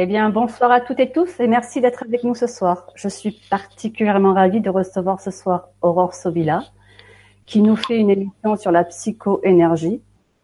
Eh 0.00 0.06
bien, 0.06 0.30
bonsoir 0.30 0.70
à 0.70 0.80
toutes 0.80 1.00
et 1.00 1.10
tous 1.10 1.40
et 1.40 1.48
merci 1.48 1.80
d'être 1.80 2.04
avec 2.04 2.22
nous 2.22 2.36
ce 2.36 2.46
soir. 2.46 2.86
Je 2.94 3.08
suis 3.08 3.40
particulièrement 3.50 4.32
ravie 4.32 4.60
de 4.60 4.70
recevoir 4.70 5.20
ce 5.20 5.32
soir 5.32 5.70
Aurore 5.82 6.14
Sobila, 6.14 6.62
qui 7.46 7.60
nous 7.60 7.74
fait 7.74 7.98
une 7.98 8.10
émission 8.10 8.54
sur 8.54 8.70
la 8.70 8.84
psychoénergie. 8.84 10.00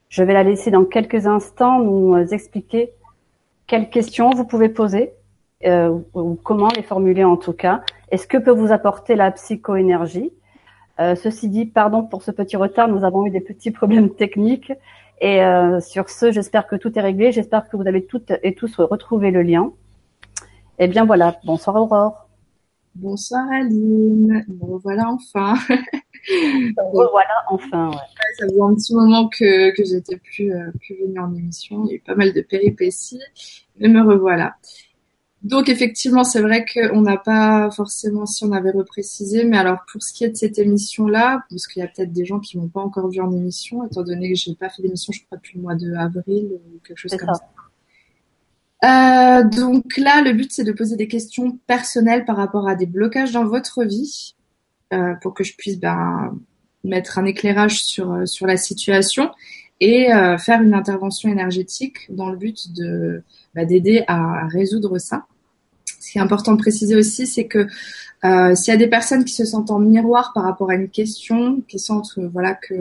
Je 0.09 0.25
vais 0.25 0.33
la 0.33 0.43
laisser 0.43 0.73
dans 0.73 0.85
quelques 0.85 1.29
instants 1.29 1.79
nous 1.79 2.17
expliquer 2.35 2.91
quelles 3.69 3.91
questions 3.91 4.31
vous 4.31 4.45
pouvez 4.45 4.69
poser 4.69 5.13
euh, 5.65 6.01
ou 6.15 6.35
comment 6.35 6.71
les 6.75 6.83
formuler 6.83 7.23
en 7.23 7.37
tout 7.37 7.53
cas. 7.53 7.83
Est-ce 8.11 8.27
que 8.27 8.39
peut 8.39 8.51
vous 8.51 8.73
apporter 8.73 9.15
la 9.15 9.31
psychoénergie 9.31 10.33
euh, 10.99 11.15
Ceci 11.15 11.49
dit, 11.49 11.67
pardon 11.67 12.03
pour 12.03 12.25
ce 12.25 12.33
petit 12.33 12.57
retard, 12.57 12.89
nous 12.89 13.05
avons 13.05 13.25
eu 13.25 13.31
des 13.31 13.41
petits 13.41 13.71
problèmes 13.71 14.11
techniques 14.11 14.73
et 15.21 15.43
euh, 15.43 15.81
sur 15.81 16.11
ce, 16.11 16.33
j'espère 16.33 16.67
que 16.67 16.77
tout 16.77 16.99
est 16.99 17.03
réglé. 17.03 17.33
J'espère 17.33 17.69
que 17.69 17.77
vous 17.77 17.87
avez 17.87 18.05
toutes 18.05 18.33
et 18.43 18.55
tous 18.55 18.77
retrouvé 18.79 19.31
le 19.31 19.43
lien. 19.43 19.73
Et 20.79 20.85
eh 20.85 20.89
bien 20.89 21.05
voilà, 21.05 21.39
bonsoir 21.45 21.77
Aurore. 21.77 22.29
Bonsoir 22.97 23.45
Aline. 23.51 24.45
Bon, 24.49 24.79
voilà 24.79 25.09
enfin. 25.09 25.55
voilà 26.93 27.45
enfin. 27.49 27.91
Ouais. 27.91 27.97
Ça 28.39 28.47
faisait 28.47 28.61
un 28.61 28.75
petit 28.75 28.95
moment 28.95 29.29
que, 29.29 29.75
que 29.77 29.85
j'étais 29.85 30.17
plus, 30.17 30.53
euh, 30.53 30.71
plus 30.81 30.97
venue 31.01 31.21
en 31.21 31.35
émission. 31.35 31.85
Il 31.85 31.91
y 31.91 31.93
a 31.93 31.97
eu 31.97 32.01
pas 32.01 32.15
mal 32.15 32.33
de 32.33 32.41
péripéties, 32.41 33.21
mais 33.79 33.89
me 33.89 34.03
revoilà. 34.03 34.57
Donc 35.45 35.69
effectivement, 35.69 36.25
c'est 36.25 36.41
vrai 36.41 36.65
qu'on 36.65 37.03
n'a 37.03 37.19
pas 37.19 37.71
forcément, 37.71 38.25
si 38.25 38.45
on 38.45 38.53
avait 38.53 38.71
reprécisé, 38.71 39.45
mais 39.45 39.59
alors 39.59 39.85
pour 39.93 40.03
ce 40.03 40.11
qui 40.15 40.25
est 40.25 40.31
de 40.31 40.37
cette 40.37 40.59
émission-là, 40.59 41.45
parce 41.51 41.67
qu'il 41.67 41.81
y 41.81 41.85
a 41.85 41.89
peut-être 41.89 42.13
des 42.13 42.25
gens 42.25 42.41
qui 42.41 42.57
m'ont 42.57 42.69
pas 42.69 42.81
encore 42.81 43.11
vu 43.11 43.21
en 43.21 43.31
émission, 43.31 43.87
étant 43.87 44.03
donné 44.03 44.33
que 44.33 44.39
j'ai 44.39 44.55
pas 44.55 44.71
fait 44.71 44.83
d'émission, 44.83 45.13
je 45.13 45.23
crois 45.27 45.37
depuis 45.37 45.59
le 45.59 45.63
mois 45.63 45.75
de 45.75 45.93
avril 45.95 46.49
ou 46.51 46.81
quelque 46.87 46.97
chose 46.97 47.15
comme 47.19 47.35
ça. 47.35 47.45
Euh, 48.85 49.45
donc 49.45 49.99
là, 49.99 50.23
le 50.23 50.33
but 50.33 50.51
c'est 50.51 50.65
de 50.65 50.73
poser 50.73 50.97
des 50.97 51.09
questions 51.09 51.59
personnelles 51.67 52.25
par 52.25 52.37
rapport 52.37 52.67
à 52.67 52.75
des 52.75 52.87
blocages 52.87 53.33
dans 53.33 53.45
votre 53.45 53.85
vie, 53.85 54.35
euh, 54.95 55.15
pour 55.21 55.35
que 55.35 55.45
je 55.45 55.55
puisse 55.57 55.79
ben, 55.79 56.39
mettre 56.85 57.19
un 57.19 57.27
éclairage 57.27 57.83
sur 57.83 58.13
euh, 58.13 58.25
sur 58.25 58.47
la 58.47 58.57
situation 58.57 59.31
et 59.81 60.13
euh, 60.13 60.39
faire 60.39 60.63
une 60.63 60.73
intervention 60.73 61.29
énergétique 61.29 62.07
dans 62.09 62.31
le 62.31 62.37
but 62.37 62.73
de 62.73 63.23
bah, 63.55 63.67
d'aider 63.67 64.05
à 64.07 64.47
résoudre 64.47 64.99
ça 64.99 65.27
qui 66.11 66.19
est 66.19 66.21
important 66.21 66.53
de 66.53 66.59
préciser 66.59 66.97
aussi, 66.97 67.27
c'est 67.27 67.47
que 67.47 67.67
euh, 68.25 68.55
s'il 68.55 68.73
y 68.73 68.75
a 68.75 68.79
des 68.79 68.89
personnes 68.89 69.25
qui 69.25 69.35
se 69.35 69.45
sentent 69.45 69.71
en 69.71 69.79
miroir 69.79 70.33
par 70.35 70.45
rapport 70.45 70.71
à 70.71 70.75
une 70.75 70.89
question, 70.89 71.63
qui 71.69 71.79
sentent 71.79 72.13
euh, 72.19 72.29
voilà 72.33 72.55
que 72.55 72.75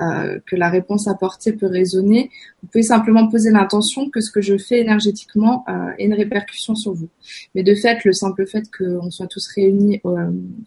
euh, 0.00 0.38
que 0.46 0.56
la 0.56 0.70
réponse 0.70 1.08
apportée 1.08 1.52
peut 1.52 1.66
résonner, 1.66 2.30
vous 2.62 2.68
pouvez 2.68 2.82
simplement 2.82 3.28
poser 3.28 3.50
l'intention 3.50 4.08
que 4.08 4.22
ce 4.22 4.30
que 4.30 4.40
je 4.40 4.56
fais 4.56 4.80
énergétiquement 4.80 5.66
ait 5.98 6.06
une 6.06 6.14
répercussion 6.14 6.74
sur 6.74 6.94
vous. 6.94 7.10
Mais 7.54 7.62
de 7.62 7.74
fait, 7.74 8.02
le 8.06 8.14
simple 8.14 8.46
fait 8.46 8.64
qu'on 8.70 9.10
soit 9.10 9.26
tous 9.26 9.46
réunis 9.48 10.00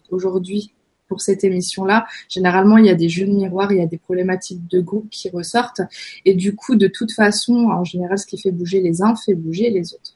aujourd'hui 0.08 0.72
pour 1.08 1.20
cette 1.20 1.42
émission-là, 1.42 2.06
généralement 2.28 2.78
il 2.78 2.86
y 2.86 2.90
a 2.90 2.94
des 2.94 3.08
jeux 3.08 3.26
de 3.26 3.32
miroir, 3.32 3.72
il 3.72 3.78
y 3.78 3.82
a 3.82 3.86
des 3.86 3.98
problématiques 3.98 4.68
de 4.68 4.80
groupe 4.80 5.10
qui 5.10 5.28
ressortent, 5.30 5.82
et 6.24 6.34
du 6.34 6.54
coup, 6.54 6.76
de 6.76 6.86
toute 6.86 7.10
façon, 7.10 7.70
en 7.70 7.82
général, 7.82 8.18
ce 8.18 8.26
qui 8.26 8.38
fait 8.38 8.52
bouger 8.52 8.80
les 8.80 9.02
uns 9.02 9.16
fait 9.16 9.34
bouger 9.34 9.68
les 9.70 9.94
autres. 9.94 10.13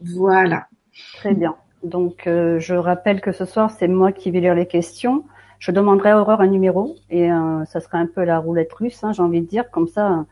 Voilà. 0.00 0.66
Très 1.14 1.34
bien. 1.34 1.56
Donc, 1.82 2.26
euh, 2.26 2.58
je 2.58 2.74
rappelle 2.74 3.20
que 3.20 3.32
ce 3.32 3.44
soir, 3.44 3.70
c'est 3.70 3.88
moi 3.88 4.12
qui 4.12 4.30
vais 4.30 4.40
lire 4.40 4.54
les 4.54 4.66
questions. 4.66 5.24
Je 5.58 5.70
demanderai 5.72 6.10
à 6.10 6.20
Aurore 6.20 6.40
un 6.40 6.46
numéro 6.46 6.96
et 7.10 7.30
euh, 7.32 7.64
ça 7.64 7.80
sera 7.80 7.98
un 7.98 8.06
peu 8.06 8.24
la 8.24 8.38
roulette 8.38 8.72
russe, 8.72 9.02
hein, 9.02 9.12
j'ai 9.12 9.22
envie 9.22 9.40
de 9.40 9.46
dire. 9.46 9.70
Comme 9.70 9.88
ça, 9.88 10.24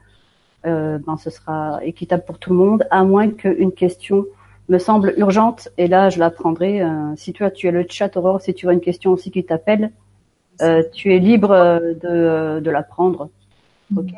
euh, 0.67 0.99
ben, 0.99 1.17
ce 1.17 1.31
sera 1.31 1.81
équitable 1.85 2.25
pour 2.25 2.39
tout 2.39 2.51
le 2.51 2.57
monde, 2.57 2.87
à 2.91 3.05
moins 3.05 3.31
qu'une 3.31 3.73
question 3.73 4.27
me 4.69 4.79
semble 4.79 5.15
urgente. 5.17 5.69
Et 5.79 5.87
là, 5.87 6.11
je 6.11 6.19
la 6.19 6.31
prendrai. 6.31 6.83
si 7.17 7.33
tu 7.33 7.45
as, 7.45 7.51
tu 7.51 7.69
as 7.69 7.71
le 7.71 7.87
chat, 7.89 8.17
Aurore, 8.17 8.41
si 8.41 8.55
tu 8.55 8.69
as 8.69 8.73
une 8.73 8.81
question 8.81 9.13
aussi 9.13 9.31
qui 9.31 9.45
t'appelle, 9.45 9.93
tu 10.93 11.15
es 11.15 11.19
libre 11.19 11.51
de, 12.03 12.59
de 12.61 12.71
la 12.71 12.83
prendre. 12.83 13.31
Ok. 13.97 14.11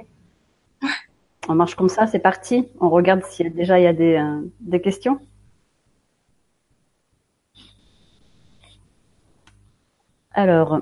On 1.51 1.55
marche 1.55 1.75
comme 1.75 1.91
ça, 1.91 2.07
c'est 2.07 2.19
parti. 2.19 2.69
On 2.81 2.89
regarde 2.89 3.23
s'il 3.25 3.47
y 3.47 3.49
a 3.49 3.53
déjà 3.53 3.79
il 3.79 3.83
y 3.83 3.87
a 3.87 3.93
des, 3.93 4.23
des 4.61 4.81
questions. 4.81 5.19
Alors, 10.39 10.81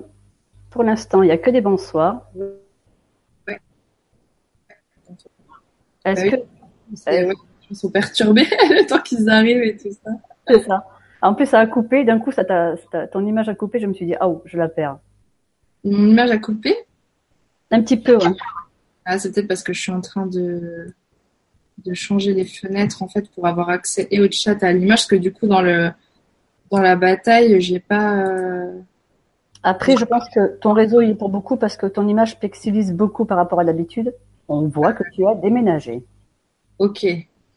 pour 0.68 0.82
l'instant, 0.82 1.22
il 1.22 1.28
n'y 1.28 1.32
a 1.32 1.38
que 1.38 1.48
des 1.48 1.62
bonsoirs. 1.62 2.30
Ouais. 2.34 3.58
Est-ce 6.04 6.26
que. 6.26 6.36
Euh, 6.36 7.32
je 7.62 7.70
me 7.70 7.74
suis 7.74 7.88
perturbée 7.88 8.44
le 8.44 8.86
temps 8.86 9.00
qu'ils 9.00 9.30
arrivent 9.30 9.62
et 9.62 9.74
tout 9.78 9.90
ça. 10.04 10.10
C'est 10.46 10.62
ça. 10.64 10.84
En 11.22 11.34
plus, 11.34 11.46
ça 11.46 11.60
a 11.60 11.66
coupé. 11.66 12.04
D'un 12.04 12.18
coup, 12.18 12.32
ça 12.32 12.44
ton 13.10 13.26
image 13.26 13.48
a 13.48 13.54
coupé. 13.54 13.80
Je 13.80 13.86
me 13.86 13.94
suis 13.94 14.04
dit, 14.04 14.14
ah, 14.20 14.28
oh, 14.28 14.42
je 14.44 14.58
la 14.58 14.68
perds. 14.68 14.98
Mon 15.84 16.06
image 16.06 16.32
a 16.32 16.38
coupé? 16.38 16.76
Un 17.70 17.80
petit 17.80 17.96
peu, 17.96 18.18
oui. 18.18 18.36
Ah, 19.06 19.18
c'est 19.18 19.32
peut-être 19.32 19.48
parce 19.48 19.62
que 19.62 19.72
je 19.72 19.80
suis 19.80 19.92
en 19.92 20.02
train 20.02 20.26
de, 20.26 20.94
de 21.82 21.94
changer 21.94 22.34
les 22.34 22.44
fenêtres, 22.44 23.02
en 23.02 23.08
fait, 23.08 23.30
pour 23.30 23.46
avoir 23.46 23.70
accès 23.70 24.06
et 24.10 24.20
au 24.20 24.30
chat 24.30 24.62
à 24.62 24.70
l'image, 24.70 24.98
parce 24.98 25.06
que 25.06 25.16
du 25.16 25.32
coup, 25.32 25.46
dans 25.46 25.62
le, 25.62 25.92
dans 26.70 26.82
la 26.82 26.94
bataille, 26.94 27.58
j'ai 27.62 27.80
pas, 27.80 28.18
euh, 28.18 28.78
après, 29.62 29.96
je 29.96 30.04
pense 30.04 30.28
que 30.30 30.56
ton 30.58 30.72
réseau 30.72 31.00
il 31.00 31.10
est 31.10 31.14
pour 31.14 31.28
beaucoup 31.28 31.56
parce 31.56 31.76
que 31.76 31.86
ton 31.86 32.06
image 32.06 32.38
pixelise 32.38 32.92
beaucoup 32.92 33.24
par 33.24 33.36
rapport 33.36 33.60
à 33.60 33.64
d'habitude. 33.64 34.14
On 34.48 34.68
voit 34.68 34.92
que 34.92 35.02
tu 35.12 35.26
as 35.26 35.34
déménagé. 35.34 36.04
Ok. 36.78 37.06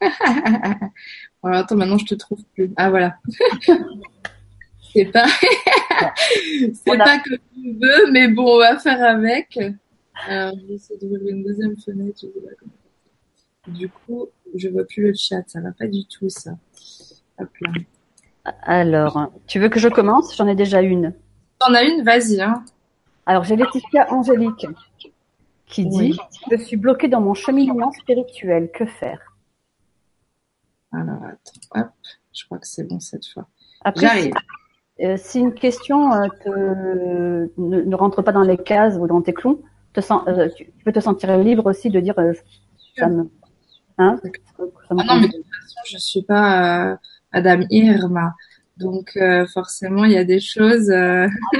attends, 1.42 1.76
maintenant 1.76 1.98
je 1.98 2.06
te 2.06 2.14
trouve 2.14 2.42
plus. 2.54 2.72
Ah 2.76 2.90
voilà. 2.90 3.16
c'est 4.92 5.04
pas, 5.06 5.26
c'est 6.16 6.98
pas 6.98 7.18
que 7.18 7.34
tu 7.34 7.78
veux, 7.80 8.10
mais 8.12 8.28
bon, 8.28 8.56
on 8.56 8.58
va 8.58 8.78
faire 8.78 9.02
avec. 9.02 9.58
Alors, 10.26 10.54
je 10.60 10.66
vais 10.66 10.74
essayer 10.74 10.98
d'ouvrir 10.98 11.28
une 11.28 11.44
deuxième 11.44 11.76
fenêtre. 11.76 12.24
Du 13.68 13.88
coup, 13.88 14.28
je 14.54 14.68
vois 14.68 14.84
plus 14.84 15.02
le 15.02 15.14
chat. 15.14 15.42
Ça 15.46 15.60
va 15.60 15.72
pas 15.72 15.86
du 15.86 16.04
tout, 16.06 16.28
ça. 16.28 16.52
Hop 17.38 17.48
là. 17.60 17.70
Alors, 18.62 19.32
tu 19.46 19.60
veux 19.60 19.68
que 19.68 19.78
je 19.78 19.88
commence? 19.88 20.36
J'en 20.36 20.48
ai 20.48 20.54
déjà 20.54 20.82
une. 20.82 21.14
T'en 21.60 21.74
as 21.74 21.82
une, 21.82 22.02
vas-y. 22.02 22.40
Hein. 22.40 22.64
Alors, 23.26 23.44
j'ai 23.44 23.54
Laetitia 23.54 24.12
Angélique 24.12 24.66
qui 25.66 25.86
dit 25.86 26.18
Je 26.50 26.56
suis 26.56 26.76
bloquée 26.76 27.08
dans 27.08 27.20
mon 27.20 27.34
cheminement 27.34 27.92
spirituel. 27.92 28.70
Que 28.72 28.86
faire? 28.86 29.20
Alors, 30.92 31.22
attends. 31.22 31.82
Hop, 31.82 31.90
je 32.32 32.44
crois 32.46 32.58
que 32.58 32.66
c'est 32.66 32.84
bon 32.84 32.98
cette 32.98 33.26
fois. 33.26 33.46
J'arrive. 33.96 34.34
Euh, 35.02 35.16
si 35.16 35.38
une 35.38 35.54
question 35.54 36.12
euh, 36.12 37.46
ne, 37.56 37.94
rentre 37.94 38.20
pas 38.20 38.32
dans 38.32 38.42
les 38.42 38.58
cases 38.58 38.96
ou 38.98 39.06
dans 39.06 39.22
tes 39.22 39.32
clous, 39.32 39.62
te 39.94 40.00
sens, 40.00 40.22
euh, 40.28 40.48
tu, 40.54 40.66
peux 40.84 40.92
te 40.92 41.00
sentir 41.00 41.36
libre 41.38 41.66
aussi 41.66 41.88
de 41.88 42.00
dire 42.00 42.16
ça 42.96 43.08
me. 43.08 43.30
Hein 43.98 44.18
ah 44.58 44.94
non, 44.94 45.20
mais 45.20 45.28
de 45.28 45.32
toute 45.32 45.46
façon, 45.46 45.80
je 45.86 45.98
suis 45.98 46.22
pas 46.22 46.98
Madame 47.32 47.66
Irma. 47.70 48.34
Donc 48.80 49.16
euh, 49.16 49.46
forcément, 49.46 50.04
il 50.04 50.12
y 50.12 50.16
a 50.16 50.24
des 50.24 50.40
choses, 50.40 50.90
euh, 50.90 51.28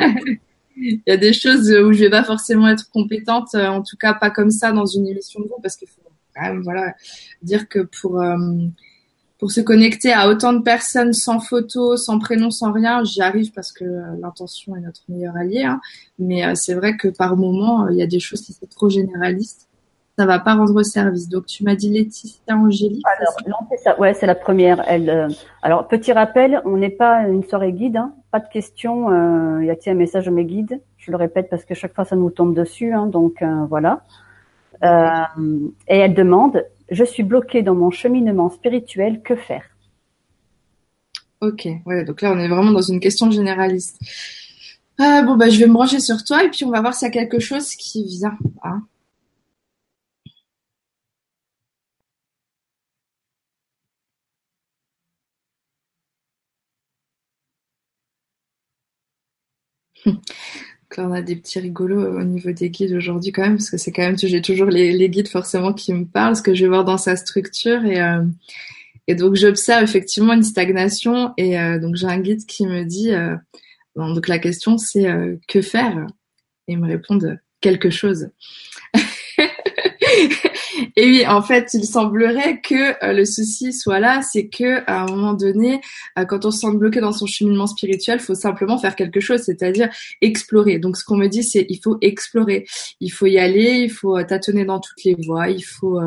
il 0.77 1.01
y 1.07 1.11
a 1.11 1.17
des 1.17 1.33
choses 1.33 1.71
où 1.71 1.93
je 1.93 2.01
vais 2.01 2.11
pas 2.11 2.25
forcément 2.25 2.69
être 2.69 2.91
compétente, 2.91 3.55
euh, 3.55 3.67
en 3.67 3.83
tout 3.83 3.97
cas 3.97 4.15
pas 4.15 4.31
comme 4.31 4.51
ça 4.51 4.73
dans 4.73 4.87
une 4.87 5.07
émission 5.07 5.41
de 5.41 5.47
groupe, 5.47 5.63
parce 5.63 5.77
qu'il 5.77 5.89
faut 5.89 6.01
quand 6.35 6.43
même 6.43 6.63
voilà 6.63 6.95
dire 7.43 7.69
que 7.69 7.81
pour 7.81 8.23
pour 9.39 9.51
se 9.51 9.61
connecter 9.61 10.13
à 10.13 10.29
autant 10.29 10.53
de 10.53 10.63
personnes 10.63 11.13
sans 11.13 11.41
photo, 11.41 11.97
sans 11.97 12.19
prénom, 12.19 12.51
sans 12.51 12.73
rien, 12.73 13.05
j'y 13.05 13.23
arrive 13.23 13.53
parce 13.53 13.73
que 13.73 13.85
l'intention 14.21 14.77
est 14.77 14.81
notre 14.81 15.01
meilleur 15.09 15.35
allié. 15.37 15.63
Hein. 15.63 15.81
Mais 16.19 16.55
c'est 16.57 16.75
vrai 16.75 16.99
que 16.99 17.09
par 17.09 17.39
moment, 17.39 17.89
il 17.89 17.97
y 17.97 18.03
a 18.03 18.07
des 18.07 18.21
choses 18.21 18.43
qui 18.43 18.53
sont 18.53 18.67
trop 18.67 18.91
généralistes 18.91 19.70
ça 20.21 20.27
va 20.27 20.39
pas 20.39 20.55
rendre 20.55 20.83
service. 20.83 21.31
Donc 21.31 21.47
tu 21.47 21.65
m'as 21.65 21.75
dit 21.75 21.89
Laetitia 21.89 22.55
Angélique. 22.55 23.03
Alors 23.17 23.35
non, 23.49 23.67
c'est 23.71 23.79
ça. 23.79 23.99
Ouais, 23.99 24.13
c'est 24.13 24.27
la 24.27 24.35
première. 24.35 24.85
Elle. 24.87 25.09
Euh, 25.09 25.29
alors 25.63 25.89
petit 25.89 26.13
rappel, 26.13 26.61
on 26.67 26.77
n'est 26.77 26.91
pas 26.91 27.27
une 27.27 27.43
soirée 27.43 27.73
guide, 27.73 27.97
hein. 27.97 28.13
pas 28.31 28.41
de 28.41 28.49
questions. 28.49 29.09
Euh, 29.09 29.65
y 29.65 29.71
a-t-il 29.71 29.93
un 29.93 29.97
message 29.97 30.27
de 30.27 30.31
mes 30.31 30.45
guides? 30.45 30.79
Je 30.99 31.11
le 31.11 31.17
répète 31.17 31.49
parce 31.49 31.65
que 31.65 31.73
chaque 31.73 31.95
fois 31.95 32.05
ça 32.05 32.17
nous 32.17 32.29
tombe 32.29 32.55
dessus. 32.55 32.93
Hein, 32.93 33.07
donc 33.07 33.41
euh, 33.41 33.65
voilà. 33.71 34.05
Euh, 34.85 35.71
et 35.89 35.97
elle 35.97 36.13
demande 36.13 36.67
je 36.91 37.05
suis 37.05 37.23
bloquée 37.23 37.63
dans 37.63 37.75
mon 37.75 37.91
cheminement 37.91 38.51
spirituel, 38.51 39.23
que 39.23 39.37
faire? 39.37 39.65
Ok, 41.41 41.67
ouais, 41.87 42.05
donc 42.05 42.21
là 42.21 42.31
on 42.33 42.39
est 42.39 42.49
vraiment 42.49 42.73
dans 42.73 42.83
une 42.83 43.01
question 43.01 43.31
généraliste. 43.31 43.99
Ah, 44.99 45.23
bon 45.23 45.37
bah 45.37 45.49
je 45.49 45.59
vais 45.59 45.67
me 45.67 45.73
brancher 45.73 46.01
sur 46.01 46.23
toi 46.25 46.45
et 46.45 46.51
puis 46.51 46.67
on 46.67 46.71
va 46.71 46.83
voir 46.83 46.93
s'il 46.93 47.07
y 47.07 47.11
a 47.11 47.13
quelque 47.13 47.39
chose 47.39 47.71
qui 47.75 48.05
vient. 48.05 48.37
Hein. 48.63 48.83
On 60.99 61.13
a 61.13 61.23
des 61.23 61.37
petits 61.37 61.61
rigolos 61.61 62.19
au 62.19 62.25
niveau 62.25 62.53
des 62.53 62.71
guides 62.71 62.93
aujourd'hui 62.93 63.33
quand 63.33 63.43
même, 63.43 63.57
parce 63.57 63.71
que 63.71 63.77
c'est 63.77 63.93
quand 63.93 64.03
même, 64.03 64.19
j'ai 64.19 64.43
toujours 64.43 64.69
les, 64.69 65.09
guides 65.09 65.29
forcément 65.29 65.73
qui 65.73 65.93
me 65.93 66.05
parlent, 66.05 66.37
ce 66.37 66.43
que 66.43 66.55
je 66.55 66.63
vais 66.63 66.69
voir 66.69 66.85
dans 66.85 66.99
sa 66.99 67.17
structure 67.17 67.85
et, 67.85 68.03
euh, 68.03 68.23
Et 69.07 69.15
donc 69.15 69.35
j'observe 69.37 69.83
effectivement 69.83 70.33
une 70.33 70.43
stagnation 70.43 71.33
et 71.37 71.57
donc 71.81 71.97
j'ai 71.97 72.07
un 72.07 72.21
guide 72.21 72.45
qui 72.47 72.67
me 72.67 72.85
dit 72.85 73.13
donc 73.97 74.29
la 74.29 74.39
question 74.39 74.79
c'est 74.79 75.07
que 75.49 75.63
faire? 75.63 76.07
Et 76.69 76.73
ils 76.75 76.79
me 76.79 76.87
répondent 76.87 77.39
quelque 77.61 77.91
chose. 77.91 78.31
Et 81.01 81.07
oui, 81.07 81.27
en 81.27 81.41
fait, 81.41 81.73
il 81.73 81.87
semblerait 81.87 82.61
que 82.61 83.03
euh, 83.03 83.15
le 83.15 83.25
souci 83.25 83.73
soit 83.73 84.01
là, 84.01 84.21
c'est 84.21 84.49
que 84.49 84.83
à 84.87 85.05
un 85.05 85.07
moment 85.07 85.33
donné, 85.33 85.81
euh, 86.19 86.27
quand 86.27 86.45
on 86.45 86.51
se 86.51 86.61
sent 86.61 86.75
bloqué 86.75 87.01
dans 87.01 87.13
son 87.13 87.25
cheminement 87.25 87.67
spirituel, 87.67 88.21
faut 88.21 88.35
simplement 88.35 88.77
faire 88.77 88.95
quelque 88.97 89.19
chose, 89.19 89.41
c'est-à-dire 89.41 89.89
explorer. 90.21 90.79
Donc, 90.79 90.99
ce 90.99 91.05
qu'on 91.05 91.17
me 91.17 91.29
dit, 91.29 91.43
c'est 91.43 91.65
il 91.71 91.79
faut 91.79 91.97
explorer, 92.03 92.67
il 93.01 93.09
faut 93.09 93.25
y 93.25 93.39
aller, 93.39 93.81
il 93.85 93.91
faut 93.91 94.19
euh, 94.19 94.25
tâtonner 94.25 94.67
dans 94.67 94.79
toutes 94.79 95.03
les 95.05 95.17
voies, 95.27 95.49
il 95.49 95.63
faut 95.63 95.99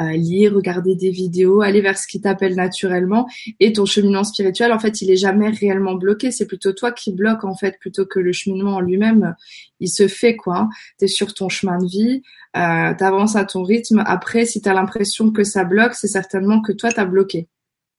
lire, 0.00 0.54
regarder 0.54 0.96
des 0.96 1.10
vidéos, 1.10 1.60
aller 1.60 1.80
vers 1.80 1.96
ce 1.96 2.08
qui 2.08 2.20
t'appelle 2.20 2.56
naturellement. 2.56 3.28
Et 3.60 3.72
ton 3.72 3.86
cheminement 3.86 4.24
spirituel, 4.24 4.72
en 4.72 4.80
fait, 4.80 5.02
il 5.02 5.10
est 5.12 5.16
jamais 5.16 5.50
réellement 5.50 5.94
bloqué. 5.94 6.32
C'est 6.32 6.46
plutôt 6.46 6.72
toi 6.72 6.90
qui 6.90 7.12
bloque 7.12 7.44
en 7.44 7.54
fait, 7.54 7.78
plutôt 7.78 8.06
que 8.06 8.18
le 8.18 8.32
cheminement 8.32 8.74
en 8.74 8.80
lui-même. 8.80 9.36
Il 9.78 9.88
se 9.88 10.08
fait 10.08 10.34
quoi. 10.34 10.68
T'es 10.98 11.06
sur 11.06 11.32
ton 11.34 11.48
chemin 11.48 11.78
de 11.78 11.86
vie, 11.86 12.22
euh, 12.56 12.94
t'avances 12.94 13.36
à 13.36 13.44
ton 13.44 13.62
rythme. 13.62 14.02
Après, 14.16 14.46
si 14.46 14.62
t'as 14.62 14.72
l'impression 14.72 15.30
que 15.30 15.44
ça 15.44 15.64
bloque, 15.64 15.94
c'est 15.94 16.08
certainement 16.08 16.62
que 16.62 16.72
toi 16.72 16.90
t'as 16.90 17.04
bloqué. 17.04 17.48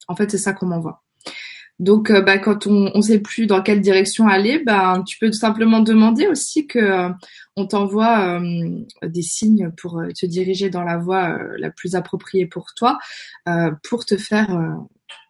En 0.07 0.15
fait, 0.15 0.31
c'est 0.31 0.39
ça 0.39 0.53
qu'on 0.53 0.65
m'envoie. 0.65 1.03
Donc, 1.77 2.09
euh, 2.09 2.21
bah, 2.21 2.39
quand 2.39 2.65
on 2.65 2.91
ne 2.95 3.01
sait 3.01 3.19
plus 3.19 3.45
dans 3.45 3.61
quelle 3.61 3.81
direction 3.81 4.27
aller, 4.27 4.63
bah, 4.65 5.03
tu 5.05 5.19
peux 5.19 5.27
tout 5.27 5.37
simplement 5.37 5.79
demander 5.79 6.25
aussi 6.25 6.65
que 6.65 6.79
euh, 6.79 7.09
on 7.55 7.67
t'envoie 7.67 8.39
euh, 8.39 8.79
des 9.03 9.21
signes 9.21 9.71
pour 9.77 10.01
te 10.19 10.25
diriger 10.25 10.71
dans 10.71 10.83
la 10.83 10.97
voie 10.97 11.37
la 11.59 11.69
plus 11.69 11.93
appropriée 11.93 12.47
pour 12.47 12.73
toi, 12.75 12.97
pour 13.83 14.05
te 14.05 14.17
faire 14.17 14.49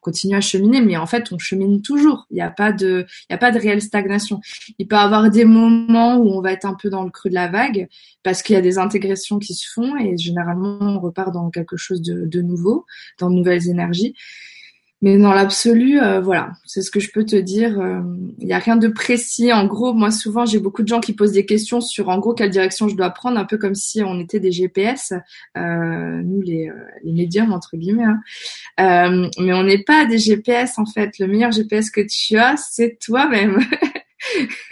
continue 0.02 0.36
à 0.36 0.42
cheminer, 0.42 0.82
mais 0.82 0.98
en 0.98 1.06
fait, 1.06 1.32
on 1.32 1.38
chemine 1.38 1.82
toujours. 1.82 2.28
Il 2.32 2.36
n'y 2.36 2.42
a 2.42 2.50
pas 2.50 2.72
de, 2.72 3.06
il 3.30 3.34
y 3.34 3.36
a 3.36 3.38
pas 3.38 3.52
de 3.52 3.60
réelle 3.60 3.82
stagnation. 3.82 4.40
Il 4.80 4.88
peut 4.88 4.96
y 4.96 5.00
avoir 5.00 5.30
des 5.30 5.46
moments 5.46 6.18
où 6.18 6.30
on 6.30 6.42
va 6.42 6.54
être 6.54 6.66
un 6.66 6.76
peu 6.76 6.90
dans 6.90 7.04
le 7.04 7.10
creux 7.10 7.30
de 7.30 7.36
la 7.36 7.48
vague 7.48 7.88
parce 8.24 8.42
qu'il 8.42 8.56
y 8.56 8.58
a 8.58 8.62
des 8.62 8.78
intégrations 8.78 9.40
qui 9.40 9.54
se 9.54 9.68
font 9.72 9.98
et 9.98 10.18
généralement 10.18 10.78
on 10.82 11.00
repart 11.00 11.34
dans 11.34 11.50
quelque 11.50 11.78
chose 11.78 12.02
de, 12.02 12.26
de 12.26 12.42
nouveau, 12.42 12.86
dans 13.20 13.30
de 13.30 13.36
nouvelles 13.36 13.70
énergies. 13.70 14.16
Mais 15.04 15.16
dans 15.20 15.32
l'absolu, 15.32 16.02
euh, 16.02 16.22
voilà, 16.22 16.54
c'est 16.66 16.82
ce 16.82 16.90
que 16.90 17.00
je 17.00 17.12
peux 17.12 17.24
te 17.24 17.36
dire. 17.36 17.74
Il 17.74 17.82
euh, 17.82 18.02
n'y 18.40 18.54
a 18.54 18.58
rien 18.58 18.78
de 18.78 18.88
précis. 18.88 19.54
En 19.54 19.68
gros, 19.68 19.94
moi 19.94 20.10
souvent, 20.10 20.46
j'ai 20.46 20.60
beaucoup 20.60 20.82
de 20.82 20.88
gens 20.88 21.00
qui 21.00 21.14
posent 21.14 21.34
des 21.34 21.46
questions 21.46 21.82
sur, 21.82 22.10
en 22.10 22.18
gros, 22.18 22.34
quelle 22.34 22.50
direction 22.50 22.88
je 22.88 22.96
dois 22.96 23.12
prendre, 23.12 23.38
un 23.38 23.46
peu 23.46 23.60
comme 23.60 23.76
si 23.76 24.02
on 24.02 24.20
était 24.20 24.40
des 24.40 24.52
GPS, 24.52 25.14
euh, 25.56 26.22
nous 26.24 26.42
les, 26.42 26.72
les 27.04 27.12
médiums 27.12 27.54
entre 27.54 27.78
guillemets. 27.78 28.06
Hein. 28.78 29.30
mais 29.40 29.54
on 29.54 29.64
n'est 29.64 29.84
pas 29.84 30.06
des 30.06 30.18
GPS 30.18 30.80
en 30.80 30.86
fait. 30.86 31.20
Le 31.20 31.28
meilleur 31.28 31.52
GPS 31.52 31.92
que 31.92 32.02
tu 32.02 32.38
as, 32.38 32.58
c'est 32.58 32.98
toi-même. 33.00 33.60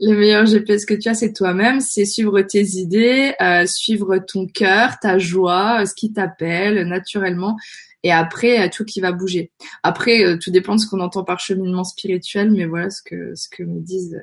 Le 0.00 0.14
meilleur 0.14 0.46
GPS 0.46 0.84
que 0.84 0.94
tu 0.94 1.08
as, 1.08 1.14
c'est 1.14 1.32
toi-même. 1.32 1.80
C'est 1.80 2.04
suivre 2.04 2.40
tes 2.42 2.64
idées, 2.76 3.34
euh, 3.40 3.66
suivre 3.66 4.18
ton 4.18 4.46
cœur, 4.46 4.98
ta 5.00 5.18
joie, 5.18 5.84
ce 5.86 5.94
qui 5.94 6.12
t'appelle 6.12 6.86
naturellement. 6.86 7.56
Et 8.02 8.12
après, 8.12 8.66
euh, 8.66 8.68
tout 8.72 8.84
qui 8.84 9.00
va 9.00 9.12
bouger. 9.12 9.52
Après, 9.82 10.24
euh, 10.24 10.36
tout 10.38 10.50
dépend 10.50 10.76
de 10.76 10.80
ce 10.80 10.88
qu'on 10.88 11.00
entend 11.00 11.24
par 11.24 11.40
cheminement 11.40 11.84
spirituel, 11.84 12.50
mais 12.50 12.66
voilà 12.66 12.90
ce 12.90 13.02
que 13.02 13.34
ce 13.34 13.48
que 13.48 13.62
me 13.62 13.80
disent 13.80 14.22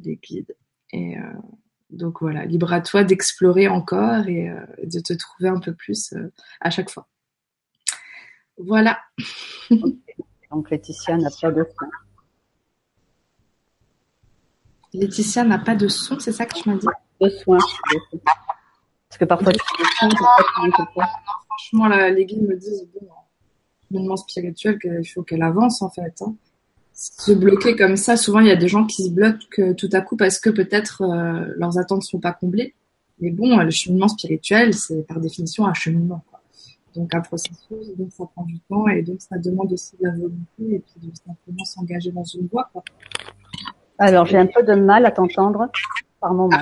les 0.00 0.16
guides. 0.16 0.54
Et 0.92 1.16
donc 1.90 2.20
voilà, 2.20 2.44
libre 2.44 2.72
à 2.72 2.80
toi 2.80 3.02
d'explorer 3.02 3.66
encore 3.66 4.28
et 4.28 4.48
de 4.84 5.00
te 5.00 5.12
trouver 5.12 5.48
un 5.48 5.58
peu 5.58 5.74
plus 5.74 6.14
à 6.60 6.70
chaque 6.70 6.88
fois. 6.88 7.08
Voilà. 8.58 9.00
Donc 10.50 10.70
Laetitia 10.70 11.16
n'a 11.16 11.30
pas 11.30 11.50
de 11.50 11.64
son. 11.64 11.86
Laetitia 14.94 15.44
n'a 15.44 15.58
pas 15.58 15.74
de 15.74 15.88
son, 15.88 16.18
c'est 16.18 16.32
ça 16.32 16.46
que 16.46 16.54
tu 16.54 16.68
m'as 16.68 16.76
dit? 16.76 16.86
De 17.20 17.28
soins. 17.28 17.58
Parce 19.08 19.18
que 19.18 19.24
parfois 19.24 19.52
tu 19.52 19.58
des 19.78 20.12
franchement, 21.48 21.88
les 21.88 22.24
guides 22.24 22.46
me 22.46 22.56
disent, 22.56 22.88
bon, 22.94 23.08
mouvement 23.90 24.16
spirituel, 24.16 24.78
qu'il 24.78 25.08
faut 25.08 25.22
qu'elle 25.22 25.42
avance 25.42 25.82
en 25.82 25.90
fait. 25.90 26.14
Hein. 26.20 26.34
Se 26.92 27.32
bloquer 27.32 27.76
comme 27.76 27.96
ça, 27.96 28.16
souvent 28.16 28.40
il 28.40 28.46
y 28.46 28.50
a 28.50 28.56
des 28.56 28.68
gens 28.68 28.86
qui 28.86 29.04
se 29.04 29.10
bloquent 29.10 29.74
tout 29.76 29.90
à 29.92 30.00
coup 30.00 30.16
parce 30.16 30.38
que 30.38 30.50
peut-être 30.50 31.02
euh, 31.02 31.52
leurs 31.56 31.78
attentes 31.78 32.02
ne 32.02 32.06
sont 32.06 32.20
pas 32.20 32.32
comblées. 32.32 32.74
Mais 33.20 33.30
bon, 33.30 33.56
le 33.56 33.70
cheminement 33.70 34.08
spirituel, 34.08 34.74
c'est 34.74 35.06
par 35.06 35.20
définition 35.20 35.66
un 35.66 35.74
cheminement 35.74 36.22
donc 36.96 37.14
un 37.14 37.20
processus, 37.20 37.96
donc 37.96 38.10
ça 38.10 38.24
prend 38.34 38.44
du 38.44 38.58
temps 38.60 38.88
et 38.88 39.02
donc 39.02 39.20
ça 39.20 39.38
demande 39.38 39.72
aussi 39.72 39.96
de 39.98 40.06
la 40.06 40.12
volonté 40.12 40.36
et 40.58 40.78
puis 40.78 41.08
de 41.08 41.14
simplement 41.14 41.64
s'engager 41.64 42.10
dans 42.10 42.24
une 42.24 42.46
voie. 42.48 42.70
Alors 43.98 44.26
j'ai 44.26 44.38
un 44.38 44.46
peu 44.46 44.62
de 44.62 44.74
mal 44.74 45.06
à 45.06 45.10
t'entendre 45.10 45.70
par 46.20 46.34
moment. 46.34 46.58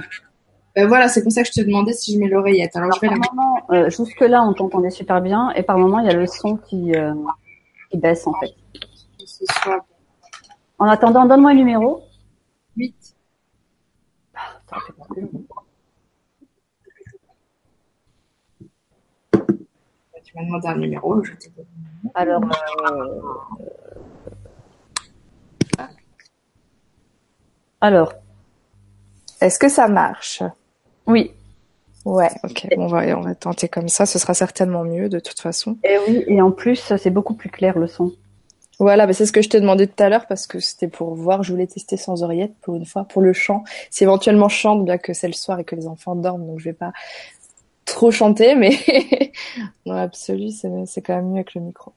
Ben 0.77 0.89
voilà, 0.89 1.09
c'est 1.09 1.23
pour 1.23 1.31
ça 1.31 1.43
que 1.43 1.49
je 1.49 1.53
te 1.53 1.61
demandais 1.61 1.93
si 1.93 2.15
je 2.15 2.19
mets 2.19 2.29
l'oreillette. 2.29 2.75
Alors, 2.75 2.91
je 2.93 3.01
vais 3.01 3.09
moment, 3.09 3.61
euh, 3.71 3.91
jusque 3.91 4.21
là 4.21 4.43
on 4.43 4.53
t'entendait 4.53 4.91
super 4.91 5.21
bien 5.21 5.51
et 5.53 5.63
par 5.63 5.79
moment 5.79 6.01
il 6.01 6.07
y 6.07 6.11
a 6.11 6.15
le 6.15 6.27
son 6.27 6.57
qui, 6.57 6.95
euh, 6.95 7.15
qui 7.91 7.99
baisse 7.99 8.27
en 8.27 8.35
fait. 8.35 8.55
En 10.79 10.87
attendant, 10.87 11.25
donne-moi 11.27 11.53
un 11.53 11.55
numéro. 11.55 12.03
8. 12.77 13.15
Tu 20.35 20.41
m'as 20.41 20.47
demandé 20.47 20.69
un 20.69 20.77
numéro, 20.77 21.23
je 21.23 21.33
t'ai 21.33 21.51
donné 21.51 21.69
Alors, 22.15 22.43
euh... 25.79 25.85
alors, 27.81 28.13
est-ce 29.41 29.59
que 29.59 29.69
ça 29.69 29.89
marche? 29.89 30.43
Oui. 31.07 31.33
Ouais, 32.05 32.31
ok. 32.43 32.67
On 32.77 32.87
va, 32.87 33.17
on 33.17 33.23
va 33.23 33.35
tenter 33.35 33.69
comme 33.69 33.89
ça. 33.89 34.05
Ce 34.07 34.19
sera 34.19 34.35
certainement 34.35 34.85
mieux 34.85 35.09
de 35.09 35.19
toute 35.19 35.41
façon. 35.41 35.79
Et 35.85 35.97
oui, 36.07 36.25
et 36.27 36.43
en 36.43 36.51
plus, 36.51 36.93
c'est 36.99 37.11
beaucoup 37.11 37.35
plus 37.35 37.51
clair 37.51 37.79
le 37.79 37.87
son. 37.87 38.13
Voilà, 38.81 39.07
bah 39.07 39.13
c'est 39.13 39.25
ce 39.25 39.33
que 39.33 39.41
je 39.41 39.49
t'ai 39.49 39.61
demandé 39.61 39.87
tout 39.87 40.03
à 40.03 40.09
l'heure 40.09 40.27
parce 40.27 40.47
que 40.47 40.59
c'était 40.59 40.89
pour 40.89 41.15
voir. 41.15 41.43
Je 41.43 41.53
voulais 41.53 41.67
tester 41.67 41.97
sans 41.97 42.23
oreillette 42.25 42.55
pour 42.61 42.75
une 42.75 42.85
fois, 42.85 43.05
pour 43.05 43.23
le 43.23 43.33
chant. 43.33 43.63
Si 43.91 44.03
éventuellement 44.03 44.49
je 44.49 44.57
chante, 44.57 44.85
bien 44.85 44.99
que 44.99 45.13
c'est 45.13 45.29
le 45.29 45.33
soir 45.33 45.61
et 45.61 45.65
que 45.65 45.77
les 45.77 45.87
enfants 45.87 46.17
dorment, 46.17 46.47
donc 46.47 46.59
je 46.59 46.65
vais 46.65 46.73
pas 46.73 46.93
trop 47.85 48.11
chanter, 48.11 48.55
mais 48.55 48.71
dans 49.87 49.95
l'absolu, 49.95 50.51
c'est 50.51 51.03
quand 51.03 51.17
même 51.17 51.29
mieux 51.29 51.37
avec 51.37 51.55
le 51.55 51.61
micro. 51.61 51.93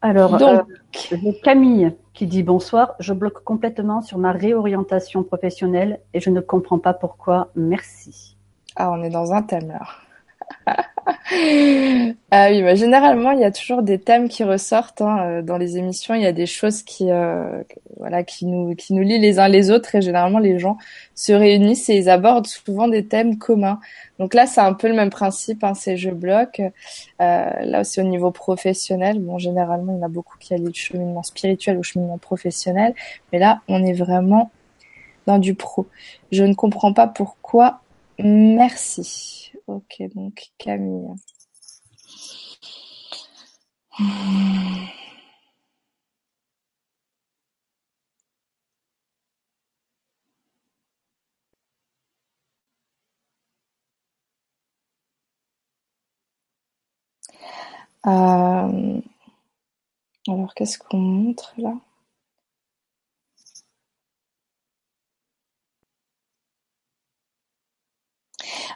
Alors, 0.00 0.38
Donc, 0.38 0.64
euh, 1.12 1.32
Camille 1.42 1.92
qui 2.14 2.26
dit 2.26 2.42
bonsoir. 2.42 2.94
Je 3.00 3.12
bloque 3.12 3.42
complètement 3.42 4.00
sur 4.00 4.18
ma 4.18 4.32
réorientation 4.32 5.24
professionnelle 5.24 6.00
et 6.14 6.20
je 6.20 6.30
ne 6.30 6.40
comprends 6.40 6.78
pas 6.78 6.94
pourquoi. 6.94 7.50
Merci. 7.56 8.36
Ah, 8.76 8.92
on 8.92 9.02
est 9.02 9.10
dans 9.10 9.32
un 9.32 9.42
thème 9.42 9.68
là. 9.68 10.76
ah 12.30 12.48
oui, 12.50 12.62
bah, 12.62 12.74
généralement 12.74 13.30
il 13.30 13.40
y 13.40 13.44
a 13.44 13.50
toujours 13.50 13.82
des 13.82 13.98
thèmes 13.98 14.28
qui 14.28 14.44
ressortent 14.44 15.00
hein, 15.00 15.18
euh, 15.20 15.42
dans 15.42 15.56
les 15.56 15.78
émissions. 15.78 16.14
Il 16.14 16.22
y 16.22 16.26
a 16.26 16.32
des 16.32 16.46
choses 16.46 16.82
qui, 16.82 17.10
euh, 17.10 17.62
voilà, 17.96 18.24
qui 18.24 18.44
nous, 18.46 18.74
qui 18.74 18.92
nous 18.92 19.02
lient 19.02 19.18
les 19.18 19.38
uns 19.38 19.48
les 19.48 19.70
autres 19.70 19.94
et 19.94 20.02
généralement 20.02 20.38
les 20.38 20.58
gens 20.58 20.76
se 21.14 21.32
réunissent 21.32 21.88
et 21.88 21.96
ils 21.96 22.10
abordent 22.10 22.46
souvent 22.46 22.88
des 22.88 23.06
thèmes 23.06 23.38
communs. 23.38 23.80
Donc 24.18 24.34
là, 24.34 24.46
c'est 24.46 24.60
un 24.60 24.74
peu 24.74 24.88
le 24.88 24.94
même 24.94 25.10
principe. 25.10 25.64
Hein, 25.64 25.74
c'est 25.74 25.96
je 25.96 26.10
bloque. 26.10 26.60
Euh, 26.60 26.70
là 27.18 27.80
aussi 27.80 28.00
au 28.00 28.04
niveau 28.04 28.30
professionnel, 28.30 29.18
bon, 29.18 29.38
généralement 29.38 29.92
il 29.94 29.98
y 29.98 30.02
en 30.02 30.06
a 30.06 30.08
beaucoup 30.08 30.36
qui 30.38 30.54
allient 30.54 30.66
le 30.66 30.74
cheminement 30.74 31.22
spirituel 31.22 31.78
au 31.78 31.82
cheminement 31.82 32.18
professionnel, 32.18 32.94
mais 33.32 33.38
là 33.38 33.62
on 33.68 33.84
est 33.84 33.94
vraiment 33.94 34.50
dans 35.26 35.38
du 35.38 35.54
pro. 35.54 35.86
Je 36.32 36.44
ne 36.44 36.54
comprends 36.54 36.92
pas 36.92 37.06
pourquoi. 37.06 37.80
Merci. 38.18 39.47
Ok, 39.68 40.02
donc 40.14 40.50
Camille. 40.58 41.14
Euh, 58.06 59.00
alors, 60.28 60.54
qu'est-ce 60.54 60.78
qu'on 60.78 60.98
montre 60.98 61.54
là? 61.58 61.74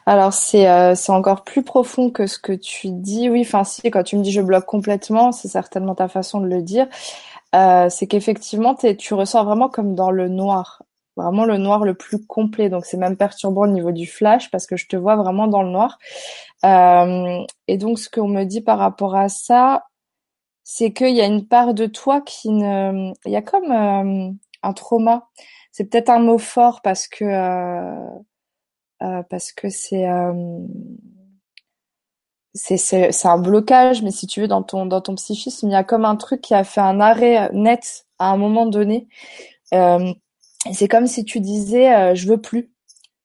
Alors 0.06 0.32
c'est 0.32 0.68
euh, 0.68 0.94
c'est 0.94 1.12
encore 1.12 1.44
plus 1.44 1.62
profond 1.62 2.10
que 2.10 2.26
ce 2.26 2.38
que 2.38 2.52
tu 2.52 2.90
dis. 2.90 3.28
Oui, 3.28 3.42
enfin 3.42 3.64
si 3.64 3.82
quand 3.90 4.02
tu 4.02 4.16
me 4.16 4.22
dis 4.22 4.32
je 4.32 4.40
bloque 4.40 4.66
complètement, 4.66 5.32
c'est 5.32 5.48
certainement 5.48 5.94
ta 5.94 6.08
façon 6.08 6.40
de 6.40 6.46
le 6.46 6.62
dire. 6.62 6.88
Euh, 7.54 7.88
c'est 7.90 8.06
qu'effectivement 8.06 8.74
tu 8.74 9.14
ressors 9.14 9.44
vraiment 9.44 9.68
comme 9.68 9.94
dans 9.94 10.10
le 10.10 10.28
noir. 10.28 10.82
vraiment 11.16 11.44
le 11.44 11.58
noir 11.58 11.84
le 11.84 11.94
plus 11.94 12.24
complet. 12.26 12.68
Donc 12.70 12.86
c'est 12.86 12.96
même 12.96 13.16
perturbant 13.16 13.62
au 13.62 13.66
niveau 13.68 13.92
du 13.92 14.06
flash 14.06 14.50
parce 14.50 14.66
que 14.66 14.76
je 14.76 14.88
te 14.88 14.96
vois 14.96 15.16
vraiment 15.16 15.46
dans 15.48 15.62
le 15.62 15.70
noir. 15.70 15.98
Euh, 16.64 17.44
et 17.68 17.78
donc 17.78 17.98
ce 17.98 18.08
qu'on 18.10 18.28
me 18.28 18.44
dit 18.44 18.60
par 18.62 18.78
rapport 18.78 19.16
à 19.16 19.28
ça, 19.28 19.84
c'est 20.64 20.92
qu'il 20.92 21.14
y 21.16 21.20
a 21.20 21.26
une 21.26 21.46
part 21.48 21.74
de 21.74 21.86
toi 21.86 22.20
qui 22.22 22.50
ne, 22.50 23.12
il 23.26 23.32
y 23.32 23.36
a 23.36 23.42
comme 23.42 23.72
un 24.62 24.72
trauma. 24.74 25.28
C'est 25.72 25.84
peut-être 25.86 26.10
un 26.10 26.20
mot 26.20 26.38
fort 26.38 26.82
parce 26.82 27.08
que 27.08 27.24
parce 29.28 29.52
que 29.52 29.68
c'est 29.68 30.06
c'est 32.54 32.76
c'est 32.76 33.28
un 33.28 33.38
blocage, 33.38 34.02
mais 34.02 34.10
si 34.10 34.26
tu 34.26 34.40
veux 34.40 34.48
dans 34.48 34.62
ton 34.62 34.86
dans 34.86 35.00
ton 35.00 35.14
psychisme, 35.14 35.68
il 35.68 35.72
y 35.72 35.74
a 35.74 35.84
comme 35.84 36.04
un 36.04 36.16
truc 36.16 36.40
qui 36.42 36.54
a 36.54 36.64
fait 36.64 36.80
un 36.80 37.00
arrêt 37.00 37.50
net 37.52 38.06
à 38.18 38.30
un 38.30 38.36
moment 38.36 38.66
donné. 38.66 39.08
Euh, 39.74 40.12
c'est 40.72 40.88
comme 40.88 41.06
si 41.06 41.24
tu 41.24 41.40
disais 41.40 41.94
euh, 41.94 42.14
je 42.14 42.28
veux 42.28 42.40
plus, 42.40 42.72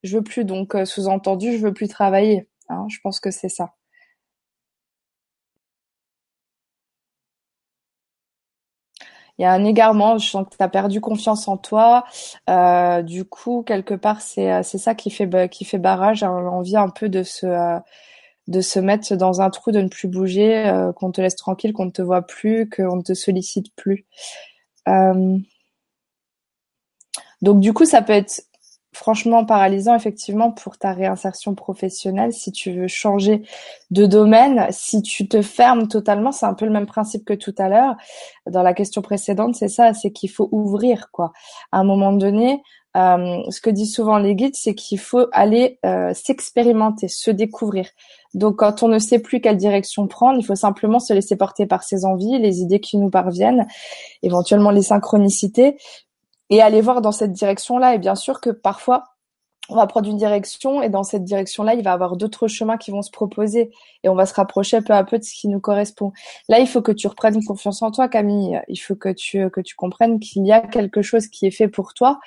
je 0.04 0.18
veux 0.18 0.24
plus. 0.24 0.46
Donc 0.46 0.76
euh, 0.76 0.86
sous-entendu 0.86 1.54
je 1.58 1.60
veux 1.60 1.74
plus 1.74 1.88
travailler. 1.90 2.50
Hein, 2.70 2.88
je 2.90 3.00
pense 3.04 3.20
que 3.20 3.32
c'est 3.32 3.50
ça. 3.50 3.74
Il 9.38 9.44
y 9.44 9.46
a 9.46 9.52
un 9.52 9.64
égarement, 9.66 10.18
je 10.18 10.28
sens 10.30 10.46
que 10.46 10.56
tu 10.58 10.64
as 10.64 10.70
perdu 10.70 11.02
confiance 11.02 11.48
en 11.48 11.58
toi. 11.58 12.06
Euh, 12.50 13.02
du 13.04 13.26
coup, 13.26 13.64
quelque 13.66 13.94
part, 13.94 14.22
c'est 14.22 14.64
c'est 14.64 14.78
ça 14.78 14.96
qui 14.96 15.10
fait 15.12 15.50
qui 15.50 15.66
fait 15.66 15.78
barrage, 15.78 16.24
hein, 16.24 16.40
l'envie 16.42 16.78
un 16.78 16.90
peu 16.90 17.10
de 17.10 17.24
se 17.24 17.80
de 18.48 18.62
se 18.62 18.80
mettre 18.80 19.16
dans 19.16 19.42
un 19.42 19.50
trou, 19.50 19.72
de 19.72 19.82
ne 19.82 19.90
plus 19.90 20.08
bouger, 20.08 20.72
qu'on 20.96 21.12
te 21.12 21.22
laisse 21.22 21.36
tranquille, 21.36 21.74
qu'on 21.74 21.86
ne 21.86 21.92
te 21.92 22.02
voit 22.02 22.22
plus, 22.22 22.70
qu'on 22.70 22.98
ne 22.98 23.02
te 23.02 23.14
sollicite 23.14 23.76
plus. 23.76 24.06
Euh, 24.88 25.38
donc 27.42 27.60
du 27.60 27.74
coup, 27.74 27.86
ça 27.86 28.02
peut 28.02 28.14
être 28.14 28.42
franchement 28.98 29.46
paralysant 29.46 29.96
effectivement 29.96 30.52
pour 30.52 30.78
ta 30.78 30.92
réinsertion 30.92 31.54
professionnelle 31.54 32.34
si 32.34 32.52
tu 32.52 32.72
veux 32.72 32.88
changer 32.88 33.44
de 33.92 34.06
domaine. 34.06 34.68
Si 34.72 35.02
tu 35.02 35.28
te 35.28 35.42
fermes 35.42 35.88
totalement, 35.88 36.32
c'est 36.32 36.48
un 36.48 36.56
peu 36.56 36.66
le 36.66 36.72
même 36.72 36.88
principe 36.88 37.24
que 37.24 37.34
tout 37.34 37.54
à 37.60 37.70
l'heure. 37.70 37.96
Dans 38.50 38.64
la 38.64 38.74
question 38.74 39.02
précédente, 39.02 39.56
c'est 39.56 39.70
ça, 39.70 39.94
c'est 39.94 40.12
qu'il 40.12 40.32
faut 40.32 40.50
ouvrir 40.52 41.10
quoi. 41.12 41.32
À 41.72 41.80
un 41.80 41.84
moment 41.84 42.12
donné, 42.12 42.62
euh, 42.96 43.44
ce 43.52 43.62
que 43.62 43.70
disent 43.70 43.94
souvent 43.94 44.18
les 44.18 44.34
guides, 44.34 44.56
c'est 44.56 44.74
qu'il 44.74 45.00
faut 45.00 45.28
aller 45.32 45.80
euh, 45.86 46.14
s'expérimenter, 46.16 47.08
se 47.08 47.30
découvrir. 47.30 47.88
Donc 48.34 48.58
quand 48.58 48.82
on 48.82 48.88
ne 48.88 48.98
sait 48.98 49.20
plus 49.20 49.40
quelle 49.40 49.58
direction 49.58 50.08
prendre, 50.08 50.40
il 50.40 50.44
faut 50.44 50.56
simplement 50.56 51.00
se 51.00 51.14
laisser 51.14 51.36
porter 51.36 51.68
par 51.68 51.84
ses 51.84 52.06
envies, 52.06 52.40
les 52.40 52.62
idées 52.62 52.80
qui 52.80 52.98
nous 52.98 53.12
parviennent, 53.12 53.68
éventuellement 54.24 54.72
les 54.72 54.82
synchronicités, 54.82 55.78
et 56.50 56.62
aller 56.62 56.82
voir 56.82 57.02
dans 57.02 57.12
cette 57.12 57.34
direction-là. 57.34 57.96
Et 57.96 57.98
bien 57.98 58.16
sûr 58.16 58.42
que 58.42 58.50
parfois, 58.50 59.04
on 59.70 59.76
va 59.76 59.88
prendre 59.88 60.10
une 60.10 60.18
direction 60.18 60.82
et 60.82 60.90
dans 60.90 61.04
cette 61.04 61.24
direction-là, 61.24 61.74
il 61.74 61.84
va 61.84 61.92
y 61.92 61.94
avoir 61.94 62.16
d'autres 62.16 62.48
chemins 62.48 62.78
qui 62.78 62.92
vont 62.92 63.02
se 63.02 63.12
proposer 63.12 63.72
et 64.04 64.10
on 64.10 64.16
va 64.16 64.26
se 64.26 64.34
rapprocher 64.34 64.82
peu 64.82 64.94
à 64.94 65.04
peu 65.04 65.20
de 65.20 65.24
ce 65.24 65.34
qui 65.34 65.48
nous 65.50 65.60
correspond. 65.60 66.14
Là, 66.48 66.60
il 66.60 66.68
faut 66.68 66.82
que 66.82 66.92
tu 66.92 67.08
reprennes 67.08 67.44
confiance 67.44 67.82
en 67.82 67.92
toi, 67.92 68.08
Camille. 68.08 68.62
Il 68.70 68.78
faut 68.78 68.96
que 68.96 69.10
tu 69.10 69.50
que 69.50 69.62
tu 69.62 69.76
comprennes 69.76 70.20
qu'il 70.20 70.46
y 70.46 70.52
a 70.52 70.62
quelque 70.62 71.02
chose 71.02 71.28
qui 71.28 71.46
est 71.46 71.52
fait 71.52 71.68
pour 71.68 71.94
toi 71.94 72.20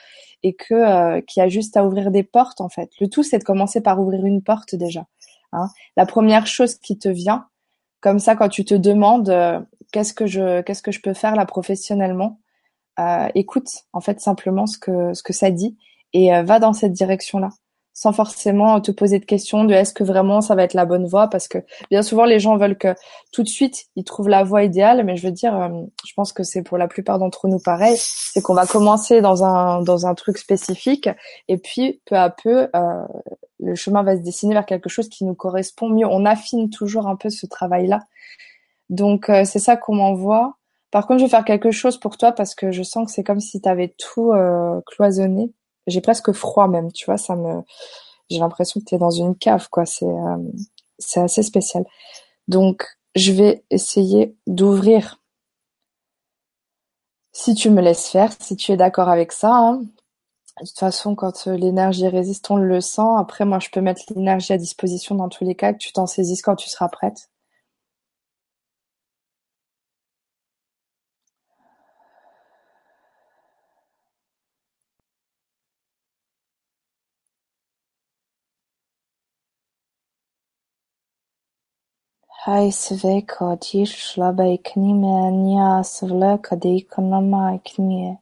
et 0.42 0.54
que 0.54 0.74
euh, 0.74 1.20
qu'il 1.22 1.40
y 1.40 1.44
a 1.44 1.48
juste 1.48 1.76
à 1.76 1.84
ouvrir 1.84 2.10
des 2.10 2.22
portes 2.22 2.60
en 2.60 2.68
fait. 2.68 2.90
Le 3.00 3.08
tout, 3.08 3.22
c'est 3.22 3.38
de 3.38 3.44
commencer 3.44 3.80
par 3.80 4.00
ouvrir 4.00 4.24
une 4.24 4.42
porte 4.42 4.74
déjà. 4.74 5.06
Hein. 5.52 5.68
La 5.96 6.06
première 6.06 6.46
chose 6.46 6.76
qui 6.76 6.98
te 6.98 7.08
vient, 7.08 7.46
comme 8.00 8.18
ça, 8.18 8.36
quand 8.36 8.48
tu 8.48 8.64
te 8.64 8.74
demandes 8.74 9.30
euh, 9.30 9.60
qu'est-ce 9.92 10.14
que 10.14 10.26
je 10.26 10.60
qu'est-ce 10.62 10.82
que 10.82 10.92
je 10.92 11.00
peux 11.00 11.14
faire 11.14 11.36
là 11.36 11.46
professionnellement, 11.46 12.38
écoute 13.35 13.69
en 13.92 14.00
fait 14.00 14.21
simplement 14.21 14.66
ce 14.66 14.78
que 14.78 15.14
ce 15.14 15.23
que 15.23 15.33
ça 15.33 15.50
dit 15.50 15.76
et 16.12 16.35
euh, 16.35 16.42
va 16.42 16.59
dans 16.59 16.73
cette 16.73 16.92
direction-là. 16.92 17.50
Sans 17.92 18.12
forcément 18.12 18.80
te 18.80 18.92
poser 18.92 19.19
de 19.19 19.25
questions 19.25 19.64
de 19.64 19.75
est-ce 19.75 19.92
que 19.92 20.04
vraiment 20.04 20.40
ça 20.40 20.54
va 20.54 20.62
être 20.62 20.75
la 20.75 20.87
bonne 20.87 21.07
voie 21.07 21.28
parce 21.28 21.49
que 21.49 21.59
bien 21.90 22.02
souvent 22.02 22.25
les 22.25 22.38
gens 22.38 22.57
veulent 22.57 22.78
que 22.78 22.95
tout 23.33 23.42
de 23.42 23.49
suite 23.49 23.87
ils 23.97 24.04
trouvent 24.04 24.28
la 24.28 24.45
voie 24.45 24.62
idéale 24.62 25.04
mais 25.04 25.16
je 25.16 25.26
veux 25.26 25.33
dire 25.33 25.54
euh, 25.54 25.69
je 26.07 26.12
pense 26.14 26.33
que 26.33 26.42
c'est 26.45 26.62
pour 26.62 26.78
la 26.78 26.87
plupart 26.88 27.19
d'entre 27.19 27.49
nous 27.49 27.59
pareil 27.59 27.97
c'est 27.99 28.40
qu'on 28.40 28.54
va 28.54 28.64
commencer 28.64 29.21
dans 29.21 29.45
un 29.45 29.83
dans 29.83 30.07
un 30.07 30.14
truc 30.14 30.38
spécifique 30.38 31.11
et 31.49 31.59
puis 31.59 32.00
peu 32.07 32.16
à 32.16 32.30
peu 32.30 32.69
euh, 32.75 33.02
le 33.59 33.75
chemin 33.75 34.02
va 34.02 34.16
se 34.16 34.23
dessiner 34.23 34.54
vers 34.54 34.66
quelque 34.66 34.88
chose 34.88 35.09
qui 35.11 35.25
nous 35.25 35.35
correspond 35.35 35.90
mieux. 35.90 36.07
On 36.07 36.25
affine 36.25 36.71
toujours 36.71 37.07
un 37.07 37.16
peu 37.16 37.28
ce 37.28 37.45
travail 37.45 37.88
là 37.88 37.99
donc 38.88 39.26
c'est 39.26 39.59
ça 39.59 39.76
qu'on 39.76 39.97
m'envoie 39.97 40.57
par 40.90 41.06
contre, 41.06 41.20
je 41.20 41.25
vais 41.25 41.30
faire 41.30 41.44
quelque 41.44 41.70
chose 41.70 41.99
pour 41.99 42.16
toi 42.16 42.32
parce 42.32 42.54
que 42.54 42.73
je 42.73 42.82
sens 42.82 43.06
que 43.06 43.12
c'est 43.12 43.25
comme 43.25 43.40
si 43.40 43.61
tu 43.61 43.68
avais 43.68 43.94
tout 43.99 44.32
euh, 44.32 44.80
cloisonné. 44.87 45.52
J'ai 45.87 46.00
presque 46.00 46.32
froid 46.32 46.68
même, 46.68 46.92
tu 46.92 47.06
vois, 47.06 47.18
ça 47.18 47.37
me 47.37 47.62
j'ai 48.30 48.38
l'impression 48.38 48.80
que 48.80 48.87
tu 48.87 48.94
es 48.94 48.99
dans 48.99 49.11
une 49.11 49.37
cave 49.37 49.68
quoi, 49.70 49.87
c'est 49.87 50.06
euh, 50.06 50.37
c'est 50.99 51.20
assez 51.20 51.42
spécial. 51.42 51.85
Donc, 52.49 52.87
je 53.16 53.32
vais 53.32 53.64
essayer 53.70 54.37
d'ouvrir 54.47 55.20
si 57.32 57.54
tu 57.54 57.70
me 57.70 57.80
laisses 57.80 58.09
faire, 58.09 58.32
si 58.40 58.56
tu 58.56 58.73
es 58.73 58.76
d'accord 58.76 59.09
avec 59.09 59.32
ça. 59.32 59.52
Hein. 59.52 59.82
De 60.61 60.66
toute 60.66 60.78
façon, 60.78 61.14
quand 61.14 61.47
euh, 61.47 61.56
l'énergie 61.56 62.09
résiste, 62.09 62.50
on 62.50 62.56
le 62.56 62.80
sent. 62.80 63.02
Après, 63.18 63.44
moi, 63.44 63.59
je 63.61 63.70
peux 63.70 63.80
mettre 63.80 64.02
l'énergie 64.14 64.52
à 64.52 64.59
disposition 64.59 65.14
dans 65.14 65.28
tous 65.28 65.44
les 65.44 65.54
cas, 65.54 65.73
que 65.73 65.78
tu 65.78 65.92
t'en 65.92 66.06
saisisses 66.06 66.42
quand 66.42 66.56
tu 66.56 66.68
seras 66.68 66.88
prête. 66.88 67.29
Heißwecker 82.44 83.47
odhišla 83.52 84.28
beiknimenja 84.38 85.70
svlekadiknama 85.85 87.44
ikniye, 87.59 88.12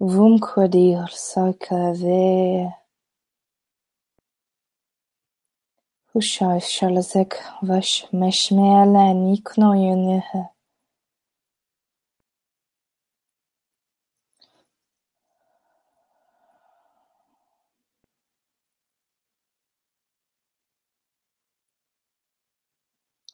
vumkvadihrsakaveye. 0.00 2.74
Huşa 6.12 6.56
ifşalazek 6.56 7.32
vaş 7.62 8.06
meşmeyelen 8.12 9.26
ikno 9.36 9.74
yönühe. 9.74 10.55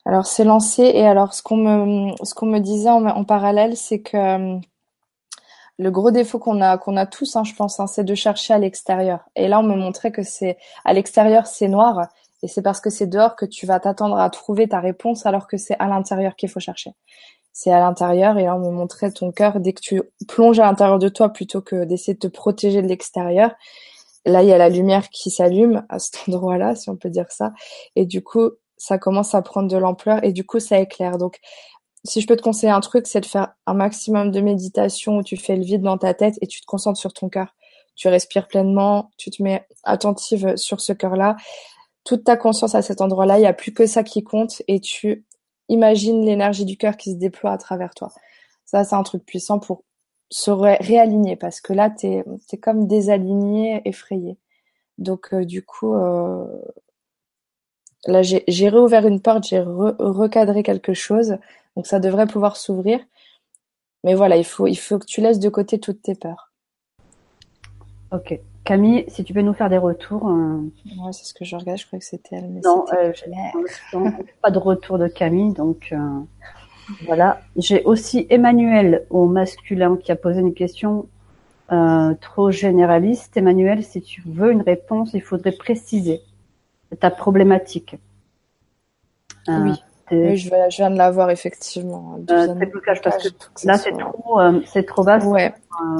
Alors 0.05 0.25
c'est 0.25 0.43
lancé 0.43 0.83
et 0.83 1.05
alors 1.05 1.33
ce 1.33 1.41
qu'on 1.41 1.57
me 1.57 2.11
ce 2.23 2.33
qu'on 2.33 2.45
me 2.45 2.59
disait 2.59 2.89
en, 2.89 3.23
parallèle, 3.23 3.77
c'est 3.77 4.01
que 4.01 4.17
euh, 4.17 4.59
le 5.79 5.91
gros 5.91 6.11
défaut 6.11 6.39
qu'on 6.39 6.61
a 6.61 6.77
qu'on 6.77 6.97
a 6.97 7.05
tous, 7.05 7.35
hein, 7.35 7.43
je 7.43 7.53
pense, 7.55 7.79
hein, 7.79 7.87
c'est 7.87 8.03
de 8.03 8.15
chercher 8.15 8.53
à 8.53 8.57
l'extérieur. 8.59 9.21
Et 9.35 9.47
là, 9.47 9.59
on 9.59 9.63
me 9.63 9.75
montrait 9.75 10.11
que 10.11 10.23
c'est 10.23 10.57
à 10.83 10.93
l'extérieur 10.93 11.47
c'est 11.47 11.69
noir 11.69 12.09
et 12.43 12.47
c'est 12.47 12.61
parce 12.61 12.81
que 12.81 12.89
c'est 12.89 13.07
dehors 13.07 13.35
que 13.37 13.45
tu 13.45 13.65
vas 13.65 13.79
t'attendre 13.79 14.17
à 14.17 14.29
trouver 14.29 14.67
ta 14.67 14.81
réponse 14.81 15.25
alors 15.25 15.47
que 15.47 15.57
c'est 15.57 15.77
à 15.79 15.87
l'intérieur 15.87 16.35
qu'il 16.35 16.49
faut 16.49 16.59
chercher. 16.59 16.91
C'est 17.53 17.71
à 17.71 17.79
l'intérieur 17.79 18.37
et 18.37 18.43
là 18.43 18.55
on 18.55 18.59
me 18.59 18.71
montrait 18.71 19.11
ton 19.11 19.31
cœur 19.31 19.59
dès 19.61 19.73
que 19.73 19.81
tu 19.81 20.01
plonges 20.27 20.59
à 20.59 20.65
l'intérieur 20.65 20.99
de 20.99 21.07
toi 21.09 21.29
plutôt 21.29 21.61
que 21.61 21.85
d'essayer 21.85 22.15
de 22.15 22.19
te 22.19 22.27
protéger 22.27 22.81
de 22.81 22.87
l'extérieur. 22.87 23.51
Là, 24.25 24.41
il 24.41 24.49
y 24.49 24.53
a 24.53 24.57
la 24.57 24.69
lumière 24.69 25.09
qui 25.09 25.29
s'allume 25.31 25.85
à 25.89 25.99
cet 25.99 26.29
endroit-là, 26.29 26.75
si 26.75 26.89
on 26.89 26.95
peut 26.95 27.09
dire 27.09 27.29
ça. 27.29 27.53
Et 27.95 28.05
du 28.05 28.23
coup, 28.23 28.51
ça 28.83 28.97
commence 28.97 29.33
à 29.33 29.41
prendre 29.41 29.69
de 29.69 29.77
l'ampleur 29.77 30.21
et 30.25 30.33
du 30.33 30.45
coup 30.45 30.59
ça 30.59 30.77
éclaire. 30.77 31.17
Donc 31.17 31.39
si 32.03 32.19
je 32.19 32.27
peux 32.27 32.35
te 32.35 32.41
conseiller 32.41 32.71
un 32.71 32.81
truc, 32.81 33.07
c'est 33.07 33.21
de 33.21 33.25
faire 33.25 33.53
un 33.65 33.73
maximum 33.73 34.29
de 34.29 34.41
méditation 34.41 35.17
où 35.17 35.23
tu 35.23 35.37
fais 35.37 35.55
le 35.55 35.63
vide 35.63 35.83
dans 35.83 35.97
ta 35.97 36.13
tête 36.13 36.37
et 36.41 36.47
tu 36.47 36.59
te 36.59 36.65
concentres 36.65 36.99
sur 36.99 37.13
ton 37.13 37.29
cœur. 37.29 37.55
Tu 37.95 38.09
respires 38.09 38.49
pleinement, 38.49 39.11
tu 39.17 39.31
te 39.31 39.41
mets 39.41 39.65
attentive 39.83 40.57
sur 40.57 40.81
ce 40.81 40.91
cœur-là. 40.91 41.37
Toute 42.03 42.25
ta 42.25 42.35
conscience 42.35 42.75
à 42.75 42.81
cet 42.81 42.99
endroit-là, 42.99 43.37
il 43.37 43.41
n'y 43.41 43.47
a 43.47 43.53
plus 43.53 43.73
que 43.73 43.85
ça 43.85 44.03
qui 44.03 44.21
compte 44.21 44.61
et 44.67 44.81
tu 44.81 45.25
imagines 45.69 46.25
l'énergie 46.25 46.65
du 46.65 46.75
cœur 46.75 46.97
qui 46.97 47.11
se 47.11 47.17
déploie 47.17 47.51
à 47.51 47.57
travers 47.57 47.93
toi. 47.95 48.11
Ça, 48.65 48.83
c'est 48.83 48.95
un 48.95 49.03
truc 49.03 49.25
puissant 49.25 49.59
pour 49.59 49.85
se 50.29 50.51
réaligner 50.51 51.37
parce 51.37 51.61
que 51.61 51.71
là, 51.71 51.89
tu 51.89 52.07
es, 52.07 52.57
comme 52.61 52.85
désaligné, 52.85 53.81
effrayé. 53.85 54.37
Donc, 54.97 55.33
euh, 55.33 55.45
du 55.45 55.63
coup, 55.63 55.93
euh, 55.93 56.45
Là, 58.05 58.21
j'ai 58.21 58.69
réouvert 58.69 59.07
une 59.07 59.21
porte, 59.21 59.47
j'ai 59.47 59.59
recadré 59.61 60.61
quelque 60.61 60.93
chose, 60.93 61.37
donc 61.75 61.87
ça 61.87 61.99
devrait 61.99 62.27
pouvoir 62.27 62.57
s'ouvrir. 62.57 62.99
Mais 64.03 64.13
voilà, 64.13 64.35
il 64.35 64.43
faut, 64.43 64.67
il 64.67 64.75
faut 64.75 64.99
que 64.99 65.05
tu 65.05 65.21
laisses 65.21 65.39
de 65.39 65.49
côté 65.49 65.79
toutes 65.79 66.01
tes 66.01 66.15
peurs. 66.15 66.51
Ok. 68.11 68.39
Camille, 68.65 69.05
si 69.07 69.23
tu 69.23 69.33
peux 69.33 69.41
nous 69.41 69.53
faire 69.53 69.69
des 69.69 69.77
retours. 69.77 70.29
Euh... 70.29 71.11
c'est 71.11 71.25
ce 71.25 71.33
que 71.33 71.43
je 71.43 71.55
regarde, 71.55 71.79
je 71.79 71.87
crois 71.87 71.99
que 71.99 72.05
c'était 72.05 72.37
elle. 72.37 72.61
non, 72.63 72.85
euh, 72.93 73.11
pas 74.41 74.51
de 74.51 74.57
retour 74.57 74.97
de 74.97 75.07
Camille, 75.07 75.53
donc 75.53 75.89
euh, 75.91 75.97
voilà. 77.05 77.41
J'ai 77.57 77.83
aussi 77.83 78.25
Emmanuel 78.29 79.05
au 79.09 79.25
masculin 79.25 79.97
qui 79.97 80.11
a 80.11 80.15
posé 80.15 80.39
une 80.39 80.53
question 80.53 81.07
euh, 81.71 82.13
trop 82.21 82.51
généraliste. 82.51 83.35
Emmanuel, 83.35 83.83
si 83.83 84.01
tu 84.01 84.21
veux 84.25 84.51
une 84.51 84.61
réponse, 84.61 85.11
il 85.13 85.21
faudrait 85.21 85.51
préciser 85.51 86.21
ta 86.99 87.09
problématique. 87.09 87.97
Euh, 89.49 89.73
oui. 90.11 90.37
je, 90.37 90.49
viens 90.77 90.89
de 90.89 90.97
l'avoir 90.97 91.29
effectivement. 91.29 92.17
Euh, 92.29 92.53
blocage, 92.53 93.01
parce 93.01 93.29
que, 93.29 93.67
là, 93.67 93.77
c'est 93.77 93.91
trop, 93.91 94.39
euh, 94.39 94.61
c'est 94.65 94.83
trop 94.83 95.03
vaste. 95.03 95.27
Ouais. 95.27 95.53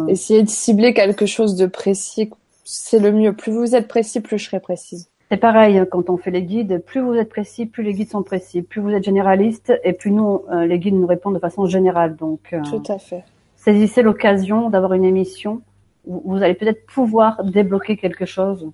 Essayez 0.08 0.44
de 0.44 0.50
cibler 0.50 0.94
quelque 0.94 1.26
chose 1.26 1.56
de 1.56 1.66
précis, 1.66 2.30
c'est 2.64 3.00
le 3.00 3.12
mieux. 3.12 3.34
Plus 3.34 3.52
vous 3.52 3.76
êtes 3.76 3.88
précis, 3.88 4.22
plus 4.22 4.38
je 4.38 4.46
serai 4.46 4.60
précise. 4.60 5.10
C'est 5.30 5.38
pareil 5.38 5.78
hein, 5.78 5.88
quand 5.90 6.10
on 6.10 6.18
fait 6.18 6.32
les 6.32 6.44
guides. 6.44 6.84
Plus 6.86 7.02
vous 7.02 7.16
êtes 7.16 7.30
précis, 7.30 7.66
plus 7.66 7.84
les 7.84 7.94
guides 7.94 8.12
sont 8.12 8.24
précis. 8.24 8.62
Plus 8.62 8.82
vous 8.82 8.92
êtes 8.92 9.04
généraliste, 9.04 9.74
et 9.84 9.94
plus 9.94 10.12
nous, 10.12 10.44
les 10.52 10.80
guides 10.80 10.96
nous 10.96 11.08
répondent 11.08 11.36
de 11.36 11.40
façon 11.40 11.66
générale. 11.66 12.16
Donc. 12.16 12.56
Tout 12.70 12.84
à 12.92 13.00
fait 13.00 13.24
saisissez 13.64 14.02
l'occasion 14.02 14.70
d'avoir 14.70 14.94
une 14.94 15.06
émission 15.06 15.62
où 16.06 16.34
vous 16.34 16.44
allez 16.44 16.54
peut-être 16.54 16.86
pouvoir 16.86 17.44
débloquer 17.46 17.96
quelque 17.96 18.26
chose. 18.26 18.70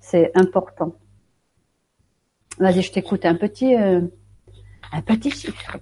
C'est 0.00 0.32
important. 0.34 0.94
Vas-y, 2.58 2.82
je 2.82 2.92
t'écoute. 2.92 3.24
Un 3.24 3.34
petit, 3.34 3.74
euh, 3.74 4.00
un 4.92 5.02
petit 5.02 5.30
chiffre. 5.30 5.78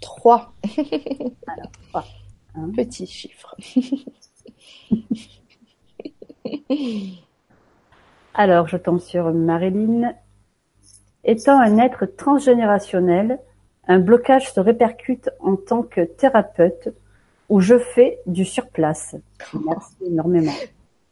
Trois. 0.00 0.52
Alors, 1.46 1.70
trois. 1.88 2.04
Un 2.54 2.70
petit 2.70 3.06
chiffre. 3.06 3.56
Alors, 8.34 8.68
je 8.68 8.76
tombe 8.76 9.00
sur 9.00 9.32
Marilyn. 9.32 10.14
Étant 11.24 11.60
un 11.60 11.78
être 11.78 12.06
transgénérationnel, 12.06 13.38
un 13.86 13.98
blocage 13.98 14.52
se 14.52 14.60
répercute 14.60 15.30
en 15.40 15.56
tant 15.56 15.82
que 15.82 16.02
thérapeute 16.02 16.90
où 17.48 17.60
je 17.60 17.78
fais 17.78 18.18
du 18.26 18.44
surplace. 18.44 19.16
Merci 19.64 19.94
énormément. 20.06 20.52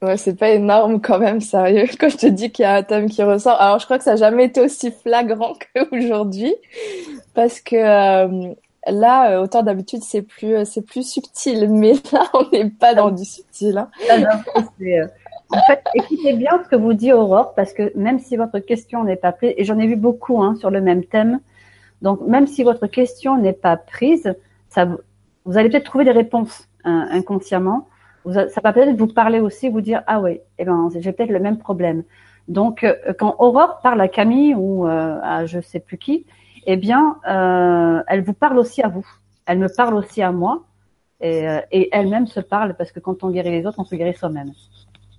Ouais, 0.02 0.18
c'est 0.18 0.38
pas 0.38 0.50
énorme 0.50 1.00
quand 1.00 1.18
même, 1.18 1.40
sérieux. 1.40 1.86
Quand 1.98 2.10
je 2.10 2.18
te 2.18 2.26
dis 2.26 2.52
qu'il 2.52 2.64
y 2.64 2.66
a 2.66 2.74
un 2.74 2.82
thème 2.82 3.08
qui 3.08 3.22
ressort, 3.22 3.60
alors 3.60 3.78
je 3.78 3.86
crois 3.86 3.96
que 3.96 4.04
ça 4.04 4.12
n'a 4.12 4.16
jamais 4.16 4.44
été 4.44 4.60
aussi 4.60 4.90
flagrant 4.90 5.54
qu'aujourd'hui, 5.74 6.54
parce 7.34 7.60
que 7.60 7.76
euh, 7.76 8.54
là, 8.86 9.30
euh, 9.30 9.42
autant 9.42 9.62
d'habitude, 9.62 10.02
c'est 10.02 10.20
plus, 10.20 10.54
euh, 10.54 10.64
c'est 10.64 10.82
plus 10.82 11.08
subtil, 11.08 11.68
mais 11.70 11.94
là, 12.12 12.26
on 12.34 12.48
n'est 12.50 12.68
pas 12.68 12.94
dans 12.94 13.10
du 13.10 13.24
subtil. 13.24 13.78
Hein. 13.78 13.88
en 15.50 15.60
fait, 15.62 15.82
écoutez 15.94 16.34
bien 16.34 16.60
ce 16.62 16.68
que 16.68 16.76
vous 16.76 16.92
dit 16.92 17.12
Aurore, 17.12 17.54
parce 17.54 17.72
que 17.72 17.90
même 17.96 18.18
si 18.18 18.36
votre 18.36 18.58
question 18.58 19.02
n'est 19.02 19.16
pas 19.16 19.32
prise, 19.32 19.54
et 19.56 19.64
j'en 19.64 19.78
ai 19.78 19.86
vu 19.86 19.96
beaucoup 19.96 20.42
hein, 20.42 20.56
sur 20.56 20.70
le 20.70 20.82
même 20.82 21.04
thème, 21.04 21.40
donc 22.02 22.20
même 22.20 22.46
si 22.46 22.64
votre 22.64 22.86
question 22.86 23.38
n'est 23.38 23.54
pas 23.54 23.78
prise, 23.78 24.34
ça, 24.68 24.86
vous 25.46 25.56
allez 25.56 25.70
peut-être 25.70 25.84
trouver 25.84 26.04
des 26.04 26.10
réponses 26.10 26.68
hein, 26.84 27.08
inconsciemment. 27.10 27.88
Ça 28.32 28.60
va 28.62 28.72
peut-être 28.72 28.96
vous 28.96 29.06
parler 29.06 29.40
aussi, 29.40 29.68
vous 29.68 29.80
dire 29.80 30.02
ah 30.06 30.20
oui, 30.20 30.40
eh 30.58 30.64
ben 30.64 30.88
j'ai 30.98 31.12
peut-être 31.12 31.30
le 31.30 31.40
même 31.40 31.58
problème. 31.58 32.02
Donc 32.48 32.84
euh, 32.84 32.94
quand 33.18 33.36
Aurore 33.38 33.80
parle 33.82 34.00
à 34.00 34.08
Camille 34.08 34.54
ou 34.54 34.86
euh, 34.86 35.18
à 35.22 35.46
je 35.46 35.60
sais 35.60 35.80
plus 35.80 35.98
qui, 35.98 36.26
eh 36.66 36.76
bien 36.76 37.16
euh, 37.28 38.02
elle 38.06 38.22
vous 38.22 38.32
parle 38.32 38.58
aussi 38.58 38.82
à 38.82 38.88
vous. 38.88 39.06
Elle 39.46 39.58
me 39.58 39.68
parle 39.68 39.94
aussi 39.94 40.22
à 40.22 40.32
moi 40.32 40.62
et, 41.20 41.88
elle-même 41.92 42.26
se 42.26 42.40
parle 42.40 42.74
parce 42.74 42.92
que 42.92 43.00
quand 43.00 43.24
on 43.24 43.30
guérit 43.30 43.50
les 43.50 43.66
autres, 43.66 43.78
on 43.78 43.84
se 43.84 43.94
guérit 43.94 44.14
soi-même. 44.14 44.52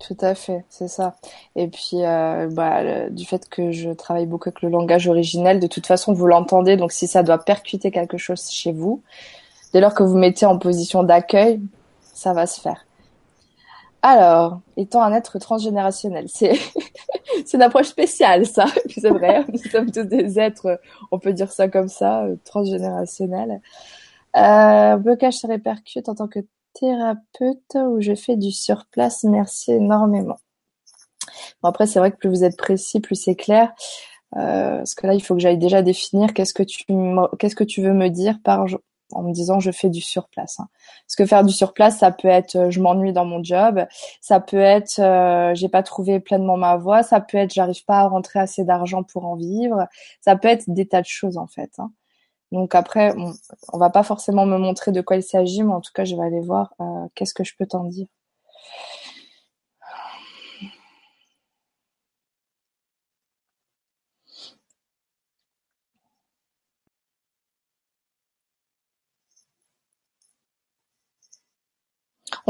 Tout 0.06 0.16
à 0.20 0.36
fait, 0.36 0.64
c'est 0.68 0.86
ça. 0.86 1.16
Et 1.56 1.66
puis, 1.66 2.02
bah, 2.02 3.08
du 3.10 3.24
fait 3.24 3.48
que 3.48 3.72
je 3.72 3.90
travaille 3.90 4.26
beaucoup 4.26 4.48
avec 4.48 4.62
le 4.62 4.68
langage 4.68 5.08
originel, 5.08 5.58
de 5.58 5.66
toute 5.66 5.88
façon, 5.88 6.12
vous 6.12 6.26
l'entendez. 6.28 6.76
Donc, 6.76 6.92
si 6.92 7.08
ça 7.08 7.24
doit 7.24 7.38
percuter 7.38 7.90
quelque 7.90 8.16
chose 8.16 8.48
chez 8.48 8.70
vous, 8.70 9.02
dès 9.72 9.80
lors 9.80 9.94
que 9.94 10.04
vous 10.04 10.16
mettez 10.16 10.46
en 10.46 10.56
position 10.56 11.02
d'accueil, 11.02 11.60
ça 12.00 12.32
va 12.32 12.46
se 12.46 12.60
faire. 12.60 12.87
Alors, 14.02 14.60
étant 14.76 15.02
un 15.02 15.12
être 15.12 15.38
transgénérationnel, 15.38 16.26
c'est 16.28 16.52
une 17.52 17.62
approche 17.62 17.88
spéciale, 17.88 18.46
ça. 18.46 18.66
C'est 18.88 19.10
vrai, 19.10 19.44
nous 19.52 19.58
sommes 19.58 19.90
tous 19.90 20.04
des 20.04 20.38
êtres, 20.38 20.80
on 21.10 21.18
peut 21.18 21.32
dire 21.32 21.50
ça 21.50 21.68
comme 21.68 21.88
ça, 21.88 22.24
euh, 22.24 22.36
transgénérationnels. 22.44 23.60
Euh, 24.36 24.96
blocage 24.96 25.34
se 25.34 25.46
répercute 25.46 26.08
en 26.08 26.14
tant 26.14 26.28
que 26.28 26.40
thérapeute 26.74 27.74
où 27.74 28.00
je 28.00 28.14
fais 28.14 28.36
du 28.36 28.52
surplace. 28.52 29.24
Merci 29.24 29.72
énormément. 29.72 30.38
Bon, 31.62 31.68
après, 31.68 31.86
c'est 31.86 31.98
vrai 31.98 32.12
que 32.12 32.16
plus 32.16 32.28
vous 32.28 32.44
êtes 32.44 32.56
précis, 32.56 33.00
plus 33.00 33.16
c'est 33.16 33.34
clair. 33.34 33.72
Euh, 34.36 34.78
parce 34.78 34.94
que 34.94 35.06
là, 35.06 35.14
il 35.14 35.20
faut 35.20 35.34
que 35.34 35.40
j'aille 35.40 35.58
déjà 35.58 35.82
définir 35.82 36.34
qu'est-ce 36.34 36.54
que 36.54 36.62
tu 36.62 36.84
qu'est-ce 37.38 37.56
que 37.56 37.64
tu 37.64 37.82
veux 37.82 37.94
me 37.94 38.08
dire 38.08 38.38
par 38.44 38.66
en 39.12 39.22
me 39.22 39.32
disant 39.32 39.60
je 39.60 39.70
fais 39.70 39.88
du 39.90 40.00
surplace. 40.00 40.60
Hein. 40.60 40.68
Parce 41.06 41.16
que 41.16 41.26
faire 41.26 41.44
du 41.44 41.52
surplace, 41.52 41.98
ça 41.98 42.10
peut 42.10 42.28
être 42.28 42.56
euh, 42.56 42.70
je 42.70 42.80
m'ennuie 42.80 43.12
dans 43.12 43.24
mon 43.24 43.42
job, 43.42 43.86
ça 44.20 44.40
peut 44.40 44.58
être 44.58 44.98
euh, 45.00 45.54
j'ai 45.54 45.68
pas 45.68 45.82
trouvé 45.82 46.20
pleinement 46.20 46.56
ma 46.56 46.76
voie, 46.76 47.02
ça 47.02 47.20
peut 47.20 47.38
être 47.38 47.52
j'arrive 47.52 47.84
pas 47.84 48.00
à 48.00 48.08
rentrer 48.08 48.38
assez 48.40 48.64
d'argent 48.64 49.02
pour 49.02 49.24
en 49.26 49.36
vivre, 49.36 49.86
ça 50.20 50.36
peut 50.36 50.48
être 50.48 50.64
des 50.68 50.86
tas 50.86 51.00
de 51.00 51.06
choses 51.06 51.38
en 51.38 51.46
fait. 51.46 51.72
Hein. 51.78 51.92
Donc 52.52 52.74
après, 52.74 53.14
on, 53.16 53.32
on 53.72 53.78
va 53.78 53.90
pas 53.90 54.02
forcément 54.02 54.46
me 54.46 54.58
montrer 54.58 54.92
de 54.92 55.00
quoi 55.00 55.16
il 55.16 55.22
s'agit, 55.22 55.62
mais 55.62 55.72
en 55.72 55.80
tout 55.80 55.92
cas, 55.94 56.04
je 56.04 56.16
vais 56.16 56.22
aller 56.22 56.40
voir 56.40 56.74
euh, 56.80 57.06
qu'est-ce 57.14 57.34
que 57.34 57.44
je 57.44 57.54
peux 57.58 57.66
t'en 57.66 57.84
dire. 57.84 58.06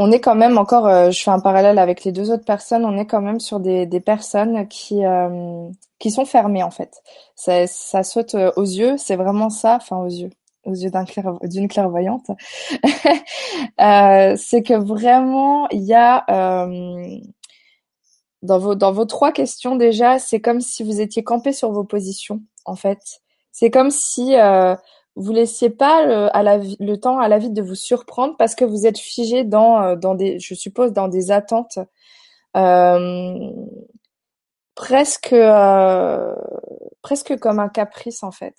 On 0.01 0.11
est 0.13 0.21
quand 0.21 0.33
même 0.33 0.57
encore, 0.57 0.87
euh, 0.87 1.11
je 1.11 1.21
fais 1.21 1.29
un 1.29 1.41
parallèle 1.41 1.77
avec 1.77 2.05
les 2.05 2.13
deux 2.13 2.31
autres 2.31 2.45
personnes, 2.45 2.85
on 2.85 2.97
est 2.97 3.05
quand 3.05 3.21
même 3.21 3.41
sur 3.41 3.59
des, 3.59 3.85
des 3.85 3.99
personnes 3.99 4.65
qui 4.69 5.05
euh, 5.05 5.69
qui 5.99 6.09
sont 6.09 6.23
fermées 6.23 6.63
en 6.63 6.71
fait. 6.71 7.01
Ça, 7.35 7.67
ça 7.67 8.03
saute 8.03 8.33
euh, 8.33 8.49
aux 8.55 8.63
yeux, 8.63 8.95
c'est 8.97 9.17
vraiment 9.17 9.49
ça, 9.49 9.75
enfin 9.75 9.97
aux 9.97 10.07
yeux, 10.07 10.29
aux 10.63 10.73
yeux 10.73 10.89
d'une 11.43 11.67
clairvoyante. 11.67 12.31
euh, 13.81 14.35
c'est 14.37 14.63
que 14.63 14.73
vraiment 14.73 15.67
il 15.69 15.83
y 15.83 15.93
a 15.93 16.23
dans 18.41 18.57
vos 18.57 18.75
dans 18.75 18.93
vos 18.93 19.05
trois 19.05 19.33
questions 19.33 19.75
déjà, 19.75 20.17
c'est 20.17 20.39
comme 20.39 20.61
si 20.61 20.81
vous 20.83 21.01
étiez 21.01 21.25
campé 21.25 21.51
sur 21.51 21.73
vos 21.73 21.83
positions 21.83 22.39
en 22.63 22.77
fait. 22.77 23.01
C'est 23.51 23.69
comme 23.69 23.91
si 23.91 24.33
vous 25.15 25.33
laissiez 25.33 25.69
pas 25.69 26.05
le, 26.05 26.95
temps 26.95 27.19
à 27.19 27.27
la 27.27 27.37
vie 27.39 27.49
de 27.49 27.61
vous 27.61 27.75
surprendre 27.75 28.35
parce 28.37 28.55
que 28.55 28.65
vous 28.65 28.85
êtes 28.85 28.97
figé 28.97 29.43
dans, 29.43 29.81
euh, 29.81 30.13
des, 30.15 30.39
je 30.39 30.53
suppose, 30.53 30.93
dans 30.93 31.07
des 31.07 31.31
attentes 31.31 31.79
euh, 32.55 33.51
presque, 34.75 35.33
euh, 35.33 36.35
presque 37.01 37.37
comme 37.39 37.59
un 37.59 37.69
caprice 37.69 38.23
en 38.23 38.31
fait. 38.31 38.55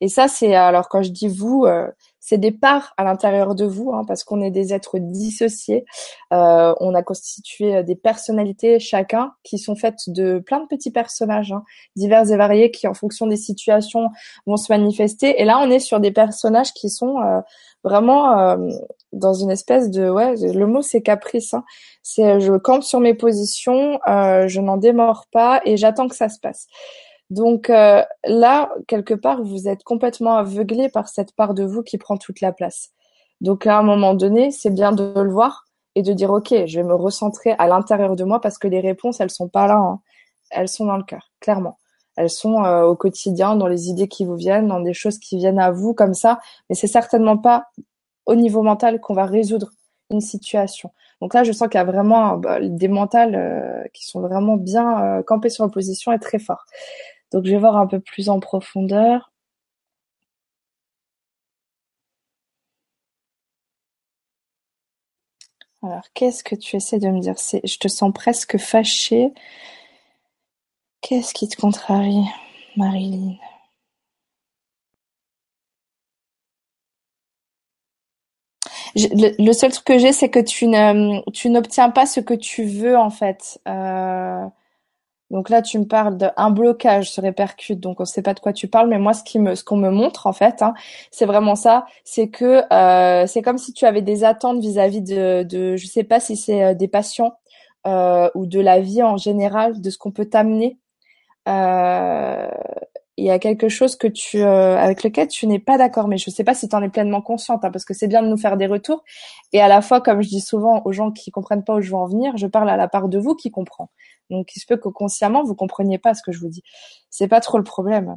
Et 0.00 0.08
ça, 0.08 0.28
c'est 0.28 0.54
alors 0.54 0.88
quand 0.88 1.02
je 1.02 1.10
dis 1.10 1.28
vous, 1.28 1.64
euh, 1.64 1.86
c'est 2.20 2.38
des 2.38 2.52
parts 2.52 2.94
à 2.96 3.04
l'intérieur 3.04 3.54
de 3.54 3.64
vous, 3.64 3.92
hein, 3.92 4.02
parce 4.06 4.24
qu'on 4.24 4.40
est 4.40 4.50
des 4.50 4.72
êtres 4.72 4.98
dissociés. 4.98 5.84
Euh, 6.32 6.74
on 6.80 6.94
a 6.94 7.02
constitué 7.02 7.76
euh, 7.76 7.82
des 7.82 7.96
personnalités 7.96 8.78
chacun 8.78 9.32
qui 9.42 9.58
sont 9.58 9.76
faites 9.76 10.08
de 10.08 10.38
plein 10.38 10.60
de 10.60 10.66
petits 10.66 10.90
personnages 10.90 11.52
hein, 11.52 11.64
divers 11.96 12.30
et 12.30 12.36
variés 12.36 12.70
qui, 12.70 12.86
en 12.86 12.94
fonction 12.94 13.26
des 13.26 13.36
situations, 13.36 14.10
vont 14.46 14.56
se 14.56 14.72
manifester. 14.72 15.40
Et 15.40 15.44
là, 15.44 15.58
on 15.60 15.70
est 15.70 15.80
sur 15.80 16.00
des 16.00 16.12
personnages 16.12 16.72
qui 16.72 16.88
sont 16.88 17.16
vraiment 17.82 18.56
dans 19.12 19.34
une 19.34 19.50
espèce 19.50 19.90
de 19.90 20.08
ouais, 20.08 20.34
le 20.36 20.66
mot 20.66 20.82
c'est 20.82 21.02
caprice. 21.02 21.54
Hein. 21.54 21.64
C'est 22.02 22.40
je 22.40 22.54
campe 22.54 22.82
sur 22.82 23.00
mes 23.00 23.14
positions, 23.14 23.98
je 24.06 24.60
n'en 24.60 24.76
démords 24.78 25.26
pas 25.30 25.60
et 25.64 25.76
j'attends 25.76 26.08
que 26.08 26.16
ça 26.16 26.28
se 26.28 26.40
passe. 26.40 26.66
Donc 27.34 27.68
euh, 27.68 28.04
là, 28.24 28.70
quelque 28.86 29.12
part, 29.12 29.42
vous 29.42 29.66
êtes 29.66 29.82
complètement 29.82 30.36
aveuglé 30.36 30.88
par 30.88 31.08
cette 31.08 31.34
part 31.34 31.52
de 31.52 31.64
vous 31.64 31.82
qui 31.82 31.98
prend 31.98 32.16
toute 32.16 32.40
la 32.40 32.52
place. 32.52 32.90
Donc 33.40 33.66
à 33.66 33.76
un 33.76 33.82
moment 33.82 34.14
donné, 34.14 34.52
c'est 34.52 34.70
bien 34.70 34.92
de 34.92 35.12
le 35.16 35.32
voir 35.32 35.64
et 35.96 36.02
de 36.02 36.12
dire 36.12 36.30
ok, 36.30 36.54
je 36.66 36.78
vais 36.78 36.86
me 36.86 36.94
recentrer 36.94 37.56
à 37.58 37.66
l'intérieur 37.66 38.14
de 38.14 38.22
moi 38.22 38.40
parce 38.40 38.56
que 38.56 38.68
les 38.68 38.78
réponses, 38.78 39.20
elles 39.20 39.32
sont 39.32 39.48
pas 39.48 39.66
là, 39.66 39.78
hein. 39.78 40.00
elles 40.50 40.68
sont 40.68 40.86
dans 40.86 40.96
le 40.96 41.02
cœur, 41.02 41.32
clairement. 41.40 41.80
Elles 42.16 42.30
sont 42.30 42.62
euh, 42.64 42.84
au 42.84 42.94
quotidien, 42.94 43.56
dans 43.56 43.66
les 43.66 43.88
idées 43.88 44.06
qui 44.06 44.24
vous 44.24 44.36
viennent, 44.36 44.68
dans 44.68 44.78
des 44.78 44.94
choses 44.94 45.18
qui 45.18 45.36
viennent 45.36 45.58
à 45.58 45.72
vous 45.72 45.92
comme 45.92 46.14
ça, 46.14 46.38
mais 46.70 46.76
c'est 46.76 46.86
certainement 46.86 47.36
pas 47.36 47.64
au 48.26 48.36
niveau 48.36 48.62
mental 48.62 49.00
qu'on 49.00 49.14
va 49.14 49.26
résoudre 49.26 49.70
une 50.10 50.20
situation. 50.20 50.92
Donc 51.20 51.34
là, 51.34 51.42
je 51.42 51.50
sens 51.50 51.66
qu'il 51.68 51.78
y 51.78 51.80
a 51.80 51.84
vraiment 51.84 52.36
bah, 52.36 52.60
des 52.60 52.88
mentales 52.88 53.34
euh, 53.34 53.82
qui 53.92 54.06
sont 54.06 54.20
vraiment 54.20 54.56
bien 54.56 55.20
campés 55.26 55.48
sur 55.48 55.64
l'opposition 55.64 56.12
et 56.12 56.20
très 56.20 56.38
forts. 56.38 56.64
Donc 57.34 57.46
je 57.46 57.50
vais 57.50 57.58
voir 57.58 57.76
un 57.76 57.88
peu 57.88 57.98
plus 57.98 58.28
en 58.28 58.38
profondeur. 58.38 59.32
Alors, 65.82 66.04
qu'est-ce 66.14 66.44
que 66.44 66.54
tu 66.54 66.76
essaies 66.76 67.00
de 67.00 67.08
me 67.08 67.18
dire? 67.18 67.34
Je 67.64 67.76
te 67.78 67.88
sens 67.88 68.12
presque 68.14 68.56
fâchée. 68.56 69.32
Qu'est-ce 71.00 71.34
qui 71.34 71.48
te 71.48 71.56
contrarie, 71.56 72.24
Marilyn? 72.76 73.34
Le, 78.94 79.52
seul 79.52 79.72
truc 79.72 79.84
que 79.84 79.98
j'ai, 79.98 80.12
c'est 80.12 80.30
que 80.30 80.38
tu 80.38 81.48
n'obtiens 81.48 81.90
pas 81.90 82.06
ce 82.06 82.20
que 82.20 82.34
tu 82.34 82.64
veux 82.64 82.96
en 82.96 83.10
fait. 83.10 83.60
Euh, 83.66 84.46
donc 85.30 85.48
là, 85.48 85.62
tu 85.62 85.78
me 85.78 85.84
parles 85.86 86.16
d'un 86.16 86.50
blocage 86.50 87.10
se 87.10 87.20
répercute. 87.20 87.80
Donc 87.80 88.00
on 88.00 88.04
ne 88.04 88.06
sait 88.08 88.22
pas 88.22 88.34
de 88.34 88.40
quoi 88.40 88.52
tu 88.52 88.68
parles, 88.68 88.88
mais 88.88 88.98
moi, 88.98 89.14
ce 89.14 89.24
qui 89.24 89.38
me, 89.38 89.54
ce 89.54 89.64
qu'on 89.64 89.76
me 89.76 89.90
montre 89.90 90.26
en 90.26 90.32
fait, 90.32 90.62
hein, 90.62 90.74
c'est 91.10 91.26
vraiment 91.26 91.54
ça. 91.56 91.86
C'est 92.04 92.28
que 92.28 92.62
euh, 92.72 93.26
c'est 93.26 93.42
comme 93.42 93.58
si 93.58 93.72
tu 93.72 93.86
avais 93.86 94.02
des 94.02 94.24
attentes 94.24 94.60
vis-à-vis 94.60 95.02
de, 95.02 95.42
de, 95.42 95.76
je 95.76 95.86
sais 95.86 96.04
pas 96.04 96.20
si 96.20 96.36
c'est 96.36 96.62
euh, 96.62 96.74
des 96.74 96.88
patients 96.88 97.34
euh, 97.86 98.30
ou 98.34 98.46
de 98.46 98.60
la 98.60 98.80
vie 98.80 99.02
en 99.02 99.16
général, 99.16 99.80
de 99.80 99.90
ce 99.90 99.98
qu'on 99.98 100.12
peut 100.12 100.26
t'amener. 100.26 100.78
Euh, 101.48 102.48
il 103.16 103.24
y 103.24 103.30
a 103.30 103.38
quelque 103.38 103.68
chose 103.68 103.96
que 103.96 104.08
tu 104.08 104.42
euh, 104.42 104.76
avec 104.76 105.04
lequel 105.04 105.28
tu 105.28 105.46
n'es 105.46 105.58
pas 105.58 105.78
d'accord 105.78 106.08
mais 106.08 106.18
je 106.18 106.30
sais 106.30 106.42
pas 106.42 106.54
si 106.54 106.68
tu 106.68 106.74
en 106.74 106.82
es 106.82 106.88
pleinement 106.88 107.22
consciente 107.22 107.64
hein, 107.64 107.70
parce 107.70 107.84
que 107.84 107.94
c'est 107.94 108.08
bien 108.08 108.22
de 108.22 108.28
nous 108.28 108.36
faire 108.36 108.56
des 108.56 108.66
retours 108.66 109.04
et 109.52 109.60
à 109.60 109.68
la 109.68 109.82
fois 109.82 110.00
comme 110.00 110.20
je 110.22 110.28
dis 110.28 110.40
souvent 110.40 110.82
aux 110.84 110.92
gens 110.92 111.12
qui 111.12 111.30
comprennent 111.30 111.62
pas 111.62 111.74
où 111.74 111.80
je 111.80 111.90
veux 111.90 111.96
en 111.96 112.06
venir 112.06 112.36
je 112.36 112.46
parle 112.46 112.68
à 112.68 112.76
la 112.76 112.88
part 112.88 113.08
de 113.08 113.18
vous 113.18 113.34
qui 113.36 113.50
comprend 113.50 113.90
donc 114.30 114.54
il 114.56 114.60
se 114.60 114.66
peut 114.66 114.76
que 114.76 114.88
consciemment 114.88 115.42
vous 115.44 115.54
compreniez 115.54 115.98
pas 115.98 116.14
ce 116.14 116.22
que 116.22 116.32
je 116.32 116.40
vous 116.40 116.48
dis 116.48 116.62
c'est 117.10 117.28
pas 117.28 117.40
trop 117.40 117.58
le 117.58 117.64
problème 117.64 118.16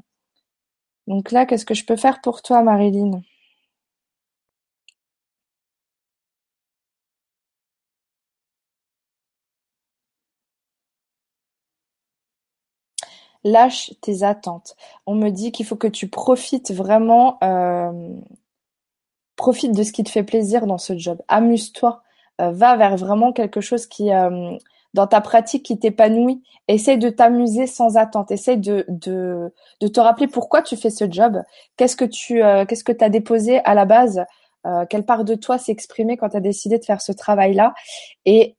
donc 1.08 1.32
là 1.32 1.46
qu'est-ce 1.46 1.66
que 1.66 1.74
je 1.74 1.86
peux 1.86 1.96
faire 1.96 2.22
pour 2.22 2.42
toi 2.42 2.62
Marilyn? 2.64 3.22
Lâche 13.44 13.94
tes 14.02 14.24
attentes. 14.24 14.76
On 15.06 15.16
me 15.16 15.30
dit 15.30 15.52
qu'il 15.52 15.66
faut 15.66 15.76
que 15.76 15.88
tu 15.88 16.08
profites 16.10 16.72
vraiment, 16.72 17.38
euh, 17.44 17.92
profite 19.36 19.72
de 19.76 19.84
ce 19.84 19.92
qui 19.92 20.04
te 20.04 20.10
fait 20.10 20.24
plaisir 20.24 20.66
dans 20.68 20.78
ce 20.78 20.98
job. 20.98 21.22
Amuse-toi, 21.28 22.02
euh, 22.42 22.52
va 22.52 22.76
vers 22.76 22.98
vraiment 22.98 23.32
quelque 23.34 23.62
chose 23.62 23.86
qui, 23.86 24.12
euh, 24.12 24.58
dans 24.98 25.08
ta 25.08 25.22
pratique, 25.22 25.64
qui 25.64 25.78
t'épanouit. 25.78 26.42
Essaye 26.68 26.98
de 26.98 27.10
t'amuser 27.10 27.68
sans 27.68 27.98
attente. 27.98 28.32
Essaye 28.32 28.58
de, 28.58 28.84
te 29.00 30.00
rappeler 30.00 30.28
pourquoi 30.28 30.64
tu 30.64 30.76
fais 30.76 30.90
ce 30.90 31.06
job. 31.10 31.42
Qu'est-ce 31.78 31.96
que 31.96 32.04
tu, 32.04 32.40
que 32.40 33.04
as 33.04 33.10
déposé 33.10 33.60
à 33.60 33.74
la 33.74 33.86
base? 33.86 34.26
quelle 34.90 35.06
part 35.06 35.24
de 35.24 35.36
toi 35.36 35.58
s'est 35.58 35.72
exprimée 35.72 36.18
quand 36.18 36.28
tu 36.28 36.36
as 36.36 36.42
décidé 36.42 36.78
de 36.78 36.84
faire 36.84 37.00
ce 37.00 37.14
travail-là? 37.14 37.74
Et 38.26 38.58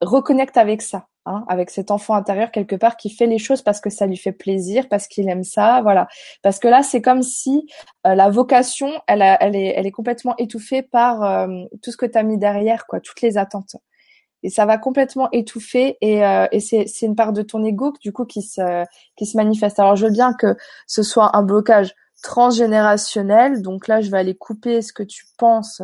reconnecte 0.00 0.56
avec 0.56 0.80
ça. 0.80 1.06
Hein, 1.26 1.44
avec 1.48 1.68
cet 1.68 1.90
enfant 1.90 2.14
intérieur 2.14 2.50
quelque 2.50 2.74
part 2.74 2.96
qui 2.96 3.10
fait 3.10 3.26
les 3.26 3.36
choses 3.36 3.60
parce 3.60 3.82
que 3.82 3.90
ça 3.90 4.06
lui 4.06 4.16
fait 4.16 4.32
plaisir, 4.32 4.88
parce 4.88 5.06
qu'il 5.06 5.28
aime 5.28 5.44
ça, 5.44 5.82
voilà. 5.82 6.08
Parce 6.42 6.58
que 6.58 6.66
là, 6.66 6.82
c'est 6.82 7.02
comme 7.02 7.22
si 7.22 7.68
euh, 8.06 8.14
la 8.14 8.30
vocation, 8.30 8.90
elle, 9.06 9.20
elle, 9.20 9.54
est, 9.54 9.90
complètement 9.90 10.34
étouffée 10.38 10.80
par 10.80 11.22
euh, 11.22 11.64
tout 11.82 11.90
ce 11.90 11.98
que 11.98 12.06
tu 12.06 12.24
mis 12.24 12.38
derrière, 12.38 12.86
quoi, 12.86 13.00
toutes 13.00 13.20
les 13.20 13.36
attentes. 13.36 13.76
Et 14.42 14.50
ça 14.50 14.66
va 14.66 14.78
complètement 14.78 15.28
étouffer 15.32 15.98
et, 16.00 16.24
euh, 16.24 16.46
c'est, 16.60 16.86
une 17.02 17.16
part 17.16 17.32
de 17.32 17.42
ton 17.42 17.64
ego 17.64 17.92
du 18.00 18.12
coup 18.12 18.24
qui 18.24 18.42
se 18.42 18.84
qui 19.16 19.26
se 19.26 19.36
manifeste. 19.36 19.78
Alors 19.78 19.96
je 19.96 20.06
veux 20.06 20.12
bien 20.12 20.32
que 20.32 20.56
ce 20.86 21.02
soit 21.02 21.36
un 21.36 21.42
blocage 21.42 21.94
transgénérationnel, 22.22 23.62
donc 23.62 23.88
là 23.88 24.00
je 24.00 24.10
vais 24.10 24.18
aller 24.18 24.34
couper 24.34 24.82
ce 24.82 24.92
que 24.92 25.02
tu 25.02 25.26
penses 25.38 25.82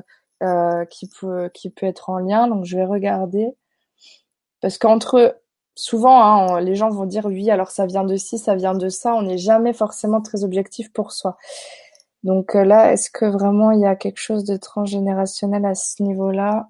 qui 0.90 1.08
peut 1.20 1.50
qui 1.54 1.70
peut 1.70 1.86
être 1.86 2.10
en 2.10 2.18
lien. 2.18 2.48
Donc 2.48 2.64
je 2.64 2.76
vais 2.76 2.84
regarder. 2.84 3.48
Parce 4.60 4.78
qu'entre 4.78 5.38
souvent, 5.76 6.22
hein, 6.24 6.60
les 6.60 6.74
gens 6.74 6.90
vont 6.90 7.06
dire 7.06 7.26
oui, 7.26 7.50
alors 7.50 7.70
ça 7.70 7.86
vient 7.86 8.04
de 8.04 8.16
ci, 8.16 8.38
ça 8.38 8.54
vient 8.56 8.74
de 8.74 8.88
ça. 8.88 9.14
On 9.14 9.22
n'est 9.22 9.38
jamais 9.38 9.72
forcément 9.72 10.20
très 10.20 10.44
objectif 10.44 10.92
pour 10.92 11.12
soi. 11.12 11.36
Donc 12.24 12.56
euh, 12.56 12.64
là, 12.64 12.92
est-ce 12.92 13.10
que 13.10 13.26
vraiment 13.26 13.70
il 13.70 13.80
y 13.80 13.86
a 13.86 13.94
quelque 13.96 14.18
chose 14.18 14.44
de 14.44 14.56
transgénérationnel 14.56 15.64
à 15.64 15.74
ce 15.74 16.02
niveau-là? 16.02 16.66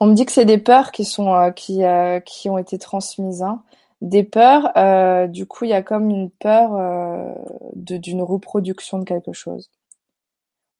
On 0.00 0.06
me 0.06 0.14
dit 0.14 0.24
que 0.24 0.32
c'est 0.32 0.46
des 0.46 0.58
peurs 0.58 0.92
qui 0.92 1.04
sont 1.04 1.34
euh, 1.34 1.50
qui 1.50 1.84
euh, 1.84 2.20
qui 2.20 2.48
ont 2.50 2.58
été 2.58 2.78
transmises. 2.78 3.42
Hein. 3.42 3.62
Des 4.00 4.24
peurs, 4.24 4.72
euh, 4.78 5.26
du 5.26 5.46
coup, 5.46 5.64
il 5.64 5.70
y 5.70 5.74
a 5.74 5.82
comme 5.82 6.08
une 6.10 6.30
peur 6.30 6.70
d'une 7.74 8.22
reproduction 8.22 8.98
de 8.98 9.04
quelque 9.04 9.32
chose. 9.34 9.70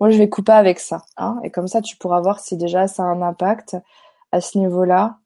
Moi, 0.01 0.11
je 0.11 0.19
vais 0.19 0.29
couper 0.29 0.53
avec 0.53 0.81
ça, 0.81 1.05
hein, 1.19 1.39
et 1.45 1.51
comme 1.51 1.69
ça, 1.69 1.83
tu 1.83 1.97
pourras 1.97 2.21
voir 2.21 2.41
si 2.41 2.57
déjà 2.57 2.89
ça 2.89 3.03
a 3.03 3.07
un 3.07 3.23
impact 3.23 3.77
à 4.33 4.41
ce 4.41 4.59
niveau-là. 4.59 5.19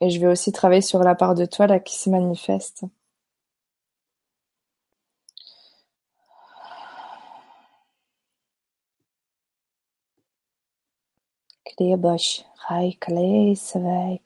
Et 0.00 0.10
je 0.10 0.20
vais 0.20 0.28
aussi 0.28 0.52
travailler 0.52 0.80
sur 0.82 1.02
la 1.02 1.14
part 1.14 1.34
de 1.34 1.44
toi 1.46 1.66
là 1.66 1.80
qui 1.80 1.96
se 1.98 2.10
manifeste. 2.10 2.84
Hij 12.68 12.96
gleed 12.98 13.72
weg. 13.72 14.20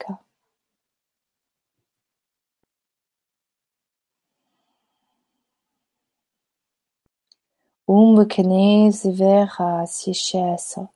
Onbekennis 7.85 9.01
vera 9.01 9.85
sichesse, 9.85 10.89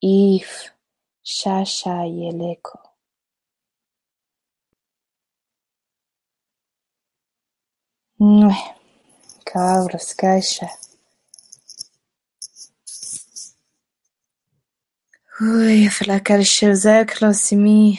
if 0.00 0.72
chacha 1.22 2.04
yeleko. 2.04 2.78
Kā 9.50 9.68
uz 9.84 10.08
skaišai. 10.10 10.89
Flacal 15.40 16.44
Chauzac, 16.44 17.18
Lancimi 17.20 17.98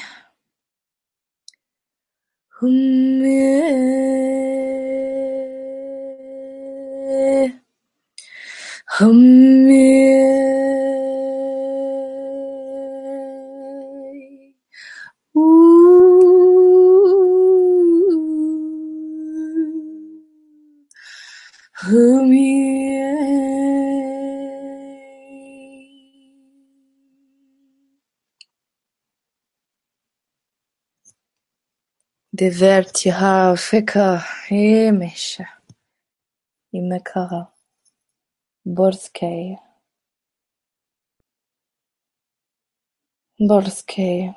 Emesha 34.49 35.45
imekara. 36.73 37.54
Borskei. 38.65 39.58
Borskei. 43.39 44.34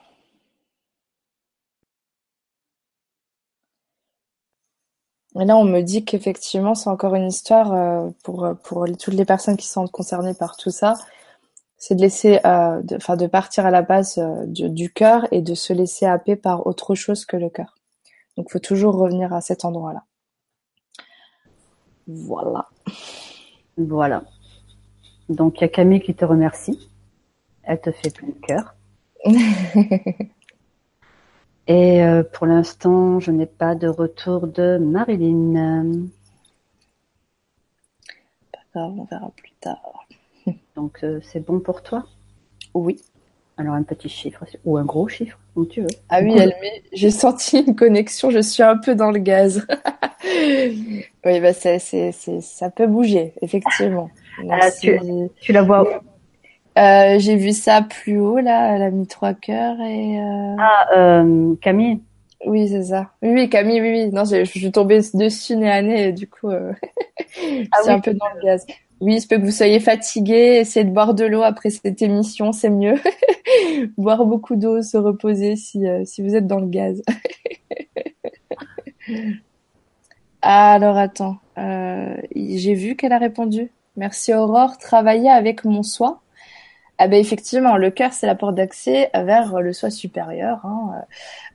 Et 5.41 5.45
là, 5.45 5.57
on 5.57 5.65
me 5.65 5.81
dit 5.81 6.05
qu'effectivement, 6.05 6.75
c'est 6.75 6.91
encore 6.91 7.15
une 7.15 7.27
histoire 7.29 7.73
euh, 7.73 8.11
pour 8.23 8.55
pour 8.65 8.85
toutes 8.99 9.15
les 9.15 9.25
personnes 9.25 9.57
qui 9.57 9.67
sont 9.67 9.87
concernées 9.89 10.35
par 10.35 10.57
tout 10.59 10.71
ça, 10.71 10.95
c'est 11.79 11.95
de 11.95 12.03
laisser, 12.03 12.41
euh, 12.47 12.83
enfin, 12.97 13.17
de, 13.17 13.27
partir 13.27 13.67
à 13.67 13.71
la 13.71 13.83
base 13.83 14.19
euh, 14.19 14.47
du, 14.47 14.71
du 14.71 14.93
cœur 14.93 15.27
et 15.33 15.43
de 15.43 15.55
se 15.55 15.73
laisser 15.73 16.07
happer 16.07 16.37
par 16.37 16.67
autre 16.67 16.95
chose 16.95 17.25
que 17.27 17.37
le 17.37 17.51
cœur. 17.51 17.75
Donc, 18.37 18.51
faut 18.51 18.59
toujours 18.59 18.97
revenir 18.97 19.33
à 19.33 19.41
cet 19.41 19.65
endroit-là. 19.65 20.05
Voilà. 22.07 22.69
Voilà. 23.77 24.25
Donc, 25.29 25.59
il 25.59 25.63
y 25.63 25.65
a 25.65 25.69
Camille 25.69 26.01
qui 26.01 26.15
te 26.15 26.25
remercie. 26.25 26.91
Elle 27.63 27.81
te 27.81 27.91
fait 27.91 28.11
plein 28.11 28.29
de 28.29 28.33
cœur. 28.47 28.75
Et 31.67 32.05
euh, 32.05 32.23
pour 32.23 32.47
l'instant, 32.47 33.21
je 33.21 33.31
n'ai 33.31 33.47
pas 33.47 33.75
de 33.75 33.89
retour 33.89 34.47
de 34.47 34.77
Marilyn. 34.77 36.09
Pas 38.53 38.59
grave, 38.75 38.93
on 38.99 39.05
verra 39.05 39.31
plus 39.31 39.53
tard. 39.61 40.07
Donc, 40.77 41.03
euh, 41.05 41.21
c'est 41.23 41.41
bon 41.41 41.61
pour 41.61 41.83
toi? 41.83 42.07
Oui. 42.75 43.01
Alors, 43.57 43.75
un 43.75 43.83
petit 43.83 44.11
chiffre 44.11 44.45
ou 44.67 44.77
un 44.77 44.85
gros 44.85 45.09
chiffre, 45.09 45.39
comme 45.55 45.69
tu 45.69 45.81
veux. 45.81 45.89
Ah 46.09 46.21
oui, 46.23 46.35
elle 46.37 46.55
j'ai 46.93 47.11
senti 47.11 47.61
une 47.61 47.75
connexion, 47.75 48.31
je 48.31 48.41
suis 48.41 48.63
un 48.63 48.77
peu 48.77 48.95
dans 48.95 49.11
le 49.11 49.19
gaz. 49.19 49.67
oui, 50.25 51.41
bah 51.41 51.53
c'est, 51.53 51.79
c'est, 51.79 52.13
ça 52.41 52.71
peut 52.71 52.87
bouger, 52.87 53.33
effectivement. 53.43 54.11
Ah, 54.51 54.71
tu, 54.71 54.99
tu, 55.41 55.53
la 55.53 55.63
vois 55.63 55.83
où 55.83 55.87
euh, 56.79 57.19
J'ai 57.19 57.37
vu 57.37 57.53
ça 57.53 57.83
plus 57.83 58.19
haut, 58.19 58.39
là, 58.39 58.75
elle 58.75 58.83
a 58.83 58.91
mis 58.91 59.07
trois 59.07 59.35
cœurs 59.35 59.81
et... 59.81 60.19
Euh... 60.19 60.57
Ah, 60.59 60.87
euh, 60.97 61.55
Camille 61.61 62.01
Oui, 62.47 62.69
c'est 62.69 62.85
ça. 62.85 63.11
Oui, 63.23 63.31
oui, 63.33 63.49
Camille, 63.49 63.81
oui, 63.81 63.91
oui. 63.91 64.11
Non, 64.13 64.25
je, 64.25 64.45
suis 64.45 64.71
tombée 64.71 65.01
dessus 65.15 65.57
nez 65.57 65.71
à 65.71 65.83
nez, 65.83 66.09
et 66.09 66.13
du 66.13 66.29
coup, 66.29 66.51
euh... 66.51 66.73
ah, 67.73 67.79
c'est 67.83 67.91
un 67.91 68.01
peu 68.01 68.15
dans 68.15 68.29
le 68.35 68.45
gaz. 68.45 68.67
Oui, 69.01 69.17
il 69.17 69.21
se 69.21 69.27
peut 69.27 69.37
que 69.37 69.45
vous 69.45 69.51
soyez 69.51 69.81
fatigué, 69.81 70.59
essayez 70.61 70.85
de 70.85 70.91
boire 70.91 71.15
de 71.15 71.25
l'eau 71.25 71.43
après 71.43 71.71
cette 71.71 72.01
émission, 72.01 72.53
c'est 72.53 72.71
mieux. 72.71 72.95
boire 73.99 74.25
beaucoup 74.25 74.57
d'eau, 74.57 74.83
se 74.83 74.97
reposer 74.97 75.57
si, 75.57 75.87
euh, 75.87 76.05
si 76.05 76.23
vous 76.23 76.35
êtes 76.37 76.47
dans 76.47 76.61
le 76.61 76.69
gaz. 76.69 77.03
Alors 80.43 80.97
attends, 80.97 81.39
euh, 81.59 82.17
j'ai 82.35 82.75
vu 82.75 82.97
qu'elle 82.97 83.13
a 83.13 83.19
répondu. 83.19 83.71
Merci 83.97 84.33
Aurore, 84.35 84.79
travailler 84.79 85.31
avec 85.31 85.65
mon 85.65 85.83
soi. 85.83 86.21
Ah 86.99 87.09
ben 87.09 87.19
effectivement, 87.19 87.77
le 87.77 87.91
cœur 87.91 88.13
c'est 88.13 88.27
la 88.27 88.37
porte 88.37 88.55
d'accès 88.55 89.11
vers 89.15 89.61
le 89.61 89.73
soi 89.73 89.91
supérieur, 89.91 90.65
hein, 90.65 91.03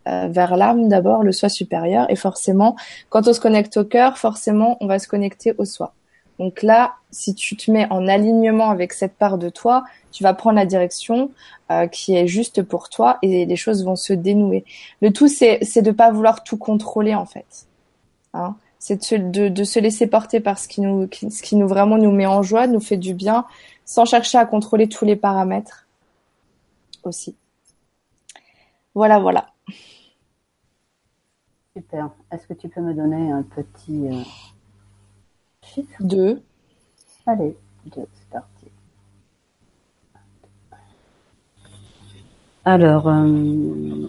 euh, 0.08 0.28
vers 0.30 0.58
l'âme 0.58 0.90
d'abord, 0.90 1.24
le 1.24 1.32
soi 1.32 1.48
supérieur, 1.48 2.10
et 2.10 2.18
forcément, 2.18 2.76
quand 3.10 3.28
on 3.28 3.34
se 3.34 3.40
connecte 3.40 3.78
au 3.78 3.86
cœur, 3.86 4.18
forcément, 4.18 4.78
on 4.82 4.88
va 4.88 5.00
se 5.00 5.08
connecter 5.08 5.54
au 5.58 5.66
soi. 5.66 5.94
Donc 6.40 6.62
là, 6.62 6.96
si 7.12 7.36
tu 7.36 7.56
te 7.58 7.70
mets 7.72 7.88
en 7.90 8.08
alignement 8.08 8.70
avec 8.70 8.94
cette 8.94 9.14
part 9.14 9.38
de 9.38 9.50
toi, 9.50 9.84
tu 10.12 10.24
vas 10.24 10.34
prendre 10.34 10.56
la 10.58 10.66
direction 10.66 11.32
euh, 11.72 11.88
qui 11.88 12.16
est 12.16 12.28
juste 12.28 12.64
pour 12.64 12.90
toi 12.90 13.18
et 13.22 13.46
les 13.46 13.56
choses 13.56 13.84
vont 13.86 13.98
se 13.98 14.14
dénouer. 14.14 14.66
Le 15.02 15.12
tout, 15.12 15.28
c'est 15.28 15.60
c'est 15.62 15.82
de 15.82 15.92
pas 15.92 16.12
vouloir 16.12 16.44
tout 16.44 16.58
contrôler 16.58 17.16
en 17.16 17.26
fait. 17.26 17.68
Hein 18.34 18.56
c'est 18.80 19.30
de, 19.32 19.50
de, 19.50 19.64
se 19.66 19.78
laisser 19.80 20.08
porter 20.08 20.40
par 20.40 20.58
ce 20.58 20.70
qui 20.70 20.80
nous 20.80 21.10
ce 21.12 21.42
qui 21.44 21.58
nous 21.58 21.68
vraiment 21.68 21.98
nous 21.98 22.12
met 22.12 22.26
en 22.26 22.42
joie, 22.42 22.66
nous 22.66 22.80
fait 22.80 22.98
du 22.98 23.14
bien, 23.14 23.46
sans 23.90 24.06
chercher 24.06 24.38
à 24.38 24.46
contrôler 24.46 24.88
tous 24.88 25.04
les 25.04 25.16
paramètres 25.16 25.88
aussi. 27.02 27.36
Voilà, 28.94 29.18
voilà. 29.18 29.52
Super. 31.76 32.12
Est-ce 32.32 32.46
que 32.46 32.54
tu 32.54 32.70
peux 32.70 32.82
me 32.82 32.94
donner 32.94 33.32
un 33.32 33.42
petit 33.42 34.08
euh, 34.08 34.22
chiffre? 35.64 35.96
Deux. 36.02 36.44
Allez, 37.26 37.58
deux, 37.88 38.06
c'est 38.14 38.30
parti. 38.30 38.68
Alors, 42.66 43.08
euh, 43.08 44.08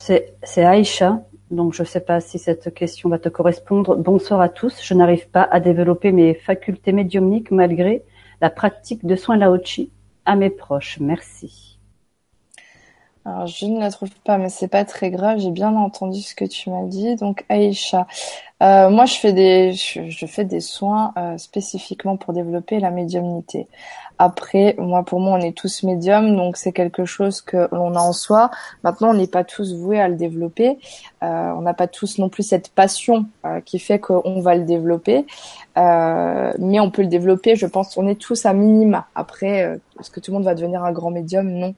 c'est 0.00 0.64
Aïcha 0.64 1.22
donc, 1.52 1.74
je 1.74 1.82
ne 1.82 1.86
sais 1.86 2.00
pas 2.00 2.22
si 2.22 2.38
cette 2.38 2.72
question 2.72 3.10
va 3.10 3.18
te 3.18 3.28
correspondre. 3.28 3.94
Bonsoir 3.96 4.40
à 4.40 4.48
tous. 4.48 4.82
Je 4.82 4.94
n'arrive 4.94 5.28
pas 5.28 5.42
à 5.42 5.60
développer 5.60 6.10
mes 6.10 6.32
facultés 6.32 6.92
médiumniques 6.92 7.50
malgré 7.50 8.02
la 8.40 8.48
pratique 8.48 9.04
de 9.04 9.14
soins 9.16 9.36
Laochi 9.36 9.90
à 10.24 10.34
mes 10.34 10.48
proches. 10.48 10.98
Merci. 10.98 11.78
Alors, 13.26 13.46
je 13.46 13.66
ne 13.66 13.78
la 13.78 13.90
trouve 13.90 14.10
pas, 14.24 14.38
mais 14.38 14.48
c'est 14.48 14.66
pas 14.66 14.86
très 14.86 15.10
grave. 15.10 15.40
J'ai 15.40 15.50
bien 15.50 15.76
entendu 15.76 16.22
ce 16.22 16.34
que 16.34 16.46
tu 16.46 16.70
m'as 16.70 16.86
dit. 16.86 17.16
Donc, 17.16 17.44
Aïcha, 17.50 18.06
euh, 18.62 18.90
moi, 18.90 19.06
je 19.06 19.14
fais 19.14 19.32
des, 19.32 19.72
je, 19.72 20.26
fais 20.26 20.44
des 20.44 20.60
soins 20.60 21.12
euh, 21.16 21.36
spécifiquement 21.36 22.16
pour 22.16 22.32
développer 22.32 22.78
la 22.80 22.90
médiumnité. 22.90 23.66
Après, 24.18 24.76
moi, 24.78 25.02
pour 25.04 25.18
moi, 25.18 25.36
on 25.36 25.40
est 25.40 25.56
tous 25.56 25.82
médiums, 25.82 26.36
donc 26.36 26.56
c'est 26.56 26.70
quelque 26.70 27.04
chose 27.04 27.40
que 27.40 27.68
l'on 27.72 27.96
a 27.96 27.98
en 27.98 28.12
soi. 28.12 28.52
Maintenant, 28.84 29.10
on 29.10 29.14
n'est 29.14 29.26
pas 29.26 29.42
tous 29.42 29.74
voués 29.74 30.00
à 30.00 30.06
le 30.06 30.14
développer. 30.14 30.78
Euh, 31.24 31.52
on 31.56 31.62
n'a 31.62 31.74
pas 31.74 31.88
tous 31.88 32.18
non 32.18 32.28
plus 32.28 32.44
cette 32.44 32.68
passion 32.68 33.26
euh, 33.44 33.60
qui 33.60 33.80
fait 33.80 33.98
qu'on 33.98 34.40
va 34.40 34.54
le 34.54 34.62
développer. 34.62 35.26
Euh, 35.76 36.52
mais 36.60 36.78
on 36.78 36.92
peut 36.92 37.02
le 37.02 37.08
développer, 37.08 37.56
je 37.56 37.66
pense, 37.66 37.96
on 37.96 38.06
est 38.06 38.20
tous 38.20 38.46
à 38.46 38.52
minima. 38.52 39.08
Après, 39.16 39.80
est-ce 39.98 40.10
que 40.10 40.20
tout 40.20 40.30
le 40.30 40.36
monde 40.36 40.44
va 40.44 40.54
devenir 40.54 40.84
un 40.84 40.92
grand 40.92 41.10
médium? 41.10 41.48
Non, 41.48 41.74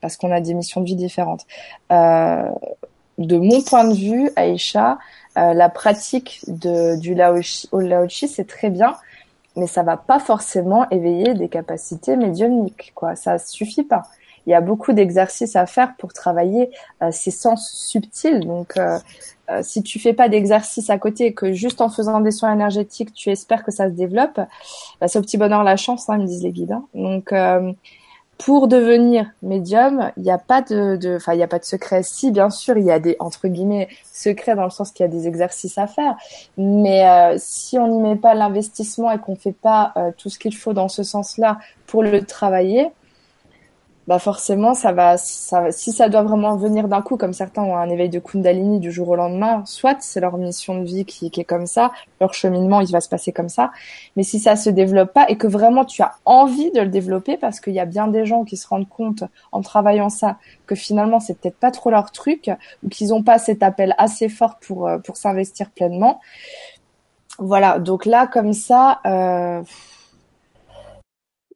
parce 0.00 0.16
qu'on 0.16 0.32
a 0.32 0.40
des 0.40 0.54
missions 0.54 0.80
de 0.80 0.86
vie 0.86 0.96
différentes. 0.96 1.46
de 1.90 3.36
mon 3.36 3.62
point 3.62 3.84
de 3.84 3.94
vue, 3.94 4.30
Aïcha, 4.34 4.98
la 5.36 5.68
pratique 5.68 6.40
de, 6.46 6.96
du 6.96 7.14
Laoshi, 7.14 7.68
au 7.72 7.80
c'est 8.08 8.46
très 8.46 8.70
bien 8.70 8.94
mais 9.56 9.66
ça 9.66 9.82
va 9.82 9.96
pas 9.96 10.18
forcément 10.18 10.88
éveiller 10.90 11.34
des 11.34 11.48
capacités 11.48 12.16
médiumniques, 12.16 12.92
quoi. 12.94 13.14
Ça 13.14 13.38
suffit 13.38 13.84
pas. 13.84 14.02
Il 14.46 14.50
y 14.50 14.54
a 14.54 14.60
beaucoup 14.60 14.92
d'exercices 14.92 15.56
à 15.56 15.66
faire 15.66 15.94
pour 15.96 16.12
travailler 16.12 16.70
euh, 17.02 17.10
ces 17.12 17.30
sens 17.30 17.70
subtils. 17.70 18.40
Donc, 18.40 18.76
euh, 18.76 18.98
euh, 19.50 19.60
si 19.62 19.82
tu 19.82 19.98
fais 19.98 20.12
pas 20.12 20.28
d'exercice 20.28 20.90
à 20.90 20.98
côté 20.98 21.26
et 21.26 21.34
que 21.34 21.52
juste 21.52 21.80
en 21.80 21.88
faisant 21.88 22.20
des 22.20 22.30
soins 22.30 22.52
énergétiques, 22.52 23.12
tu 23.14 23.30
espères 23.30 23.64
que 23.64 23.70
ça 23.70 23.86
se 23.86 23.94
développe, 23.94 24.40
bah, 25.00 25.08
c'est 25.08 25.18
au 25.18 25.22
petit 25.22 25.38
bonheur 25.38 25.62
la 25.62 25.76
chance, 25.76 26.08
hein, 26.10 26.18
me 26.18 26.26
disent 26.26 26.42
les 26.42 26.52
guides. 26.52 26.72
Hein. 26.72 26.84
Donc, 26.94 27.32
pour 28.38 28.68
devenir 28.68 29.26
médium, 29.42 30.10
il 30.16 30.24
n'y 30.24 30.30
a 30.30 30.38
pas 30.38 30.60
de, 30.62 31.16
enfin, 31.16 31.34
il 31.34 31.40
y 31.40 31.42
a 31.42 31.46
pas 31.46 31.58
de 31.58 31.64
secret. 31.64 32.02
Si, 32.02 32.30
bien 32.30 32.50
sûr, 32.50 32.76
il 32.76 32.84
y 32.84 32.90
a 32.90 32.98
des 32.98 33.16
entre 33.20 33.48
guillemets 33.48 33.88
secrets 34.12 34.54
dans 34.54 34.64
le 34.64 34.70
sens 34.70 34.90
qu'il 34.90 35.04
y 35.04 35.08
a 35.08 35.12
des 35.12 35.26
exercices 35.26 35.78
à 35.78 35.86
faire, 35.86 36.16
mais 36.56 37.06
euh, 37.06 37.36
si 37.38 37.78
on 37.78 37.88
n'y 37.88 38.00
met 38.00 38.16
pas 38.16 38.34
l'investissement 38.34 39.10
et 39.10 39.18
qu'on 39.18 39.36
fait 39.36 39.52
pas 39.52 39.92
euh, 39.96 40.10
tout 40.16 40.30
ce 40.30 40.38
qu'il 40.38 40.54
faut 40.56 40.72
dans 40.72 40.88
ce 40.88 41.02
sens-là 41.02 41.58
pour 41.86 42.02
le 42.02 42.24
travailler, 42.24 42.90
bah 44.06 44.18
forcément 44.18 44.74
ça 44.74 44.92
va, 44.92 45.16
ça, 45.16 45.72
si 45.72 45.92
ça 45.92 46.08
doit 46.08 46.22
vraiment 46.22 46.56
venir 46.56 46.88
d'un 46.88 47.00
coup, 47.00 47.16
comme 47.16 47.32
certains 47.32 47.62
ont 47.62 47.76
un 47.76 47.88
éveil 47.88 48.10
de 48.10 48.18
Kundalini 48.18 48.78
du 48.78 48.92
jour 48.92 49.08
au 49.08 49.16
lendemain, 49.16 49.62
soit 49.64 49.96
c'est 50.00 50.20
leur 50.20 50.36
mission 50.36 50.78
de 50.78 50.84
vie 50.84 51.04
qui, 51.06 51.30
qui, 51.30 51.40
est 51.40 51.44
comme 51.44 51.66
ça, 51.66 51.90
leur 52.20 52.34
cheminement 52.34 52.80
il 52.80 52.92
va 52.92 53.00
se 53.00 53.08
passer 53.08 53.32
comme 53.32 53.48
ça, 53.48 53.72
mais 54.16 54.22
si 54.22 54.38
ça 54.38 54.56
se 54.56 54.68
développe 54.68 55.12
pas 55.12 55.26
et 55.28 55.36
que 55.36 55.46
vraiment 55.46 55.84
tu 55.84 56.02
as 56.02 56.16
envie 56.26 56.70
de 56.72 56.80
le 56.80 56.88
développer, 56.88 57.38
parce 57.38 57.60
qu'il 57.60 57.72
y 57.72 57.80
a 57.80 57.86
bien 57.86 58.06
des 58.08 58.26
gens 58.26 58.44
qui 58.44 58.56
se 58.56 58.68
rendent 58.68 58.88
compte 58.88 59.24
en 59.52 59.62
travaillant 59.62 60.10
ça 60.10 60.36
que 60.66 60.74
finalement 60.74 61.20
c'est 61.20 61.38
peut-être 61.38 61.58
pas 61.58 61.70
trop 61.70 61.90
leur 61.90 62.10
truc 62.10 62.50
ou 62.82 62.88
qu'ils 62.88 63.08
n'ont 63.08 63.22
pas 63.22 63.38
cet 63.38 63.62
appel 63.62 63.94
assez 63.96 64.28
fort 64.28 64.58
pour 64.60 64.86
euh, 64.86 64.98
pour 64.98 65.16
s'investir 65.16 65.70
pleinement. 65.70 66.20
Voilà, 67.38 67.78
donc 67.78 68.04
là 68.06 68.26
comme 68.26 68.52
ça. 68.52 69.00
Euh, 69.06 69.62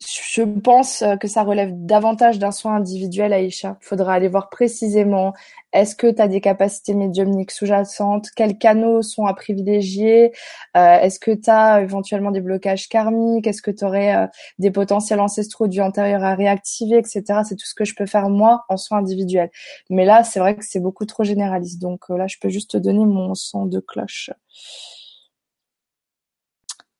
je 0.00 0.42
pense 0.42 1.02
euh, 1.02 1.16
que 1.16 1.26
ça 1.26 1.42
relève 1.42 1.70
davantage 1.74 2.38
d'un 2.38 2.52
soin 2.52 2.76
individuel, 2.76 3.32
Aïcha. 3.32 3.76
Il 3.82 3.84
faudra 3.84 4.14
aller 4.14 4.28
voir 4.28 4.48
précisément 4.48 5.32
est-ce 5.72 5.96
que 5.96 6.06
tu 6.06 6.22
as 6.22 6.28
des 6.28 6.40
capacités 6.40 6.94
médiumniques 6.94 7.50
sous-jacentes? 7.50 8.28
Quels 8.36 8.56
canaux 8.58 9.02
sont 9.02 9.26
à 9.26 9.34
privilégier? 9.34 10.32
Euh, 10.76 10.98
Est-ce 11.00 11.18
que 11.18 11.32
tu 11.32 11.50
as 11.50 11.82
éventuellement 11.82 12.30
des 12.30 12.40
blocages 12.40 12.88
karmiques? 12.88 13.46
Est-ce 13.46 13.60
que 13.60 13.70
tu 13.72 13.84
aurais 13.84 14.16
euh, 14.16 14.26
des 14.58 14.70
potentiels 14.70 15.20
ancestraux 15.20 15.66
du 15.66 15.80
antérieur 15.80 16.22
à 16.24 16.34
réactiver, 16.36 16.98
etc. 16.98 17.42
C'est 17.44 17.56
tout 17.56 17.66
ce 17.66 17.74
que 17.74 17.84
je 17.84 17.94
peux 17.94 18.06
faire 18.06 18.30
moi 18.30 18.64
en 18.68 18.76
soin 18.76 18.98
individuel. 18.98 19.50
Mais 19.90 20.04
là, 20.04 20.22
c'est 20.24 20.40
vrai 20.40 20.56
que 20.56 20.64
c'est 20.64 20.80
beaucoup 20.80 21.06
trop 21.06 21.24
généraliste. 21.24 21.80
Donc 21.80 22.08
là, 22.08 22.26
je 22.28 22.36
peux 22.40 22.48
juste 22.48 22.70
te 22.70 22.76
donner 22.78 23.04
mon 23.04 23.34
son 23.34 23.66
de 23.66 23.80
cloche. 23.80 24.30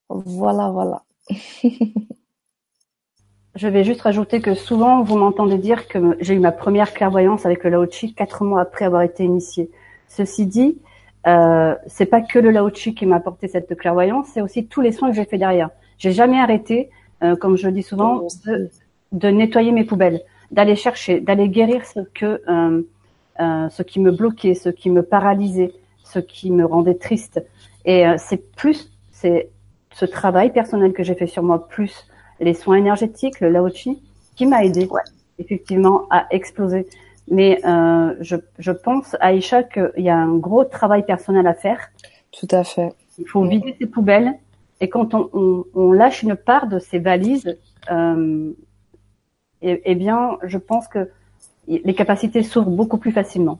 Voilà, 0.09 0.69
voilà. 0.71 1.03
Je 3.59 3.67
vais 3.67 3.83
juste 3.83 3.99
rajouter 3.99 4.39
que 4.39 4.53
souvent, 4.53 5.03
vous 5.03 5.17
m'entendez 5.17 5.57
dire 5.57 5.89
que 5.89 6.15
j'ai 6.21 6.33
eu 6.33 6.39
ma 6.39 6.53
première 6.53 6.93
clairvoyance 6.93 7.45
avec 7.45 7.65
le 7.65 7.69
Lao-Chi 7.71 8.13
quatre 8.13 8.45
mois 8.45 8.61
après 8.61 8.85
avoir 8.85 9.01
été 9.01 9.25
initiée. 9.25 9.69
Ceci 10.07 10.45
dit, 10.45 10.77
euh, 11.27 11.75
c'est 11.85 12.05
pas 12.05 12.21
que 12.21 12.39
le 12.39 12.51
Lao-Chi 12.51 12.95
qui 12.95 13.05
m'a 13.05 13.17
apporté 13.17 13.49
cette 13.49 13.77
clairvoyance, 13.77 14.27
c'est 14.33 14.39
aussi 14.39 14.65
tous 14.67 14.79
les 14.79 14.93
soins 14.93 15.09
que 15.09 15.15
j'ai 15.17 15.25
fait 15.25 15.37
derrière. 15.37 15.71
J'ai 15.97 16.13
jamais 16.13 16.39
arrêté, 16.39 16.89
euh, 17.21 17.35
comme 17.35 17.57
je 17.57 17.67
le 17.67 17.73
dis 17.73 17.83
souvent, 17.83 18.25
de, 19.11 19.27
nettoyer 19.29 19.73
mes 19.73 19.83
poubelles, 19.83 20.21
d'aller 20.51 20.77
chercher, 20.77 21.19
d'aller 21.19 21.49
guérir 21.49 21.85
ce 21.85 21.99
que, 22.13 22.41
euh, 22.47 22.81
euh, 23.41 23.67
ce 23.67 23.83
qui 23.83 23.99
me 23.99 24.11
bloquait, 24.11 24.53
ce 24.53 24.69
qui 24.69 24.89
me 24.89 25.03
paralysait, 25.03 25.73
ce 26.05 26.19
qui 26.19 26.49
me 26.49 26.65
rendait 26.65 26.95
triste. 26.95 27.43
Et 27.83 28.07
euh, 28.07 28.15
c'est 28.17 28.55
plus, 28.55 28.89
c'est 29.11 29.49
ce 29.91 30.05
travail 30.05 30.53
personnel 30.53 30.93
que 30.93 31.03
j'ai 31.03 31.15
fait 31.15 31.27
sur 31.27 31.43
moi, 31.43 31.67
plus 31.67 32.08
les 32.39 32.53
soins 32.53 32.77
énergétiques, 32.77 33.39
le 33.39 33.49
Laochi, 33.49 34.01
qui 34.35 34.45
m'a 34.45 34.63
aidé 34.63 34.87
effectivement 35.37 36.07
à 36.09 36.27
exploser. 36.31 36.87
Mais 37.29 37.59
euh, 37.65 38.15
je, 38.21 38.35
je 38.57 38.71
pense, 38.71 39.15
Aïcha, 39.19 39.63
qu'il 39.63 39.91
y 39.97 40.09
a 40.09 40.17
un 40.17 40.35
gros 40.35 40.63
travail 40.63 41.05
personnel 41.05 41.45
à 41.47 41.53
faire. 41.53 41.91
Tout 42.31 42.47
à 42.51 42.63
fait. 42.63 42.93
Il 43.17 43.27
faut 43.27 43.43
vider 43.43 43.75
ses 43.79 43.85
poubelles. 43.85 44.33
Et 44.81 44.89
quand 44.89 45.13
on, 45.13 45.29
on, 45.33 45.65
on, 45.75 45.91
lâche 45.91 46.23
une 46.23 46.35
part 46.35 46.67
de 46.67 46.79
ses 46.79 46.99
valises, 46.99 47.57
euh, 47.91 48.51
eh, 49.61 49.81
eh 49.83 49.95
bien, 49.95 50.37
je 50.43 50.57
pense 50.57 50.87
que 50.87 51.09
les 51.67 51.93
capacités 51.93 52.43
s'ouvrent 52.43 52.71
beaucoup 52.71 52.97
plus 52.97 53.11
facilement. 53.11 53.59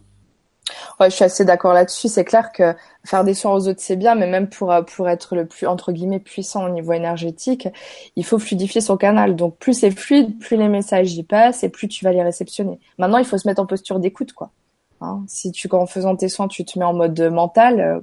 Ouais, 0.99 1.09
je 1.09 1.15
suis 1.15 1.23
assez 1.23 1.45
d'accord 1.45 1.73
là-dessus. 1.73 2.09
C'est 2.09 2.25
clair 2.25 2.51
que 2.51 2.75
faire 3.05 3.23
des 3.23 3.33
soins 3.33 3.53
aux 3.53 3.69
autres, 3.69 3.79
c'est 3.79 3.95
bien, 3.95 4.15
mais 4.15 4.27
même 4.27 4.49
pour, 4.49 4.71
euh, 4.71 4.81
pour 4.81 5.07
être 5.07 5.35
le 5.35 5.45
plus, 5.45 5.65
entre 5.65 5.93
guillemets, 5.93 6.19
puissant 6.19 6.65
au 6.65 6.69
niveau 6.69 6.91
énergétique, 6.91 7.69
il 8.17 8.25
faut 8.25 8.37
fluidifier 8.37 8.81
son 8.81 8.97
canal. 8.97 9.37
Donc, 9.37 9.57
plus 9.57 9.73
c'est 9.73 9.91
fluide, 9.91 10.37
plus 10.39 10.57
les 10.57 10.67
messages 10.67 11.13
y 11.13 11.23
passent 11.23 11.63
et 11.63 11.69
plus 11.69 11.87
tu 11.87 12.03
vas 12.03 12.11
les 12.11 12.21
réceptionner. 12.21 12.79
Maintenant, 12.97 13.17
il 13.17 13.25
faut 13.25 13.37
se 13.37 13.47
mettre 13.47 13.61
en 13.61 13.65
posture 13.65 13.99
d'écoute, 13.99 14.33
quoi. 14.33 14.51
Hein 14.99 15.23
si 15.27 15.53
tu, 15.53 15.69
en 15.71 15.85
faisant 15.85 16.17
tes 16.17 16.27
soins, 16.27 16.49
tu 16.49 16.65
te 16.65 16.77
mets 16.77 16.83
en 16.83 16.93
mode 16.93 17.19
mental, 17.31 17.79
euh, 17.79 18.01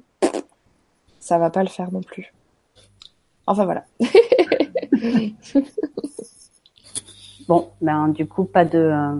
ça 1.21 1.37
va 1.37 1.51
pas 1.51 1.63
le 1.63 1.69
faire 1.69 1.93
non 1.93 2.01
plus. 2.01 2.33
Enfin, 3.47 3.67
voilà. 3.67 3.85
bon, 7.49 7.69
ben, 7.83 8.09
du 8.09 8.27
coup, 8.27 8.45
pas 8.45 8.65
de, 8.65 8.79
euh, 8.79 9.17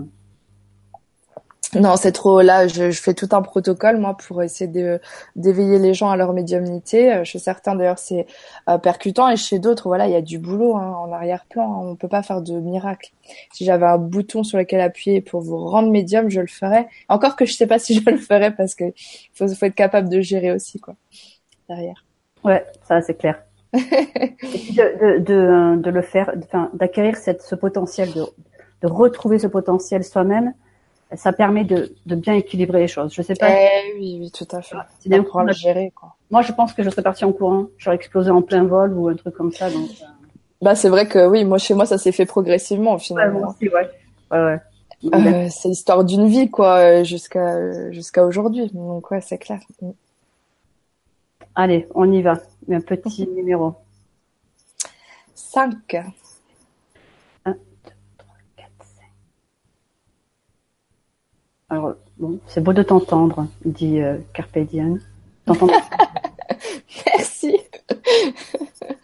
Non, 1.75 1.97
c'est 1.97 2.13
trop. 2.13 2.41
Là, 2.41 2.67
je, 2.67 2.91
je, 2.91 3.01
fais 3.01 3.13
tout 3.13 3.27
un 3.31 3.41
protocole 3.41 3.97
moi 3.97 4.15
pour 4.15 4.41
essayer 4.41 4.69
de 4.69 5.01
d'éveiller 5.35 5.79
les 5.79 5.93
gens 5.93 6.09
à 6.09 6.15
leur 6.15 6.31
médiumnité. 6.31 7.13
Euh, 7.13 7.23
chez 7.25 7.39
certains 7.39 7.75
d'ailleurs, 7.75 7.99
c'est 7.99 8.25
euh, 8.69 8.77
percutant 8.77 9.27
et 9.27 9.35
chez 9.35 9.59
d'autres, 9.59 9.87
voilà, 9.89 10.07
il 10.07 10.13
y 10.13 10.15
a 10.15 10.21
du 10.21 10.39
boulot 10.39 10.77
hein, 10.77 10.95
en 10.97 11.11
arrière-plan. 11.11 11.63
Hein. 11.63 11.87
On 11.89 11.95
peut 11.95 12.07
pas 12.07 12.23
faire 12.23 12.41
de 12.41 12.53
miracle. 12.59 13.11
Si 13.53 13.65
j'avais 13.65 13.85
un 13.85 13.97
bouton 13.97 14.43
sur 14.43 14.57
lequel 14.57 14.79
appuyer 14.79 15.19
pour 15.19 15.41
vous 15.41 15.57
rendre 15.57 15.89
médium, 15.91 16.29
je 16.29 16.39
le 16.39 16.47
ferais. 16.47 16.87
Encore 17.09 17.35
que 17.35 17.45
je 17.45 17.53
sais 17.53 17.67
pas 17.67 17.79
si 17.79 17.95
je 17.95 18.09
le 18.09 18.17
ferais 18.17 18.55
parce 18.55 18.73
que 18.73 18.85
faut, 19.33 19.47
faut 19.47 19.65
être 19.65 19.75
capable 19.75 20.07
de 20.07 20.21
gérer 20.21 20.53
aussi 20.53 20.79
quoi 20.79 20.95
derrière. 21.67 22.05
Ouais, 22.45 22.65
ça 22.87 23.01
c'est 23.01 23.15
clair. 23.15 23.43
de, 23.73 25.17
de, 25.17 25.19
de, 25.19 25.81
de, 25.81 25.89
le 25.89 26.01
faire, 26.01 26.33
enfin, 26.45 26.69
d'acquérir 26.73 27.17
ce 27.17 27.55
potentiel, 27.55 28.13
de, 28.13 28.23
de 28.81 28.87
retrouver 28.87 29.37
ce 29.37 29.47
potentiel 29.47 30.05
soi-même 30.05 30.53
ça 31.15 31.31
permet 31.31 31.63
de, 31.63 31.93
de, 32.05 32.15
bien 32.15 32.33
équilibrer 32.33 32.79
les 32.79 32.87
choses. 32.87 33.13
Je 33.13 33.21
sais 33.21 33.35
pas. 33.35 33.49
Eh, 33.49 33.93
oui, 33.95 34.17
oui, 34.19 34.31
tout 34.31 34.47
à 34.55 34.61
fait. 34.61 34.75
C'est 34.99 35.09
bien 35.09 35.23
pour 35.23 35.41
le 35.41 35.53
gérer, 35.53 35.91
quoi. 35.95 36.15
Moi, 36.29 36.41
je 36.41 36.51
pense 36.51 36.73
que 36.73 36.83
je 36.83 36.89
serais 36.89 37.01
partie 37.01 37.23
en 37.23 37.31
courant. 37.31 37.67
J'aurais 37.77 37.95
explosé 37.95 38.29
en 38.29 38.41
plein 38.41 38.65
vol 38.65 38.93
ou 38.93 39.07
un 39.07 39.15
truc 39.15 39.33
comme 39.33 39.51
ça. 39.51 39.69
Donc, 39.69 39.89
euh... 39.89 40.05
Bah, 40.61 40.75
c'est 40.75 40.89
vrai 40.89 41.07
que 41.07 41.25
oui, 41.27 41.45
moi, 41.45 41.57
chez 41.57 41.73
moi, 41.73 41.85
ça 41.85 41.97
s'est 41.97 42.11
fait 42.11 42.25
progressivement, 42.25 42.97
finalement. 42.97 43.35
Ouais, 43.35 43.45
moi 43.45 43.55
aussi, 43.55 43.69
ouais. 43.69 43.89
ouais, 44.31 44.43
ouais. 44.43 44.59
Euh, 45.13 45.47
c'est 45.49 45.69
l'histoire 45.69 46.03
d'une 46.03 46.27
vie, 46.27 46.49
quoi, 46.49 47.03
jusqu'à 47.03 47.91
jusqu'à 47.91 48.25
aujourd'hui. 48.25 48.69
Donc, 48.73 49.11
ouais, 49.11 49.21
c'est 49.21 49.37
clair. 49.37 49.59
Mm. 49.81 49.91
Allez, 51.55 51.87
on 51.95 52.11
y 52.11 52.21
va. 52.21 52.39
Un 52.69 52.81
petit 52.81 53.27
numéro. 53.27 53.75
5. 55.35 55.75
Alors, 61.69 61.95
bon, 62.17 62.39
c'est 62.47 62.63
beau 62.63 62.71
de 62.71 62.81
t'entendre, 62.81 63.45
dit 63.65 63.99
euh, 63.99 64.17
Carpe 64.33 64.57
Diem. 64.59 65.01
Merci. 67.05 67.57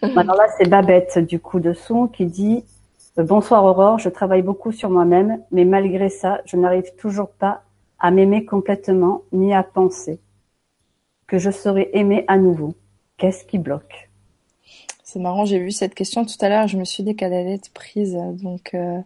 Alors 0.02 0.38
là, 0.38 0.48
c'est 0.58 0.70
Babette 0.70 1.20
du 1.20 1.42
coup 1.42 1.60
de 1.60 1.74
son 1.74 2.08
qui 2.08 2.26
dit 2.26 2.64
euh, 3.18 3.24
Bonsoir 3.24 3.66
Aurore, 3.66 4.00
je 4.00 4.08
travaille 4.08 4.44
beaucoup 4.44 4.72
sur 4.72 4.90
moi-même, 4.90 5.42
mais 5.52 5.66
malgré 5.66 6.08
ça, 6.08 6.40
je 6.46 6.56
n'arrive 6.56 6.96
toujours 6.96 7.32
pas 7.32 7.64
à 8.00 8.12
m'aimer 8.12 8.46
complètement 8.46 9.24
ni 9.34 9.54
à 9.54 9.64
penser 9.64 10.22
que 11.28 11.40
je 11.40 11.52
serai 11.52 11.90
aimée 11.92 12.24
à 12.30 12.38
nouveau. 12.38 12.76
Qu'est-ce 13.18 13.44
qui 13.44 13.58
bloque? 13.58 14.10
C'est 15.04 15.20
marrant, 15.20 15.44
j'ai 15.44 15.60
vu 15.60 15.72
cette 15.72 15.96
question 15.96 16.24
tout 16.24 16.38
à 16.40 16.48
l'heure, 16.48 16.68
je 16.70 16.78
me 16.78 16.86
suis 16.86 17.04
dit 17.04 17.14
qu'elle 17.14 17.34
allait 17.34 17.56
être 17.56 17.74
prise, 17.74 18.18
donc 18.42 18.74
euh, 18.74 19.00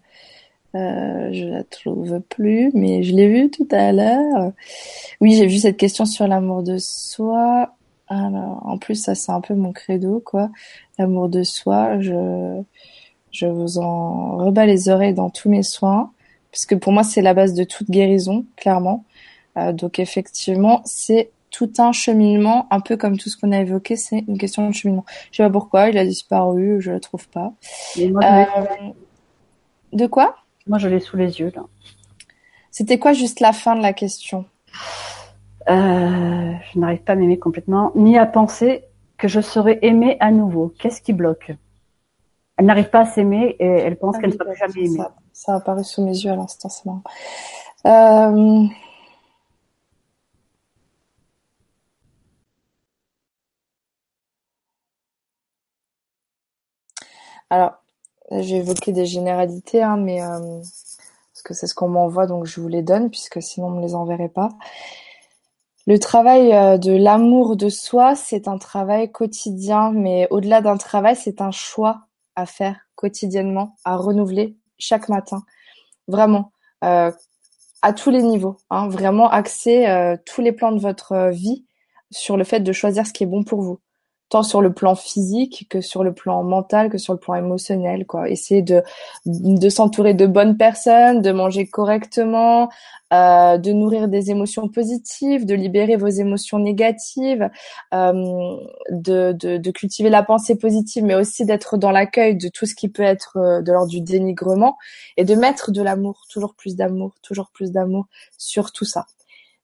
euh, 0.76 1.30
je 1.32 1.46
la 1.46 1.64
trouve 1.64 2.20
plus, 2.22 2.72
mais 2.74 3.04
je 3.04 3.16
l'ai 3.16 3.28
vue 3.28 3.50
tout 3.50 3.68
à 3.72 3.92
l'heure. 3.92 4.52
Oui, 5.22 5.36
j'ai 5.36 5.48
vu 5.48 5.58
cette 5.58 5.78
question 5.78 6.06
sur 6.06 6.28
l'amour 6.28 6.64
de 6.64 6.78
soi. 6.78 7.74
Alors, 8.10 8.62
en 8.66 8.78
plus, 8.78 8.96
ça 8.96 9.16
c'est 9.16 9.32
un 9.32 9.42
peu 9.42 9.54
mon 9.54 9.74
credo, 9.74 10.22
quoi. 10.26 10.50
L'amour 10.98 11.30
de 11.30 11.44
soi, 11.44 12.00
je 12.00 12.62
je 13.32 13.46
vous 13.46 13.78
en 13.78 14.38
rebats 14.38 14.66
les 14.66 14.90
oreilles 14.90 15.14
dans 15.14 15.30
tous 15.30 15.50
mes 15.50 15.64
soins, 15.64 16.12
puisque 16.52 16.78
pour 16.78 16.92
moi 16.94 17.04
c'est 17.04 17.22
la 17.22 17.34
base 17.34 17.54
de 17.54 17.64
toute 17.64 17.90
guérison, 17.90 18.46
clairement. 18.56 19.04
Euh, 19.58 19.74
donc 19.74 20.00
effectivement, 20.00 20.82
c'est 20.86 21.32
tout 21.50 21.72
un 21.78 21.92
cheminement, 21.92 22.68
un 22.72 22.80
peu 22.80 22.98
comme 22.98 23.18
tout 23.18 23.30
ce 23.30 23.38
qu'on 23.38 23.52
a 23.52 23.60
évoqué, 23.60 23.96
c'est 23.96 24.24
une 24.28 24.38
question 24.38 24.68
de 24.68 24.74
cheminement. 24.74 25.06
Je 25.32 25.38
sais 25.38 25.44
pas 25.44 25.50
pourquoi, 25.50 25.90
il 25.90 25.98
a 25.98 26.06
disparu, 26.06 26.82
je 26.82 26.92
le 26.92 27.00
trouve 27.00 27.28
pas. 27.30 27.54
Euh, 27.98 28.46
de 29.94 30.08
quoi? 30.08 30.36
Moi, 30.68 30.78
je 30.78 30.88
l'ai 30.88 31.00
sous 31.00 31.18
les 31.18 31.40
yeux, 31.40 31.52
là. 31.56 31.64
C'était 32.72 33.00
quoi 33.00 33.14
juste 33.14 33.40
la 33.40 33.54
fin 33.54 33.76
de 33.76 33.82
la 33.82 33.94
question? 33.94 34.46
Euh, 35.70 36.54
Je 36.74 36.80
n'arrive 36.80 37.02
pas 37.02 37.14
à 37.14 37.16
m'aimer 37.16 37.40
complètement, 37.40 37.92
ni 37.96 38.18
à 38.18 38.26
penser 38.26 38.84
que 39.18 39.28
je 39.28 39.42
serai 39.42 39.80
aimée 39.82 40.18
à 40.20 40.32
nouveau. 40.32 40.74
Qu'est-ce 40.80 41.02
qui 41.02 41.14
bloque? 41.14 41.52
Elle 42.58 42.66
n'arrive 42.66 42.90
pas 42.90 43.02
à 43.02 43.06
s'aimer 43.06 43.56
et 43.60 43.66
elle 43.66 43.98
pense 43.98 44.16
ah 44.18 44.22
qu'elle 44.22 44.32
ne 44.32 44.36
sera 44.36 44.54
jamais 44.54 44.86
aimée. 44.86 45.04
Ça, 45.34 45.54
a 45.54 45.56
apparu 45.58 45.84
sous 45.84 46.04
mes 46.04 46.18
yeux 46.18 46.32
à 46.32 46.36
l'instant, 46.36 46.70
c'est 46.70 46.86
marrant. 46.86 47.04
Euh... 47.86 48.68
Alors, 57.50 57.82
j'ai 58.32 58.58
évoqué 58.58 58.92
des 58.92 59.06
généralités, 59.06 59.82
hein, 59.82 59.98
mais 59.98 60.22
euh, 60.22 60.60
parce 61.34 61.44
que 61.44 61.54
c'est 61.54 61.68
ce 61.68 61.76
qu'on 61.76 61.88
m'envoie, 61.88 62.28
donc 62.28 62.46
je 62.46 62.60
vous 62.60 62.68
les 62.68 62.82
donne, 62.82 63.10
puisque 63.10 63.42
sinon 63.42 63.68
on 63.68 63.72
me 63.72 63.82
les 63.82 63.96
enverrait 63.96 64.30
pas. 64.30 64.50
Le 65.88 66.00
travail 66.00 66.54
euh, 66.54 66.78
de 66.78 66.92
l'amour 66.92 67.56
de 67.56 67.70
soi, 67.70 68.14
c'est 68.16 68.50
un 68.50 68.58
travail 68.58 69.10
quotidien, 69.10 69.92
mais 69.94 70.28
au-delà 70.32 70.60
d'un 70.60 70.76
travail, 70.76 71.16
c'est 71.16 71.40
un 71.40 71.52
choix 71.52 72.08
à 72.36 72.46
faire 72.46 72.76
quotidiennement, 72.96 73.78
à 73.86 73.96
renouveler 73.96 74.58
chaque 74.78 75.08
matin. 75.08 75.44
Vraiment, 76.10 76.52
euh, 76.84 77.12
à 77.82 77.94
tous 77.94 78.10
les 78.10 78.22
niveaux. 78.22 78.58
Hein, 78.70 78.90
vraiment 78.90 79.30
axer 79.30 79.88
euh, 79.88 80.18
tous 80.26 80.42
les 80.42 80.52
plans 80.52 80.74
de 80.74 80.82
votre 80.82 81.30
vie 81.30 81.66
sur 82.12 82.36
le 82.36 82.44
fait 82.44 82.60
de 82.60 82.72
choisir 82.74 83.08
ce 83.08 83.14
qui 83.14 83.24
est 83.24 83.28
bon 83.28 83.46
pour 83.46 83.62
vous 83.62 83.80
tant 84.30 84.44
sur 84.44 84.62
le 84.62 84.74
plan 84.74 84.96
physique 84.96 85.68
que 85.70 85.82
sur 85.82 86.04
le 86.04 86.14
plan 86.14 86.44
mental 86.44 86.90
que 86.90 86.98
sur 86.98 87.14
le 87.14 87.20
plan 87.20 87.36
émotionnel 87.36 88.06
quoi. 88.06 88.30
Essayer 88.30 88.62
de 88.62 88.84
de 89.26 89.70
s'entourer 89.70 90.14
de 90.14 90.26
bonnes 90.26 90.58
personnes 90.58 91.22
de 91.22 91.32
manger 91.32 91.68
correctement 91.68 92.70
euh, 93.14 93.58
de 93.58 93.72
nourrir 93.72 94.08
des 94.10 94.32
émotions 94.32 94.68
positives 94.68 95.46
de 95.46 95.56
libérer 95.56 95.96
vos 95.96 96.08
émotions 96.08 96.60
négatives 96.60 97.50
euh, 97.94 98.58
de, 98.90 99.32
de, 99.32 99.72
cultiver 99.72 100.10
la 100.10 100.24
pensée 100.24 100.58
positive 100.58 101.06
mais 101.06 101.16
aussi 101.16 101.46
d'être 101.46 101.78
dans 101.78 101.92
l'accueil 101.92 102.36
de 102.36 102.50
tout 102.50 102.66
ce 102.66 102.76
qui 102.76 102.90
peut 102.90 103.04
être 103.04 103.38
euh, 103.38 103.62
de 103.62 103.72
l'ordre 103.72 103.90
du 103.90 104.02
dénigrement 104.02 104.78
et 105.16 105.24
de 105.24 105.36
mettre 105.36 105.72
de 105.72 105.82
l'amour 105.82 106.26
toujours 106.30 106.54
plus 106.54 106.76
d'amour 106.76 107.14
toujours 107.22 107.50
plus 107.52 107.72
d'amour 107.72 108.08
sur 108.38 108.72
tout 108.74 108.86
ça 108.86 109.06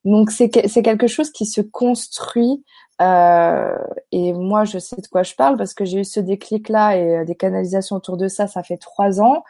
donc 0.04 0.30
c'est 0.30 0.68
c'est 0.68 0.82
quelque 0.82 1.06
chose 1.06 1.30
qui 1.30 1.46
se 1.46 1.60
construit 1.60 2.62
euh, 3.00 3.76
et 4.12 4.32
moi 4.32 4.64
je 4.64 4.78
sais 4.78 4.96
de 4.96 5.06
quoi 5.08 5.22
je 5.22 5.34
parle 5.34 5.56
parce 5.56 5.74
que 5.74 5.84
j'ai 5.84 6.00
eu 6.00 6.04
ce 6.04 6.20
déclic 6.20 6.68
là 6.68 6.96
et 6.96 7.18
euh, 7.18 7.24
des 7.24 7.34
canalisations 7.34 7.96
autour 7.96 8.16
de 8.16 8.28
ça, 8.28 8.46
ça 8.46 8.62
fait 8.62 8.76
trois 8.76 9.20
ans. 9.20 9.42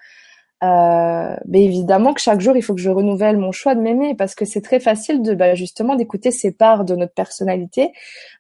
Euh, 0.62 1.36
mais 1.46 1.64
évidemment 1.64 2.14
que 2.14 2.20
chaque 2.20 2.40
jour 2.40 2.56
il 2.56 2.62
faut 2.62 2.74
que 2.74 2.80
je 2.80 2.88
renouvelle 2.88 3.36
mon 3.36 3.52
choix 3.52 3.74
de 3.74 3.80
m'aimer 3.80 4.14
parce 4.14 4.34
que 4.34 4.44
c'est 4.44 4.62
très 4.62 4.80
facile 4.80 5.20
de 5.20 5.34
bah, 5.34 5.54
justement 5.54 5.94
d'écouter 5.96 6.30
ces 6.30 6.52
parts 6.52 6.84
de 6.84 6.94
notre 6.94 7.12
personnalité 7.12 7.92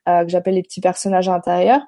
euh, 0.08 0.22
que 0.24 0.30
j'appelle 0.30 0.54
les 0.54 0.62
petits 0.62 0.80
personnages 0.80 1.28
intérieurs 1.28 1.82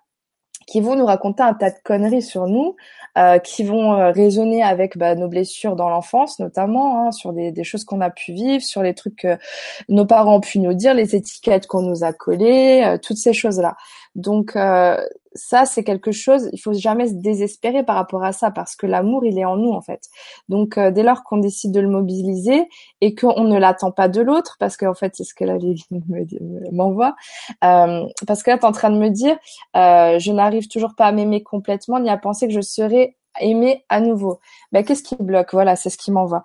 qui 0.66 0.81
vont 0.81 0.96
nous 0.96 1.07
raconter 1.07 1.42
un 1.42 1.55
tas 1.55 1.70
de 1.70 1.76
conneries 1.85 2.22
sur 2.22 2.46
nous, 2.46 2.76
euh, 3.16 3.38
qui 3.38 3.64
vont 3.64 3.94
euh, 3.94 4.11
résonner 4.11 4.62
avec 4.62 4.98
bah, 4.98 5.14
nos 5.14 5.29
blessures 5.29 5.76
dans 5.76 5.88
l'enfance 5.88 6.38
notamment, 6.38 7.07
hein, 7.07 7.12
sur 7.12 7.33
des, 7.33 7.52
des 7.52 7.64
choses 7.64 7.85
qu'on 7.85 8.00
a 8.00 8.11
pu 8.11 8.33
vivre, 8.33 8.62
sur 8.62 8.83
les 8.83 8.92
trucs 8.92 9.16
que 9.16 9.38
nos 9.88 10.05
parents 10.05 10.37
ont 10.37 10.40
pu 10.40 10.59
nous 10.59 10.74
dire, 10.74 10.92
les 10.92 11.14
étiquettes 11.14 11.66
qu'on 11.66 11.83
nous 11.83 12.05
a 12.05 12.12
collées, 12.12 12.83
euh, 12.85 12.98
toutes 12.98 13.16
ces 13.16 13.33
choses-là. 13.33 13.76
Donc 14.16 14.57
euh, 14.57 14.96
ça, 15.37 15.66
c'est 15.66 15.85
quelque 15.85 16.11
chose, 16.11 16.48
il 16.52 16.59
faut 16.59 16.72
jamais 16.72 17.09
se 17.09 17.14
désespérer 17.14 17.85
par 17.85 17.96
rapport 17.96 18.24
à 18.24 18.33
ça 18.33 18.50
parce 18.50 18.74
que 18.74 18.87
l'amour, 18.87 19.24
il 19.24 19.38
est 19.38 19.44
en 19.44 19.57
nous 19.57 19.72
en 19.72 19.83
fait. 19.83 20.09
Donc 20.48 20.79
euh, 20.79 20.90
dès 20.90 21.02
lors 21.02 21.22
qu'on 21.22 21.37
décide 21.37 21.72
de 21.72 21.81
le 21.81 21.88
mobiliser 21.88 22.68
et 23.00 23.14
qu'on 23.14 23.44
ne 23.44 23.59
l'attend 23.59 23.92
pas 23.92 24.09
de 24.09 24.20
l'autre, 24.22 24.57
parce 24.59 24.76
qu'en 24.76 24.94
fait 24.94 25.14
c'est 25.14 25.24
ce 25.24 25.35
que 25.35 25.44
la 25.44 25.59
vie 25.59 25.85
m'envoie, 26.72 27.14
euh, 27.64 28.07
parce 28.26 28.42
que 28.42 28.50
là, 28.50 28.59
tu 28.59 28.66
en 28.66 28.72
train 28.72 28.90
de 28.90 28.98
me 28.98 29.11
dire, 29.11 29.37
euh, 29.76 30.18
je 30.18 30.33
n'arrive 30.33 30.68
toujours 30.68 30.94
pas 30.96 31.07
à 31.07 31.12
m'aimer 31.12 31.42
complètement 31.42 32.00
ni 32.00 32.11
à 32.11 32.16
penser 32.16 32.48
que 32.48 32.55
je 32.55 32.62
serai 32.62 33.16
aimée 33.38 33.85
à 33.90 34.00
nouveau. 34.00 34.40
Ben, 34.72 34.85
Qu'est-ce 34.85 35.02
qui 35.02 35.16
bloque? 35.16 35.52
Voilà, 35.52 35.76
c'est 35.76 35.90
ce 35.90 35.98
qui 35.98 36.11
m'envoie. 36.11 36.42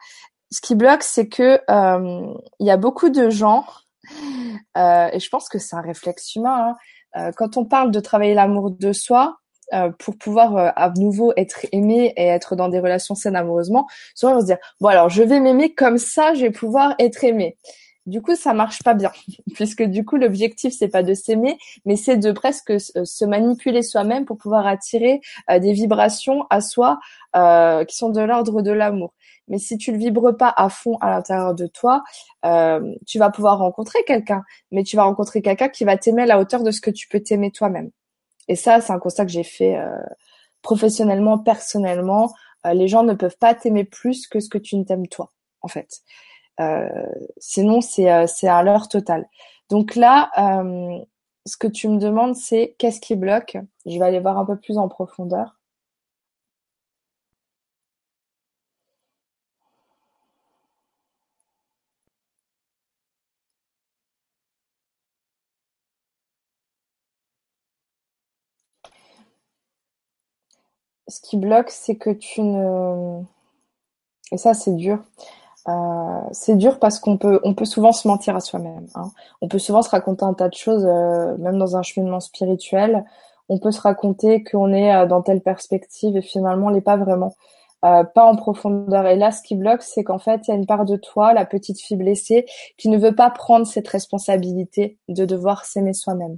Ce 0.51 0.60
qui 0.60 0.75
bloque, 0.75 1.03
c'est 1.03 1.29
que 1.29 1.62
il 2.60 2.67
y 2.67 2.71
a 2.71 2.77
beaucoup 2.77 3.10
de 3.10 3.29
gens, 3.29 3.63
et 4.75 5.19
je 5.19 5.29
pense 5.29 5.47
que 5.47 5.60
c'est 5.60 5.77
un 5.77 5.81
réflexe 5.81 6.36
humain, 6.36 6.71
hein, 6.71 6.75
euh, 6.75 7.00
quand 7.36 7.58
on 7.58 7.65
parle 7.65 7.91
de 7.91 8.00
travailler 8.00 8.34
l'amour 8.34 8.72
de 8.72 8.93
soi, 8.93 9.41
euh, 9.74 9.89
pour 9.99 10.18
pouvoir 10.18 10.57
euh, 10.57 10.70
à 10.76 10.89
nouveau 10.97 11.32
être 11.38 11.66
aimé 11.72 12.14
et 12.18 12.26
être 12.26 12.57
dans 12.57 12.68
des 12.68 12.82
relations 12.82 13.16
saines 13.16 13.38
amoureusement, 13.38 13.88
souvent 14.16 14.36
on 14.36 14.41
se 14.41 14.45
dire 14.45 14.57
bon 14.82 14.89
alors 14.89 15.07
je 15.07 15.24
vais 15.24 15.39
m'aimer 15.39 15.74
comme 15.74 15.97
ça, 15.97 16.34
je 16.34 16.41
vais 16.41 16.51
pouvoir 16.51 16.93
être 16.99 17.24
aimé. 17.24 17.57
Du 18.08 18.22
coup, 18.22 18.36
ça 18.36 18.54
marche 18.54 18.82
pas 18.84 18.93
bien, 18.95 19.12
puisque 19.54 19.84
du 19.84 20.04
coup 20.06 20.18
l'objectif 20.18 20.74
c'est 20.78 20.88
pas 20.88 21.04
de 21.04 21.14
s'aimer, 21.14 21.58
mais 21.86 21.95
c'est 21.95 22.18
de 22.18 22.32
presque 22.32 22.80
se 22.80 23.26
manipuler 23.26 23.84
soi-même 23.84 24.26
pour 24.26 24.38
pouvoir 24.38 24.66
attirer 24.66 25.22
des 25.49 25.74
vibrations 25.74 26.45
à 26.49 26.62
soi 26.62 26.99
qui 27.34 27.95
sont 27.95 28.10
de 28.10 28.22
l'ordre 28.22 28.62
de 28.62 28.72
l'amour. 28.72 29.14
Mais 29.52 29.58
si 29.58 29.78
tu 29.78 29.91
le 29.91 29.97
vibres 29.97 30.36
pas 30.38 30.54
à 30.56 30.70
fond 30.70 30.97
à 31.02 31.10
l'intérieur 31.10 31.54
de 31.54 31.68
toi, 31.68 32.04
euh, 32.45 32.95
tu 33.06 33.20
vas 33.20 33.30
pouvoir 33.30 33.58
rencontrer 33.58 33.99
quelqu'un, 34.06 34.43
mais 34.72 34.84
tu 34.84 34.95
vas 34.95 35.04
rencontrer 35.04 35.41
quelqu'un 35.41 35.68
qui 35.68 35.84
va 35.84 35.97
t'aimer 35.97 36.24
à 36.24 36.26
la 36.26 36.39
hauteur 36.39 36.64
de 36.64 36.72
ce 36.72 36.80
que 36.80 36.89
tu 36.89 37.10
peux 37.10 37.20
t'aimer 37.20 37.52
toi-même. 37.52 37.91
Et 38.47 38.56
ça, 38.56 38.80
c'est 38.80 38.93
un 38.93 38.99
constat 38.99 39.26
que 39.26 39.32
j'ai 39.32 39.43
fait 39.43 39.76
euh, 39.78 39.97
professionnellement, 40.62 41.38
personnellement. 41.38 42.32
Euh, 42.66 42.74
les 42.74 42.88
gens 42.88 43.04
ne 43.04 43.14
peuvent 43.14 43.38
pas 43.38 43.54
t'aimer 43.54 43.84
plus 43.84 44.26
que 44.28 44.39
ce 44.39 44.47
que 44.47 44.58
tu 44.58 44.78
ne 44.78 44.86
t'aimes 44.86 45.08
toi, 45.08 45.32
en 45.62 45.68
fait. 45.68 45.99
Sinon, 47.38 47.82
c'est 47.82 48.28
c'est 48.28 48.47
un 48.47 48.64
leurre 48.64 48.88
total. 48.89 49.28
Donc 49.70 49.95
là, 49.95 50.32
ce 51.45 51.57
que 51.57 51.68
tu 51.68 51.88
me 51.89 51.97
demandes, 51.99 52.36
c'est 52.36 52.76
qu'est-ce 52.78 53.01
qui 53.01 53.16
bloque? 53.16 53.57
Je 53.86 53.97
vais 53.99 54.05
aller 54.05 54.20
voir 54.20 54.38
un 54.39 54.45
peu 54.45 54.57
plus 54.57 54.78
en 54.78 54.88
profondeur. 54.89 55.57
ce 71.12 71.22
qui 71.22 71.38
bloque, 71.38 71.70
c'est 71.70 71.95
que 71.97 72.09
tu 72.09 72.41
ne... 72.41 73.22
Et 74.32 74.38
ça, 74.38 74.53
c'est 74.53 74.76
dur. 74.76 75.03
Euh, 75.68 76.22
c'est 76.32 76.55
dur 76.55 76.80
parce 76.80 76.99
qu'on 76.99 77.18
peut, 77.18 77.39
on 77.43 77.53
peut 77.53 77.66
souvent 77.66 77.91
se 77.91 78.07
mentir 78.07 78.36
à 78.36 78.39
soi-même. 78.39 78.88
Hein. 78.95 79.12
On 79.41 79.47
peut 79.47 79.59
souvent 79.59 79.82
se 79.82 79.89
raconter 79.89 80.24
un 80.24 80.34
tas 80.34 80.49
de 80.49 80.55
choses, 80.55 80.86
euh, 80.86 81.38
même 81.38 81.57
dans 81.57 81.78
un 81.78 81.84
cheminement 81.84 82.20
spirituel. 82.20 83.05
On 83.49 83.59
peut 83.59 83.72
se 83.72 83.82
raconter 83.82 84.43
qu'on 84.43 84.74
est 84.74 84.93
euh, 84.95 85.05
dans 85.05 85.22
telle 85.22 85.41
perspective 85.41 86.18
et 86.18 86.22
finalement 86.22 86.68
on 86.68 86.70
l'est 86.70 86.82
pas 86.82 86.97
vraiment, 86.97 87.36
pas 87.82 88.26
en 88.26 88.36
profondeur. 88.36 89.05
Et 89.07 89.16
là, 89.16 89.32
ce 89.32 89.41
qui 89.41 89.55
bloque, 89.55 89.82
c'est 89.82 90.03
qu'en 90.03 90.20
fait, 90.20 90.47
il 90.47 90.51
y 90.51 90.53
a 90.53 90.57
une 90.57 90.68
part 90.68 90.86
de 90.86 90.97
toi, 90.97 91.34
la 91.34 91.45
petite 91.45 91.80
fille 91.82 91.97
blessée, 91.97 92.45
qui 92.78 92.89
ne 92.89 92.97
veut 92.97 93.16
pas 93.16 93.30
prendre 93.32 93.66
cette 93.66 93.88
responsabilité 93.88 94.99
de 95.09 95.26
devoir 95.26 95.66
s'aimer 95.66 95.93
soi-même. 95.93 96.38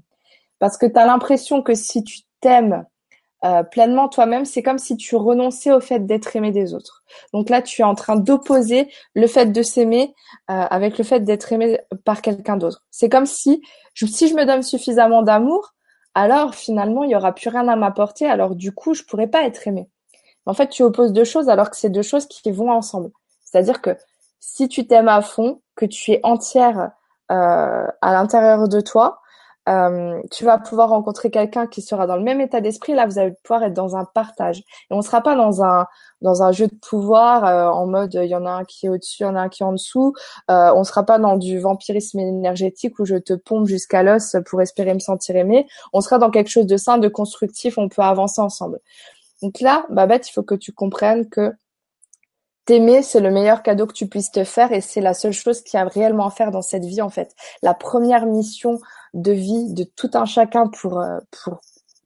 Parce 0.59 0.77
que 0.77 0.85
tu 0.85 0.97
as 0.97 1.05
l'impression 1.05 1.61
que 1.61 1.73
si 1.73 2.03
tu 2.03 2.21
t'aimes 2.39 2.85
euh, 3.45 3.63
pleinement 3.63 4.07
toi-même, 4.07 4.45
c'est 4.45 4.63
comme 4.63 4.77
si 4.77 4.95
tu 4.95 5.15
renonçais 5.15 5.71
au 5.71 5.79
fait 5.79 5.99
d'être 5.99 6.35
aimé 6.35 6.51
des 6.51 6.73
autres. 6.73 7.03
Donc 7.33 7.49
là, 7.49 7.61
tu 7.61 7.81
es 7.81 7.83
en 7.83 7.95
train 7.95 8.15
d'opposer 8.15 8.89
le 9.15 9.27
fait 9.27 9.47
de 9.47 9.61
s'aimer 9.61 10.13
euh, 10.49 10.53
avec 10.53 10.97
le 10.97 11.03
fait 11.03 11.19
d'être 11.21 11.51
aimé 11.51 11.79
par 12.05 12.21
quelqu'un 12.21 12.57
d'autre. 12.57 12.83
C'est 12.89 13.09
comme 13.09 13.25
si, 13.25 13.61
si 13.95 14.27
je 14.29 14.33
me 14.35 14.45
donne 14.45 14.63
suffisamment 14.63 15.23
d'amour, 15.23 15.73
alors 16.15 16.55
finalement, 16.55 17.03
il 17.03 17.11
y 17.11 17.15
aura 17.15 17.33
plus 17.33 17.49
rien 17.49 17.67
à 17.67 17.75
m'apporter. 17.75 18.27
Alors 18.27 18.55
du 18.55 18.71
coup, 18.71 18.93
je 18.93 19.03
pourrais 19.03 19.27
pas 19.27 19.43
être 19.43 19.67
aimé. 19.67 19.89
En 20.45 20.53
fait, 20.53 20.69
tu 20.69 20.83
opposes 20.83 21.13
deux 21.13 21.23
choses 21.23 21.49
alors 21.49 21.69
que 21.69 21.77
c'est 21.77 21.89
deux 21.89 22.01
choses 22.01 22.27
qui 22.27 22.51
vont 22.51 22.71
ensemble. 22.71 23.11
C'est-à-dire 23.43 23.81
que 23.81 23.97
si 24.39 24.67
tu 24.67 24.87
t'aimes 24.87 25.07
à 25.07 25.21
fond, 25.21 25.61
que 25.75 25.85
tu 25.85 26.11
es 26.11 26.19
entière 26.23 26.91
euh, 27.31 27.87
à 28.01 28.13
l'intérieur 28.13 28.67
de 28.67 28.81
toi, 28.81 29.21
euh, 29.69 30.21
tu 30.31 30.43
vas 30.43 30.57
pouvoir 30.57 30.89
rencontrer 30.89 31.31
quelqu'un 31.31 31.67
qui 31.67 31.81
sera 31.81 32.07
dans 32.07 32.17
le 32.17 32.23
même 32.23 32.41
état 32.41 32.61
d'esprit. 32.61 32.93
Là, 32.93 33.05
vous 33.05 33.17
allez 33.19 33.33
pouvoir 33.43 33.63
être 33.63 33.73
dans 33.73 33.95
un 33.95 34.05
partage. 34.05 34.59
Et 34.59 34.63
on 34.91 34.97
ne 34.97 35.01
sera 35.01 35.21
pas 35.21 35.35
dans 35.35 35.63
un 35.63 35.87
dans 36.21 36.41
un 36.41 36.51
jeu 36.51 36.67
de 36.67 36.75
pouvoir 36.75 37.45
euh, 37.45 37.69
en 37.69 37.85
mode 37.85 38.13
il 38.13 38.29
y 38.29 38.35
en 38.35 38.45
a 38.45 38.51
un 38.51 38.63
qui 38.63 38.85
est 38.85 38.89
au-dessus, 38.89 39.23
il 39.23 39.23
y 39.23 39.25
en 39.25 39.35
a 39.35 39.41
un 39.41 39.49
qui 39.49 39.63
est 39.63 39.65
en 39.65 39.73
dessous. 39.73 40.13
Euh, 40.49 40.71
on 40.73 40.79
ne 40.79 40.83
sera 40.83 41.03
pas 41.03 41.19
dans 41.19 41.37
du 41.37 41.59
vampirisme 41.59 42.19
énergétique 42.19 42.99
où 42.99 43.05
je 43.05 43.15
te 43.15 43.33
pompe 43.33 43.67
jusqu'à 43.67 44.03
l'os 44.03 44.35
pour 44.45 44.61
espérer 44.61 44.93
me 44.93 44.99
sentir 44.99 45.35
aimé. 45.35 45.67
On 45.91 46.01
sera 46.01 46.17
dans 46.17 46.29
quelque 46.29 46.49
chose 46.49 46.67
de 46.67 46.77
sain, 46.77 46.97
de 46.97 47.07
constructif. 47.09 47.77
On 47.77 47.89
peut 47.89 48.01
avancer 48.01 48.41
ensemble. 48.41 48.79
Donc 49.41 49.59
là, 49.59 49.85
Babette, 49.89 50.29
il 50.29 50.31
faut 50.31 50.43
que 50.43 50.55
tu 50.55 50.71
comprennes 50.71 51.29
que 51.29 51.51
T'aimer, 52.65 53.01
c'est 53.01 53.19
le 53.19 53.29
meilleur 53.29 53.61
cadeau 53.61 53.85
que 53.87 53.93
tu 53.93 54.07
puisses 54.07 54.31
te 54.31 54.43
faire 54.43 54.71
et 54.71 54.81
c'est 54.81 55.01
la 55.01 55.13
seule 55.13 55.33
chose 55.33 55.61
qu'il 55.61 55.77
y 55.77 55.81
a 55.81 55.85
réellement 55.85 56.27
à 56.27 56.31
faire 56.31 56.51
dans 56.51 56.61
cette 56.61 56.85
vie 56.85 57.01
en 57.01 57.09
fait. 57.09 57.35
La 57.61 57.73
première 57.73 58.25
mission 58.25 58.79
de 59.13 59.31
vie 59.31 59.73
de 59.73 59.83
tout 59.83 60.11
un 60.13 60.25
chacun 60.25 60.67
pour 60.67 60.99
euh, 60.99 61.19
pour 61.31 61.59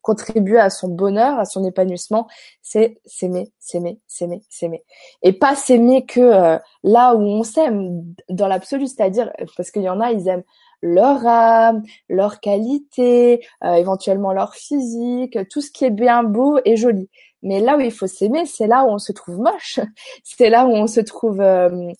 contribuer 0.07 0.57
à 0.57 0.69
son 0.69 0.87
bonheur, 0.87 1.37
à 1.37 1.43
son 1.43 1.65
épanouissement, 1.65 2.27
c'est 2.61 2.97
s'aimer, 3.05 3.51
s'aimer, 3.59 3.99
s'aimer, 4.07 4.41
s'aimer. 4.47 4.85
Et 5.21 5.33
pas 5.33 5.53
s'aimer 5.53 6.05
que 6.05 6.21
euh, 6.21 6.57
là 6.83 7.13
où 7.13 7.21
on 7.21 7.43
s'aime, 7.43 8.05
dans 8.29 8.47
l'absolu, 8.47 8.87
c'est-à-dire, 8.87 9.33
parce 9.57 9.69
qu'il 9.69 9.81
y 9.81 9.89
en 9.89 9.99
a, 9.99 10.13
ils 10.13 10.29
aiment 10.29 10.45
leur 10.81 11.27
âme, 11.27 11.83
leur 12.07 12.39
qualité, 12.39 13.45
euh, 13.65 13.73
éventuellement 13.73 14.31
leur 14.31 14.55
physique, 14.55 15.37
tout 15.49 15.59
ce 15.59 15.71
qui 15.71 15.83
est 15.83 15.91
bien 15.91 16.23
beau 16.23 16.57
et 16.63 16.77
joli. 16.77 17.09
Mais 17.43 17.59
là 17.59 17.77
où 17.77 17.79
il 17.79 17.91
faut 17.91 18.07
s'aimer, 18.07 18.45
c'est 18.45 18.67
là 18.67 18.83
où 18.83 18.89
on 18.89 18.97
se 18.97 19.11
trouve 19.11 19.39
moche, 19.39 19.79
c'est 20.23 20.49
là 20.49 20.65
où 20.65 20.71
on 20.71 20.87
se 20.87 20.99
trouve 20.99 21.41
euh, 21.41 21.91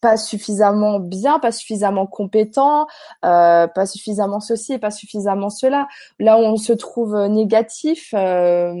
pas 0.00 0.16
suffisamment 0.18 1.00
bien, 1.00 1.38
pas 1.38 1.52
suffisamment 1.52 2.06
compétent, 2.06 2.86
euh, 3.24 3.66
pas 3.66 3.86
suffisamment 3.86 4.40
ceci 4.40 4.74
et 4.74 4.78
pas 4.78 4.90
suffisamment 4.90 5.48
cela. 5.48 5.88
Là 6.18 6.38
où 6.38 6.42
on 6.42 6.56
se 6.56 6.74
trouve 6.74 7.16
négatif, 7.28 8.12
euh, 8.12 8.74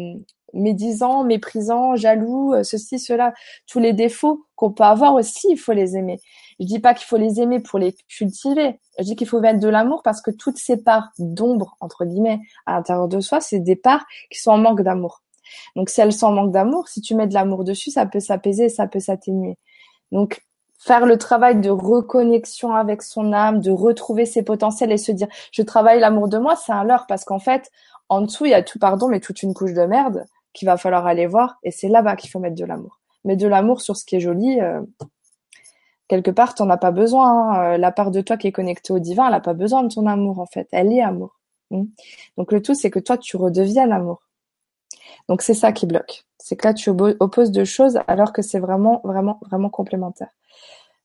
médisant, 0.54 1.24
méprisant, 1.24 1.96
jaloux, 1.96 2.54
euh, 2.54 2.62
ceci, 2.62 2.98
cela, 2.98 3.34
tous 3.66 3.80
les 3.80 3.92
défauts 3.92 4.44
qu'on 4.56 4.72
peut 4.72 4.84
avoir 4.84 5.14
aussi, 5.14 5.48
il 5.50 5.56
faut 5.56 5.72
les 5.72 5.96
aimer. 5.96 6.20
Je 6.60 6.66
dis 6.66 6.78
pas 6.78 6.94
qu'il 6.94 7.06
faut 7.06 7.16
les 7.16 7.40
aimer 7.40 7.60
pour 7.60 7.78
les 7.78 7.94
cultiver. 8.08 8.80
Je 8.98 9.04
dis 9.04 9.16
qu'il 9.16 9.26
faut 9.26 9.40
mettre 9.40 9.60
de 9.60 9.68
l'amour 9.68 10.02
parce 10.02 10.20
que 10.20 10.30
toutes 10.30 10.58
ces 10.58 10.82
parts 10.82 11.10
d'ombre, 11.18 11.76
entre 11.80 12.04
guillemets, 12.04 12.40
à 12.66 12.74
l'intérieur 12.74 13.08
de 13.08 13.20
soi, 13.20 13.40
c'est 13.40 13.60
des 13.60 13.76
parts 13.76 14.04
qui 14.30 14.38
sont 14.40 14.52
en 14.52 14.58
manque 14.58 14.82
d'amour. 14.82 15.22
Donc 15.76 15.90
si 15.90 16.00
elles 16.00 16.12
sont 16.12 16.26
en 16.26 16.32
manque 16.32 16.52
d'amour, 16.52 16.88
si 16.88 17.00
tu 17.00 17.14
mets 17.14 17.26
de 17.26 17.34
l'amour 17.34 17.64
dessus, 17.64 17.90
ça 17.90 18.06
peut 18.06 18.20
s'apaiser, 18.20 18.68
ça 18.68 18.86
peut 18.86 19.00
s'atténuer. 19.00 19.58
Donc 20.12 20.42
faire 20.78 21.06
le 21.06 21.16
travail 21.16 21.60
de 21.60 21.70
reconnexion 21.70 22.74
avec 22.74 23.02
son 23.02 23.32
âme, 23.32 23.60
de 23.60 23.70
retrouver 23.70 24.26
ses 24.26 24.42
potentiels 24.42 24.92
et 24.92 24.98
se 24.98 25.12
dire 25.12 25.28
je 25.52 25.62
travaille 25.62 26.00
l'amour 26.00 26.28
de 26.28 26.38
moi, 26.38 26.56
c'est 26.56 26.72
un 26.72 26.84
leurre 26.84 27.06
parce 27.06 27.24
qu'en 27.24 27.38
fait, 27.38 27.70
en 28.08 28.20
dessous, 28.20 28.44
il 28.44 28.50
y 28.50 28.54
a 28.54 28.62
tout 28.62 28.78
pardon, 28.78 29.08
mais 29.08 29.20
toute 29.20 29.42
une 29.42 29.54
couche 29.54 29.72
de 29.72 29.84
merde 29.84 30.26
qu'il 30.52 30.66
va 30.66 30.76
falloir 30.76 31.06
aller 31.06 31.26
voir 31.26 31.58
et 31.62 31.70
c'est 31.70 31.88
là-bas 31.88 32.16
qu'il 32.16 32.30
faut 32.30 32.38
mettre 32.38 32.56
de 32.56 32.64
l'amour. 32.64 33.00
Mais 33.24 33.36
de 33.36 33.48
l'amour 33.48 33.80
sur 33.80 33.96
ce 33.96 34.04
qui 34.04 34.16
est 34.16 34.20
joli, 34.20 34.60
euh, 34.60 34.82
quelque 36.14 36.30
part, 36.30 36.54
t'en 36.54 36.70
as 36.70 36.76
pas 36.76 36.90
besoin. 36.92 37.28
Hein. 37.28 37.74
Euh, 37.74 37.78
la 37.78 37.90
part 37.90 38.10
de 38.10 38.20
toi 38.20 38.36
qui 38.36 38.46
est 38.46 38.52
connectée 38.52 38.92
au 38.92 38.98
divin, 38.98 39.26
elle 39.28 39.34
a 39.34 39.40
pas 39.40 39.54
besoin 39.54 39.82
de 39.82 39.92
ton 39.92 40.06
amour 40.06 40.38
en 40.38 40.46
fait. 40.46 40.68
Elle 40.72 40.92
est 40.92 41.02
amour. 41.02 41.40
Hmm. 41.70 41.84
Donc 42.36 42.52
le 42.52 42.62
tout, 42.62 42.74
c'est 42.74 42.90
que 42.90 43.00
toi, 43.00 43.18
tu 43.18 43.36
redeviennes 43.36 43.92
amour. 43.92 44.22
Donc 45.28 45.42
c'est 45.42 45.54
ça 45.54 45.72
qui 45.72 45.86
bloque. 45.86 46.24
C'est 46.38 46.56
que 46.56 46.68
là, 46.68 46.74
tu 46.74 46.90
opposes 46.90 47.50
deux 47.50 47.64
choses 47.64 47.98
alors 48.06 48.32
que 48.32 48.42
c'est 48.42 48.58
vraiment, 48.58 49.00
vraiment, 49.04 49.40
vraiment 49.42 49.70
complémentaire. 49.70 50.28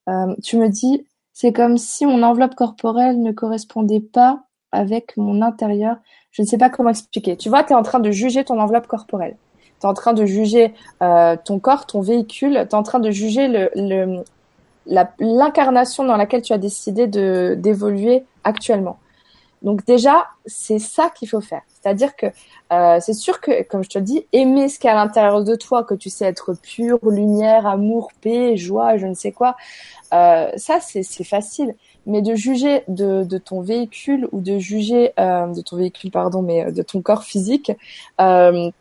Euh, 0.10 0.36
tu 0.44 0.58
me 0.58 0.68
dis, 0.70 1.06
c'est 1.34 1.54
comme 1.54 1.78
si 1.78 2.06
mon 2.06 2.22
enveloppe 2.24 2.56
corporelle 2.56 3.22
ne 3.22 3.32
correspondait 3.32 4.02
pas 4.02 4.44
avec 4.72 5.16
mon 5.18 5.42
intérieur. 5.42 5.98
Je 6.32 6.42
ne 6.42 6.48
sais 6.48 6.58
pas 6.58 6.70
comment 6.70 6.90
expliquer. 6.90 7.38
Tu 7.38 7.50
vois, 7.50 7.64
tu 7.64 7.74
es 7.74 7.76
en 7.76 7.84
train 7.84 8.00
de 8.00 8.12
juger 8.12 8.44
ton 8.44 8.60
enveloppe 8.60 8.88
corporelle. 8.88 9.38
Tu 9.80 9.86
es 9.86 9.90
en 9.90 9.94
train 9.94 10.14
de 10.14 10.26
juger 10.26 10.74
euh, 11.02 11.38
ton 11.44 11.60
corps, 11.60 11.86
ton 11.86 12.02
véhicule. 12.02 12.54
Tu 12.54 12.60
es 12.60 12.76
en 12.76 12.84
train 12.84 13.00
de 13.00 13.10
juger 13.10 13.48
le, 13.48 14.24
l'incarnation 15.20 16.04
dans 16.04 16.18
laquelle 16.18 16.42
tu 16.42 16.54
as 16.54 16.58
décidé 16.58 17.08
de 17.08 17.56
d'évoluer 17.58 18.24
actuellement. 18.44 18.98
Donc 19.62 19.86
déjà, 19.86 20.28
c'est 20.46 20.80
ça 20.80 21.10
qu'il 21.10 21.28
faut 21.28 21.42
faire. 21.42 21.62
C'est-à-dire 21.68 22.16
que 22.16 22.28
euh, 22.72 23.00
c'est 23.02 23.14
sûr 23.14 23.42
que, 23.42 23.64
comme 23.64 23.84
je 23.84 23.90
te 23.90 24.00
dis, 24.00 24.26
aimer 24.32 24.70
ce 24.70 24.80
qu'il 24.80 24.90
y 24.90 24.92
a 24.92 25.00
à 25.00 25.04
l'intérieur 25.04 25.44
de 25.44 25.56
toi, 25.56 25.84
que 25.84 25.96
tu 25.96 26.10
sais 26.10 26.26
être 26.26 26.54
pur, 26.54 27.00
lumière, 27.04 27.68
amour, 27.68 28.10
paix, 28.22 28.56
joie, 28.56 28.98
je 28.98 29.06
ne 29.06 29.14
sais 29.14 29.32
quoi, 29.32 29.56
euh, 30.14 30.50
ça 30.56 30.80
c'est 30.82 31.24
facile. 31.24 31.76
Mais 32.06 32.22
de 32.22 32.34
juger 32.34 32.84
de, 32.88 33.24
de, 33.24 33.38
ton 33.38 33.62
véhicule 33.62 34.28
ou 34.32 34.42
de 34.42 34.58
juger 34.58 35.12
euh, 35.20 35.48
de 35.48 35.62
ton 35.62 35.76
véhicule, 35.76 36.10
pardon, 36.12 36.42
mais 36.42 36.66
euh, 36.66 36.72
de 36.72 36.82
ton 36.82 37.02
corps 37.02 37.24
physique, 37.24 37.72
euh, 38.22 38.72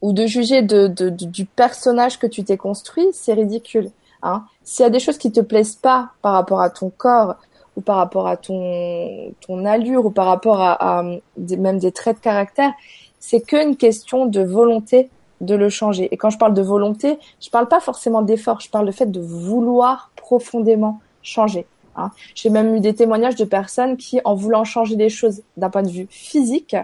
ou 0.00 0.12
de 0.12 0.26
juger 0.26 0.62
de, 0.62 0.86
de, 0.86 1.10
du 1.10 1.44
personnage 1.44 2.18
que 2.18 2.26
tu 2.26 2.44
t'es 2.44 2.56
construit, 2.56 3.06
c'est 3.12 3.34
ridicule. 3.34 3.90
Hein. 4.22 4.44
S'il 4.64 4.82
y 4.82 4.86
a 4.86 4.90
des 4.90 5.00
choses 5.00 5.18
qui 5.18 5.32
te 5.32 5.40
plaisent 5.40 5.76
pas 5.76 6.10
par 6.22 6.32
rapport 6.32 6.60
à 6.60 6.70
ton 6.70 6.90
corps, 6.90 7.36
ou 7.78 7.80
par 7.80 7.96
rapport 7.96 8.26
à 8.26 8.36
ton, 8.36 9.32
ton 9.46 9.64
allure 9.64 10.04
ou 10.04 10.10
par 10.10 10.26
rapport 10.26 10.60
à, 10.60 11.04
même 11.36 11.78
des 11.78 11.92
traits 11.92 12.16
de 12.16 12.22
caractère, 12.22 12.72
c'est 13.20 13.40
qu'une 13.40 13.76
question 13.76 14.26
de 14.26 14.40
volonté 14.40 15.10
de 15.40 15.54
le 15.54 15.68
changer. 15.68 16.08
Et 16.12 16.16
quand 16.16 16.30
je 16.30 16.38
parle 16.38 16.54
de 16.54 16.62
volonté, 16.62 17.20
je 17.40 17.50
parle 17.50 17.68
pas 17.68 17.78
forcément 17.78 18.22
d'effort, 18.22 18.60
je 18.60 18.68
parle 18.68 18.86
de 18.86 18.90
fait 18.90 19.06
de 19.06 19.20
vouloir 19.20 20.10
profondément 20.16 21.00
changer. 21.22 21.66
Hein. 21.98 22.10
J'ai 22.34 22.50
même 22.50 22.74
eu 22.74 22.80
des 22.80 22.94
témoignages 22.94 23.36
de 23.36 23.44
personnes 23.44 23.96
qui, 23.96 24.20
en 24.24 24.34
voulant 24.34 24.64
changer 24.64 24.96
les 24.96 25.08
choses 25.08 25.42
d'un 25.56 25.70
point 25.70 25.82
de 25.82 25.90
vue 25.90 26.06
physique 26.10 26.76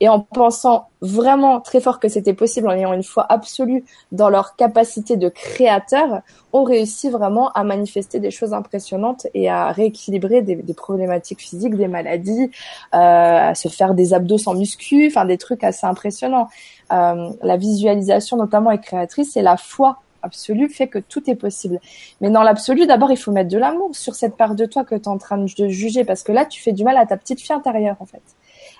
et 0.00 0.08
en 0.08 0.20
pensant 0.20 0.88
vraiment 1.00 1.60
très 1.60 1.80
fort 1.80 2.00
que 2.00 2.08
c'était 2.08 2.34
possible, 2.34 2.68
en 2.68 2.72
ayant 2.72 2.92
une 2.92 3.02
foi 3.02 3.24
absolue 3.28 3.84
dans 4.12 4.28
leur 4.30 4.56
capacité 4.56 5.16
de 5.16 5.28
créateur, 5.28 6.22
ont 6.52 6.64
réussi 6.64 7.10
vraiment 7.10 7.50
à 7.52 7.62
manifester 7.64 8.20
des 8.20 8.30
choses 8.30 8.52
impressionnantes 8.52 9.26
et 9.34 9.48
à 9.48 9.70
rééquilibrer 9.70 10.42
des, 10.42 10.74
problématiques 10.74 11.40
physiques, 11.40 11.76
des 11.76 11.88
maladies, 11.88 12.50
euh, 12.94 13.50
à 13.50 13.54
se 13.54 13.68
faire 13.68 13.94
des 13.94 14.14
abdos 14.14 14.38
sans 14.38 14.54
muscu, 14.54 15.06
enfin 15.08 15.24
des 15.24 15.38
trucs 15.38 15.62
assez 15.64 15.86
impressionnants. 15.86 16.48
Euh, 16.92 17.30
la 17.42 17.56
visualisation 17.56 18.36
notamment 18.36 18.70
est 18.70 18.80
créatrice 18.80 19.36
et 19.36 19.42
la 19.42 19.56
foi 19.56 19.98
absolu 20.22 20.68
fait 20.68 20.88
que 20.88 20.98
tout 20.98 21.28
est 21.30 21.34
possible. 21.34 21.80
Mais 22.20 22.30
dans 22.30 22.42
l'absolu, 22.42 22.86
d'abord, 22.86 23.10
il 23.10 23.16
faut 23.16 23.32
mettre 23.32 23.50
de 23.50 23.58
l'amour 23.58 23.94
sur 23.94 24.14
cette 24.14 24.36
part 24.36 24.54
de 24.54 24.66
toi 24.66 24.84
que 24.84 24.94
tu 24.94 25.02
es 25.02 25.08
en 25.08 25.18
train 25.18 25.38
de 25.38 25.68
juger, 25.68 26.04
parce 26.04 26.22
que 26.22 26.32
là, 26.32 26.44
tu 26.46 26.62
fais 26.62 26.72
du 26.72 26.84
mal 26.84 26.96
à 26.96 27.06
ta 27.06 27.16
petite 27.16 27.40
fille 27.40 27.54
intérieure, 27.54 27.96
en 28.00 28.06
fait. 28.06 28.22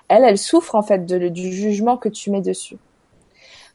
Elle, 0.07 0.23
elle 0.23 0.37
souffre, 0.37 0.75
en 0.75 0.83
fait, 0.83 1.05
du 1.05 1.51
jugement 1.51 1.97
que 1.97 2.09
tu 2.09 2.31
mets 2.31 2.41
dessus. 2.41 2.77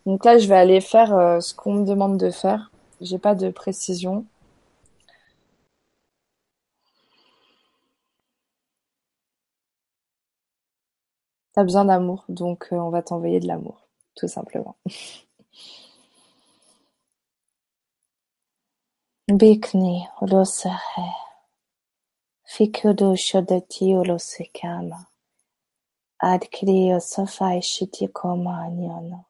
Donc 0.07 0.25
là, 0.25 0.39
je 0.39 0.49
vais 0.49 0.57
aller 0.57 0.81
faire 0.81 1.15
euh, 1.17 1.41
ce 1.41 1.55
qu'on 1.55 1.75
me 1.75 1.85
demande 1.87 2.19
de 2.19 2.31
faire. 2.31 2.71
J'ai 3.01 3.19
pas 3.19 3.35
de 3.35 3.51
précision. 3.51 4.27
T'as 11.55 11.62
besoin 11.62 11.85
d'amour, 11.85 12.25
donc 12.29 12.69
euh, 12.73 12.77
on 12.77 12.91
va 12.91 13.01
t'envoyer 13.03 13.41
de 13.41 13.47
l'amour, 13.47 13.87
tout 14.17 14.29
simplement. 14.29 14.77
Bikni 19.41 20.09
olose 20.22 20.68
he. 20.68 21.09
Fikirdushadati 22.53 23.97
olose 23.97 24.45
kama. 24.61 25.07
Adkili 26.18 26.95
osofa 26.95 27.57
ishiti 27.57 28.09
koma 28.09 28.62
anyano. 28.64 29.24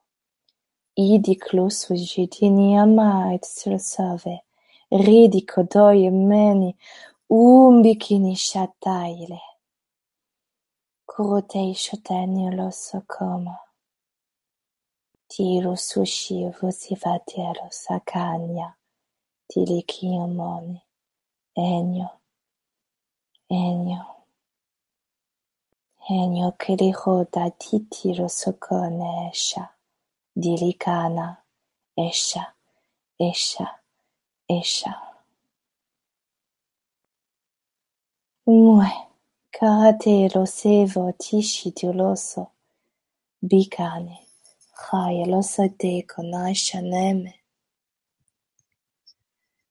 Idiklos 0.95 1.89
ujidini 1.91 2.77
ama 2.77 3.33
etsilsave. 3.33 4.41
Ridiko 4.91 5.63
doye 5.63 6.11
meni 6.11 6.77
umbikini 7.29 8.35
shataile. 8.35 9.41
Kurotei 11.05 11.73
shotani 11.75 12.47
olose 12.47 13.01
koma. 13.07 13.57
Tiro 15.27 15.75
sushi 15.75 16.45
vusivati 16.49 17.41
olose. 17.41 18.01
Tilichio 19.47 20.27
Moni, 20.27 20.81
enyo, 21.55 22.09
enyo. 23.49 24.15
Ennio 26.07 26.53
che 26.55 26.75
ricorda 26.75 27.49
Titi 27.49 28.13
Rosocone 28.13 29.29
escia, 29.31 29.75
di 30.31 30.55
Licana, 30.55 31.43
escia, 31.95 32.55
escia, 33.17 33.81
escia. 34.45 35.23
Umue, 38.43 39.07
karate 39.49 40.29
lo 40.31 40.45
sevo 40.45 41.11
tishi 41.17 41.71
dioloso, 41.71 42.51
bicane, 43.39 44.27
hai 44.91 45.25
lo 45.25 45.41
sate 45.41 46.05
con 46.05 46.31
asha 46.35 46.81
neme. 46.81 47.44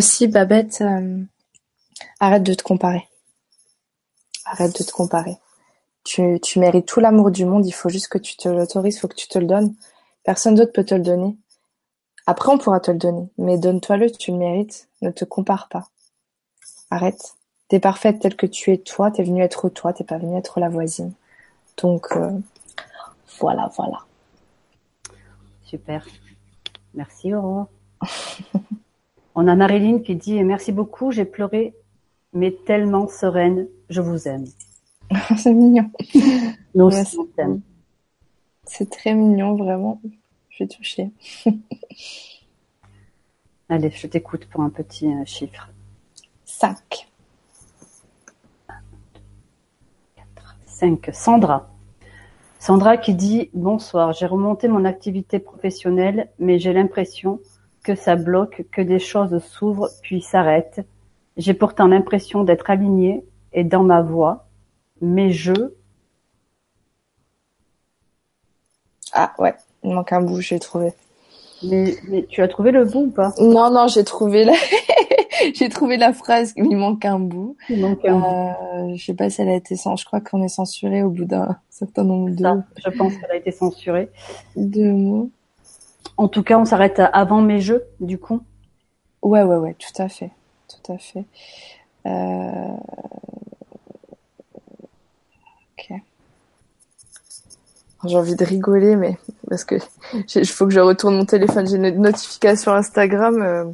Aussi, 0.00 0.28
Babette, 0.28 0.80
euh, 0.80 1.22
arrête 2.20 2.42
de 2.42 2.54
te 2.54 2.62
comparer. 2.62 3.06
Arrête 4.46 4.74
de 4.78 4.82
te 4.82 4.92
comparer. 4.92 5.36
Tu, 6.04 6.40
tu 6.40 6.58
mérites 6.58 6.86
tout 6.86 7.00
l'amour 7.00 7.30
du 7.30 7.44
monde, 7.44 7.66
il 7.66 7.72
faut 7.72 7.90
juste 7.90 8.08
que 8.08 8.16
tu 8.16 8.34
te 8.38 8.48
l'autorises, 8.48 8.96
il 8.96 8.98
faut 8.98 9.08
que 9.08 9.14
tu 9.14 9.28
te 9.28 9.38
le 9.38 9.44
donnes. 9.44 9.74
Personne 10.24 10.54
d'autre 10.54 10.72
peut 10.72 10.84
te 10.84 10.94
le 10.94 11.02
donner. 11.02 11.36
Après, 12.26 12.50
on 12.50 12.56
pourra 12.56 12.80
te 12.80 12.90
le 12.90 12.96
donner, 12.96 13.28
mais 13.36 13.58
donne-toi-le, 13.58 14.10
tu 14.10 14.30
le 14.30 14.38
mérites. 14.38 14.88
Ne 15.02 15.10
te 15.10 15.26
compare 15.26 15.68
pas. 15.68 15.90
Arrête. 16.90 17.34
T'es 17.68 17.78
parfaite 17.78 18.20
telle 18.20 18.36
que 18.36 18.46
tu 18.46 18.72
es 18.72 18.78
toi, 18.78 19.10
t'es 19.10 19.22
venue 19.22 19.42
être 19.42 19.68
toi, 19.68 19.92
t'es 19.92 20.04
pas 20.04 20.16
venue 20.16 20.38
être 20.38 20.60
la 20.60 20.70
voisine. 20.70 21.12
Donc, 21.76 22.06
euh, 22.12 22.38
voilà, 23.38 23.70
voilà. 23.76 23.98
Super. 25.66 26.06
Merci 26.94 27.34
Aurore. 27.34 27.66
On 29.34 29.46
a 29.46 29.54
Marilyn 29.54 30.00
qui 30.00 30.16
dit 30.16 30.42
merci 30.42 30.72
beaucoup, 30.72 31.12
j'ai 31.12 31.24
pleuré, 31.24 31.74
mais 32.32 32.52
tellement 32.66 33.08
sereine, 33.08 33.68
je 33.88 34.00
vous 34.00 34.26
aime. 34.28 34.44
C'est 35.36 35.52
mignon. 35.52 35.90
Nous. 36.74 36.90
C'est 38.64 38.90
très 38.90 39.14
mignon, 39.14 39.56
vraiment. 39.56 40.00
Je 40.48 40.56
suis 40.56 40.68
touchée. 40.68 41.10
Allez, 43.68 43.90
je 43.90 44.06
t'écoute 44.08 44.46
pour 44.46 44.62
un 44.62 44.70
petit 44.70 45.06
euh, 45.06 45.24
chiffre. 45.24 45.70
5. 46.44 47.08
5. 50.66 51.10
Sandra. 51.12 51.70
Sandra 52.58 52.96
qui 52.96 53.14
dit 53.14 53.50
Bonsoir, 53.54 54.12
j'ai 54.12 54.26
remonté 54.26 54.66
mon 54.66 54.84
activité 54.84 55.38
professionnelle, 55.38 56.30
mais 56.38 56.58
j'ai 56.58 56.72
l'impression 56.72 57.40
que 57.82 57.94
ça 57.94 58.16
bloque, 58.16 58.64
que 58.72 58.82
des 58.82 58.98
choses 58.98 59.42
s'ouvrent 59.42 59.88
puis 60.02 60.20
s'arrêtent. 60.22 60.80
J'ai 61.36 61.54
pourtant 61.54 61.86
l'impression 61.86 62.44
d'être 62.44 62.68
alignée 62.70 63.24
et 63.52 63.64
dans 63.64 63.82
ma 63.82 64.02
voie, 64.02 64.46
mais 65.00 65.30
je. 65.30 65.72
Ah 69.12 69.32
ouais, 69.38 69.54
il 69.82 69.92
manque 69.92 70.12
un 70.12 70.20
bout, 70.22 70.40
j'ai 70.40 70.58
trouvé. 70.58 70.92
Mais, 71.62 71.94
mais 72.08 72.24
tu 72.26 72.42
as 72.42 72.48
trouvé 72.48 72.70
le 72.70 72.84
bout 72.84 73.00
ou 73.06 73.10
pas? 73.10 73.32
Non, 73.38 73.70
non, 73.70 73.86
j'ai 73.88 74.04
trouvé 74.04 74.44
la... 74.44 74.54
j'ai 75.54 75.68
trouvé 75.68 75.96
la 75.96 76.12
phrase, 76.12 76.52
il 76.56 76.76
manque 76.76 77.04
un 77.04 77.18
bout. 77.18 77.56
Il 77.68 77.80
manque 77.80 78.04
un 78.04 78.18
bout. 78.18 78.26
Euh, 78.26 78.96
je 78.96 79.04
sais 79.04 79.14
pas 79.14 79.28
si 79.30 79.42
elle 79.42 79.48
a 79.50 79.54
été 79.56 79.74
cen- 79.74 79.96
je 79.98 80.04
crois 80.04 80.20
qu'on 80.20 80.42
est 80.42 80.48
censuré 80.48 81.02
au 81.02 81.10
bout 81.10 81.24
d'un 81.26 81.58
certain 81.68 82.04
nombre 82.04 82.30
de, 82.30 82.42
Ça, 82.42 82.56
je 82.78 82.90
pense 82.90 83.14
qu'elle 83.16 83.30
a 83.30 83.36
été 83.36 83.50
censurée. 83.50 84.10
de 84.56 84.90
mots. 84.90 85.30
En 86.20 86.28
tout 86.28 86.42
cas, 86.42 86.58
on 86.58 86.66
s'arrête 86.66 87.00
avant 87.14 87.40
mes 87.40 87.60
jeux, 87.62 87.82
du 87.98 88.18
coup. 88.18 88.42
Ouais, 89.22 89.42
ouais, 89.42 89.56
ouais, 89.56 89.74
tout 89.78 90.02
à 90.02 90.10
fait. 90.10 90.30
Tout 90.68 90.92
à 90.92 90.98
fait. 90.98 91.24
Euh... 92.04 92.76
Ok. 95.78 95.98
J'ai 98.04 98.16
envie 98.18 98.36
de 98.36 98.44
rigoler, 98.44 98.96
mais 98.96 99.16
parce 99.48 99.64
que 99.64 99.76
il 100.34 100.46
faut 100.46 100.66
que 100.66 100.74
je 100.74 100.80
retourne 100.80 101.16
mon 101.16 101.24
téléphone. 101.24 101.66
J'ai 101.66 101.76
une 101.76 101.88
notification 101.88 102.72
Instagram 102.74 103.40
euh, 103.40 103.64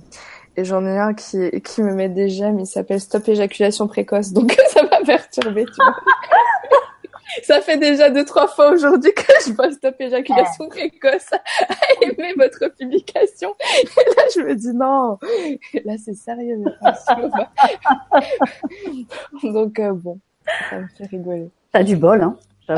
et 0.56 0.64
j'en 0.64 0.86
ai 0.86 0.96
un 0.96 1.14
qui, 1.14 1.50
qui 1.62 1.82
me 1.82 1.94
met 1.94 2.08
des 2.08 2.28
j'aime. 2.28 2.60
Il 2.60 2.66
s'appelle 2.68 3.00
Stop 3.00 3.28
éjaculation 3.28 3.88
précoce, 3.88 4.30
donc 4.30 4.56
ça 4.68 4.84
m'a 4.84 5.04
perturbé. 5.04 5.64
Tu 5.64 5.82
vois. 5.82 5.96
ça 7.42 7.60
fait 7.60 7.76
déjà 7.76 8.10
deux 8.10 8.24
trois 8.24 8.48
fois 8.48 8.70
aujourd'hui 8.70 9.12
que 9.14 9.22
je 9.46 9.52
vois 9.52 9.70
Stop 9.72 9.96
éjaculation 10.00 10.68
précoce 10.68 11.32
à 11.32 11.38
aimer 12.02 12.34
votre 12.36 12.68
publication. 12.76 13.54
Et 13.82 14.10
là, 14.16 14.22
je 14.34 14.40
me 14.40 14.54
dis 14.54 14.72
non, 14.72 15.18
là 15.84 15.94
c'est 16.02 16.14
sérieux. 16.14 16.62
donc 19.42 19.78
euh, 19.78 19.92
bon, 19.92 20.18
ça 20.70 20.78
me 20.78 20.88
fait 20.88 21.06
rigoler. 21.06 21.48
T'as 21.72 21.82
du 21.82 21.96
bol, 21.96 22.22
hein. 22.22 22.36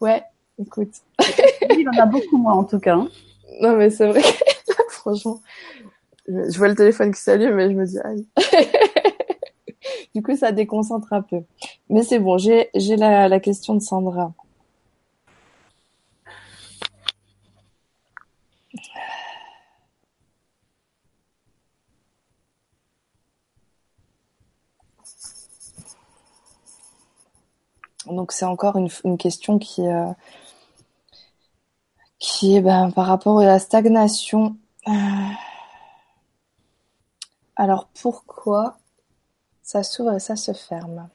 Ouais, 0.00 0.22
écoute. 0.58 0.92
Il 1.70 1.88
en 1.88 2.02
a 2.02 2.06
beaucoup 2.06 2.38
moins, 2.38 2.54
en 2.54 2.64
tout 2.64 2.78
cas. 2.80 2.94
hein. 2.94 3.08
Non, 3.60 3.76
mais 3.76 3.90
c'est 3.90 4.06
vrai 4.06 4.22
que 4.22 4.72
franchement, 4.90 5.40
je 6.28 6.50
je 6.50 6.58
vois 6.58 6.68
le 6.68 6.74
téléphone 6.74 7.12
qui 7.12 7.20
s'allume 7.20 7.58
et 7.60 7.68
je 7.70 7.74
me 7.74 7.84
dis, 7.84 7.98
aïe. 7.98 8.26
Du 10.14 10.22
coup, 10.22 10.36
ça 10.36 10.52
déconcentre 10.52 11.12
un 11.12 11.22
peu. 11.22 11.42
Mais 11.88 12.02
c'est 12.02 12.18
bon, 12.18 12.38
j'ai, 12.38 12.70
la, 12.74 13.28
la 13.28 13.40
question 13.40 13.74
de 13.74 13.80
Sandra. 13.80 14.32
Donc, 28.06 28.32
c'est 28.32 28.44
encore 28.44 28.76
une, 28.76 28.88
une 29.04 29.18
question 29.18 29.58
qui, 29.58 29.86
euh, 29.86 30.06
qui 32.18 32.56
est 32.56 32.60
ben, 32.60 32.90
par 32.92 33.06
rapport 33.06 33.40
à 33.40 33.44
la 33.44 33.58
stagnation. 33.58 34.56
Euh, 34.88 34.92
Alors 37.56 37.88
pourquoi 38.00 38.79
Ça 39.72 39.84
s'ouvre 39.84 40.14
et 40.14 40.18
ça 40.18 40.34
se 40.34 40.52
ferme. 40.52 41.08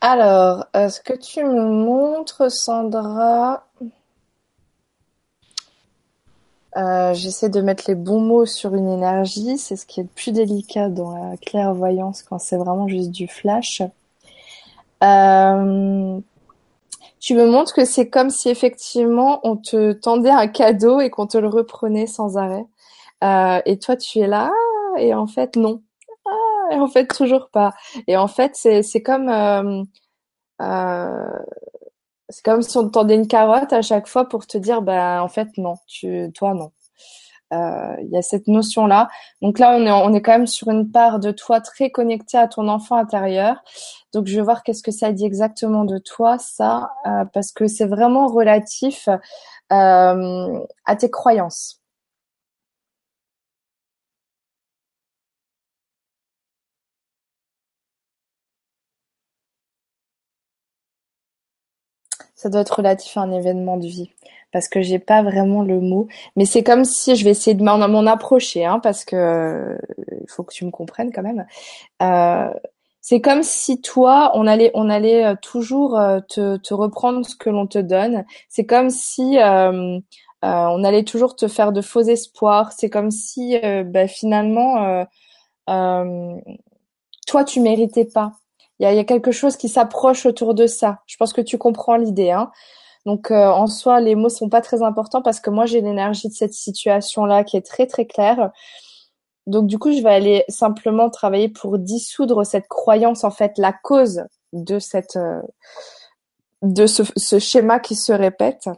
Alors, 0.00 0.64
ce 0.72 0.98
que 1.02 1.12
tu 1.12 1.44
me 1.44 1.66
montres, 1.66 2.50
Sandra, 2.50 3.66
euh, 6.78 7.12
j'essaie 7.12 7.50
de 7.50 7.60
mettre 7.60 7.84
les 7.86 7.94
bons 7.94 8.18
mots 8.18 8.46
sur 8.46 8.74
une 8.74 8.88
énergie. 8.88 9.58
C'est 9.58 9.76
ce 9.76 9.84
qui 9.84 10.00
est 10.00 10.04
le 10.04 10.08
plus 10.08 10.32
délicat 10.32 10.88
dans 10.88 11.10
la 11.10 11.36
clairvoyance 11.36 12.22
quand 12.22 12.38
c'est 12.38 12.56
vraiment 12.56 12.88
juste 12.88 13.10
du 13.10 13.28
flash. 13.28 13.82
Euh, 15.02 16.18
tu 17.26 17.34
me 17.34 17.46
montres 17.46 17.74
que 17.74 17.84
c'est 17.84 18.08
comme 18.08 18.30
si 18.30 18.48
effectivement 18.48 19.40
on 19.42 19.56
te 19.56 19.92
tendait 19.92 20.30
un 20.30 20.46
cadeau 20.46 21.00
et 21.00 21.10
qu'on 21.10 21.26
te 21.26 21.36
le 21.36 21.48
reprenait 21.48 22.06
sans 22.06 22.36
arrêt. 22.38 22.66
et 23.66 23.78
toi, 23.80 23.96
tu 23.96 24.20
es 24.20 24.28
là 24.28 24.52
et 24.98 25.12
en 25.12 25.26
fait 25.26 25.56
non 25.56 25.82
et 26.70 26.76
en 26.76 26.88
fait 26.88 27.06
toujours 27.08 27.50
pas. 27.50 27.74
Et 28.06 28.16
en 28.16 28.28
fait, 28.28 28.52
c'est 28.54 28.82
c'est 28.82 29.02
comme 29.02 29.28
euh, 29.28 29.82
euh, 30.62 31.38
c'est 32.28 32.44
comme 32.44 32.62
si 32.62 32.76
on 32.78 32.86
te 32.86 32.92
tendait 32.92 33.16
une 33.16 33.28
carotte 33.28 33.72
à 33.72 33.82
chaque 33.82 34.06
fois 34.08 34.28
pour 34.28 34.46
te 34.46 34.58
dire 34.58 34.82
bah 34.82 35.22
en 35.22 35.28
fait 35.28 35.48
non, 35.58 35.74
tu 35.88 36.30
toi 36.34 36.54
non. 36.54 36.72
Euh, 37.52 37.94
il 38.02 38.08
y 38.10 38.16
a 38.16 38.22
cette 38.22 38.48
notion 38.48 38.86
là. 38.86 39.08
Donc 39.42 39.58
là, 39.58 39.76
on 39.76 40.12
est 40.14 40.22
quand 40.22 40.32
même 40.32 40.46
sur 40.46 40.68
une 40.68 40.90
part 40.90 41.20
de 41.20 41.30
toi 41.30 41.60
très 41.60 41.90
connectée 41.90 42.38
à 42.38 42.48
ton 42.48 42.68
enfant 42.68 42.96
intérieur. 42.96 43.62
Donc 44.12 44.26
je 44.26 44.36
vais 44.36 44.42
voir 44.42 44.62
qu'est-ce 44.62 44.82
que 44.82 44.90
ça 44.90 45.12
dit 45.12 45.24
exactement 45.24 45.84
de 45.84 45.98
toi 45.98 46.38
ça 46.38 46.90
parce 47.32 47.52
que 47.52 47.66
c'est 47.68 47.86
vraiment 47.86 48.26
relatif 48.28 49.08
à 49.70 50.96
tes 50.98 51.10
croyances. 51.10 51.80
Ça 62.36 62.50
doit 62.50 62.60
être 62.60 62.76
relatif 62.76 63.16
à 63.16 63.22
un 63.22 63.32
événement 63.32 63.78
de 63.78 63.86
vie 63.86 64.12
parce 64.56 64.68
que 64.68 64.80
j'ai 64.80 64.98
pas 64.98 65.22
vraiment 65.22 65.60
le 65.60 65.82
mot. 65.82 66.08
Mais 66.34 66.46
c'est 66.46 66.62
comme 66.62 66.86
si 66.86 67.14
je 67.14 67.24
vais 67.24 67.32
essayer 67.32 67.52
de 67.52 67.62
m'en 67.62 68.06
approcher, 68.06 68.64
hein, 68.64 68.80
parce 68.82 69.04
que 69.04 69.14
euh, 69.14 69.76
il 70.22 70.30
faut 70.30 70.44
que 70.44 70.54
tu 70.54 70.64
me 70.64 70.70
comprennes 70.70 71.12
quand 71.12 71.22
même. 71.22 71.44
Euh, 72.00 72.48
c'est 73.02 73.20
comme 73.20 73.42
si 73.42 73.82
toi, 73.82 74.30
on 74.32 74.46
allait, 74.46 74.70
on 74.72 74.88
allait 74.88 75.26
euh, 75.26 75.34
toujours 75.42 76.00
te, 76.26 76.72
reprendre 76.72 77.26
ce 77.26 77.36
que 77.36 77.50
l'on 77.50 77.66
te 77.66 77.78
donne. 77.78 78.24
C'est 78.48 78.64
comme 78.64 78.88
si 78.88 79.36
on 79.38 80.84
allait 80.84 81.04
toujours 81.04 81.36
te 81.36 81.48
faire 81.48 81.72
de 81.72 81.82
faux 81.82 82.00
espoirs. 82.00 82.72
C'est 82.72 82.88
comme 82.88 83.10
si, 83.10 83.58
bah, 83.84 84.08
finalement, 84.08 85.04
toi, 85.66 87.44
tu 87.44 87.60
méritais 87.60 88.06
pas 88.06 88.32
il 88.78 88.84
y 88.84 88.86
a, 88.86 88.94
y 88.94 88.98
a, 88.98 89.04
quelque 89.04 89.32
chose 89.32 89.56
qui 89.56 89.68
s'approche 89.68 90.26
autour 90.26 90.54
de 90.54 90.66
ça. 90.66 91.00
Je 91.06 91.16
pense 91.16 91.32
que 91.32 91.40
tu 91.40 91.56
comprends 91.56 91.96
l'idée. 91.96 92.30
Hein. 92.30 92.50
Donc 93.06 93.30
euh, 93.30 93.46
en 93.46 93.68
soi, 93.68 94.00
les 94.00 94.16
mots 94.16 94.28
sont 94.28 94.48
pas 94.48 94.60
très 94.60 94.82
importants 94.82 95.22
parce 95.22 95.38
que 95.38 95.48
moi 95.48 95.64
j'ai 95.64 95.80
l'énergie 95.80 96.28
de 96.28 96.34
cette 96.34 96.52
situation-là 96.52 97.44
qui 97.44 97.56
est 97.56 97.64
très 97.64 97.86
très 97.86 98.04
claire. 98.04 98.50
Donc 99.46 99.68
du 99.68 99.78
coup, 99.78 99.92
je 99.92 100.02
vais 100.02 100.12
aller 100.12 100.44
simplement 100.48 101.08
travailler 101.08 101.48
pour 101.48 101.78
dissoudre 101.78 102.44
cette 102.44 102.66
croyance 102.66 103.22
en 103.22 103.30
fait, 103.30 103.58
la 103.58 103.72
cause 103.72 104.24
de 104.52 104.80
cette 104.80 105.16
euh, 105.16 105.40
de 106.62 106.86
ce, 106.88 107.04
ce, 107.16 107.38
schéma 107.38 107.78
qui 107.78 107.94
se 107.94 108.12
répète. 108.12 108.68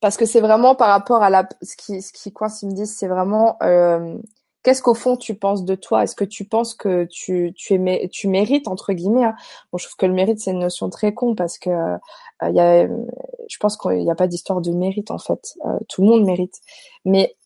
Parce 0.00 0.16
que 0.16 0.26
c'est 0.26 0.40
vraiment 0.40 0.74
par 0.74 0.88
rapport 0.88 1.22
à 1.22 1.30
la 1.30 1.48
ce 1.62 1.76
qui 1.76 2.02
ce 2.02 2.12
qui 2.12 2.32
coince, 2.32 2.62
ils 2.62 2.68
me 2.68 2.74
disent, 2.74 2.96
c'est 2.96 3.08
vraiment 3.08 3.58
euh, 3.62 4.16
qu'est-ce 4.62 4.82
qu'au 4.82 4.94
fond 4.94 5.16
tu 5.16 5.34
penses 5.34 5.64
de 5.64 5.74
toi? 5.74 6.04
Est-ce 6.04 6.14
que 6.14 6.24
tu 6.24 6.44
penses 6.44 6.74
que 6.74 7.04
tu 7.04 7.52
tu 7.56 7.74
es 7.74 8.08
tu 8.08 8.28
mérites 8.28 8.68
entre 8.68 8.92
guillemets 8.92 9.24
hein? 9.24 9.34
Bon, 9.70 9.78
je 9.78 9.86
trouve 9.86 9.96
que 9.96 10.06
le 10.06 10.14
mérite 10.14 10.40
c'est 10.40 10.52
une 10.52 10.60
notion 10.60 10.90
très 10.90 11.14
con 11.14 11.34
parce 11.34 11.58
que 11.58 11.70
euh, 11.70 11.98
y 12.50 12.60
a, 12.60 12.86
je 12.86 13.56
pense 13.58 13.76
qu'il 13.76 13.98
n'y 13.98 14.10
a 14.10 14.14
pas 14.14 14.26
d'histoire 14.26 14.60
de 14.60 14.72
mérite 14.72 15.10
en 15.10 15.18
fait. 15.18 15.54
Euh, 15.66 15.78
tout 15.88 16.02
le 16.02 16.08
monde 16.08 16.24
mérite, 16.24 16.60
mais 17.04 17.36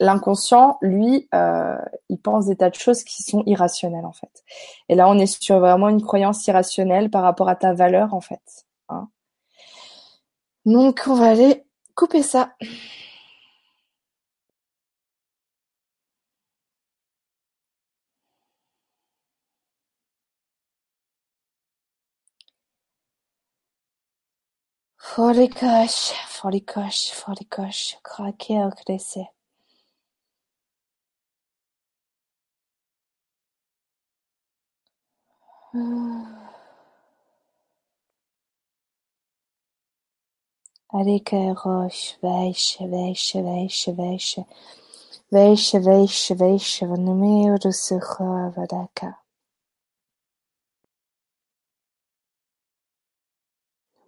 l'inconscient, 0.00 0.78
lui, 0.82 1.28
euh, 1.34 1.76
il 2.08 2.18
pense 2.18 2.46
des 2.46 2.56
tas 2.56 2.70
de 2.70 2.74
choses 2.74 3.04
qui 3.04 3.22
sont 3.22 3.42
irrationnelles 3.46 4.06
en 4.06 4.12
fait. 4.12 4.44
Et 4.88 4.94
là, 4.94 5.08
on 5.08 5.18
est 5.18 5.26
sur 5.26 5.60
vraiment 5.60 5.88
une 5.88 6.02
croyance 6.02 6.46
irrationnelle 6.46 7.10
par 7.10 7.22
rapport 7.22 7.48
à 7.48 7.56
ta 7.56 7.72
valeur 7.72 8.14
en 8.14 8.20
fait. 8.20 8.66
Hein 8.88 9.08
Donc, 10.66 11.02
on 11.06 11.14
va 11.14 11.30
aller 11.30 11.64
couper 11.94 12.22
ça. 12.22 12.54
Forikaş, 25.14 26.12
forikaş, 26.28 27.12
forikaş, 27.12 27.98
krakel 28.02 28.70
kresi. 28.70 29.26
Arika 40.92 41.36
roş, 41.36 42.16
veşe, 42.24 42.90
veşe, 42.90 43.44
veşe, 43.44 43.98
veşe. 43.98 44.44
Veşe, 45.32 45.86
veşe, 45.86 46.40
veşe, 46.40 46.90
vanımı 46.90 47.46
yürüsü 47.46 48.00
hava 48.00 48.70
daka. 48.70 49.23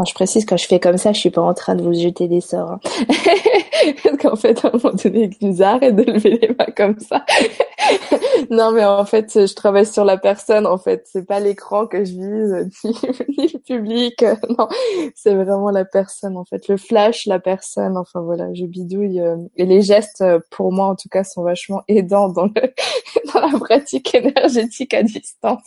Je 0.05 0.13
précise, 0.13 0.45
quand 0.45 0.57
je 0.57 0.67
fais 0.67 0.79
comme 0.79 0.97
ça, 0.97 1.13
je 1.13 1.19
suis 1.19 1.29
pas 1.29 1.41
en 1.41 1.53
train 1.53 1.75
de 1.75 1.83
vous 1.83 1.93
jeter 1.93 2.27
des 2.27 2.41
sorts. 2.41 2.71
Hein. 2.71 2.79
Parce 4.03 4.17
qu'en 4.17 4.35
fait, 4.35 4.63
à 4.63 4.69
un 4.69 4.77
moment 4.77 4.95
donné, 4.95 5.29
il 5.41 5.47
nous 5.47 5.61
arrête 5.61 5.95
de 5.95 6.03
lever 6.03 6.39
les 6.41 6.47
mains 6.49 6.71
comme 6.75 6.99
ça. 6.99 7.25
non, 8.49 8.71
mais 8.71 8.85
en 8.85 9.05
fait, 9.05 9.31
je 9.47 9.53
travaille 9.53 9.85
sur 9.85 10.05
la 10.05 10.17
personne. 10.17 10.65
En 10.65 10.77
fait, 10.77 11.03
c'est 11.11 11.25
pas 11.25 11.39
l'écran 11.39 11.87
que 11.87 12.05
je 12.05 12.13
vise, 12.13 12.69
ni, 13.37 13.47
le 13.53 13.59
public. 13.59 14.23
Non, 14.57 14.67
c'est 15.15 15.35
vraiment 15.35 15.69
la 15.69 15.85
personne. 15.85 16.37
En 16.37 16.45
fait, 16.45 16.67
le 16.67 16.77
flash, 16.77 17.25
la 17.25 17.39
personne. 17.39 17.97
Enfin 17.97 18.21
voilà, 18.21 18.53
je 18.53 18.65
bidouille. 18.65 19.19
Euh, 19.19 19.37
et 19.57 19.65
les 19.65 19.81
gestes, 19.81 20.21
euh, 20.21 20.39
pour 20.49 20.71
moi, 20.71 20.87
en 20.87 20.95
tout 20.95 21.09
cas, 21.09 21.23
sont 21.23 21.43
vachement 21.43 21.81
aidants 21.87 22.29
dans 22.29 22.47
dans 23.33 23.41
la 23.41 23.59
pratique 23.59 24.13
énergétique 24.15 24.93
à 24.93 25.03
distance. 25.03 25.63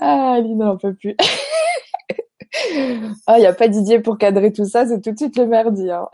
ah, 0.00 0.38
Lina, 0.40 0.72
on 0.72 0.76
peut 0.76 0.94
plus. 0.94 1.16
Ah, 3.26 3.38
il 3.38 3.40
n'y 3.40 3.46
a 3.46 3.52
pas 3.52 3.68
Didier 3.68 4.00
pour 4.00 4.18
cadrer 4.18 4.52
tout 4.52 4.64
ça, 4.64 4.86
c'est 4.86 5.00
tout 5.00 5.12
de 5.12 5.16
suite 5.16 5.36
le 5.36 5.46
merdi. 5.46 5.90
Hein. 5.90 6.08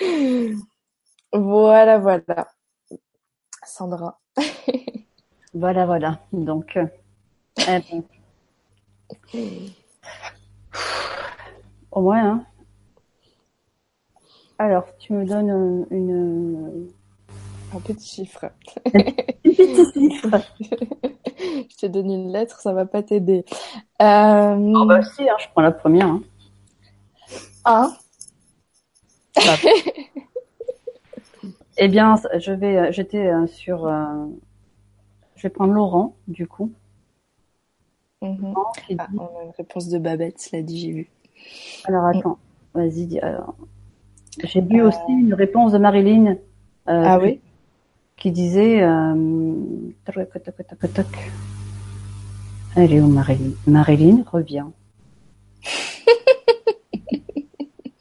voilà, 1.32 1.98
voilà. 1.98 2.48
Sandra. 3.64 4.18
voilà, 5.54 5.86
voilà. 5.86 6.20
Donc, 6.32 6.76
euh, 6.76 6.86
au 11.92 12.00
moins, 12.00 12.24
hein. 12.24 12.44
Alors, 14.58 14.84
tu 14.98 15.14
me 15.14 15.24
donnes 15.24 15.86
une, 15.90 16.90
un 17.74 17.80
petit 17.80 18.06
chiffre. 18.06 18.50
un 18.94 19.00
petit 19.00 19.92
chiffre. 19.94 20.28
je 21.68 21.76
te 21.76 21.86
donne 21.86 22.10
une 22.10 22.32
lettre, 22.32 22.60
ça 22.60 22.72
va 22.72 22.86
pas 22.86 23.02
t'aider. 23.02 23.44
Euh... 24.02 24.72
Oh 24.74 24.84
bah 24.86 25.02
si, 25.02 25.28
hein, 25.28 25.36
je 25.38 25.46
prends 25.52 25.62
la 25.62 25.72
première. 25.72 26.06
Hein. 26.06 26.22
Un. 27.64 27.92
eh 31.76 31.88
bien, 31.88 32.16
je 32.38 32.52
vais, 32.52 32.76
euh, 32.76 32.92
j'étais 32.92 33.26
euh, 33.26 33.46
sur, 33.46 33.86
euh, 33.86 34.26
je 35.36 35.42
vais 35.42 35.50
prendre 35.50 35.72
Laurent, 35.72 36.16
du 36.28 36.46
coup. 36.46 36.72
Mhm. 38.22 38.54
Ah, 38.98 39.06
on 39.16 39.38
a 39.40 39.44
une 39.44 39.52
réponse 39.56 39.88
de 39.88 39.98
Babette, 39.98 40.40
cela 40.40 40.62
dit, 40.62 40.78
j'ai 40.78 40.92
vu. 40.92 41.10
Alors 41.84 42.04
attends, 42.06 42.38
vas-y. 42.74 43.20
j'ai 44.44 44.60
vu 44.60 44.82
aussi 44.82 44.98
une 45.08 45.32
réponse 45.34 45.72
de 45.72 45.78
Marilyn. 45.78 46.36
euh, 46.88 47.02
Ah 47.04 47.18
oui 47.18 47.40
qui 48.20 48.30
disait 48.30 48.82
euh, 48.82 49.14
toc, 50.04 50.14
toc, 50.14 50.44
toc, 50.44 50.78
toc, 50.78 50.92
toc. 50.92 51.06
Elle 52.76 52.92
est 52.94 53.00
où 53.00 53.08
Marilyn 53.08 53.50
Marilyn 53.66 54.24
revient. 54.30 54.66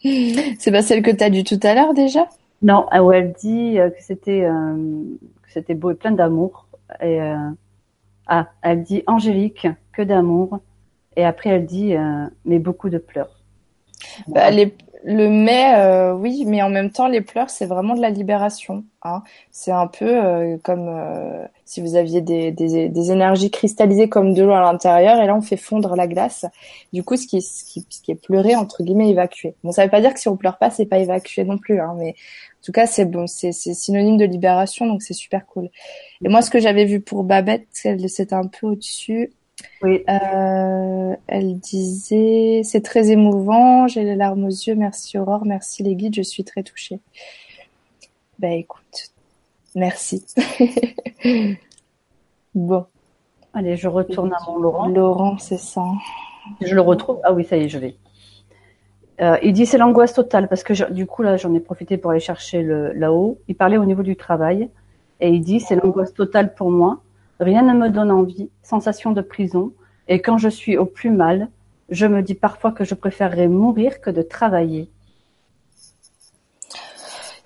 C'est 0.60 0.72
pas 0.72 0.82
celle 0.82 1.02
que 1.02 1.12
tu 1.12 1.24
as 1.24 1.30
due 1.30 1.44
tout 1.44 1.60
à 1.64 1.74
l'heure 1.76 1.94
déjà? 1.94 2.28
Non, 2.62 2.86
ah, 2.92 3.04
où 3.04 3.12
elle 3.12 3.34
dit 3.34 3.80
euh, 3.80 3.90
que 3.90 4.02
c'était 4.02 4.44
euh, 4.44 4.76
que 5.44 5.52
c'était 5.52 5.74
beau 5.76 5.92
et 5.92 5.96
plein 5.96 6.12
d'amour. 6.12 6.68
Et 7.02 7.22
euh, 7.22 7.36
ah, 8.28 8.48
elle 8.62 8.84
dit 8.84 9.04
Angélique, 9.08 9.68
que 9.94 10.02
d'amour. 10.02 10.60
Et 11.16 11.26
après 11.26 11.50
elle 11.50 11.66
dit 11.66 11.96
euh, 11.96 12.26
mais 12.46 12.60
beaucoup 12.60 12.90
de 12.90 12.98
pleurs. 12.98 13.42
Bah, 14.28 14.52
les- 14.52 14.74
le 15.06 15.30
mais, 15.30 15.76
euh, 15.78 16.14
oui, 16.14 16.44
mais 16.46 16.62
en 16.62 16.70
même 16.70 16.90
temps, 16.92 17.08
les 17.08 17.22
pleurs, 17.22 17.50
c'est 17.50 17.66
vraiment 17.66 17.96
de 17.96 18.02
la 18.02 18.10
libération. 18.10 18.84
Hein. 19.04 19.24
C'est 19.50 19.72
un 19.72 19.88
peu 19.88 20.06
euh, 20.06 20.58
comme 20.62 20.88
euh, 20.90 21.46
si 21.70 21.82
vous 21.82 21.96
aviez 21.96 22.22
des, 22.22 22.52
des, 22.52 22.90
des 22.90 23.12
énergies 23.12 23.52
cristallisées 23.52 24.10
comme 24.10 24.34
de 24.34 24.44
l'eau 24.44 24.54
à 24.54 24.62
l'intérieur, 24.62 25.22
et 25.22 25.28
là, 25.28 25.36
on 25.36 25.42
fait 25.42 25.58
fondre 25.58 25.96
la 25.96 26.08
glace. 26.08 26.46
Du 26.94 27.04
coup, 27.04 27.16
ce 27.16 27.28
qui, 27.28 27.38
est- 27.38 27.42
ce 27.42 27.64
qui, 27.64 27.86
ce 27.90 28.02
qui 28.02 28.12
est 28.12 28.16
pleuré, 28.16 28.56
entre 28.56 28.84
guillemets, 28.84 29.10
évacué. 29.10 29.56
Bon, 29.64 29.72
ça 29.72 29.84
veut 29.84 29.92
pas 29.92 30.02
dire 30.02 30.14
que 30.14 30.20
si 30.20 30.28
on 30.28 30.36
pleure 30.38 30.58
pas, 30.58 30.72
c'est 30.72 30.86
pas 30.88 30.98
évacué 31.00 31.44
non 31.44 31.58
plus, 31.58 31.80
hein, 31.80 31.96
mais 31.98 32.10
en 32.10 32.64
tout 32.66 32.72
cas, 32.72 32.88
c'est 32.88 33.06
bon, 33.06 33.28
c'est 33.28 33.52
synonyme 33.52 34.18
de 34.18 34.26
libération, 34.26 34.88
donc 34.88 35.02
c'est 35.04 35.14
super 35.14 35.46
cool. 35.46 35.70
Et 36.24 36.30
moi, 36.30 36.42
ce 36.42 36.50
que 36.50 36.60
j'avais 36.60 36.86
vu 36.86 37.02
pour 37.02 37.24
Babette, 37.24 37.68
c'était 37.72 38.34
un 38.34 38.48
peu 38.48 38.68
au-dessus. 38.68 39.32
Oui, 39.82 40.04
Euh, 40.10 41.16
elle 41.28 41.60
disait, 41.60 42.62
c'est 42.64 42.82
très 42.82 43.12
émouvant, 43.12 43.88
j'ai 43.88 44.04
les 44.04 44.16
larmes 44.16 44.46
aux 44.46 44.50
yeux, 44.50 44.76
merci 44.76 45.18
Aurore, 45.18 45.46
merci 45.46 45.84
les 45.84 45.96
guides, 45.96 46.16
je 46.16 46.22
suis 46.22 46.44
très 46.44 46.64
touchée. 46.64 47.00
Bah 48.40 48.54
écoute, 48.56 49.12
merci. 49.80 50.26
bon, 52.56 52.86
allez, 53.54 53.76
je 53.78 53.88
retourne 53.88 54.34
à 54.34 54.38
mon 54.48 54.60
Laurent. 54.60 54.88
Laurent, 54.88 55.38
c'est 55.38 55.58
ça. 55.60 55.84
Je 56.62 56.74
le 56.76 56.82
retrouve. 56.82 57.20
Ah 57.24 57.34
oui, 57.34 57.44
ça 57.46 57.58
y 57.58 57.64
est, 57.66 57.70
je 57.70 57.80
l'ai. 57.80 57.98
Euh, 59.22 59.38
il 59.44 59.52
dit 59.54 59.66
c'est 59.66 59.78
l'angoisse 59.78 60.14
totale 60.14 60.48
parce 60.48 60.64
que 60.64 60.74
je- 60.74 60.86
du 60.86 61.06
coup 61.06 61.24
là 61.24 61.36
j'en 61.36 61.54
ai 61.54 61.60
profité 61.60 61.98
pour 61.98 62.12
aller 62.12 62.22
chercher 62.22 62.62
le 62.64 62.94
là-haut. 62.94 63.38
Il 63.50 63.56
parlait 63.56 63.78
au 63.78 63.84
niveau 63.84 64.02
du 64.02 64.16
travail 64.16 64.70
et 65.20 65.30
il 65.30 65.42
dit 65.42 65.60
c'est 65.60 65.76
l'angoisse 65.76 66.14
totale 66.14 66.54
pour 66.54 66.72
moi. 66.72 67.02
Rien 67.42 67.62
ne 67.64 67.74
me 67.78 67.90
donne 67.90 68.12
envie, 68.12 68.50
sensation 68.64 69.12
de 69.12 69.22
prison. 69.22 69.74
Et 70.08 70.22
quand 70.22 70.38
je 70.38 70.48
suis 70.48 70.78
au 70.78 70.86
plus 70.86 71.12
mal, 71.12 71.50
je 71.90 72.06
me 72.06 72.22
dis 72.22 72.34
parfois 72.34 72.72
que 72.72 72.86
je 72.86 72.96
préférerais 72.96 73.50
mourir 73.50 74.00
que 74.00 74.10
de 74.10 74.22
travailler. 74.22 74.90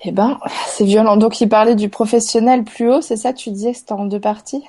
Eh 0.05 0.11
ben, 0.11 0.39
c'est 0.67 0.85
violent. 0.85 1.17
Donc 1.17 1.39
il 1.41 1.47
parlait 1.49 1.75
du 1.75 1.89
professionnel 1.89 2.63
plus 2.63 2.91
haut, 2.91 3.01
c'est 3.01 3.15
ça 3.15 3.33
Tu 3.33 3.51
disais 3.51 3.71
que 3.71 3.77
c'était 3.77 3.93
en 3.93 4.05
deux 4.05 4.19
parties? 4.19 4.63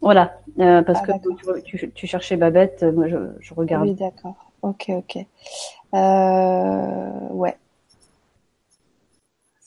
Voilà, 0.00 0.40
euh, 0.58 0.82
parce 0.82 1.00
Ah, 1.06 1.12
que 1.12 1.88
tu, 1.94 2.06
cherchais 2.08 2.36
Babette, 2.36 2.82
euh, 2.82 2.90
moi 2.90 3.06
je, 3.06 3.16
je 3.38 3.54
regarde. 3.54 3.84
Oui, 3.84 3.94
d'accord. 3.94 4.34
Ok, 4.62 4.86
ok. 4.88 5.18
Euh, 5.94 7.28
ouais. 7.30 7.56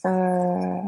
Euh, 0.04 0.82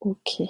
ok. 0.00 0.42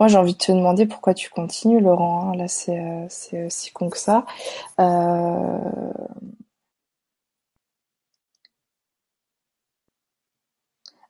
Moi, 0.00 0.08
j'ai 0.08 0.18
envie 0.18 0.34
de 0.34 0.38
te 0.38 0.52
demander 0.52 0.86
pourquoi 0.86 1.14
tu 1.14 1.30
continues, 1.30 1.80
Laurent. 1.80 2.32
hein. 2.32 2.36
Là, 2.36 2.48
c'est 2.48 2.78
euh, 2.78 3.48
con 3.74 3.90
que 3.90 3.98
ça. 3.98 4.24
Euh, 4.80 5.58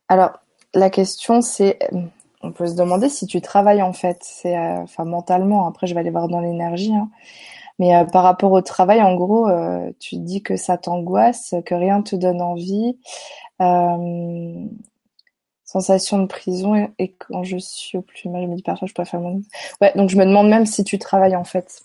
Alors, 0.07 0.39
la 0.73 0.89
question, 0.89 1.41
c'est, 1.41 1.79
on 2.41 2.51
peut 2.51 2.67
se 2.67 2.75
demander 2.75 3.09
si 3.09 3.27
tu 3.27 3.41
travailles 3.41 3.81
en 3.81 3.93
fait. 3.93 4.19
C'est, 4.21 4.57
euh, 4.57 4.85
mentalement. 5.05 5.67
Après, 5.67 5.87
je 5.87 5.93
vais 5.93 5.99
aller 6.01 6.11
voir 6.11 6.27
dans 6.27 6.39
l'énergie. 6.39 6.93
hein. 6.93 7.09
Mais 7.79 7.95
euh, 7.95 8.05
par 8.05 8.23
rapport 8.23 8.51
au 8.53 8.61
travail, 8.61 9.01
en 9.01 9.15
gros, 9.15 9.49
tu 9.99 10.17
dis 10.17 10.43
que 10.43 10.55
ça 10.57 10.77
t'angoisse, 10.77 11.55
que 11.65 11.75
rien 11.75 12.01
te 12.01 12.15
donne 12.15 12.41
envie. 12.41 12.97
Sensation 15.75 16.19
de 16.19 16.25
prison 16.25 16.73
et, 16.73 16.89
et 16.99 17.11
quand 17.15 17.43
je 17.43 17.57
suis 17.57 17.97
au 17.97 18.01
plus 18.01 18.29
mal, 18.29 18.43
je 18.43 18.47
me 18.47 18.55
dis 18.55 18.61
parfois 18.63 18.87
je 18.87 18.93
préfère 18.93 19.19
mon... 19.19 19.41
Ouais, 19.81 19.91
donc 19.95 20.09
je 20.09 20.15
me 20.15 20.23
demande 20.23 20.47
même 20.47 20.65
si 20.65 20.85
tu 20.85 20.97
travailles 20.97 21.35
en 21.35 21.43
fait. 21.43 21.81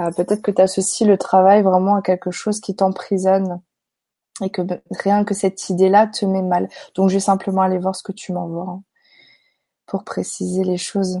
Euh, 0.00 0.10
peut-être 0.10 0.40
que 0.40 0.50
tu 0.50 0.62
associes 0.62 1.06
le 1.06 1.18
travail 1.18 1.60
vraiment 1.62 1.96
à 1.96 2.00
quelque 2.00 2.30
chose 2.30 2.60
qui 2.60 2.74
t'emprisonne 2.74 3.60
et 4.42 4.48
que 4.48 4.62
ben, 4.62 4.80
rien 4.88 5.22
que 5.22 5.34
cette 5.34 5.68
idée-là 5.68 6.06
te 6.06 6.24
met 6.24 6.40
mal. 6.40 6.70
Donc 6.94 7.10
je 7.10 7.14
vais 7.16 7.20
simplement 7.20 7.60
aller 7.60 7.76
voir 7.76 7.94
ce 7.94 8.02
que 8.02 8.12
tu 8.12 8.32
m'envoies 8.32 8.70
hein, 8.70 8.82
pour 9.84 10.02
préciser 10.02 10.64
les 10.64 10.78
choses. 10.78 11.20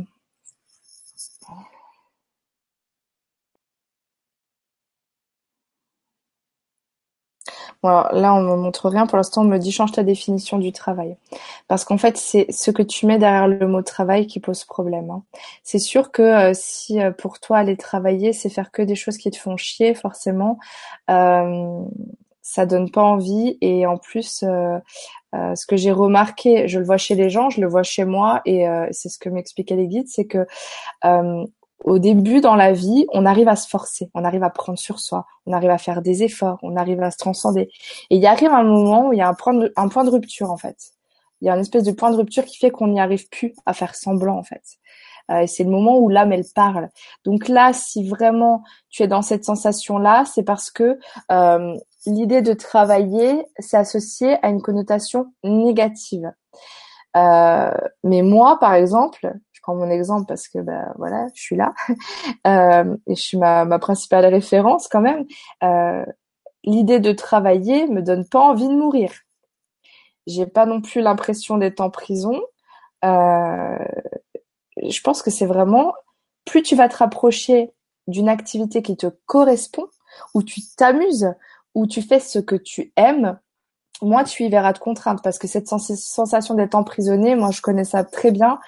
Bon, 7.75 7.75
là, 7.86 8.34
on 8.34 8.42
me 8.42 8.56
montre 8.56 8.88
rien. 8.88 9.06
Pour 9.06 9.16
l'instant, 9.16 9.42
on 9.42 9.44
me 9.44 9.58
dit 9.58 9.72
change 9.72 9.92
ta 9.92 10.02
définition 10.02 10.58
du 10.58 10.72
travail. 10.72 11.16
Parce 11.68 11.84
qu'en 11.84 11.98
fait, 11.98 12.16
c'est 12.16 12.46
ce 12.50 12.70
que 12.70 12.82
tu 12.82 13.06
mets 13.06 13.18
derrière 13.18 13.48
le 13.48 13.66
mot 13.66 13.82
travail 13.82 14.26
qui 14.26 14.40
pose 14.40 14.64
problème. 14.64 15.10
hein. 15.10 15.22
C'est 15.64 15.78
sûr 15.78 16.10
que 16.10 16.22
euh, 16.22 16.52
si 16.54 17.00
euh, 17.00 17.10
pour 17.10 17.40
toi 17.40 17.58
aller 17.58 17.76
travailler, 17.76 18.32
c'est 18.32 18.48
faire 18.50 18.70
que 18.70 18.82
des 18.82 18.94
choses 18.94 19.18
qui 19.18 19.30
te 19.30 19.38
font 19.38 19.56
chier, 19.56 19.94
forcément, 19.94 20.58
euh, 21.10 21.82
ça 22.42 22.66
donne 22.66 22.90
pas 22.90 23.02
envie. 23.02 23.58
Et 23.60 23.86
en 23.86 23.96
plus, 23.96 24.44
ce 25.32 25.66
que 25.66 25.76
j'ai 25.76 25.92
remarqué, 25.92 26.68
je 26.68 26.78
le 26.78 26.84
vois 26.84 26.96
chez 26.96 27.14
les 27.14 27.28
gens, 27.28 27.50
je 27.50 27.60
le 27.60 27.66
vois 27.66 27.82
chez 27.82 28.04
moi, 28.04 28.40
et 28.44 28.66
c'est 28.92 29.08
ce 29.08 29.18
que 29.18 29.28
m'expliquaient 29.28 29.74
les 29.74 29.88
guides, 29.88 30.08
c'est 30.08 30.26
que 30.26 30.46
au 31.84 31.98
début 31.98 32.40
dans 32.40 32.56
la 32.56 32.72
vie, 32.72 33.06
on 33.12 33.26
arrive 33.26 33.48
à 33.48 33.56
se 33.56 33.68
forcer, 33.68 34.10
on 34.14 34.24
arrive 34.24 34.42
à 34.42 34.50
prendre 34.50 34.78
sur 34.78 34.98
soi, 34.98 35.26
on 35.46 35.52
arrive 35.52 35.70
à 35.70 35.78
faire 35.78 36.02
des 36.02 36.22
efforts, 36.22 36.58
on 36.62 36.76
arrive 36.76 37.02
à 37.02 37.10
se 37.10 37.18
transcender. 37.18 37.68
Et 38.10 38.16
il 38.16 38.26
arrive 38.26 38.50
un 38.50 38.64
moment 38.64 39.08
où 39.08 39.12
il 39.12 39.18
y 39.18 39.22
a 39.22 39.28
un 39.28 39.34
point 39.34 39.54
de, 39.54 40.10
rupture 40.10 40.50
en 40.50 40.56
fait. 40.56 40.76
Il 41.40 41.46
y 41.46 41.50
a 41.50 41.54
une 41.54 41.60
espèce 41.60 41.84
de 41.84 41.92
point 41.92 42.10
de 42.10 42.16
rupture 42.16 42.44
qui 42.44 42.58
fait 42.58 42.70
qu'on 42.70 42.88
n'y 42.88 43.00
arrive 43.00 43.28
plus 43.28 43.54
à 43.66 43.74
faire 43.74 43.94
semblant 43.94 44.38
en 44.38 44.42
fait. 44.42 44.62
Euh, 45.30 45.40
et 45.40 45.46
c'est 45.46 45.64
le 45.64 45.70
moment 45.70 45.98
où 45.98 46.08
l'âme 46.08 46.32
elle 46.32 46.46
parle. 46.54 46.88
Donc 47.24 47.48
là, 47.48 47.72
si 47.72 48.08
vraiment 48.08 48.62
tu 48.88 49.02
es 49.02 49.08
dans 49.08 49.22
cette 49.22 49.44
sensation-là, 49.44 50.24
c'est 50.24 50.44
parce 50.44 50.70
que 50.70 50.98
euh, 51.30 51.76
l'idée 52.06 52.42
de 52.42 52.52
travailler 52.52 53.44
s'est 53.58 53.76
associée 53.76 54.38
à 54.42 54.48
une 54.48 54.62
connotation 54.62 55.32
négative. 55.44 56.32
Euh, 57.16 57.70
mais 58.04 58.22
moi, 58.22 58.58
par 58.58 58.74
exemple, 58.74 59.34
prends 59.66 59.74
mon 59.74 59.90
exemple 59.90 60.26
parce 60.26 60.46
que 60.46 60.60
ben 60.60 60.92
voilà, 60.96 61.26
je 61.34 61.42
suis 61.42 61.56
là 61.56 61.74
euh, 62.46 62.96
et 63.08 63.16
je 63.16 63.20
suis 63.20 63.36
ma, 63.36 63.66
principale 63.80 64.24
référence 64.26 64.86
quand 64.86 65.00
même. 65.00 65.26
Euh, 65.64 66.04
L'idée 66.62 66.98
de 66.98 67.12
travailler 67.12 67.86
me 67.86 68.02
donne 68.02 68.28
pas 68.28 68.40
envie 68.40 68.66
de 68.66 68.74
mourir. 68.74 69.12
J'ai 70.26 70.46
pas 70.46 70.66
non 70.66 70.80
plus 70.80 71.00
l'impression 71.00 71.58
d'être 71.58 71.80
en 71.80 71.90
prison. 71.90 72.40
Euh, 73.04 73.78
je 74.82 75.00
pense 75.00 75.22
que 75.22 75.30
c'est 75.30 75.46
vraiment 75.46 75.94
plus 76.44 76.62
tu 76.62 76.74
vas 76.74 76.88
te 76.88 76.96
rapprocher 76.96 77.72
d'une 78.08 78.28
activité 78.28 78.82
qui 78.82 78.96
te 78.96 79.06
correspond, 79.26 79.86
où 80.34 80.42
tu 80.42 80.60
t'amuses, 80.76 81.32
où 81.74 81.86
tu 81.86 82.02
fais 82.02 82.20
ce 82.20 82.40
que 82.40 82.56
tu 82.56 82.92
aimes, 82.96 83.38
moins 84.02 84.24
tu 84.24 84.44
y 84.44 84.48
verras 84.48 84.72
de 84.72 84.78
contraintes 84.78 85.22
parce 85.22 85.38
que 85.38 85.46
cette 85.46 85.68
sens 85.68 85.92
sensation 85.94 86.54
d'être 86.54 86.74
emprisonné, 86.74 87.36
moi 87.36 87.50
je 87.52 87.62
connais 87.62 87.84
ça 87.84 88.02
très 88.04 88.32
bien. 88.32 88.58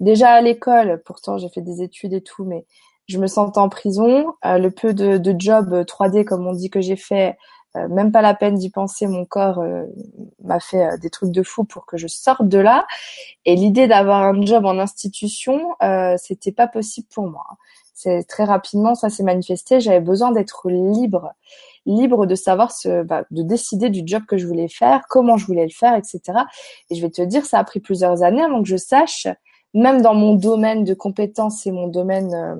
Déjà 0.00 0.30
à 0.30 0.40
l'école, 0.40 1.02
pourtant 1.04 1.38
j'ai 1.38 1.48
fait 1.48 1.60
des 1.60 1.82
études 1.82 2.12
et 2.12 2.20
tout, 2.20 2.44
mais 2.44 2.66
je 3.06 3.18
me 3.18 3.26
sentais 3.26 3.58
en 3.58 3.68
prison. 3.68 4.34
Euh, 4.44 4.58
le 4.58 4.70
peu 4.70 4.94
de, 4.94 5.18
de 5.18 5.34
job 5.38 5.72
3D 5.86 6.24
comme 6.24 6.46
on 6.46 6.52
dit 6.52 6.70
que 6.70 6.80
j'ai 6.80 6.96
fait, 6.96 7.36
euh, 7.76 7.88
même 7.88 8.12
pas 8.12 8.22
la 8.22 8.34
peine 8.34 8.54
d'y 8.54 8.70
penser, 8.70 9.06
mon 9.06 9.24
corps 9.24 9.58
euh, 9.58 9.84
m'a 10.42 10.60
fait 10.60 10.84
euh, 10.84 10.96
des 10.98 11.10
trucs 11.10 11.32
de 11.32 11.42
fou 11.42 11.64
pour 11.64 11.86
que 11.86 11.96
je 11.96 12.06
sorte 12.06 12.46
de 12.46 12.58
là. 12.58 12.86
Et 13.44 13.56
l'idée 13.56 13.88
d'avoir 13.88 14.22
un 14.22 14.40
job 14.42 14.64
en 14.64 14.78
institution, 14.78 15.74
euh, 15.82 16.14
c'était 16.16 16.52
pas 16.52 16.68
possible 16.68 17.08
pour 17.12 17.28
moi. 17.28 17.44
C'est 17.92 18.24
très 18.24 18.44
rapidement, 18.44 18.94
ça 18.94 19.08
s'est 19.08 19.22
manifesté. 19.22 19.80
J'avais 19.80 20.00
besoin 20.00 20.30
d'être 20.30 20.68
libre, 20.70 21.32
libre 21.86 22.26
de 22.26 22.34
savoir 22.34 22.70
ce, 22.70 23.02
bah, 23.02 23.24
de 23.30 23.42
décider 23.42 23.90
du 23.90 24.02
job 24.04 24.24
que 24.26 24.36
je 24.36 24.46
voulais 24.46 24.68
faire, 24.68 25.02
comment 25.08 25.36
je 25.36 25.46
voulais 25.46 25.64
le 25.64 25.72
faire, 25.72 25.94
etc. 25.94 26.20
Et 26.90 26.94
je 26.94 27.02
vais 27.02 27.10
te 27.10 27.22
dire, 27.22 27.44
ça 27.44 27.58
a 27.58 27.64
pris 27.64 27.80
plusieurs 27.80 28.22
années 28.22 28.42
avant 28.42 28.62
que 28.62 28.68
je 28.68 28.76
sache, 28.76 29.26
même 29.74 30.02
dans 30.02 30.14
mon 30.14 30.34
domaine 30.34 30.84
de 30.84 30.94
compétences 30.94 31.66
et 31.66 31.72
mon 31.72 31.88
domaine 31.88 32.34
euh, 32.34 32.56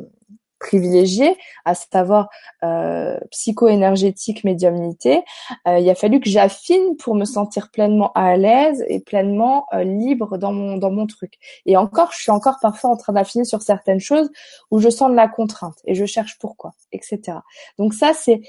privilégiée, 0.64 1.36
à 1.64 1.74
savoir 1.74 2.28
euh, 2.62 3.18
psycho-énergétique, 3.30 4.44
médiumnité, 4.44 5.22
euh, 5.68 5.78
il 5.78 5.88
a 5.90 5.94
fallu 5.94 6.20
que 6.20 6.30
j'affine 6.30 6.96
pour 6.96 7.14
me 7.14 7.24
sentir 7.24 7.70
pleinement 7.70 8.12
à 8.14 8.36
l'aise 8.36 8.82
et 8.88 9.00
pleinement 9.00 9.66
euh, 9.74 9.84
libre 9.84 10.38
dans 10.38 10.52
mon 10.52 10.76
dans 10.78 10.90
mon 10.90 11.06
truc. 11.06 11.34
Et 11.66 11.76
encore, 11.76 12.12
je 12.12 12.22
suis 12.22 12.30
encore 12.30 12.58
parfois 12.60 12.90
en 12.90 12.96
train 12.96 13.12
d'affiner 13.12 13.44
sur 13.44 13.62
certaines 13.62 14.00
choses 14.00 14.30
où 14.70 14.78
je 14.78 14.88
sens 14.88 15.10
de 15.10 15.16
la 15.16 15.28
contrainte 15.28 15.78
et 15.84 15.94
je 15.94 16.06
cherche 16.06 16.38
pourquoi, 16.38 16.72
etc. 16.92 17.38
Donc 17.78 17.92
ça, 17.94 18.12
c'est 18.14 18.40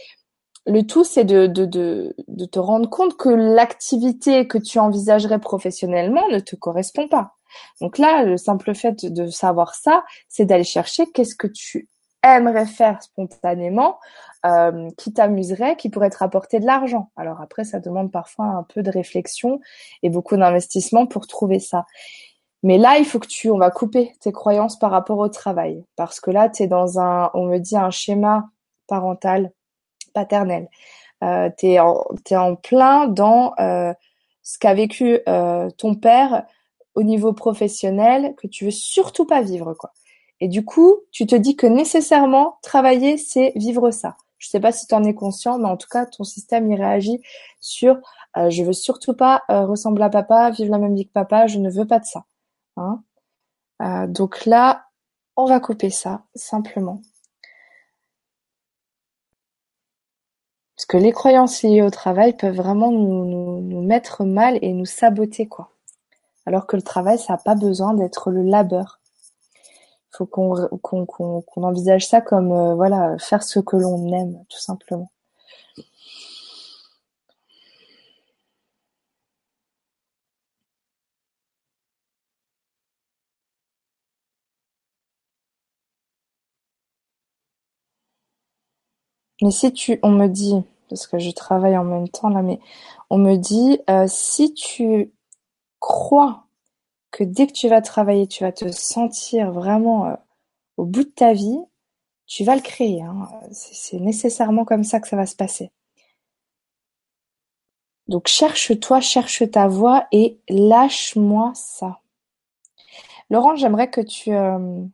le 0.68 0.82
tout, 0.82 1.04
c'est 1.04 1.26
de, 1.26 1.46
de, 1.46 1.66
de, 1.66 2.16
de 2.28 2.46
te 2.46 2.58
rendre 2.58 2.90
compte 2.90 3.18
que 3.18 3.30
l'activité 3.30 4.48
que 4.48 4.58
tu 4.58 4.80
envisagerais 4.80 5.40
professionnellement 5.40 6.28
ne 6.30 6.40
te 6.40 6.56
correspond 6.56 7.08
pas. 7.08 7.36
Donc 7.82 7.98
là, 7.98 8.24
le 8.24 8.38
simple 8.38 8.74
fait 8.74 9.06
de 9.06 9.28
savoir 9.28 9.76
ça, 9.76 10.04
c'est 10.28 10.46
d'aller 10.46 10.64
chercher 10.64 11.06
qu'est-ce 11.12 11.36
que 11.36 11.48
tu 11.48 11.88
aimerais 12.24 12.66
faire 12.66 13.02
spontanément, 13.04 14.00
euh, 14.46 14.90
qui 14.98 15.14
t'amuserait, 15.14 15.76
qui 15.76 15.90
pourrait 15.90 16.10
te 16.10 16.18
rapporter 16.18 16.60
de 16.60 16.66
l'argent. 16.66 17.12
Alors 17.16 17.42
après, 17.42 17.64
ça 17.64 17.80
demande 17.80 18.12
parfois 18.12 18.46
un 18.46 18.64
peu 18.64 18.82
de 18.82 18.90
réflexion 18.90 19.60
et 20.02 20.10
beaucoup 20.10 20.36
d'investissement 20.36 21.06
pour 21.06 21.28
trouver 21.28 21.60
ça. 21.60 21.86
Mais 22.64 22.80
là, 22.80 22.98
il 22.98 23.06
faut 23.06 23.20
que 23.20 23.28
tu, 23.28 23.52
on 23.52 23.60
va 23.60 23.70
couper 23.70 24.14
tes 24.22 24.32
croyances 24.32 24.80
par 24.80 24.90
rapport 24.90 25.20
au 25.20 25.30
travail. 25.30 25.84
Parce 25.96 26.20
que 26.20 26.32
là, 26.32 26.50
tu 26.50 26.68
dans 26.68 27.00
un, 27.00 27.30
on 27.36 27.46
me 27.46 27.60
dit, 27.60 27.78
un 27.78 27.92
schéma 27.92 28.50
parental, 28.88 29.52
paternel. 30.14 30.68
Euh, 31.24 31.50
tu 31.58 31.68
es, 31.68 31.80
en 31.80 32.56
plein 32.56 33.08
dans 33.08 33.54
euh, 33.60 33.94
ce 34.42 34.58
qu'a 34.58 34.74
vécu 34.74 35.20
euh, 35.30 35.70
ton 35.78 35.96
père 35.96 36.44
au 36.96 37.04
niveau 37.04 37.34
professionnel 37.34 38.36
que 38.38 38.48
tu 38.48 38.66
veux 38.66 38.72
surtout 38.72 39.26
pas 39.26 39.42
vivre, 39.42 39.74
quoi. 39.74 39.92
Et 40.42 40.48
du 40.48 40.66
coup, 40.66 40.98
tu 41.12 41.26
te 41.26 41.36
dis 41.36 41.56
que 41.56 41.68
nécessairement, 41.68 42.58
travailler, 42.62 43.18
c'est 43.18 43.54
vivre 43.56 43.92
ça. 43.92 44.18
Je 44.38 44.50
sais 44.50 44.60
pas 44.60 44.72
si 44.72 44.86
tu 44.88 44.94
en 44.94 45.04
es 45.04 45.14
conscient, 45.14 45.58
mais 45.58 45.68
en 45.68 45.78
tout 45.78 45.88
cas, 45.90 46.06
ton 46.06 46.24
système, 46.24 46.70
il 46.72 46.76
réagit 46.76 47.22
sur 47.62 47.98
euh, 48.38 48.50
je 48.50 48.64
veux 48.64 48.74
surtout 48.74 49.14
pas 49.14 49.44
euh, 49.50 49.66
ressembler 49.66 50.04
à 50.04 50.10
papa, 50.10 50.50
vivre 50.52 50.72
la 50.72 50.78
même 50.78 50.96
vie 50.96 51.08
que 51.08 51.14
papa, 51.14 51.48
je 51.48 51.60
ne 51.60 51.70
veux 51.70 51.88
pas 51.88 52.00
de 52.00 52.06
ça. 52.06 52.26
Hein 52.78 53.02
euh, 53.82 54.08
donc 54.08 54.46
là, 54.46 54.88
on 55.38 55.46
va 55.46 55.60
couper 55.60 55.90
ça, 55.90 56.26
simplement. 56.36 57.02
Parce 60.76 60.86
que 60.86 60.98
les 60.98 61.12
croyances 61.12 61.64
liées 61.64 61.82
au 61.82 61.90
travail 61.90 62.36
peuvent 62.36 62.56
vraiment 62.56 62.92
nous, 62.92 63.26
nous, 63.26 63.62
nous 63.62 63.82
mettre 63.82 64.26
mal 64.26 64.60
et 64.62 64.74
nous 64.74 64.86
saboter, 64.86 65.48
quoi. 65.48 65.75
Alors 66.46 66.68
que 66.68 66.76
le 66.76 66.82
travail, 66.82 67.20
ça 67.20 67.34
n'a 67.34 67.40
pas 67.40 67.56
besoin 67.56 67.94
d'être 67.94 68.32
le 68.32 68.44
labeur. 68.44 69.00
Il 70.14 70.18
faut 70.18 70.26
qu'on 70.26 71.64
envisage 71.64 72.08
ça 72.08 72.22
comme 72.22 72.52
euh, 72.52 72.76
voilà 72.76 73.18
faire 73.20 73.44
ce 73.44 73.60
que 73.60 73.76
l'on 73.76 74.12
aime, 74.14 74.44
tout 74.50 74.60
simplement. 74.60 75.12
Mais 89.42 89.52
si 89.52 89.74
tu, 89.74 90.00
on 90.04 90.12
me 90.12 90.28
dit, 90.28 90.56
parce 90.90 91.08
que 91.08 91.20
je 91.20 91.32
travaille 91.32 91.78
en 91.78 91.84
même 91.84 92.08
temps 92.10 92.30
là, 92.30 92.42
mais 92.42 92.60
on 93.10 93.18
me 93.18 93.36
dit, 93.36 93.80
euh, 93.90 94.06
si 94.08 94.54
tu 94.54 95.12
crois 95.80 96.46
que 97.12 97.24
dès 97.24 97.48
que 97.48 97.54
tu 97.54 97.70
vas 97.70 97.82
travailler, 97.82 98.28
tu 98.28 98.44
vas 98.44 98.52
te 98.52 98.70
sentir 98.72 99.52
vraiment 99.52 100.08
euh, 100.08 100.16
au 100.78 100.86
bout 100.86 101.04
de 101.04 101.10
ta 101.10 101.34
vie, 101.34 101.60
tu 102.28 102.44
vas 102.44 102.56
le 102.56 102.62
créer. 102.62 103.02
Hein. 103.02 103.30
C'est 103.52 104.00
nécessairement 104.00 104.66
comme 104.66 104.84
ça 104.84 105.00
que 105.00 105.08
ça 105.08 105.16
va 105.16 105.26
se 105.26 105.36
passer. 105.36 105.72
Donc 108.08 108.28
cherche-toi, 108.28 109.02
cherche 109.02 109.50
ta 109.52 109.68
voie 109.68 110.08
et 110.12 110.40
lâche-moi 110.50 111.54
ça. 111.56 112.02
Laurent, 113.30 113.56
j'aimerais 113.56 113.90
que 113.90 114.02
tu, 114.02 114.32
euh, 114.32 114.86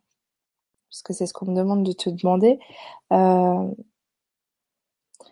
parce 0.90 1.02
que 1.02 1.14
c'est 1.14 1.26
ce 1.26 1.34
qu'on 1.34 1.48
me 1.48 1.56
demande 1.56 1.84
de 1.84 1.92
te 1.92 2.10
demander, 2.10 2.60
euh, 3.12 3.70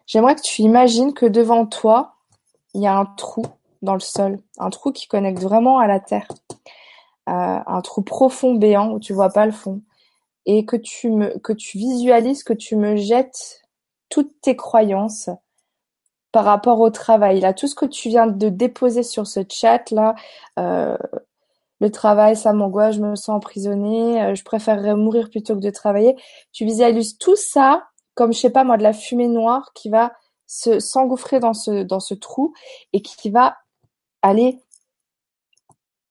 j'aimerais 0.05 0.35
que 0.35 0.41
tu 0.41 0.63
imagines 0.63 1.13
que 1.13 1.25
devant 1.25 1.65
toi, 1.65 2.15
il 2.73 2.81
y 2.81 2.87
a 2.87 2.97
un 2.97 3.05
trou 3.05 3.45
dans 3.81 3.93
le 3.93 3.99
sol, 3.99 4.39
un 4.57 4.69
trou 4.69 4.91
qui 4.91 5.07
connecte 5.07 5.41
vraiment 5.41 5.79
à 5.79 5.87
la 5.87 5.99
terre, 5.99 6.27
euh, 7.29 7.59
un 7.65 7.81
trou 7.81 8.01
profond 8.01 8.55
béant 8.55 8.91
où 8.91 8.99
tu 8.99 9.13
vois 9.13 9.29
pas 9.29 9.45
le 9.45 9.51
fond, 9.51 9.81
et 10.45 10.65
que 10.65 10.75
tu 10.75 11.11
me 11.11 11.37
que 11.39 11.53
tu 11.53 11.77
visualises, 11.77 12.43
que 12.43 12.53
tu 12.53 12.75
me 12.75 12.95
jettes 12.95 13.61
toutes 14.09 14.41
tes 14.41 14.55
croyances 14.55 15.29
par 16.31 16.45
rapport 16.45 16.79
au 16.79 16.89
travail. 16.89 17.39
Là, 17.39 17.53
tout 17.53 17.67
ce 17.67 17.75
que 17.75 17.85
tu 17.85 18.09
viens 18.09 18.27
de 18.27 18.49
déposer 18.49 19.03
sur 19.03 19.27
ce 19.27 19.41
chat 19.49 19.91
là, 19.91 20.15
euh, 20.59 20.97
le 21.81 21.91
travail, 21.91 22.35
ça 22.35 22.53
m'angoisse, 22.53 22.95
je 22.95 23.01
me 23.01 23.15
sens 23.15 23.29
emprisonnée, 23.29 24.21
euh, 24.21 24.35
je 24.35 24.43
préférerais 24.43 24.95
mourir 24.95 25.29
plutôt 25.29 25.55
que 25.55 25.61
de 25.61 25.69
travailler. 25.69 26.15
Tu 26.51 26.65
visualises 26.65 27.17
tout 27.17 27.35
ça 27.35 27.89
comme 28.19 28.33
je 28.33 28.39
sais 28.39 28.49
pas 28.49 28.65
moi 28.65 28.75
de 28.75 28.83
la 28.83 28.91
fumée 28.91 29.29
noire 29.29 29.71
qui 29.73 29.89
va 29.89 30.11
se 30.45 30.81
s'engouffrer 30.81 31.39
dans 31.39 31.53
ce 31.53 31.83
dans 31.83 32.01
ce 32.01 32.13
trou 32.13 32.53
et 32.91 33.01
qui 33.01 33.29
va 33.29 33.55
aller 34.21 34.61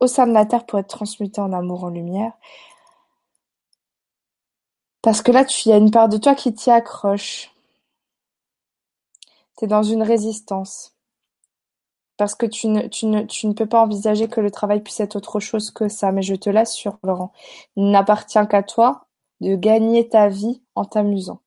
au 0.00 0.06
sein 0.06 0.26
de 0.26 0.32
la 0.32 0.46
terre 0.46 0.66
pour 0.66 0.78
être 0.78 0.88
transmuté 0.88 1.40
en 1.40 1.52
amour, 1.52 1.84
en 1.84 1.88
lumière. 1.88 2.32
Parce 5.02 5.22
que 5.22 5.32
là, 5.32 5.44
il 5.64 5.68
y 5.68 5.72
a 5.72 5.76
une 5.76 5.90
part 5.90 6.09
de 6.09 6.18
toi 6.18 6.34
qui 6.34 6.54
t'y 6.54 6.70
accroche. 6.70 7.50
Tu 9.56 9.64
es 9.64 9.68
dans 9.68 9.82
une 9.82 10.02
résistance. 10.02 10.94
Parce 12.16 12.34
que 12.34 12.46
tu 12.46 12.66
ne, 12.66 12.88
tu, 12.88 13.06
ne, 13.06 13.22
tu 13.22 13.46
ne 13.46 13.52
peux 13.52 13.66
pas 13.66 13.80
envisager 13.80 14.28
que 14.28 14.40
le 14.40 14.50
travail 14.50 14.82
puisse 14.82 15.00
être 15.00 15.16
autre 15.16 15.40
chose 15.40 15.70
que 15.70 15.88
ça. 15.88 16.12
Mais 16.12 16.22
je 16.22 16.34
te 16.34 16.50
l'assure, 16.50 16.98
Laurent, 17.04 17.32
il 17.76 17.90
n'appartient 17.90 18.46
qu'à 18.48 18.62
toi 18.62 19.06
de 19.40 19.54
gagner 19.54 20.09
ta 20.09 20.28
vie 20.28 20.62
en 20.74 20.84
t'amusant. 20.84 21.40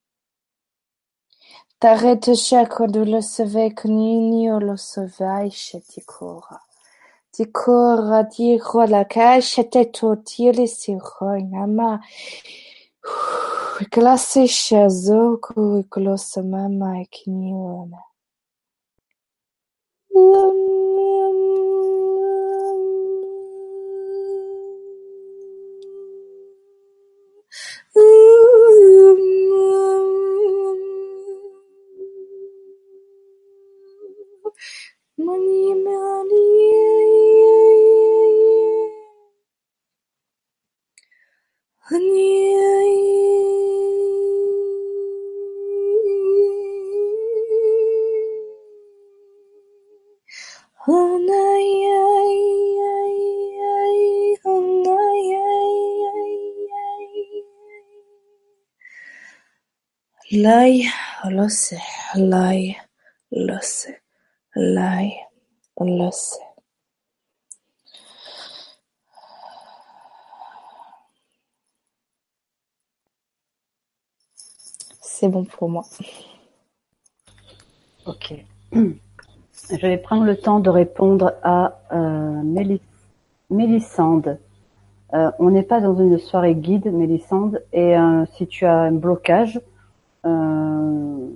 T'arrêtes 1.82 2.36
chaque 2.36 2.84
de 2.84 3.02
le 3.02 3.22
sauver, 3.22 3.74
ni 3.86 4.48
le 4.48 4.78
sauver, 4.78 5.50
Dikora 7.34 8.24
la 8.88 9.04
kasheteto 9.06 10.16
tiri 10.28 10.68
siroi 10.68 11.44
Klase 13.92 14.48
shazoku 14.48 15.80
iklosa 15.82 16.44
mama 16.44 17.02
ikiniwana. 17.02 18.00
Money, 27.96 28.11
Lai 60.42 60.84
lo 61.30 61.50
sé, 61.50 61.78
Lai 62.16 62.76
lo 63.30 63.60
sé, 63.62 64.02
Lai 64.56 65.14
lo 65.78 66.10
sé. 66.12 66.40
C'est 75.02 75.28
bon 75.28 75.46
pour 75.46 75.70
moi. 75.70 75.84
Ok. 78.08 78.34
Je 78.74 79.76
vais 79.76 79.98
prendre 80.00 80.24
le 80.24 80.38
temps 80.38 80.60
de 80.60 80.72
répondre 80.72 81.36
à 81.44 81.80
euh, 81.92 82.80
Mélissande. 83.52 84.40
Euh, 85.14 85.32
on 85.38 85.52
n'est 85.52 85.62
pas 85.62 85.82
dans 85.82 85.96
une 85.96 86.18
soirée 86.18 86.56
guide, 86.56 86.92
Mélissande, 86.92 87.62
et 87.74 87.96
euh, 87.96 88.26
si 88.38 88.48
tu 88.48 88.66
as 88.66 88.80
un 88.80 88.92
blocage, 88.92 89.60
euh, 90.26 91.30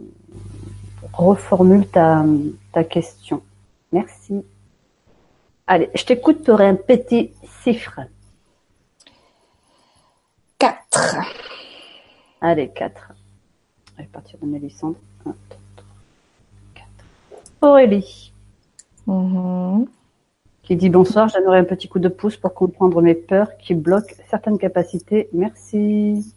reformule 1.13 1.87
ta, 1.87 2.25
ta 2.71 2.83
question. 2.83 3.41
Merci. 3.91 4.43
Allez, 5.67 5.89
je 5.95 6.03
t'écoute 6.05 6.43
pour 6.43 6.61
un 6.61 6.75
petit 6.75 7.31
chiffre. 7.63 8.01
4. 10.59 11.17
Allez, 12.41 12.69
4. 12.69 13.13
Je 13.97 14.01
vais 14.03 14.07
partir 14.07 14.37
de 14.39 14.45
Mélissandre. 14.45 14.97
1, 15.25 15.29
2, 15.29 15.35
3, 15.75 15.85
4. 16.75 16.87
Aurélie. 17.61 18.31
Mhm. 19.07 19.87
Qui 20.63 20.75
dit 20.75 20.89
bonsoir, 20.89 21.29
j'aimerais 21.29 21.59
un 21.59 21.63
petit 21.63 21.87
coup 21.87 21.99
de 21.99 22.09
pouce 22.09 22.37
pour 22.37 22.53
comprendre 22.55 22.99
mes 23.01 23.13
peurs 23.13 23.55
qui 23.57 23.75
bloquent 23.75 24.15
certaines 24.29 24.57
capacités. 24.57 25.29
Merci. 25.31 26.33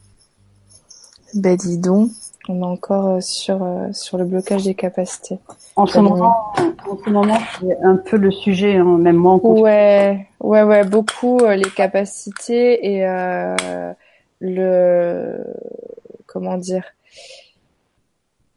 Ben 1.34 1.56
dis 1.56 1.78
donc, 1.78 2.10
on 2.48 2.60
est 2.60 2.64
encore 2.64 3.08
euh, 3.08 3.20
sur, 3.20 3.62
euh, 3.62 3.88
sur 3.92 4.18
le 4.18 4.24
blocage 4.24 4.64
des 4.64 4.74
capacités. 4.74 5.38
En 5.76 5.86
ce 5.86 5.98
moment, 6.00 6.52
en 6.88 6.96
ce 7.04 7.10
moment, 7.10 7.38
c'est 7.60 7.78
un 7.82 7.96
peu 7.96 8.16
le 8.16 8.30
sujet, 8.30 8.76
hein, 8.76 8.98
même 8.98 9.16
moi 9.16 9.32
en. 9.34 9.38
Ouais, 9.38 10.26
ouais, 10.40 10.62
ouais, 10.62 10.84
beaucoup 10.84 11.38
euh, 11.38 11.54
les 11.54 11.70
capacités 11.70 12.94
et 12.94 13.06
euh, 13.06 13.92
le 14.40 15.44
comment 16.26 16.56
dire 16.56 16.84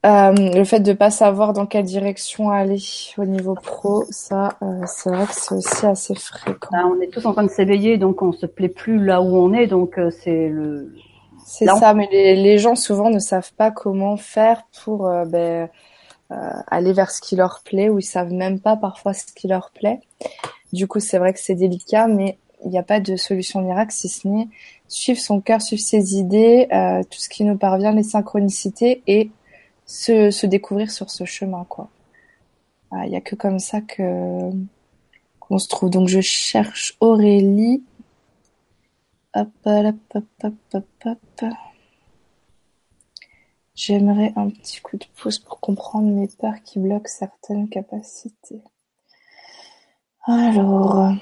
euh, 0.04 0.32
le 0.34 0.64
fait 0.64 0.80
de 0.80 0.94
pas 0.94 1.12
savoir 1.12 1.54
dans 1.54 1.68
quelle 1.68 1.86
direction 1.86 2.50
aller 2.50 2.82
au 3.20 3.26
niveau 3.26 3.54
pro, 3.54 4.06
ça, 4.10 4.58
c'est 4.88 5.12
vrai 5.12 5.28
que 5.28 5.34
c'est 5.34 5.54
aussi 5.54 5.86
assez 5.86 6.16
fréquent. 6.16 6.70
Bah, 6.72 6.86
on 6.88 7.00
est 7.02 7.08
tous 7.08 7.24
en 7.28 7.34
train 7.34 7.44
de 7.44 7.52
s'éveiller, 7.52 8.00
donc 8.00 8.24
on 8.24 8.32
se 8.32 8.48
plaît 8.48 8.68
plus 8.68 8.98
là 8.98 9.22
où 9.22 9.36
on 9.38 9.54
est, 9.54 9.68
donc 9.68 10.00
c'est 10.10 10.50
le. 10.50 10.92
C'est 11.46 11.66
Là, 11.66 11.76
on- 11.76 11.80
ça, 11.80 11.94
mais 11.94 12.08
les, 12.12 12.36
les 12.36 12.58
gens 12.58 12.76
souvent 12.76 13.10
ne 13.10 13.20
savent 13.20 13.54
pas 13.54 13.72
comment 13.72 14.18
faire 14.18 14.64
pour 14.84 15.08
euh, 15.08 15.26
ben, 15.26 15.70
euh, 16.32 16.36
aller 16.68 16.94
vers 16.94 17.12
ce 17.12 17.22
qui 17.22 17.36
leur 17.36 17.62
plaît, 17.64 17.90
ou 17.90 18.00
ils 18.00 18.04
savent 18.04 18.32
même 18.32 18.60
pas 18.60 18.78
parfois 18.78 19.14
ce 19.14 19.26
qui 19.34 19.48
leur 19.48 19.72
plaît. 19.72 20.00
Du 20.74 20.88
coup, 20.88 21.00
c'est 21.00 21.18
vrai 21.18 21.34
que 21.34 21.40
c'est 21.40 21.56
délicat, 21.56 22.08
mais 22.08 22.38
il 22.64 22.70
n'y 22.72 22.78
a 22.78 22.84
pas 22.84 23.00
de 23.00 23.16
solution 23.16 23.62
miracle 23.62 23.92
si 23.92 24.08
ce 24.08 24.28
n'est 24.28 24.48
suivre 24.88 25.20
son 25.20 25.42
cœur, 25.42 25.62
suivre 25.62 25.82
ses 25.82 26.16
idées, 26.16 26.68
euh, 26.72 27.02
tout 27.04 27.20
ce 27.20 27.28
qui 27.30 27.44
nous 27.44 27.58
parvient, 27.58 27.92
les 27.92 28.04
synchronicités 28.04 29.02
et 29.08 29.32
se, 29.86 30.32
se 30.32 30.46
découvrir 30.46 30.92
sur 30.92 31.10
ce 31.10 31.26
chemin, 31.26 31.66
quoi. 31.68 31.90
Il 32.94 33.10
n'y 33.10 33.16
a 33.16 33.22
que 33.22 33.36
comme 33.36 33.60
ça 33.60 33.80
que 33.82 34.52
qu'on 35.40 35.58
se 35.58 35.68
trouve. 35.70 35.90
Donc 35.90 36.08
je 36.10 36.20
cherche 36.22 36.98
Aurélie. 37.00 37.84
Hop, 37.90 37.90
hop, 37.90 37.90
hop, 37.92 38.10
hop, 38.12 38.90
hop, 38.92 39.14
hop. 39.14 39.21
J'aimerais 43.74 44.34
un 44.36 44.50
petit 44.50 44.82
coup 44.82 44.98
de 44.98 45.06
pouce 45.16 45.40
pour 45.40 45.60
comprendre 45.60 46.08
mes 46.08 46.28
peurs 46.28 46.62
qui 46.64 46.80
bloquent 46.80 47.08
certaines 47.08 47.70
capacités. 47.70 48.62
Alors, 50.26 51.14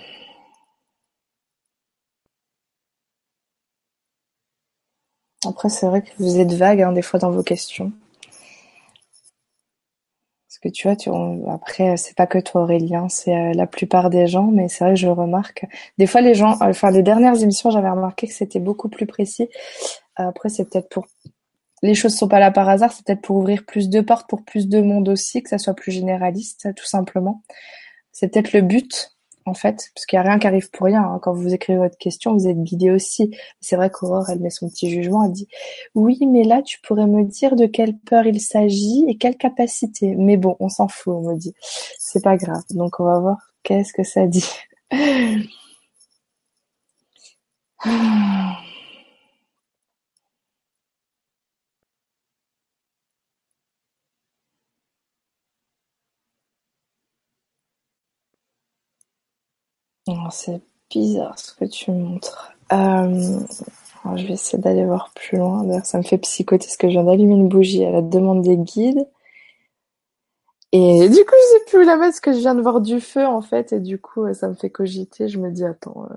après 5.46 5.70
c'est 5.70 5.86
vrai 5.88 6.02
que 6.02 6.10
vous 6.18 6.40
êtes 6.40 6.54
vague 6.54 6.82
hein, 6.82 6.92
des 6.92 7.02
fois 7.02 7.20
dans 7.20 7.32
vos 7.32 7.44
questions. 7.44 7.94
Parce 10.62 10.74
que 10.74 10.78
tu 10.78 10.88
vois, 10.88 10.96
tu, 10.96 11.10
après 11.50 11.96
c'est 11.98 12.16
pas 12.16 12.28
que 12.28 12.40
toi 12.40 12.64
Aurélien, 12.64 13.08
c'est 13.10 13.34
euh, 13.36 13.54
la 13.54 13.68
plupart 13.68 14.10
des 14.10 14.28
gens, 14.28 14.52
mais 14.52 14.68
c'est 14.68 14.84
vrai 14.84 14.94
que 14.94 15.00
je 15.00 15.08
remarque. 15.08 15.66
Des 15.98 16.06
fois 16.06 16.22
les 16.22 16.34
gens, 16.34 16.54
euh, 16.62 16.70
enfin 16.70 16.92
les 16.92 17.04
dernières 17.04 17.42
émissions, 17.42 17.72
j'avais 17.72 17.90
remarqué 17.90 18.28
que 18.28 18.34
c'était 18.34 18.60
beaucoup 18.60 18.90
plus 18.90 19.06
précis. 19.06 19.50
Après 20.16 20.50
c'est 20.50 20.70
peut-être 20.70 20.90
pour 20.90 21.06
les 21.82 21.96
choses 21.96 22.16
sont 22.16 22.28
pas 22.28 22.40
là 22.40 22.52
par 22.52 22.68
hasard, 22.68 22.92
c'est 22.92 23.06
peut-être 23.06 23.22
pour 23.22 23.38
ouvrir 23.38 23.66
plus 23.66 23.90
de 23.90 24.02
portes 24.02 24.30
pour 24.30 24.44
plus 24.44 24.68
de 24.68 24.82
monde 24.82 25.10
aussi, 25.10 25.42
que 25.42 25.50
ça 25.50 25.58
soit 25.58 25.74
plus 25.74 25.92
généraliste, 25.92 26.74
tout 26.76 26.86
simplement. 26.86 27.42
C'est 28.12 28.28
peut-être 28.30 28.54
le 28.54 28.62
but, 28.62 29.18
en 29.50 29.54
fait, 29.54 29.90
parce 29.96 30.06
qu'il 30.06 30.18
y 30.18 30.20
a 30.20 30.24
rien 30.24 30.40
qui 30.40 30.48
arrive 30.48 30.70
pour 30.72 30.86
rien. 30.86 31.02
hein. 31.04 31.20
Quand 31.22 31.34
vous 31.34 31.54
écrivez 31.54 31.80
votre 31.80 31.98
question, 31.98 32.34
vous 32.34 32.48
êtes 32.48 32.62
guidé 32.64 32.92
aussi. 32.92 33.36
C'est 33.62 33.76
vrai 33.76 33.90
qu'Aurore, 33.90 34.30
elle 34.30 34.40
met 34.40 34.50
son 34.50 34.70
petit 34.70 34.90
jugement, 34.90 35.24
elle 35.26 35.32
dit 35.34 35.48
oui, 35.96 36.20
mais 36.28 36.44
là, 36.44 36.62
tu 36.62 36.80
pourrais 36.82 37.08
me 37.08 37.24
dire 37.26 37.56
de 37.56 37.66
quelle 37.66 37.98
peur 37.98 38.26
il 38.28 38.40
s'agit 38.42 39.06
et 39.08 39.18
quelle 39.18 39.38
capacité. 39.38 40.16
Mais 40.18 40.38
bon, 40.38 40.56
on 40.60 40.70
s'en 40.70 40.88
fout, 40.88 41.14
on 41.16 41.22
me 41.32 41.38
dit. 41.38 41.54
C'est 42.00 42.24
pas 42.24 42.38
grave. 42.38 42.64
Donc, 42.72 43.00
on 43.00 43.06
va 43.06 43.20
voir 43.20 43.38
qu'est-ce 43.64 43.94
que 43.94 44.04
ça 44.04 44.28
dit. 44.28 44.46
C'est 60.32 60.62
bizarre 60.90 61.38
ce 61.38 61.54
que 61.54 61.66
tu 61.66 61.92
montres. 61.92 62.54
Euh, 62.72 63.40
je 64.16 64.26
vais 64.28 64.34
essayer 64.34 64.62
d'aller 64.62 64.86
voir 64.86 65.12
plus 65.16 65.38
loin. 65.38 65.64
D'ailleurs, 65.64 65.86
ça 65.86 65.98
me 65.98 66.04
fait 66.04 66.18
psychoter 66.20 66.66
parce 66.66 66.78
que 66.78 66.88
je 66.88 66.94
viens 66.94 67.04
d'allumer 67.04 67.36
une 67.36 67.50
bougie 67.50 67.84
à 67.86 67.92
la 67.92 68.02
demande 68.02 68.42
des 68.42 68.58
guides. 68.58 69.08
Et 70.72 71.10
du 71.10 71.16
coup, 71.26 71.36
je 71.36 71.58
sais 71.58 71.66
plus 71.68 71.80
où 71.80 71.86
la 71.86 71.96
mettre 71.96 72.10
parce 72.12 72.20
que 72.20 72.34
je 72.34 72.38
viens 72.40 72.56
de 72.56 72.62
voir 72.62 72.82
du 72.82 73.02
feu 73.02 73.26
en 73.26 73.42
fait. 73.42 73.74
Et 73.74 73.80
du 73.80 74.00
coup, 74.00 74.32
ça 74.34 74.48
me 74.48 74.54
fait 74.54 74.70
cogiter. 74.70 75.28
Je 75.28 75.40
me 75.40 75.52
dis, 75.52 75.66
attends. 75.66 76.06
euh, 76.12 76.16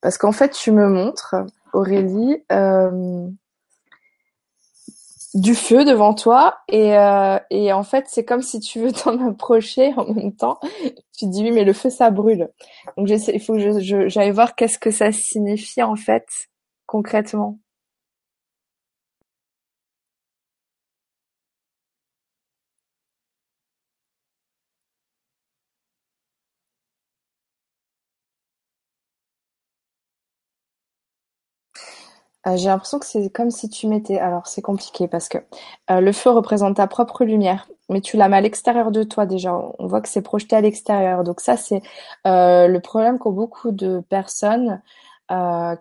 Parce 0.00 0.18
qu'en 0.18 0.32
fait, 0.32 0.50
tu 0.50 0.72
me 0.72 0.88
montres, 0.88 1.34
Aurélie, 1.74 2.42
euh, 2.52 3.28
du 5.36 5.54
feu 5.54 5.84
devant 5.84 6.14
toi. 6.14 6.58
Et, 6.68 6.96
euh, 6.96 7.38
et 7.50 7.72
en 7.72 7.82
fait, 7.82 8.06
c'est 8.08 8.24
comme 8.24 8.42
si 8.42 8.60
tu 8.60 8.80
veux 8.80 8.92
t'en 9.04 9.24
approcher 9.28 9.92
en 9.96 10.12
même 10.12 10.34
temps. 10.34 10.58
Tu 11.16 11.26
te 11.26 11.30
dis, 11.30 11.42
oui, 11.42 11.52
mais 11.52 11.64
le 11.64 11.72
feu, 11.72 11.90
ça 11.90 12.10
brûle. 12.10 12.48
Donc, 12.96 13.08
il 13.08 13.40
faut 13.40 13.54
que 13.54 14.08
j'aille 14.08 14.30
voir 14.30 14.54
qu'est-ce 14.54 14.78
que 14.78 14.90
ça 14.90 15.12
signifie 15.12 15.82
en 15.82 15.96
fait 15.96 16.26
concrètement. 16.86 17.58
Euh, 32.46 32.56
j'ai 32.56 32.68
l'impression 32.68 32.98
que 32.98 33.06
c'est 33.06 33.28
comme 33.30 33.50
si 33.50 33.68
tu 33.68 33.86
mettais. 33.86 34.18
Alors, 34.18 34.46
c'est 34.46 34.62
compliqué 34.62 35.08
parce 35.08 35.28
que 35.28 35.38
euh, 35.90 36.00
le 36.00 36.12
feu 36.12 36.30
représente 36.30 36.76
ta 36.76 36.86
propre 36.86 37.24
lumière, 37.24 37.68
mais 37.88 38.00
tu 38.00 38.16
la 38.16 38.28
mets 38.28 38.36
à 38.36 38.40
l'extérieur 38.40 38.90
de 38.90 39.02
toi 39.02 39.26
déjà. 39.26 39.52
On 39.78 39.86
voit 39.86 40.00
que 40.00 40.08
c'est 40.08 40.22
projeté 40.22 40.56
à 40.56 40.60
l'extérieur. 40.60 41.24
Donc 41.24 41.40
ça, 41.40 41.56
c'est 41.56 41.82
euh, 42.26 42.68
le 42.68 42.80
problème 42.80 43.18
qu'ont 43.18 43.32
beaucoup 43.32 43.72
de 43.72 44.00
personnes 44.08 44.80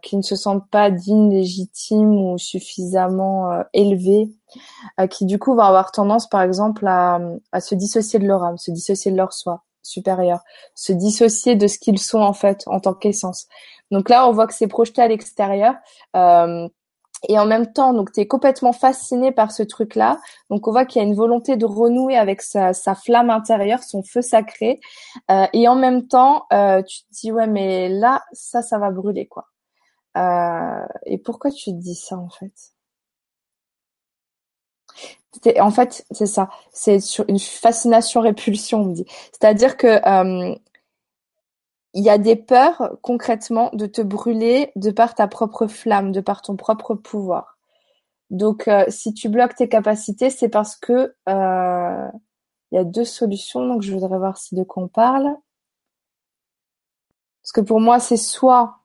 qui 0.02 0.18
ne 0.18 0.24
se 0.24 0.36
sentent 0.36 0.68
pas 0.72 0.90
dignes, 0.90 1.32
légitimes 1.32 2.16
ou 2.16 2.36
suffisamment 2.40 3.64
élevées, 3.74 4.32
qui 5.12 5.28
du 5.28 5.38
coup 5.38 5.54
vont 5.54 5.62
avoir 5.62 5.92
tendance, 5.92 6.28
par 6.28 6.42
exemple, 6.42 6.88
à, 6.88 7.20
à 7.52 7.62
se 7.62 7.76
dissocier 7.76 8.18
de 8.18 8.26
leur 8.26 8.44
âme, 8.44 8.58
se 8.58 8.72
dissocier 8.72 9.12
de 9.12 9.18
leur 9.18 9.34
soi 9.34 9.64
supérieur, 9.86 10.40
se 10.74 10.94
dissocier 10.94 11.56
de 11.56 11.68
ce 11.68 11.78
qu'ils 11.78 12.00
sont 12.00 12.20
en 12.22 12.34
fait 12.34 12.64
en 12.66 12.80
tant 12.80 12.94
qu'essence. 12.96 13.48
Donc 13.92 14.10
là, 14.10 14.28
on 14.28 14.32
voit 14.32 14.48
que 14.48 14.54
c'est 14.54 14.68
projeté 14.68 15.02
à 15.02 15.08
l'extérieur. 15.08 15.76
Euh, 16.16 16.68
et 17.28 17.40
en 17.40 17.46
même 17.46 17.72
temps, 17.72 17.94
donc 17.94 18.12
tu 18.12 18.20
es 18.20 18.28
complètement 18.28 18.74
fasciné 18.74 19.32
par 19.32 19.52
ce 19.52 19.64
truc-là. 19.64 20.20
Donc 20.50 20.68
on 20.68 20.72
voit 20.72 20.86
qu'il 20.86 21.02
y 21.02 21.06
a 21.06 21.08
une 21.08 21.16
volonté 21.16 21.58
de 21.58 21.66
renouer 21.66 22.18
avec 22.18 22.42
sa, 22.42 22.74
flamme 22.96 23.30
intérieure, 23.30 23.84
son 23.84 24.04
feu 24.04 24.22
sacré. 24.22 24.80
Euh, 25.32 25.48
et 25.54 25.68
en 25.68 25.76
même 25.76 26.08
temps, 26.08 26.46
euh, 26.54 26.84
tu 26.84 27.00
te 27.02 27.06
dis 27.12 27.32
ouais, 27.32 27.48
mais 27.48 27.90
là, 27.90 28.24
ça, 28.34 28.62
ça 28.62 28.78
va 28.78 28.92
brûler 28.92 29.28
quoi. 29.28 29.48
Et 31.06 31.18
pourquoi 31.18 31.52
tu 31.52 31.72
te 31.72 31.76
dis 31.78 31.96
ça 31.96 32.18
en 32.18 32.30
fait? 32.30 32.54
En 35.60 35.72
fait, 35.72 36.06
c'est 36.12 36.26
ça. 36.26 36.50
C'est 36.72 37.00
une 37.28 37.40
fascination-répulsion, 37.40 38.82
on 38.82 38.86
me 38.86 38.94
dit. 38.94 39.06
C'est-à-dire 39.32 39.76
que 39.76 40.00
il 41.96 42.04
y 42.04 42.10
a 42.10 42.18
des 42.18 42.36
peurs 42.36 42.98
concrètement 43.02 43.70
de 43.74 43.86
te 43.86 44.02
brûler 44.02 44.72
de 44.76 44.92
par 44.92 45.16
ta 45.16 45.28
propre 45.28 45.68
flamme, 45.68 46.12
de 46.12 46.20
par 46.20 46.42
ton 46.42 46.58
propre 46.58 46.94
pouvoir. 46.94 47.58
Donc, 48.30 48.68
euh, 48.68 48.84
si 48.90 49.14
tu 49.14 49.30
bloques 49.30 49.56
tes 49.56 49.70
capacités, 49.70 50.30
c'est 50.30 50.50
parce 50.50 50.76
que 50.76 51.16
euh, 51.30 52.08
il 52.72 52.76
y 52.76 52.78
a 52.78 52.84
deux 52.84 53.06
solutions. 53.06 53.66
Donc, 53.66 53.82
je 53.82 53.94
voudrais 53.94 54.18
voir 54.18 54.38
si 54.38 54.56
de 54.56 54.64
quoi 54.64 54.84
on 54.84 54.88
parle. 54.90 55.38
Parce 57.42 57.54
que 57.54 57.62
pour 57.62 57.80
moi, 57.80 58.00
c'est 58.00 58.18
soit 58.18 58.80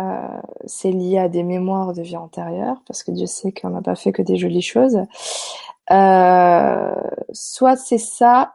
euh, 0.00 0.40
c'est 0.64 0.92
lié 0.92 1.18
à 1.18 1.28
des 1.28 1.42
mémoires 1.42 1.92
de 1.92 2.02
vie 2.02 2.16
antérieure, 2.16 2.82
parce 2.86 3.02
que 3.02 3.10
Dieu 3.10 3.26
sait 3.26 3.52
qu'on 3.52 3.70
n'a 3.70 3.82
pas 3.82 3.96
fait 3.96 4.12
que 4.12 4.22
des 4.22 4.36
jolies 4.36 4.62
choses. 4.62 4.98
Soit 7.32 7.76
c'est 7.76 7.98
ça, 7.98 8.54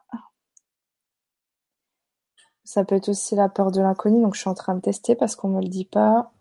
ça 2.65 2.83
peut 2.83 2.95
être 2.95 3.07
aussi 3.07 3.35
la 3.35 3.47
peur 3.47 3.71
de 3.71 3.79
l'inconnu, 3.81 4.21
donc 4.21 4.35
je 4.35 4.41
suis 4.41 4.49
en 4.49 4.53
train 4.53 4.75
de 4.75 4.81
tester 4.81 5.15
parce 5.15 5.35
qu'on 5.37 5.47
me 5.47 5.61
le 5.61 5.69
dit 5.69 5.85
pas. 5.85 6.33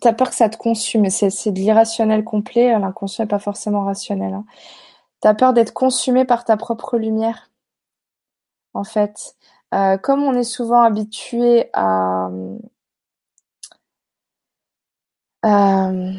T'as 0.00 0.12
peur 0.12 0.30
que 0.30 0.34
ça 0.36 0.48
te 0.48 0.56
consume, 0.56 1.08
c'est 1.10 1.30
c'est 1.30 1.52
de 1.52 1.58
l'irrationnel 1.58 2.24
complet, 2.24 2.76
l'inconscient 2.78 3.24
n'est 3.24 3.28
pas 3.28 3.38
forcément 3.38 3.84
rationnel. 3.84 4.34
hein. 4.34 4.44
T'as 5.20 5.34
peur 5.34 5.52
d'être 5.54 5.72
consumé 5.74 6.24
par 6.24 6.44
ta 6.44 6.56
propre 6.56 6.98
lumière, 6.98 7.50
en 8.74 8.84
fait. 8.84 9.36
Euh, 9.74 9.98
comme 9.98 10.22
on 10.22 10.34
est 10.34 10.44
souvent 10.44 10.80
habitué 10.82 11.68
à, 11.74 12.30
euh, 15.44 16.12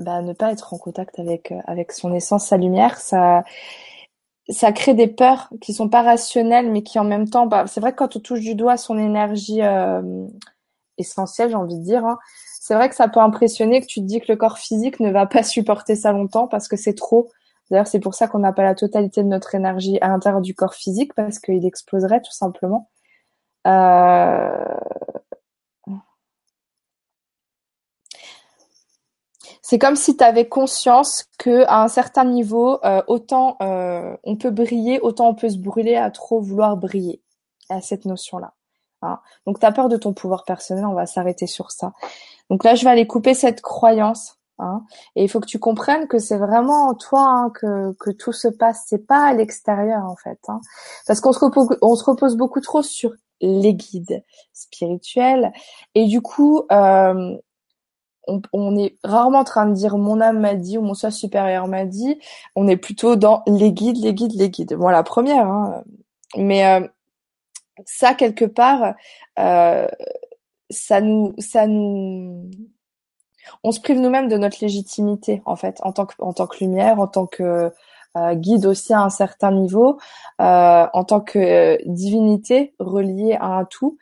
bah, 0.00 0.22
ne 0.22 0.32
pas 0.32 0.52
être 0.52 0.74
en 0.74 0.78
contact 0.78 1.18
avec 1.18 1.52
euh, 1.52 1.60
avec 1.66 1.92
son 1.92 2.12
essence, 2.12 2.46
sa 2.46 2.56
lumière, 2.56 2.98
ça 2.98 3.44
ça 4.48 4.72
crée 4.72 4.94
des 4.94 5.06
peurs 5.06 5.48
qui 5.60 5.72
sont 5.72 5.88
pas 5.88 6.02
rationnelles, 6.02 6.70
mais 6.70 6.82
qui 6.82 6.98
en 6.98 7.04
même 7.04 7.28
temps, 7.28 7.46
bah, 7.46 7.66
c'est 7.66 7.80
vrai 7.80 7.92
que 7.92 7.98
quand 7.98 8.16
on 8.16 8.20
touche 8.20 8.40
du 8.40 8.54
doigt 8.54 8.76
son 8.76 8.98
énergie 8.98 9.62
euh, 9.62 10.26
essentielle, 10.98 11.50
j'ai 11.50 11.56
envie 11.56 11.78
de 11.78 11.84
dire, 11.84 12.04
hein, 12.04 12.18
c'est 12.60 12.74
vrai 12.74 12.88
que 12.88 12.94
ça 12.94 13.08
peut 13.08 13.20
impressionner 13.20 13.80
que 13.80 13.86
tu 13.86 14.00
te 14.00 14.06
dis 14.06 14.20
que 14.20 14.30
le 14.30 14.36
corps 14.36 14.58
physique 14.58 15.00
ne 15.00 15.10
va 15.10 15.26
pas 15.26 15.42
supporter 15.44 15.96
ça 15.96 16.12
longtemps 16.12 16.48
parce 16.48 16.68
que 16.68 16.76
c'est 16.76 16.94
trop. 16.94 17.30
D'ailleurs, 17.70 17.86
c'est 17.86 18.00
pour 18.00 18.14
ça 18.14 18.28
qu'on 18.28 18.40
n'a 18.40 18.52
pas 18.52 18.62
la 18.62 18.74
totalité 18.74 19.22
de 19.22 19.28
notre 19.28 19.54
énergie 19.54 19.98
à 20.02 20.08
l'intérieur 20.08 20.42
du 20.42 20.54
corps 20.54 20.74
physique 20.74 21.14
parce 21.14 21.38
qu'il 21.38 21.64
exploserait 21.66 22.20
tout 22.20 22.32
simplement. 22.32 22.90
C'est 29.66 29.78
comme 29.78 29.96
si 29.96 30.14
tu 30.14 30.22
avais 30.22 30.46
conscience 30.46 31.24
que 31.38 31.64
à 31.68 31.82
un 31.82 31.88
certain 31.88 32.26
niveau, 32.26 32.78
euh, 32.84 33.00
autant 33.06 33.56
euh, 33.62 34.14
on 34.22 34.36
peut 34.36 34.50
briller, 34.50 35.00
autant 35.00 35.30
on 35.30 35.34
peut 35.34 35.48
se 35.48 35.56
brûler 35.56 35.96
à 35.96 36.10
trop 36.10 36.38
vouloir 36.38 36.76
briller. 36.76 37.22
À 37.70 37.80
cette 37.80 38.04
notion-là. 38.04 38.52
Hein. 39.00 39.20
Donc 39.46 39.60
tu 39.60 39.64
as 39.64 39.72
peur 39.72 39.88
de 39.88 39.96
ton 39.96 40.12
pouvoir 40.12 40.44
personnel, 40.44 40.84
on 40.84 40.92
va 40.92 41.06
s'arrêter 41.06 41.46
sur 41.46 41.70
ça. 41.70 41.94
Donc 42.50 42.62
là, 42.62 42.74
je 42.74 42.84
vais 42.84 42.90
aller 42.90 43.06
couper 43.06 43.32
cette 43.32 43.62
croyance. 43.62 44.36
Hein, 44.58 44.84
et 45.16 45.24
il 45.24 45.30
faut 45.30 45.40
que 45.40 45.46
tu 45.46 45.58
comprennes 45.58 46.08
que 46.08 46.18
c'est 46.18 46.36
vraiment 46.36 46.88
en 46.88 46.94
toi 46.94 47.26
hein, 47.26 47.50
que, 47.50 47.94
que 47.94 48.10
tout 48.10 48.34
se 48.34 48.48
passe. 48.48 48.84
C'est 48.86 49.06
pas 49.06 49.24
à 49.24 49.32
l'extérieur 49.32 50.04
en 50.04 50.16
fait. 50.16 50.38
Hein. 50.48 50.60
Parce 51.06 51.22
qu'on 51.22 51.32
se, 51.32 51.38
repose, 51.40 52.36
beaucoup 52.36 52.60
trop 52.60 52.82
sur 52.82 53.14
les 53.40 53.72
guides 53.72 54.22
spirituels. 54.52 55.54
Et 55.94 56.04
du 56.04 56.20
coup, 56.20 56.64
euh, 56.70 57.34
on, 58.26 58.76
est 58.76 58.96
rarement 59.04 59.40
en 59.40 59.44
train 59.44 59.66
de 59.66 59.74
dire 59.74 59.96
mon 59.96 60.20
âme 60.20 60.40
m'a 60.40 60.54
dit 60.54 60.78
ou 60.78 60.82
mon 60.82 60.94
soi 60.94 61.10
supérieur 61.10 61.68
m'a 61.68 61.84
dit. 61.84 62.18
On 62.56 62.68
est 62.68 62.76
plutôt 62.76 63.16
dans 63.16 63.42
les 63.46 63.72
guides, 63.72 63.98
les 63.98 64.14
guides, 64.14 64.34
les 64.34 64.50
guides. 64.50 64.74
Bon, 64.74 64.88
la 64.88 65.02
première, 65.02 65.46
hein. 65.46 65.84
mais 66.36 66.66
euh, 66.66 66.86
ça 67.86 68.14
quelque 68.14 68.44
part, 68.44 68.94
euh, 69.38 69.88
ça 70.70 71.00
nous, 71.00 71.34
ça 71.38 71.66
nous, 71.66 72.50
on 73.62 73.72
se 73.72 73.80
prive 73.80 74.00
nous-mêmes 74.00 74.28
de 74.28 74.36
notre 74.36 74.58
légitimité 74.60 75.42
en 75.44 75.56
fait, 75.56 75.78
en 75.82 75.92
tant 75.92 76.06
que, 76.06 76.14
en 76.18 76.32
tant 76.32 76.46
que 76.46 76.58
lumière, 76.60 77.00
en 77.00 77.06
tant 77.06 77.26
que 77.26 77.72
euh, 78.16 78.34
guide 78.34 78.66
aussi 78.66 78.94
à 78.94 79.00
un 79.00 79.10
certain 79.10 79.50
niveau, 79.50 79.98
en 80.38 81.04
tant 81.04 81.20
que 81.20 81.78
divinité 81.86 82.74
reliée 82.78 83.36
à 83.40 83.58
un 83.58 83.64
tout 83.64 83.98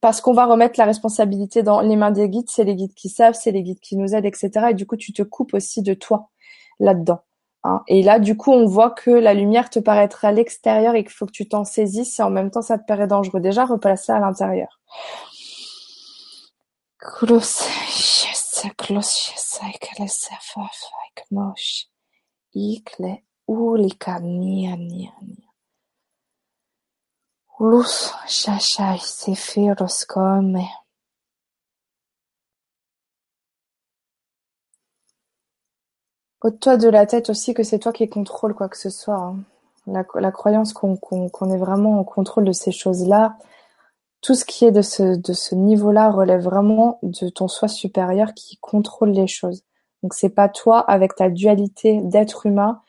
parce 0.00 0.20
qu'on 0.20 0.32
va 0.32 0.46
remettre 0.46 0.78
la 0.78 0.84
responsabilité 0.84 1.62
dans 1.62 1.80
les 1.80 1.96
mains 1.96 2.10
des 2.10 2.28
guides, 2.28 2.50
c'est 2.50 2.64
les 2.64 2.74
guides 2.74 2.94
qui 2.94 3.08
savent, 3.08 3.34
c'est 3.34 3.52
les 3.52 3.62
guides 3.62 3.80
qui 3.80 3.96
nous 3.96 4.14
aident, 4.14 4.26
etc. 4.26 4.50
Et 4.70 4.74
du 4.74 4.86
coup, 4.86 4.96
tu 4.96 5.12
te 5.12 5.22
coupes 5.22 5.54
aussi 5.54 5.82
de 5.82 5.94
toi 5.94 6.30
là-dedans. 6.78 7.20
Hein. 7.64 7.82
Et 7.88 8.02
là, 8.02 8.18
du 8.18 8.36
coup, 8.36 8.52
on 8.52 8.66
voit 8.66 8.90
que 8.90 9.10
la 9.10 9.34
lumière 9.34 9.70
te 9.70 9.78
paraîtra 9.78 10.28
à 10.28 10.32
l'extérieur 10.32 10.94
et 10.94 11.02
qu'il 11.02 11.12
faut 11.12 11.26
que 11.26 11.32
tu 11.32 11.48
t'en 11.48 11.64
saisisses 11.64 12.18
et 12.18 12.22
en 12.22 12.30
même 12.30 12.50
temps, 12.50 12.62
ça 12.62 12.78
te 12.78 12.84
paraît 12.86 13.06
dangereux. 13.06 13.40
Déjà, 13.40 13.64
replacer 13.64 14.12
à 14.12 14.20
l'intérieur. 14.20 14.80
Luz 27.58 28.12
shashai 28.26 28.98
sephiros 28.98 30.04
comme. 30.06 30.58
Ôte-toi 36.42 36.76
de 36.76 36.88
la 36.88 37.06
tête 37.06 37.30
aussi 37.30 37.54
que 37.54 37.62
c'est 37.62 37.78
toi 37.78 37.94
qui 37.94 38.08
contrôle 38.10 38.54
quoi 38.54 38.68
que 38.68 38.76
ce 38.76 38.90
soit. 38.90 39.16
Hein. 39.16 39.38
La, 39.86 40.32
croyance 40.32 40.74
qu'on 40.74 40.96
qu'on 40.96 41.50
est 41.50 41.56
vraiment 41.56 41.98
en 41.98 42.04
contrôle 42.04 42.44
de 42.44 42.52
ces 42.52 42.72
choses-là, 42.72 43.38
tout 44.20 44.34
ce 44.34 44.44
qui 44.44 44.66
est 44.66 44.70
de 44.72 44.82
ce, 44.82 45.16
de 45.16 45.32
ce 45.32 45.54
niveau-là 45.54 46.10
relève 46.10 46.42
vraiment 46.42 46.98
de 47.02 47.30
ton 47.30 47.48
soi 47.48 47.68
supérieur 47.68 48.34
qui 48.34 48.58
contrôle 48.58 49.12
les 49.12 49.28
choses. 49.28 49.64
Donc 50.02 50.12
c'est 50.12 50.28
pas 50.28 50.50
toi 50.50 50.80
avec 50.80 51.14
ta 51.14 51.30
dualité 51.30 52.02
d'être 52.02 52.44
humain 52.44 52.82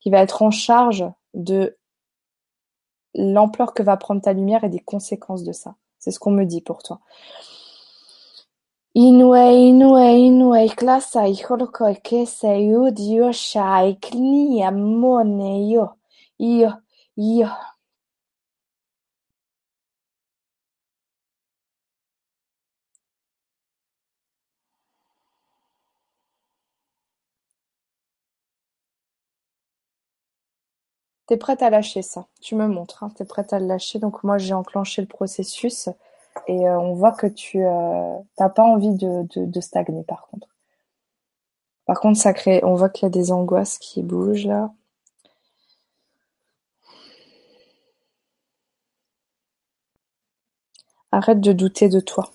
qui 0.00 0.08
va 0.08 0.20
être 0.22 0.40
en 0.40 0.50
charge 0.50 1.04
de 1.34 1.76
l'ampleur 3.16 3.74
que 3.74 3.82
va 3.82 3.96
prendre 3.96 4.20
ta 4.22 4.32
lumière 4.32 4.62
et 4.64 4.68
des 4.68 4.78
conséquences 4.78 5.42
de 5.42 5.52
ça. 5.52 5.74
C'est 5.98 6.10
ce 6.10 6.20
qu'on 6.20 6.30
me 6.30 6.44
dit 6.44 6.60
pour 6.60 6.82
toi. 6.82 7.00
Inue, 8.94 10.68
klasa, 10.76 11.28
ihorko, 11.28 11.92
kese, 12.02 12.62
yo, 12.62 12.88
yo, 16.38 16.70
yo. 17.16 17.48
T'es 31.26 31.36
prête 31.36 31.62
à 31.62 31.70
lâcher 31.70 32.02
ça. 32.02 32.26
Tu 32.40 32.54
me 32.54 32.68
montres. 32.68 33.02
Hein. 33.02 33.10
T'es 33.16 33.24
prête 33.24 33.52
à 33.52 33.58
le 33.58 33.66
lâcher. 33.66 33.98
Donc 33.98 34.22
moi 34.24 34.38
j'ai 34.38 34.54
enclenché 34.54 35.02
le 35.02 35.08
processus 35.08 35.88
et 36.46 36.68
euh, 36.68 36.78
on 36.78 36.94
voit 36.94 37.12
que 37.12 37.26
tu 37.26 37.64
euh, 37.64 38.18
t'as 38.36 38.48
pas 38.48 38.62
envie 38.62 38.94
de, 38.94 39.26
de, 39.34 39.46
de, 39.46 39.60
stagner 39.60 40.04
par 40.04 40.28
contre. 40.28 40.48
Par 41.86 42.00
contre 42.00 42.18
ça 42.18 42.32
crée. 42.32 42.60
On 42.64 42.74
voit 42.74 42.88
qu'il 42.90 43.04
y 43.04 43.06
a 43.06 43.10
des 43.10 43.32
angoisses 43.32 43.78
qui 43.78 44.02
bougent 44.02 44.46
là. 44.46 44.72
Arrête 51.10 51.40
de 51.40 51.52
douter 51.52 51.88
de 51.88 51.98
toi. 51.98 52.30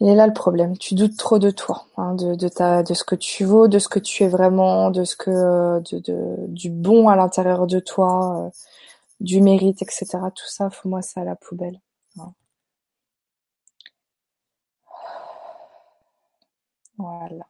Il 0.00 0.08
est 0.08 0.14
là 0.14 0.26
le 0.26 0.32
problème. 0.32 0.76
Tu 0.78 0.94
doutes 0.94 1.16
trop 1.16 1.38
de 1.38 1.50
toi, 1.50 1.86
hein, 1.96 2.14
de, 2.14 2.34
de, 2.34 2.48
ta, 2.48 2.82
de 2.82 2.94
ce 2.94 3.04
que 3.04 3.14
tu 3.14 3.44
vaux, 3.44 3.68
de 3.68 3.78
ce 3.78 3.88
que 3.88 3.98
tu 3.98 4.22
es 4.24 4.28
vraiment, 4.28 4.90
de 4.90 5.04
ce 5.04 5.16
que, 5.16 5.80
de, 5.90 5.98
de 6.00 6.46
du 6.48 6.70
bon 6.70 7.08
à 7.08 7.16
l'intérieur 7.16 7.66
de 7.66 7.80
toi, 7.80 8.46
euh, 8.46 8.50
du 9.20 9.40
mérite, 9.42 9.82
etc. 9.82 10.06
Tout 10.34 10.48
ça, 10.48 10.70
faut 10.70 10.88
moi 10.88 11.02
ça 11.02 11.22
à 11.22 11.24
la 11.24 11.36
poubelle. 11.36 11.80
Voilà. 16.98 17.46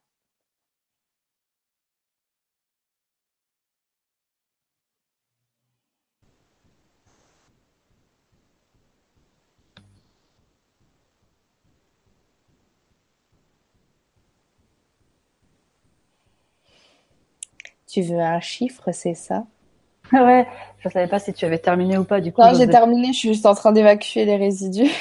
Tu 17.87 18.01
veux 18.01 18.19
un 18.19 18.39
chiffre, 18.39 18.91
c'est 18.91 19.13
ça 19.13 19.45
Ouais, 20.11 20.47
je 20.79 20.89
savais 20.89 21.07
pas 21.07 21.19
si 21.19 21.33
tu 21.33 21.45
avais 21.45 21.59
terminé 21.59 21.97
ou 21.97 22.03
pas 22.03 22.21
du 22.21 22.31
coup. 22.31 22.41
Non, 22.41 22.53
j'ai 22.53 22.67
terminé, 22.67 23.07
je 23.13 23.17
suis 23.17 23.29
juste 23.29 23.45
en 23.45 23.55
train 23.55 23.71
d'évacuer 23.71 24.25
les 24.25 24.37
résidus. 24.37 24.91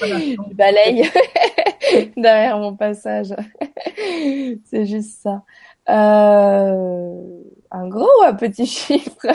du 0.00 0.54
balaye 0.54 1.10
derrière 2.16 2.58
mon 2.58 2.76
passage. 2.76 3.34
c'est 4.64 4.86
juste 4.86 5.22
ça. 5.22 5.42
Euh... 5.88 7.42
Un 7.70 7.88
gros 7.88 8.08
ou 8.20 8.24
un 8.24 8.34
petit 8.34 8.66
chiffre 8.66 9.26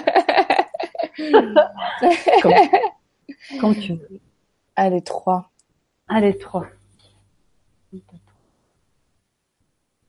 comme... 3.59 3.75
tu 3.75 3.93
veux. 3.93 4.19
Allez, 4.75 5.01
trois. 5.01 5.51
Allez, 6.07 6.37
trois. 6.37 6.65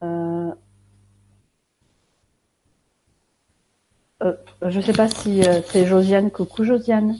Euh... 0.02 0.54
je 4.62 4.80
sais 4.80 4.92
pas 4.92 5.08
si 5.08 5.42
euh, 5.42 5.60
c'est 5.66 5.86
Josiane. 5.86 6.30
Coucou 6.30 6.64
Josiane. 6.64 7.16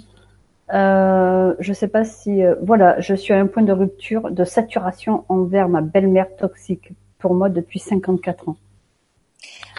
Euh, 0.72 1.54
je 1.58 1.72
sais 1.72 1.88
pas 1.88 2.04
si 2.04 2.42
euh, 2.42 2.54
voilà, 2.62 2.98
je 3.00 3.14
suis 3.14 3.34
à 3.34 3.38
un 3.38 3.46
point 3.46 3.62
de 3.62 3.72
rupture, 3.72 4.30
de 4.30 4.44
saturation 4.44 5.24
envers 5.28 5.68
ma 5.68 5.82
belle-mère 5.82 6.34
toxique 6.36 6.92
pour 7.18 7.34
moi 7.34 7.48
depuis 7.48 7.78
54 7.78 8.48
ans. 8.48 8.56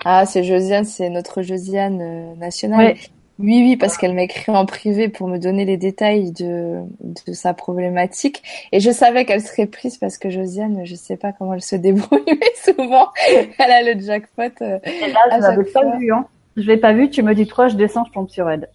Ah, 0.04 0.26
c'est 0.26 0.44
Josiane, 0.44 0.86
c'est 0.86 1.10
notre 1.10 1.42
Josiane 1.42 2.36
nationale. 2.38 2.96
Oui, 3.38 3.62
oui, 3.62 3.76
parce 3.76 3.98
qu'elle 3.98 4.14
m'a 4.14 4.24
écrit 4.24 4.52
en 4.52 4.66
privé 4.66 5.10
pour 5.10 5.28
me 5.28 5.38
donner 5.38 5.66
les 5.66 5.76
détails 5.76 6.32
de, 6.32 6.84
de 7.28 7.34
sa 7.34 7.54
problématique. 7.54 8.42
Et 8.72 8.80
je 8.80 8.92
savais 8.92 9.26
qu'elle 9.26 9.42
serait 9.42 9.66
prise 9.66 9.98
parce 9.98 10.18
que 10.18 10.30
Josiane, 10.30 10.86
je 10.86 10.96
sais 10.96 11.18
pas 11.18 11.34
comment 11.34 11.54
elle 11.54 11.62
se 11.62 11.76
débrouille, 11.76 12.24
mais 12.28 12.54
souvent, 12.56 13.10
elle 13.28 13.72
a 13.72 13.94
le 13.94 14.00
jackpot. 14.00 14.44
Euh, 14.62 14.80
Et 14.86 15.12
là, 15.12 15.20
je 15.34 15.42
l'avais 15.42 15.64
pas 15.66 15.98
vu, 15.98 16.14
hein. 16.14 16.26
Je 16.56 16.62
l'ai 16.64 16.78
pas 16.78 16.94
vu, 16.94 17.10
tu 17.10 17.22
me 17.22 17.34
dis 17.36 17.48
trois, 17.48 17.68
je 17.68 17.76
descends, 17.76 18.06
je 18.06 18.12
tombe 18.12 18.30
sur 18.30 18.50
elle. 18.50 18.70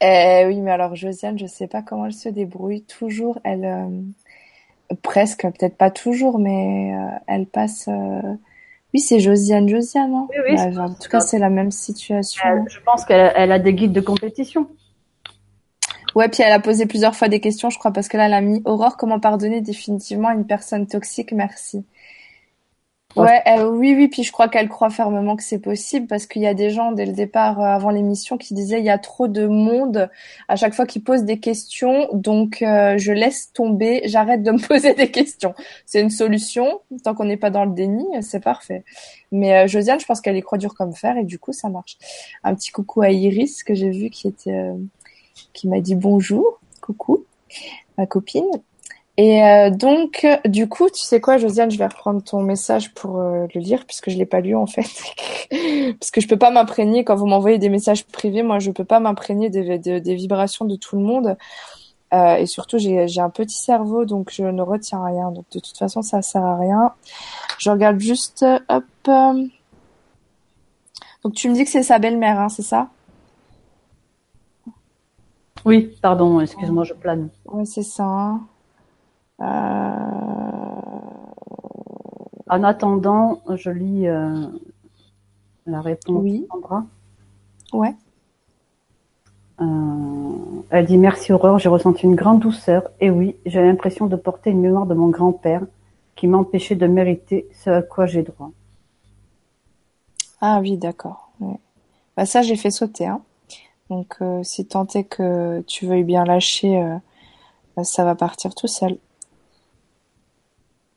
Eh 0.00 0.44
oui, 0.46 0.60
mais 0.60 0.70
alors 0.72 0.94
Josiane, 0.96 1.38
je 1.38 1.46
sais 1.46 1.66
pas 1.68 1.82
comment 1.82 2.06
elle 2.06 2.12
se 2.12 2.28
débrouille. 2.28 2.82
Toujours, 2.82 3.38
elle, 3.44 3.64
euh, 3.64 4.94
presque, 5.02 5.42
peut-être 5.42 5.76
pas 5.76 5.90
toujours, 5.90 6.38
mais 6.38 6.94
euh, 6.94 7.16
elle 7.26 7.46
passe. 7.46 7.88
euh, 7.88 8.20
Oui, 8.92 9.00
c'est 9.00 9.20
Josiane, 9.20 9.68
Josiane. 9.68 10.12
Hein 10.12 10.28
Oui, 10.30 10.36
oui, 10.48 10.74
Bah, 10.74 10.82
en 10.82 10.94
tout 10.94 11.08
cas, 11.08 11.20
c'est 11.20 11.38
la 11.38 11.50
même 11.50 11.70
situation. 11.70 12.42
Elle- 12.44 12.64
je 12.68 12.80
pense 12.80 13.04
qu'elle 13.04 13.20
a- 13.20 13.38
elle 13.38 13.52
a 13.52 13.58
des 13.58 13.72
guides 13.72 13.92
de 13.92 14.00
compétition. 14.00 14.66
Ouais, 16.14 16.28
puis 16.28 16.42
elle 16.42 16.52
a 16.52 16.60
posé 16.60 16.84
plusieurs 16.86 17.14
fois 17.16 17.28
des 17.28 17.40
questions, 17.40 17.70
je 17.70 17.78
crois, 17.78 17.90
parce 17.92 18.08
que 18.08 18.18
là, 18.18 18.26
elle 18.26 18.34
a 18.34 18.42
mis 18.42 18.60
Aurore, 18.66 18.98
comment 18.98 19.18
pardonner 19.18 19.62
définitivement 19.62 20.28
à 20.28 20.34
une 20.34 20.46
personne 20.46 20.86
toxique, 20.86 21.32
merci. 21.32 21.86
Ouais. 23.16 23.42
Euh, 23.46 23.68
oui, 23.68 23.94
oui, 23.96 24.08
puis 24.08 24.22
je 24.22 24.32
crois 24.32 24.48
qu'elle 24.48 24.68
croit 24.68 24.88
fermement 24.90 25.36
que 25.36 25.42
c'est 25.42 25.58
possible 25.58 26.06
parce 26.06 26.26
qu'il 26.26 26.42
y 26.42 26.46
a 26.46 26.54
des 26.54 26.70
gens 26.70 26.92
dès 26.92 27.04
le 27.04 27.12
départ, 27.12 27.60
euh, 27.60 27.64
avant 27.64 27.90
l'émission, 27.90 28.38
qui 28.38 28.54
disaient 28.54 28.78
il 28.78 28.84
y 28.84 28.90
a 28.90 28.98
trop 28.98 29.28
de 29.28 29.46
monde 29.46 30.10
à 30.48 30.56
chaque 30.56 30.74
fois 30.74 30.86
qu'ils 30.86 31.04
posent 31.04 31.24
des 31.24 31.38
questions, 31.38 32.08
donc 32.12 32.62
euh, 32.62 32.96
je 32.96 33.12
laisse 33.12 33.52
tomber, 33.52 34.02
j'arrête 34.06 34.42
de 34.42 34.52
me 34.52 34.66
poser 34.66 34.94
des 34.94 35.10
questions. 35.10 35.54
C'est 35.84 36.00
une 36.00 36.10
solution, 36.10 36.80
tant 37.04 37.14
qu'on 37.14 37.24
n'est 37.24 37.36
pas 37.36 37.50
dans 37.50 37.64
le 37.64 37.72
déni, 37.72 38.06
c'est 38.22 38.42
parfait. 38.42 38.84
Mais 39.30 39.64
euh, 39.64 39.66
Josiane, 39.66 40.00
je 40.00 40.06
pense 40.06 40.20
qu'elle 40.20 40.36
y 40.36 40.42
croit 40.42 40.58
dur 40.58 40.74
comme 40.74 40.94
fer 40.94 41.16
et 41.16 41.24
du 41.24 41.38
coup 41.38 41.52
ça 41.52 41.68
marche. 41.68 41.98
Un 42.44 42.54
petit 42.54 42.70
coucou 42.70 43.02
à 43.02 43.10
Iris 43.10 43.64
que 43.64 43.74
j'ai 43.74 43.90
vu 43.90 44.10
qui 44.10 44.28
était, 44.28 44.52
euh, 44.52 44.74
qui 45.52 45.68
m'a 45.68 45.80
dit 45.80 45.94
bonjour, 45.94 46.60
coucou, 46.80 47.24
ma 47.98 48.06
copine. 48.06 48.50
Et 49.18 49.44
euh, 49.44 49.68
donc, 49.70 50.26
du 50.46 50.68
coup, 50.68 50.88
tu 50.88 51.02
sais 51.02 51.20
quoi, 51.20 51.36
Josiane, 51.36 51.70
je 51.70 51.76
vais 51.78 51.86
reprendre 51.86 52.22
ton 52.22 52.40
message 52.42 52.94
pour 52.94 53.18
euh, 53.20 53.46
le 53.54 53.60
lire 53.60 53.84
puisque 53.86 54.08
je 54.10 54.16
l'ai 54.16 54.24
pas 54.24 54.40
lu 54.40 54.56
en 54.56 54.66
fait, 54.66 54.86
parce 56.00 56.10
que 56.10 56.20
je 56.22 56.28
peux 56.28 56.38
pas 56.38 56.50
m'imprégner 56.50 57.04
quand 57.04 57.14
vous 57.14 57.26
m'envoyez 57.26 57.58
des 57.58 57.68
messages 57.68 58.04
privés. 58.06 58.42
Moi, 58.42 58.58
je 58.58 58.70
peux 58.70 58.84
pas 58.84 59.00
m'imprégner 59.00 59.50
des, 59.50 59.78
des, 59.78 60.00
des 60.00 60.14
vibrations 60.14 60.64
de 60.64 60.76
tout 60.76 60.96
le 60.96 61.02
monde. 61.02 61.36
Euh, 62.14 62.36
et 62.36 62.46
surtout, 62.46 62.78
j'ai 62.78 63.08
j'ai 63.08 63.20
un 63.20 63.30
petit 63.30 63.56
cerveau, 63.56 64.04
donc 64.06 64.30
je 64.32 64.44
ne 64.44 64.62
retiens 64.62 65.04
rien. 65.04 65.30
Donc, 65.30 65.44
de 65.52 65.60
toute 65.60 65.76
façon, 65.78 66.02
ça 66.02 66.22
sert 66.22 66.44
à 66.44 66.56
rien. 66.56 66.92
Je 67.58 67.70
regarde 67.70 67.98
juste, 68.00 68.44
hop. 68.68 68.84
euh. 69.08 69.44
Donc, 71.24 71.34
tu 71.34 71.48
me 71.48 71.54
dis 71.54 71.64
que 71.64 71.70
c'est 71.70 71.82
sa 71.82 71.98
belle-mère, 71.98 72.38
hein, 72.40 72.48
c'est 72.48 72.62
ça? 72.62 72.88
Oui, 75.64 75.96
pardon, 76.02 76.40
excuse-moi, 76.40 76.84
je 76.84 76.94
plane. 76.94 77.28
Ouais, 77.46 77.64
c'est 77.64 77.82
ça. 77.82 78.04
hein. 78.04 78.40
Euh... 79.42 80.12
En 82.48 82.62
attendant, 82.64 83.40
je 83.54 83.70
lis 83.70 84.06
euh, 84.06 84.46
la 85.66 85.80
réponse 85.80 86.22
Oui. 86.22 86.46
Sandra. 86.50 86.84
Ouais. 87.72 87.94
Euh, 89.60 89.64
elle 90.70 90.86
dit 90.86 90.98
merci 90.98 91.32
Aurore, 91.32 91.58
j'ai 91.58 91.68
ressenti 91.68 92.04
une 92.04 92.14
grande 92.14 92.40
douceur. 92.40 92.90
Et 93.00 93.10
oui, 93.10 93.36
j'ai 93.46 93.62
l'impression 93.62 94.06
de 94.06 94.16
porter 94.16 94.50
une 94.50 94.60
mémoire 94.60 94.86
de 94.86 94.94
mon 94.94 95.08
grand-père 95.08 95.62
qui 96.14 96.26
m'empêchait 96.26 96.76
de 96.76 96.86
mériter 96.86 97.48
ce 97.52 97.70
à 97.70 97.82
quoi 97.82 98.06
j'ai 98.06 98.22
droit. 98.22 98.50
Ah 100.40 100.58
oui, 100.60 100.76
d'accord. 100.76 101.30
Bah 102.16 102.26
ça, 102.26 102.42
j'ai 102.42 102.56
fait 102.56 102.70
sauter. 102.70 103.06
Hein. 103.06 103.22
Donc, 103.88 104.16
euh, 104.20 104.42
si 104.42 104.66
tant 104.66 104.86
est 104.94 105.04
que 105.04 105.62
tu 105.62 105.86
veuilles 105.86 106.04
bien 106.04 106.24
lâcher, 106.24 106.82
euh, 106.82 107.82
ça 107.84 108.04
va 108.04 108.14
partir 108.14 108.54
tout 108.54 108.66
seul. 108.66 108.98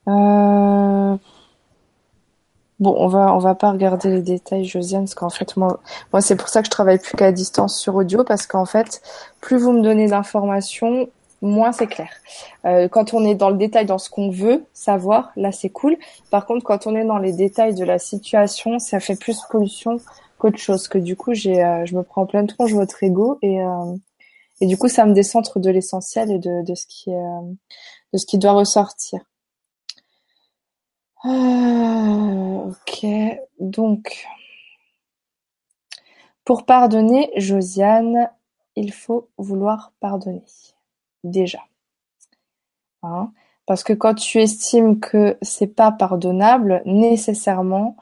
Euh... 0.08 1.18
Bon, 2.80 2.94
on 2.98 3.08
va 3.08 3.34
on 3.34 3.38
va 3.40 3.56
pas 3.56 3.72
regarder 3.72 4.10
les 4.10 4.22
détails, 4.22 4.66
Josiane, 4.66 5.04
parce 5.06 5.16
qu'en 5.16 5.30
fait, 5.30 5.56
moi, 5.56 5.80
moi 6.12 6.22
c'est 6.22 6.36
pour 6.36 6.50
ça 6.50 6.62
que 6.62 6.66
je 6.66 6.72
travaille 6.72 7.00
plus 7.00 7.16
qu'à 7.16 7.32
distance 7.32 7.80
sur 7.80 7.96
audio, 7.96 8.26
parce 8.26 8.48
qu'en 8.48 8.66
fait, 8.66 9.02
plus 9.40 9.58
vous 9.58 9.72
me 9.72 9.82
donnez 9.82 10.08
d'informations, 10.08 11.08
moins 11.42 11.72
c'est 11.72 11.88
clair. 11.88 12.10
Euh, 12.66 12.90
quand 12.90 13.14
on 13.14 13.24
est 13.24 13.36
dans 13.36 13.50
le 13.50 13.56
détail, 13.58 13.86
dans 13.86 13.98
ce 13.98 14.10
qu'on 14.10 14.30
veut 14.30 14.66
savoir, 14.74 15.32
là 15.38 15.54
c'est 15.54 15.70
cool. 15.70 15.98
Par 16.32 16.46
contre, 16.46 16.66
quand 16.66 16.86
on 16.86 16.96
est 16.96 17.06
dans 17.06 17.18
les 17.18 17.32
détails 17.32 17.76
de 17.76 17.86
la 17.86 17.98
situation, 17.98 18.78
ça 18.80 19.00
fait 19.00 19.16
plus 19.18 19.40
pollution 19.50 20.00
qu'autre 20.38 20.58
chose. 20.60 20.88
Que 20.90 20.98
du 20.98 21.16
coup, 21.16 21.34
j'ai, 21.34 21.64
euh, 21.64 21.86
je 21.86 21.96
me 21.96 22.04
prends 22.04 22.24
en 22.24 22.26
pleine 22.26 22.48
tronche 22.48 22.74
votre 22.74 23.02
ego 23.04 23.40
et 23.42 23.62
euh, 23.62 23.96
et 24.62 24.68
du 24.68 24.78
coup, 24.78 24.88
ça 24.90 25.06
me 25.06 25.14
décentre 25.14 25.60
de 25.60 25.70
l'essentiel 25.70 26.32
et 26.32 26.40
de 26.40 26.64
de 26.66 26.76
ce 26.76 26.86
qui 26.88 27.14
euh, 27.14 27.42
de 28.14 28.18
ce 28.18 28.26
qui 28.26 28.38
doit 28.38 28.54
ressortir. 28.54 29.22
Euh, 31.26 32.70
ok, 32.70 33.06
donc 33.60 34.28
pour 36.44 36.66
pardonner, 36.66 37.32
Josiane, 37.36 38.30
il 38.76 38.94
faut 38.94 39.30
vouloir 39.38 39.94
pardonner 40.00 40.44
déjà. 41.24 41.60
Hein? 43.02 43.32
Parce 43.66 43.84
que 43.84 43.94
quand 43.94 44.14
tu 44.14 44.40
estimes 44.40 45.00
que 45.00 45.38
c'est 45.42 45.68
pas 45.68 45.92
pardonnable, 45.92 46.84
nécessairement, 46.86 47.98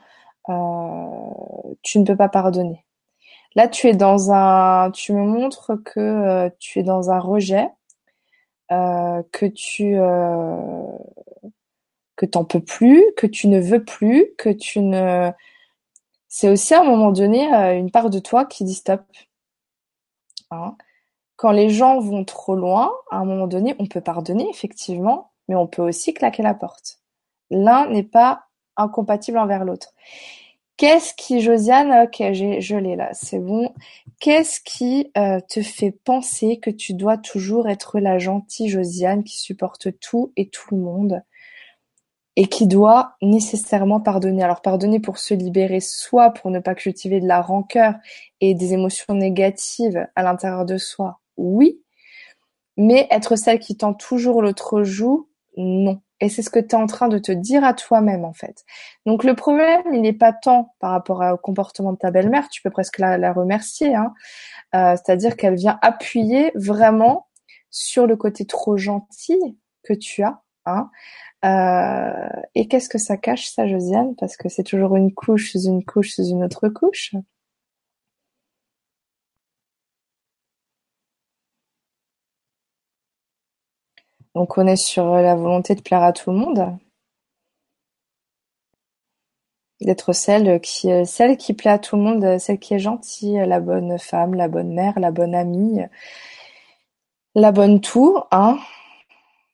euh, 0.50 1.74
tu 1.82 2.00
ne 2.00 2.06
peux 2.06 2.18
pas 2.18 2.30
pardonner. 2.30 2.84
Là, 3.56 3.68
tu 3.68 3.88
es 3.88 3.94
dans 3.94 4.32
un, 4.32 4.92
tu 4.92 5.14
me 5.14 5.24
montres 5.26 5.74
que 5.86 6.00
euh, 6.00 6.50
tu 6.60 6.80
es 6.80 6.84
dans 6.84 7.12
un 7.12 7.20
rejet, 7.20 7.70
euh, 8.72 9.24
que 9.32 9.46
tu, 9.46 9.98
que 12.24 12.30
t'en 12.30 12.46
peux 12.46 12.62
plus, 12.62 13.04
que 13.18 13.28
tu 13.28 13.50
ne 13.50 13.60
veux 13.60 13.84
plus, 13.84 14.28
que 14.38 14.48
tu 14.48 14.80
ne, 14.80 15.30
c'est 16.30 16.48
aussi 16.48 16.74
à 16.74 16.80
un 16.80 16.86
moment 16.86 17.12
donné 17.12 17.54
euh, 17.54 17.78
une 17.78 17.92
part 17.92 18.10
de 18.10 18.20
toi 18.20 18.46
qui 18.46 18.64
dit 18.64 18.76
stop. 18.76 19.02
Hein 20.50 20.78
Quand 21.36 21.52
les 21.52 21.70
gens 21.70 22.00
vont 22.00 22.24
trop 22.24 22.56
loin, 22.56 22.94
à 23.12 23.18
un 23.18 23.26
moment 23.26 23.46
donné, 23.46 23.76
on 23.78 23.88
peut 23.88 24.00
pardonner 24.00 24.48
effectivement, 24.50 25.32
mais 25.50 25.56
on 25.56 25.68
peut 25.68 25.82
aussi 25.82 26.14
claquer 26.14 26.44
la 26.44 26.54
porte. 26.54 27.02
L'un 27.50 27.90
n'est 27.90 28.04
pas 28.04 28.46
incompatible 28.78 29.38
envers 29.38 29.66
l'autre. 29.66 29.94
Qu'est-ce 30.78 31.14
qui, 31.16 31.42
Josiane, 31.42 32.06
ok, 32.06 32.32
je 32.32 32.78
l'ai 32.78 32.96
là, 32.96 33.10
c'est 33.14 33.40
bon. 33.40 33.74
Qu'est-ce 34.22 34.62
qui 34.62 35.12
euh, 35.18 35.42
te 35.42 35.62
fait 35.62 35.92
penser 35.92 36.58
que 36.58 36.70
tu 36.70 36.94
dois 36.94 37.18
toujours 37.18 37.68
être 37.68 38.00
la 38.00 38.18
gentille 38.18 38.70
Josiane 38.70 39.26
qui 39.26 39.40
supporte 39.40 40.00
tout 40.00 40.32
et 40.38 40.48
tout 40.48 40.74
le 40.74 40.82
monde? 40.82 41.22
Et 42.36 42.48
qui 42.48 42.68
doit 42.68 43.16
nécessairement 43.22 44.00
pardonner. 44.00 44.44
Alors 44.44 44.62
pardonner 44.62 45.00
pour 45.00 45.18
se 45.18 45.34
libérer, 45.34 45.80
soit 45.80 46.32
pour 46.32 46.52
ne 46.52 46.60
pas 46.60 46.76
cultiver 46.76 47.20
de 47.20 47.28
la 47.28 47.42
rancœur 47.42 47.96
et 48.42 48.56
des 48.56 48.74
émotions 48.74 49.14
négatives 49.14 50.08
à 50.16 50.24
l'intérieur 50.24 50.66
de 50.66 50.78
soi, 50.78 51.20
oui, 51.38 51.82
mais 52.78 53.08
être 53.12 53.36
celle 53.36 53.60
qui 53.60 53.78
tend 53.78 53.94
toujours 53.94 54.42
l'autre 54.42 54.84
joue, 54.84 55.30
non. 55.58 56.02
Et 56.20 56.30
c'est 56.30 56.42
ce 56.42 56.50
que 56.50 56.60
tu 56.60 56.74
en 56.76 56.86
train 56.86 57.10
de 57.10 57.18
te 57.18 57.34
dire 57.34 57.66
à 57.66 57.74
toi-même 57.74 58.24
en 58.24 58.34
fait. 58.34 58.64
Donc 59.06 59.26
le 59.26 59.36
problème, 59.36 59.82
il 59.94 60.02
n'est 60.02 60.14
pas 60.14 60.32
tant 60.32 60.74
par 60.80 60.92
rapport 60.92 61.22
au 61.34 61.38
comportement 61.38 61.92
de 61.92 61.98
ta 61.98 62.12
belle-mère, 62.12 62.48
tu 62.50 62.62
peux 62.62 62.70
presque 62.70 63.00
la, 63.00 63.18
la 63.18 63.34
remercier, 63.34 63.94
hein. 63.94 64.14
Euh, 64.74 64.96
c'est-à-dire 64.96 65.36
qu'elle 65.36 65.56
vient 65.56 65.78
appuyer 65.82 66.52
vraiment 66.56 67.28
sur 67.70 68.08
le 68.08 68.16
côté 68.16 68.46
trop 68.46 68.78
gentil 68.78 69.38
que 69.84 69.94
tu 69.94 70.24
as, 70.24 70.42
hein. 70.66 70.90
Euh, 71.46 72.30
et 72.56 72.68
qu'est-ce 72.68 72.90
que 72.90 72.98
ça 72.98 73.18
cache, 73.18 73.48
ça, 73.48 73.68
Josiane? 73.68 74.16
Parce 74.16 74.38
que 74.38 74.50
c'est 74.50 74.64
toujours 74.64 74.96
une 74.96 75.14
couche 75.14 75.52
sous 75.52 75.64
une 75.66 75.84
couche 75.86 76.12
sous 76.12 76.26
une 76.26 76.44
autre 76.44 76.70
couche. 76.70 77.14
Donc 84.36 84.58
on 84.60 84.68
est 84.68 84.76
sur 84.76 85.06
la 85.16 85.36
volonté 85.36 85.74
de 85.74 85.82
plaire 85.82 86.04
à 86.04 86.14
tout 86.14 86.30
le 86.32 86.38
monde, 86.38 86.78
d'être 89.82 90.14
celle 90.14 90.60
qui, 90.62 90.90
celle 91.06 91.38
qui 91.38 91.54
plaît 91.54 91.70
à 91.72 91.80
tout 91.80 91.96
le 91.96 92.02
monde, 92.02 92.40
celle 92.40 92.58
qui 92.60 92.74
est 92.74 92.80
gentille, 92.80 93.44
la 93.46 93.60
bonne 93.60 94.00
femme, 94.00 94.34
la 94.34 94.48
bonne 94.48 94.74
mère, 94.74 95.00
la 95.00 95.12
bonne 95.12 95.36
amie, 95.36 95.82
la 97.36 97.52
bonne 97.52 97.80
tout, 97.80 98.18
hein. 98.32 98.58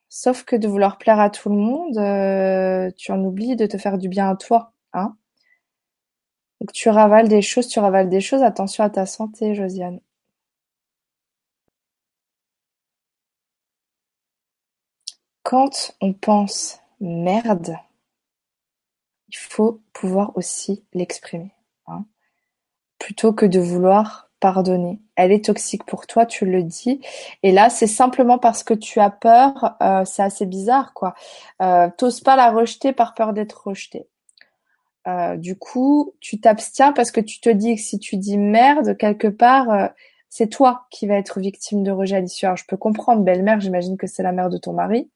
Sauf 0.10 0.44
que 0.44 0.56
de 0.56 0.68
vouloir 0.68 0.98
plaire 0.98 1.20
à 1.20 1.30
tout 1.30 1.50
le 1.50 1.56
monde, 1.56 1.98
euh, 1.98 2.92
tu 2.98 3.12
en 3.12 3.24
oublies 3.24 3.56
de 3.56 3.66
te 3.68 3.78
faire 3.78 3.98
du 3.98 4.10
bien 4.10 4.30
à 4.30 4.36
toi, 4.36 4.74
hein. 4.94 5.16
Donc 6.62 6.72
tu 6.74 6.90
ravales 6.90 7.28
des 7.28 7.42
choses, 7.42 7.68
tu 7.68 7.80
ravales 7.80 8.10
des 8.10 8.22
choses, 8.22 8.42
attention 8.44 8.84
à 8.84 8.90
ta 8.90 9.06
santé, 9.06 9.56
Josiane. 9.56 10.00
Quand 15.44 15.94
on 16.00 16.14
pense 16.14 16.80
merde, 17.02 17.76
il 19.30 19.38
faut 19.38 19.82
pouvoir 19.94 20.36
aussi 20.38 20.84
l'exprimer, 20.94 21.52
hein. 21.88 22.06
Plutôt 23.00 23.34
que 23.34 23.46
de 23.46 23.60
vouloir 23.60 24.29
pardonner. 24.40 25.00
Elle 25.16 25.32
est 25.32 25.46
toxique 25.46 25.84
pour 25.86 26.08
toi, 26.08 26.26
tu 26.26 26.46
le 26.46 26.64
dis. 26.64 27.02
Et 27.44 27.52
là, 27.52 27.70
c'est 27.70 27.88
simplement 27.88 28.38
parce 28.38 28.64
que 28.64 28.74
tu 28.74 29.00
as 29.00 29.10
peur. 29.10 29.76
Euh, 29.82 30.04
c'est 30.06 30.24
assez 30.24 30.46
bizarre, 30.46 30.94
quoi. 30.94 31.14
Euh, 31.62 31.90
T'oses 31.98 32.22
pas 32.22 32.36
la 32.36 32.52
rejeter 32.52 32.94
par 32.94 33.14
peur 33.14 33.34
d'être 33.34 33.68
rejeté. 33.68 34.08
Euh, 35.08 35.38
du 35.38 35.58
coup, 35.58 36.14
tu 36.20 36.40
t'abstiens 36.40 36.94
parce 36.94 37.12
que 37.12 37.22
tu 37.22 37.40
te 37.40 37.50
dis 37.50 37.76
que 37.76 37.82
si 37.82 38.00
tu 38.00 38.18
dis 38.18 38.38
merde 38.38 38.98
quelque 38.98 39.28
part, 39.28 39.70
euh, 39.72 39.88
c'est 40.30 40.48
toi 40.48 40.86
qui 40.92 41.08
vas 41.08 41.16
être 41.16 41.40
victime 41.40 41.84
de 41.84 41.92
rejet 41.92 42.18
à. 42.18 42.46
Alors, 42.46 42.58
je 42.58 42.66
peux 42.68 42.78
comprendre, 42.78 43.24
belle-mère, 43.24 43.60
j'imagine 43.60 43.98
que 43.98 44.08
c'est 44.08 44.24
la 44.24 44.32
mère 44.32 44.50
de 44.50 44.58
ton 44.58 44.74
mari. 44.74 45.10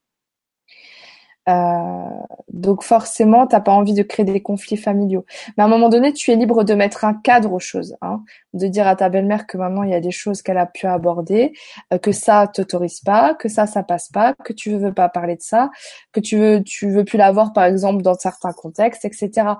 Euh, 1.49 2.09
donc 2.49 2.83
forcément, 2.83 3.47
t'as 3.47 3.59
pas 3.59 3.71
envie 3.71 3.93
de 3.93 4.03
créer 4.03 4.25
des 4.25 4.41
conflits 4.41 4.77
familiaux. 4.77 5.25
Mais 5.57 5.63
à 5.63 5.65
un 5.65 5.69
moment 5.69 5.89
donné, 5.89 6.13
tu 6.13 6.31
es 6.31 6.35
libre 6.35 6.63
de 6.63 6.73
mettre 6.73 7.03
un 7.03 7.13
cadre 7.13 7.51
aux 7.51 7.59
choses, 7.59 7.97
hein, 8.01 8.23
de 8.53 8.67
dire 8.67 8.87
à 8.87 8.95
ta 8.95 9.09
belle-mère 9.09 9.45
que 9.45 9.57
maintenant 9.57 9.83
il 9.83 9.89
y 9.91 9.95
a 9.95 9.99
des 9.99 10.11
choses 10.11 10.41
qu'elle 10.41 10.57
a 10.57 10.65
pu 10.65 10.87
aborder, 10.87 11.53
euh, 11.91 11.97
que 11.97 12.11
ça 12.11 12.47
t'autorise 12.47 13.01
pas, 13.01 13.33
que 13.33 13.49
ça 13.49 13.67
ça 13.67 13.83
passe 13.83 14.09
pas, 14.09 14.33
que 14.43 14.53
tu 14.53 14.77
veux 14.77 14.93
pas 14.93 15.09
parler 15.09 15.35
de 15.35 15.41
ça, 15.41 15.69
que 16.13 16.19
tu 16.21 16.37
veux 16.37 16.63
tu 16.63 16.89
veux 16.89 17.03
plus 17.03 17.17
la 17.17 17.31
voir 17.31 17.51
par 17.53 17.65
exemple 17.65 18.01
dans 18.03 18.15
certains 18.15 18.53
contextes, 18.53 19.03
etc. 19.05 19.55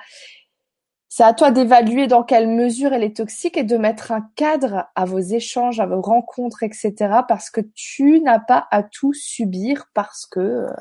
C'est 1.16 1.22
à 1.22 1.36
toi 1.36 1.52
d'évaluer 1.52 2.08
dans 2.08 2.24
quelle 2.24 2.48
mesure 2.48 2.92
elle 2.92 3.04
est 3.04 3.18
toxique 3.18 3.56
et 3.56 3.64
de 3.64 3.78
mettre 3.78 4.12
un 4.12 4.28
cadre 4.36 4.88
à 4.96 5.06
vos 5.06 5.20
échanges, 5.20 5.80
à 5.80 5.86
vos 5.86 6.02
rencontres, 6.02 6.64
etc. 6.64 6.96
Parce 7.28 7.52
que 7.52 7.62
tu 7.76 8.20
n'as 8.20 8.40
pas 8.40 8.68
à 8.72 8.82
tout 8.82 9.14
subir 9.14 9.86
parce 9.94 10.26
que 10.26 10.40
euh, 10.40 10.74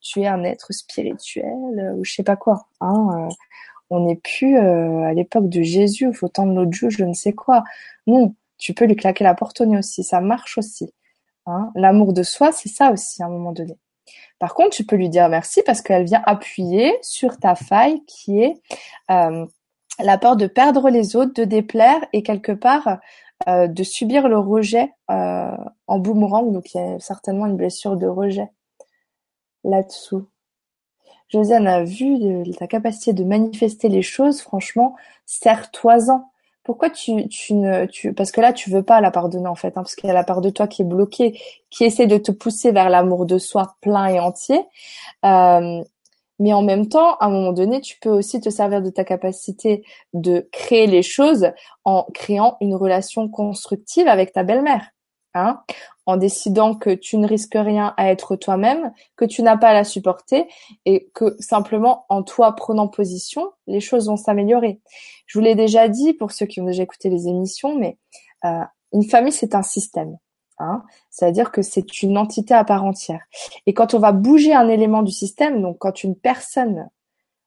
tu 0.00 0.22
es 0.22 0.26
un 0.26 0.42
être 0.42 0.72
spirituel 0.72 1.78
euh, 1.78 1.92
ou 1.92 2.04
je 2.04 2.14
sais 2.14 2.24
pas 2.24 2.34
quoi. 2.34 2.66
Hein, 2.80 3.28
euh. 3.30 3.34
on 3.90 4.06
n'est 4.06 4.16
plus 4.16 4.58
à 4.58 5.12
l'époque 5.14 5.48
de 5.48 5.62
Jésus, 5.62 6.08
il 6.08 6.16
faut 6.16 6.26
tendre 6.26 6.52
notre 6.52 6.72
joue, 6.72 6.90
je 6.90 7.04
ne 7.04 7.14
sais 7.14 7.32
quoi. 7.32 7.62
Non, 8.08 8.34
tu 8.58 8.74
peux 8.74 8.86
lui 8.86 8.96
claquer 8.96 9.22
la 9.22 9.36
porte 9.36 9.60
au 9.60 9.66
nez 9.66 9.78
aussi, 9.78 10.02
ça 10.02 10.20
marche 10.20 10.58
aussi. 10.58 10.92
Hein. 11.46 11.70
L'amour 11.76 12.12
de 12.12 12.24
soi, 12.24 12.50
c'est 12.50 12.68
ça 12.68 12.90
aussi 12.90 13.22
à 13.22 13.26
un 13.26 13.30
moment 13.30 13.52
donné. 13.52 13.78
Par 14.40 14.54
contre, 14.54 14.70
tu 14.70 14.84
peux 14.84 14.96
lui 14.96 15.10
dire 15.10 15.28
merci 15.28 15.62
parce 15.64 15.80
qu'elle 15.80 16.06
vient 16.06 16.22
appuyer 16.26 16.92
sur 17.02 17.38
ta 17.38 17.54
faille 17.54 18.02
qui 18.06 18.40
est 18.40 18.60
la 19.98 20.18
peur 20.18 20.36
de 20.36 20.46
perdre 20.46 20.90
les 20.90 21.16
autres, 21.16 21.34
de 21.34 21.44
déplaire 21.44 22.04
et 22.12 22.22
quelque 22.22 22.52
part 22.52 22.98
euh, 23.48 23.66
de 23.66 23.82
subir 23.82 24.28
le 24.28 24.38
rejet 24.38 24.92
euh, 25.10 25.56
en 25.86 25.98
boomerang. 25.98 26.52
Donc 26.52 26.74
il 26.74 26.78
y 26.78 26.80
a 26.80 26.98
certainement 26.98 27.46
une 27.46 27.56
blessure 27.56 27.96
de 27.96 28.06
rejet 28.06 28.50
là-dessous. 29.64 30.26
Josiane 31.28 31.66
a 31.66 31.82
vu 31.82 32.18
ta 32.56 32.66
capacité 32.66 33.12
de 33.12 33.24
manifester 33.24 33.88
les 33.88 34.02
choses, 34.02 34.40
franchement, 34.40 34.94
serre-toi-en. 35.26 36.30
Pourquoi 36.62 36.90
tu, 36.90 37.28
tu 37.28 37.54
ne 37.54 37.86
tu 37.86 38.12
parce 38.12 38.32
que 38.32 38.40
là 38.40 38.52
tu 38.52 38.70
veux 38.70 38.82
pas 38.82 39.00
la 39.00 39.10
pardonner 39.10 39.48
en 39.48 39.54
fait, 39.54 39.68
hein, 39.68 39.82
parce 39.82 39.94
qu'il 39.94 40.08
y 40.08 40.10
a 40.10 40.14
la 40.14 40.24
part 40.24 40.40
de 40.40 40.50
toi 40.50 40.66
qui 40.66 40.82
est 40.82 40.84
bloquée, 40.84 41.40
qui 41.70 41.84
essaie 41.84 42.06
de 42.06 42.18
te 42.18 42.32
pousser 42.32 42.72
vers 42.72 42.90
l'amour 42.90 43.26
de 43.26 43.38
soi 43.38 43.76
plein 43.80 44.06
et 44.06 44.18
entier. 44.18 44.64
Euh, 45.24 45.82
mais 46.38 46.52
en 46.52 46.62
même 46.62 46.88
temps, 46.88 47.16
à 47.16 47.26
un 47.26 47.30
moment 47.30 47.52
donné, 47.52 47.80
tu 47.80 47.98
peux 48.00 48.10
aussi 48.10 48.40
te 48.40 48.50
servir 48.50 48.82
de 48.82 48.90
ta 48.90 49.04
capacité 49.04 49.84
de 50.12 50.48
créer 50.52 50.86
les 50.86 51.02
choses 51.02 51.50
en 51.84 52.06
créant 52.14 52.56
une 52.60 52.74
relation 52.74 53.28
constructive 53.28 54.08
avec 54.08 54.32
ta 54.32 54.42
belle-mère. 54.42 54.90
Hein 55.34 55.62
en 56.06 56.16
décidant 56.16 56.74
que 56.74 56.90
tu 56.90 57.18
ne 57.18 57.26
risques 57.26 57.56
rien 57.56 57.92
à 57.96 58.10
être 58.10 58.36
toi-même, 58.36 58.92
que 59.16 59.24
tu 59.24 59.42
n'as 59.42 59.56
pas 59.56 59.70
à 59.70 59.74
la 59.74 59.84
supporter 59.84 60.46
et 60.84 61.10
que 61.14 61.36
simplement 61.40 62.06
en 62.08 62.22
toi 62.22 62.54
prenant 62.54 62.86
position, 62.86 63.50
les 63.66 63.80
choses 63.80 64.06
vont 64.06 64.16
s'améliorer. 64.16 64.80
Je 65.26 65.38
vous 65.38 65.44
l'ai 65.44 65.56
déjà 65.56 65.88
dit 65.88 66.14
pour 66.14 66.30
ceux 66.30 66.46
qui 66.46 66.60
ont 66.60 66.66
déjà 66.66 66.84
écouté 66.84 67.10
les 67.10 67.26
émissions, 67.26 67.76
mais 67.76 67.98
euh, 68.44 68.62
une 68.92 69.04
famille 69.04 69.32
c'est 69.32 69.56
un 69.56 69.62
système. 69.62 70.16
Hein, 70.58 70.84
C'est-à-dire 71.10 71.52
que 71.52 71.60
c'est 71.60 72.02
une 72.02 72.16
entité 72.16 72.54
à 72.54 72.64
part 72.64 72.84
entière. 72.84 73.22
Et 73.66 73.74
quand 73.74 73.92
on 73.92 73.98
va 73.98 74.12
bouger 74.12 74.54
un 74.54 74.68
élément 74.68 75.02
du 75.02 75.12
système, 75.12 75.60
donc 75.60 75.78
quand 75.78 76.02
une 76.02 76.16
personne 76.16 76.88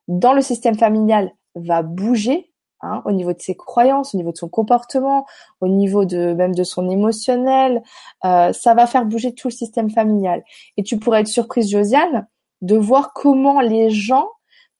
dans 0.07 0.34
le 0.34 0.41
système 0.41 0.77
familial 0.77 1.31
va 1.56 1.81
bouger, 1.81 2.52
hein, 2.81 3.02
au 3.06 3.11
niveau 3.11 3.34
de 3.34 3.41
ses 3.41 3.56
croyances, 3.56 4.14
au 4.14 4.18
niveau 4.18 4.31
de 4.31 4.38
son 4.38 4.48
comportement, 4.48 5.26
au 5.60 5.68
niveau 5.68 6.06
de 6.06 6.34
même 6.34 6.53
de 6.53 6.64
son 6.64 6.88
émotionnel, 6.88 7.81
euh, 8.26 8.53
ça 8.53 8.76
va 8.76 8.86
faire 8.86 9.06
bouger 9.06 9.34
tout 9.34 9.48
le 9.48 9.53
système 9.53 9.90
familial. 9.90 10.44
Et 10.77 10.84
tu 10.84 10.99
pourrais 10.99 11.22
être 11.22 11.27
surprise, 11.27 11.72
Josiane, 11.72 12.27
de 12.61 12.77
voir 12.77 13.14
comment 13.14 13.60
les 13.60 13.90
gens 13.90 14.30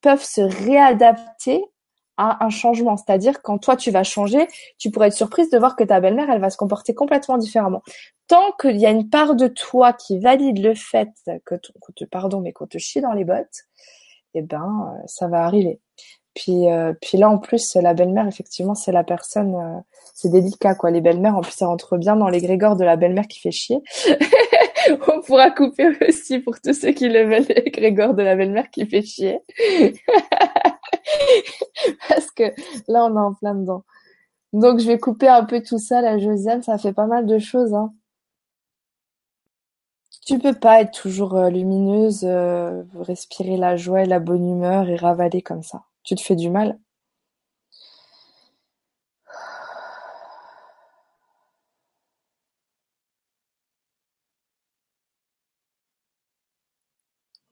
peuvent 0.02 0.24
se 0.24 0.42
réadapter 0.42 1.66
un 2.20 2.50
changement. 2.50 2.98
C'est-à-dire 2.98 3.42
quand 3.42 3.58
toi 3.58 3.76
tu 3.76 3.92
vas 3.92 4.04
changer, 4.04 4.48
tu 4.78 4.92
pourrais 4.92 5.08
être 5.08 5.14
surprise 5.14 5.50
de 5.50 5.58
voir 5.58 5.76
que 5.76 5.84
ta 5.84 6.00
belle-mère 6.00 6.30
elle 6.30 6.42
va 6.42 6.50
se 6.50 6.58
comporter 6.58 6.94
complètement 6.94 7.38
différemment. 7.38 7.82
Tant 8.28 8.52
qu'il 8.60 8.78
y 8.78 8.86
a 8.86 8.92
une 8.92 9.10
part 9.10 9.36
de 9.36 9.48
toi 9.48 9.94
qui 9.94 10.20
valide 10.20 10.60
le 10.62 10.76
fait 10.76 11.10
que 11.46 11.56
qu'on 11.80 11.94
te 11.94 12.06
pardon 12.06 12.42
mais 12.42 12.52
qu'on 12.52 12.68
te 12.68 12.78
chie 12.78 13.02
dans 13.02 13.14
les 13.14 13.26
bottes, 13.26 13.66
eh 14.34 14.42
ben 14.42 14.96
euh, 14.96 15.02
ça 15.08 15.28
va 15.28 15.44
arriver. 15.44 15.80
Puis 16.36 16.70
euh, 16.70 16.94
puis 17.02 17.18
là 17.18 17.30
en 17.30 17.38
plus 17.38 17.76
la 17.76 17.94
belle-mère 17.94 18.28
effectivement 18.28 18.76
c'est 18.76 18.92
la 18.92 19.04
personne 19.04 19.56
euh, 19.56 19.80
c'est 20.14 20.30
délicat 20.30 20.76
quoi 20.76 20.92
les 20.92 21.02
belles-mères 21.02 21.36
en 21.36 21.42
plus 21.42 21.54
ça 21.54 21.68
rentre 21.68 21.98
bien 21.98 22.16
dans 22.16 22.30
les 22.30 22.40
grégores 22.40 22.76
de 22.76 22.86
la 22.86 22.98
belle-mère 22.98 23.28
qui 23.28 23.40
fait 23.40 23.52
chier. 23.52 23.80
On 25.08 25.22
pourra 25.22 25.52
couper 25.52 25.90
aussi 26.08 26.40
pour 26.40 26.60
tous 26.62 26.74
ceux 26.74 26.92
qui 26.92 27.10
le 27.10 27.24
veulent 27.24 27.48
les 27.56 27.72
grégores 27.72 28.14
de 28.14 28.24
la 28.24 28.36
belle-mère 28.36 28.70
qui 28.70 28.86
fait 28.86 29.02
chier. 29.02 29.40
Parce 32.10 32.32
que 32.32 32.44
là, 32.88 33.06
on 33.06 33.16
est 33.16 33.20
en 33.20 33.34
plein 33.34 33.56
dedans. 33.56 33.84
Donc, 34.54 34.80
je 34.80 34.88
vais 34.88 35.00
couper 35.00 35.28
un 35.30 35.46
peu 35.46 35.62
tout 35.64 35.80
ça, 35.80 36.02
la 36.02 36.20
Josiane. 36.20 36.64
Ça 36.64 36.78
fait 36.78 36.94
pas 36.94 37.08
mal 37.08 37.26
de 37.28 37.40
choses. 37.40 37.74
Hein. 37.74 37.94
Tu 40.26 40.38
peux 40.40 40.54
pas 40.54 40.82
être 40.82 40.92
toujours 41.02 41.36
euh, 41.36 41.50
lumineuse, 41.50 42.24
euh, 42.24 42.84
respirer 43.00 43.58
la 43.58 43.76
joie 43.78 44.04
et 44.04 44.06
la 44.06 44.20
bonne 44.20 44.48
humeur 44.48 44.88
et 44.90 44.96
ravaler 44.96 45.42
comme 45.42 45.64
ça. 45.64 45.84
Tu 46.04 46.16
te 46.16 46.22
fais 46.22 46.36
du 46.36 46.50
mal. 46.52 46.78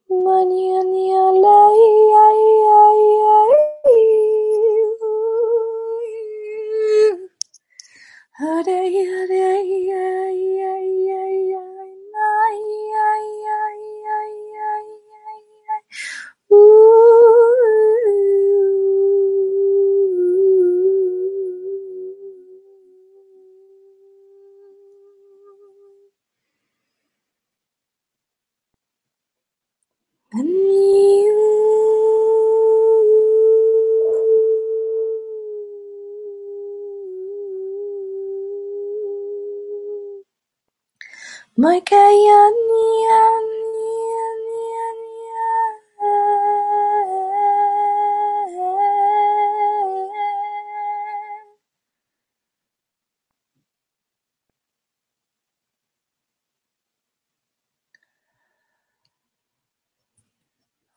Moi 0.10 0.44
Hare 8.40 8.80
Hare. 8.92 9.77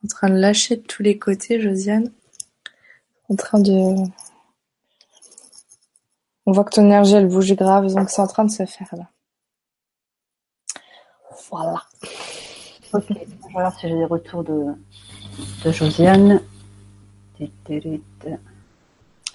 En 0.03 0.07
train 0.09 0.31
de 0.31 0.37
lâcher 0.37 0.77
de 0.77 0.83
tous 0.83 1.03
les 1.03 1.19
côtés, 1.19 1.61
Josiane. 1.61 2.13
En 3.29 3.35
train 3.35 3.59
de... 3.59 3.97
On 6.47 6.53
voit 6.53 6.65
que 6.65 6.71
ton 6.71 6.85
énergie, 6.85 7.15
elle 7.15 7.29
bouge 7.29 7.55
grave, 7.55 7.93
donc 7.93 8.09
c'est 8.11 8.23
en 8.23 8.27
train 8.29 8.45
de 8.45 8.51
se 8.51 8.65
faire, 8.67 8.89
là. 8.93 9.11
Voilà. 11.51 11.83
Ok, 12.93 13.05
je 13.09 13.15
vais 13.15 13.53
voir 13.53 13.73
si 13.79 13.89
j'ai 13.89 13.95
des 13.95 14.05
retours 14.05 14.45
de, 14.45 14.67
de 15.65 15.73
Josiane. 15.73 16.41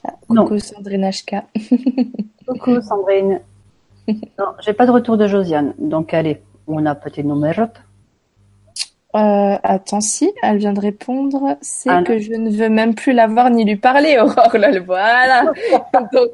Ah, 0.04 0.14
coucou 0.28 0.60
Sandrine 0.60 1.10
HK. 1.10 1.36
coucou 2.48 2.82
Sandrine. 2.82 3.42
Non, 4.08 4.54
j'ai 4.64 4.74
pas 4.74 4.86
de 4.86 4.92
retour 4.92 5.18
de 5.18 5.26
Josiane. 5.26 5.74
Donc 5.80 6.14
allez, 6.14 6.44
on 6.68 6.86
a 6.86 6.94
petit 6.94 7.24
numéro. 7.24 7.64
Euh, 9.16 9.58
attends, 9.64 10.02
si, 10.02 10.32
elle 10.44 10.58
vient 10.58 10.74
de 10.74 10.80
répondre. 10.82 11.58
C'est 11.62 11.90
Ah, 11.90 12.04
que 12.04 12.20
je 12.20 12.34
ne 12.34 12.52
veux 12.52 12.68
même 12.68 12.96
plus 12.96 13.14
la 13.14 13.28
voir 13.28 13.50
ni 13.50 13.64
lui 13.64 13.78
parler, 13.78 14.18
Aurore. 14.22 14.58
Là, 14.58 14.78
voilà. 14.82 15.44
Donc, 16.12 16.32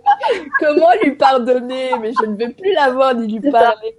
comment 0.60 0.90
lui 1.04 1.12
pardonner? 1.12 1.92
Mais 2.02 2.12
je 2.20 2.26
ne 2.26 2.36
veux 2.36 2.52
plus 2.52 2.74
la 2.74 2.90
voir 2.92 3.14
ni 3.14 3.28
lui 3.28 3.52
parler. 3.52 3.96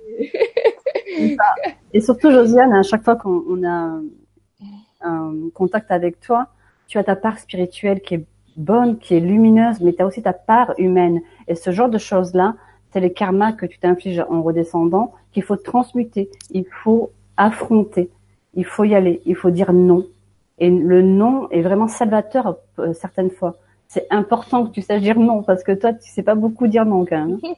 Et 1.93 2.01
surtout, 2.01 2.31
Josiane, 2.31 2.73
à 2.73 2.83
chaque 2.83 3.05
fois 3.05 3.17
qu'on 3.17 3.43
on 3.49 3.65
a 3.65 4.01
un 5.03 5.33
contact 5.55 5.91
avec 5.91 6.21
toi, 6.21 6.49
tu 6.87 6.99
as 6.99 7.05
ta 7.05 7.17
part 7.17 7.39
spirituelle 7.39 8.01
qui 8.01 8.15
est 8.15 8.27
bonne, 8.57 8.99
qui 8.99 9.15
est 9.15 9.21
lumineuse, 9.21 9.81
mais 9.81 9.93
tu 9.93 10.03
as 10.03 10.07
aussi 10.07 10.23
ta 10.23 10.33
part 10.33 10.75
humaine. 10.79 11.21
Et 11.49 11.55
ce 11.55 11.71
genre 11.71 11.89
de 11.89 11.99
choses-là, 11.99 12.55
c'est 12.91 13.01
les 13.01 13.13
karmas 13.13 13.53
que 13.53 13.67
tu 13.67 13.79
t'infliges 13.79 14.25
en 14.29 14.43
redescendant 14.43 15.13
qu'il 15.33 15.43
faut 15.43 15.57
transmuter. 15.57 16.31
Il 16.51 16.67
faut 16.83 17.11
affronter. 17.37 18.11
Il 18.55 18.65
faut 18.65 18.85
y 18.85 18.95
aller. 18.95 19.23
Il 19.25 19.37
faut 19.37 19.51
dire 19.51 19.73
non. 19.73 20.07
Et 20.59 20.71
le 20.71 21.03
non 21.03 21.49
est 21.51 21.63
vraiment 21.63 21.89
salvateur 21.89 22.59
euh, 22.79 22.93
certaines 22.93 23.31
fois. 23.31 23.57
C'est 23.93 24.06
important 24.09 24.64
que 24.64 24.70
tu 24.70 24.81
saches 24.81 25.02
dire 25.02 25.19
non 25.19 25.43
parce 25.43 25.62
que 25.62 25.73
toi, 25.73 25.93
tu 25.93 26.10
sais 26.10 26.23
pas 26.23 26.35
beaucoup 26.35 26.66
dire 26.66 26.86
non 26.86 27.05
quand 27.05 27.27
même. 27.27 27.39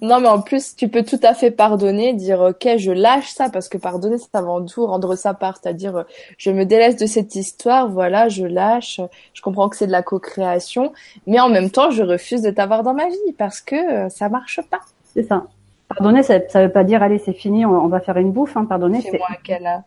Non, 0.00 0.20
mais 0.20 0.28
en 0.28 0.40
plus, 0.40 0.74
tu 0.74 0.88
peux 0.88 1.02
tout 1.02 1.20
à 1.22 1.34
fait 1.34 1.50
pardonner, 1.50 2.14
dire 2.14 2.40
ok, 2.40 2.78
je 2.78 2.90
lâche 2.90 3.28
ça, 3.28 3.50
parce 3.50 3.68
que 3.68 3.76
pardonner, 3.76 4.16
c'est 4.16 4.34
avant 4.34 4.64
tout 4.64 4.86
rendre 4.86 5.14
sa 5.14 5.34
part, 5.34 5.58
c'est-à-dire 5.62 5.96
euh, 5.98 6.02
je 6.38 6.50
me 6.50 6.64
délaisse 6.64 6.96
de 6.96 7.04
cette 7.04 7.34
histoire, 7.34 7.90
voilà, 7.90 8.30
je 8.30 8.46
lâche, 8.46 9.00
je 9.34 9.42
comprends 9.42 9.68
que 9.68 9.76
c'est 9.76 9.86
de 9.86 9.92
la 9.92 10.02
co-création, 10.02 10.94
mais 11.26 11.38
en 11.40 11.50
même 11.50 11.70
temps, 11.70 11.90
je 11.90 12.02
refuse 12.02 12.40
de 12.40 12.50
t'avoir 12.50 12.82
dans 12.82 12.94
ma 12.94 13.08
vie 13.08 13.32
parce 13.36 13.60
que 13.60 13.76
euh, 13.76 14.08
ça 14.08 14.30
marche 14.30 14.60
pas. 14.70 14.80
C'est 15.14 15.24
ça. 15.24 15.44
Pardonner, 15.88 16.22
ça, 16.22 16.40
ça 16.48 16.62
veut 16.62 16.72
pas 16.72 16.84
dire 16.84 17.02
allez, 17.02 17.18
c'est 17.18 17.34
fini, 17.34 17.66
on, 17.66 17.84
on 17.84 17.88
va 17.88 18.00
faire 18.00 18.16
une 18.16 18.32
bouffe. 18.32 18.56
Hein. 18.56 18.64
Pardonner, 18.64 19.02
c'est 19.02 19.10
Fais-moi 19.10 19.28
qu'elle 19.44 19.66
a. 19.66 19.84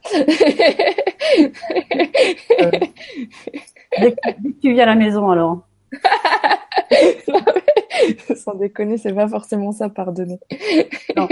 dès 4.00 4.12
que, 4.12 4.18
dès 4.42 4.52
que 4.52 4.60
tu 4.62 4.74
viens 4.74 4.84
à 4.84 4.88
la 4.88 4.96
maison 4.96 5.30
alors. 5.30 5.62
Sans 8.36 8.56
déconner, 8.56 8.98
c'est 8.98 9.14
pas 9.14 9.28
forcément 9.28 9.72
ça, 9.72 9.90
pardonner. 9.90 10.40
Non, 11.16 11.28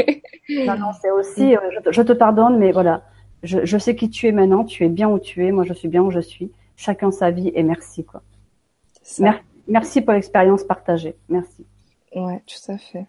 non, 0.77 0.91
c'est 1.01 1.11
aussi, 1.11 1.55
euh, 1.55 1.59
je, 1.75 1.79
te- 1.79 1.91
je 1.91 2.01
te 2.01 2.13
pardonne, 2.13 2.57
mais 2.57 2.71
voilà, 2.71 3.03
je, 3.43 3.65
je 3.65 3.77
sais 3.77 3.95
qui 3.95 4.09
tu 4.09 4.27
es 4.27 4.31
maintenant, 4.31 4.63
tu 4.63 4.85
es 4.85 4.89
bien 4.89 5.09
où 5.09 5.19
tu 5.19 5.45
es, 5.45 5.51
moi 5.51 5.63
je 5.65 5.73
suis 5.73 5.87
bien 5.87 6.01
où 6.01 6.11
je 6.11 6.19
suis, 6.19 6.51
chacun 6.75 7.11
sa 7.11 7.31
vie 7.31 7.51
et 7.53 7.63
merci 7.63 8.03
quoi. 8.03 8.21
Mer- 9.19 9.43
merci 9.67 10.01
pour 10.01 10.13
l'expérience 10.13 10.63
partagée, 10.63 11.15
merci. 11.29 11.65
Ouais, 12.15 12.41
tout 12.45 12.71
à 12.71 12.77
fait. 12.77 13.05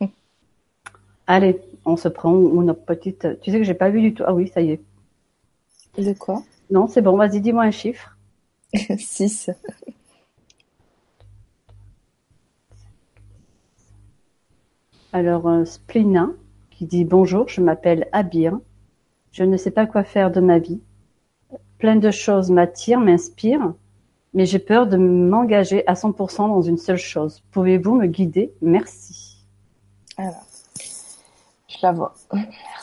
Allez, 1.26 1.60
on 1.84 1.96
se 1.96 2.08
prend 2.08 2.32
notre 2.32 2.84
petite. 2.84 3.40
Tu 3.42 3.50
sais 3.50 3.58
que 3.58 3.64
j'ai 3.64 3.74
pas 3.74 3.90
vu 3.90 4.00
du 4.00 4.14
tout. 4.14 4.22
Ah 4.26 4.34
oui, 4.34 4.48
ça 4.48 4.60
y 4.60 4.72
est. 4.72 4.80
De 5.98 6.12
quoi? 6.14 6.42
Non, 6.70 6.86
c'est 6.86 7.02
bon. 7.02 7.16
Vas-y, 7.16 7.40
dis-moi 7.40 7.64
un 7.64 7.70
chiffre. 7.70 8.16
6. 8.98 9.50
Alors, 15.12 15.46
euh, 15.46 15.64
Splina 15.64 16.30
qui 16.70 16.86
dit 16.86 17.04
bonjour, 17.04 17.48
je 17.48 17.60
m'appelle 17.60 18.08
Abir. 18.12 18.58
Je 19.30 19.44
ne 19.44 19.56
sais 19.56 19.70
pas 19.70 19.86
quoi 19.86 20.04
faire 20.04 20.30
de 20.30 20.40
ma 20.40 20.58
vie. 20.58 20.80
Plein 21.78 21.96
de 21.96 22.10
choses 22.10 22.50
m'attirent, 22.50 23.00
m'inspirent, 23.00 23.74
mais 24.34 24.46
j'ai 24.46 24.58
peur 24.58 24.86
de 24.86 24.96
m'engager 24.96 25.86
à 25.86 25.94
100% 25.94 26.48
dans 26.48 26.62
une 26.62 26.78
seule 26.78 26.96
chose. 26.96 27.42
Pouvez-vous 27.50 27.94
me 27.94 28.06
guider? 28.06 28.52
Merci. 28.62 29.44
Alors, 30.16 30.46
je 31.68 31.76
la 31.82 31.92
vois. 31.92 32.14
Merci. 32.32 32.81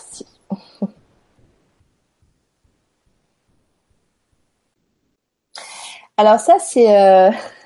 Alors 6.20 6.42
ça, 6.42 6.60
c'est... 6.60 6.94
euh, 7.02 7.32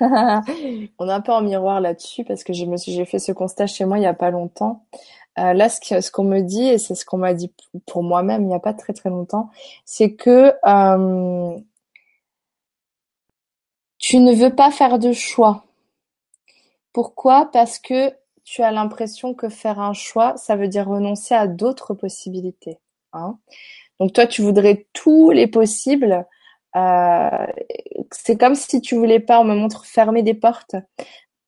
On 1.00 1.08
est 1.08 1.12
un 1.12 1.20
peu 1.20 1.32
en 1.32 1.40
miroir 1.40 1.80
là-dessus 1.80 2.22
parce 2.22 2.44
que 2.44 2.52
j'ai 2.52 3.04
fait 3.04 3.18
ce 3.18 3.32
constat 3.32 3.66
chez 3.66 3.84
moi 3.84 3.98
il 3.98 4.02
y 4.02 4.06
a 4.06 4.14
pas 4.14 4.30
longtemps. 4.30 4.84
Euh, 5.40 5.54
là, 5.54 5.68
ce 5.68 6.10
qu'on 6.12 6.22
me 6.22 6.40
dit, 6.40 6.68
et 6.68 6.78
c'est 6.78 6.94
ce 6.94 7.04
qu'on 7.04 7.18
m'a 7.18 7.34
dit 7.34 7.52
pour 7.84 8.04
moi-même 8.04 8.42
il 8.42 8.46
n'y 8.46 8.54
a 8.54 8.60
pas 8.60 8.72
très 8.72 8.92
très 8.92 9.10
longtemps, 9.10 9.50
c'est 9.84 10.14
que 10.14 10.52
euh, 10.68 11.58
tu 13.98 14.18
ne 14.18 14.32
veux 14.32 14.54
pas 14.54 14.70
faire 14.70 15.00
de 15.00 15.12
choix. 15.12 15.64
Pourquoi? 16.92 17.50
Parce 17.52 17.80
que 17.80 18.12
tu 18.44 18.62
as 18.62 18.70
l'impression 18.70 19.34
que 19.34 19.48
faire 19.48 19.80
un 19.80 19.94
choix, 19.94 20.36
ça 20.36 20.54
veut 20.54 20.68
dire 20.68 20.86
renoncer 20.86 21.34
à 21.34 21.48
d'autres 21.48 21.92
possibilités. 21.92 22.78
Hein? 23.14 23.36
Donc 23.98 24.12
toi, 24.12 24.28
tu 24.28 24.42
voudrais 24.42 24.86
tous 24.92 25.32
les 25.32 25.48
possibles. 25.48 26.24
Euh, 26.76 27.46
c'est 28.10 28.36
comme 28.36 28.54
si 28.54 28.80
tu 28.80 28.96
voulais 28.96 29.20
pas, 29.20 29.40
on 29.40 29.44
me 29.44 29.54
montre, 29.54 29.84
fermer 29.86 30.22
des 30.22 30.34
portes, 30.34 30.76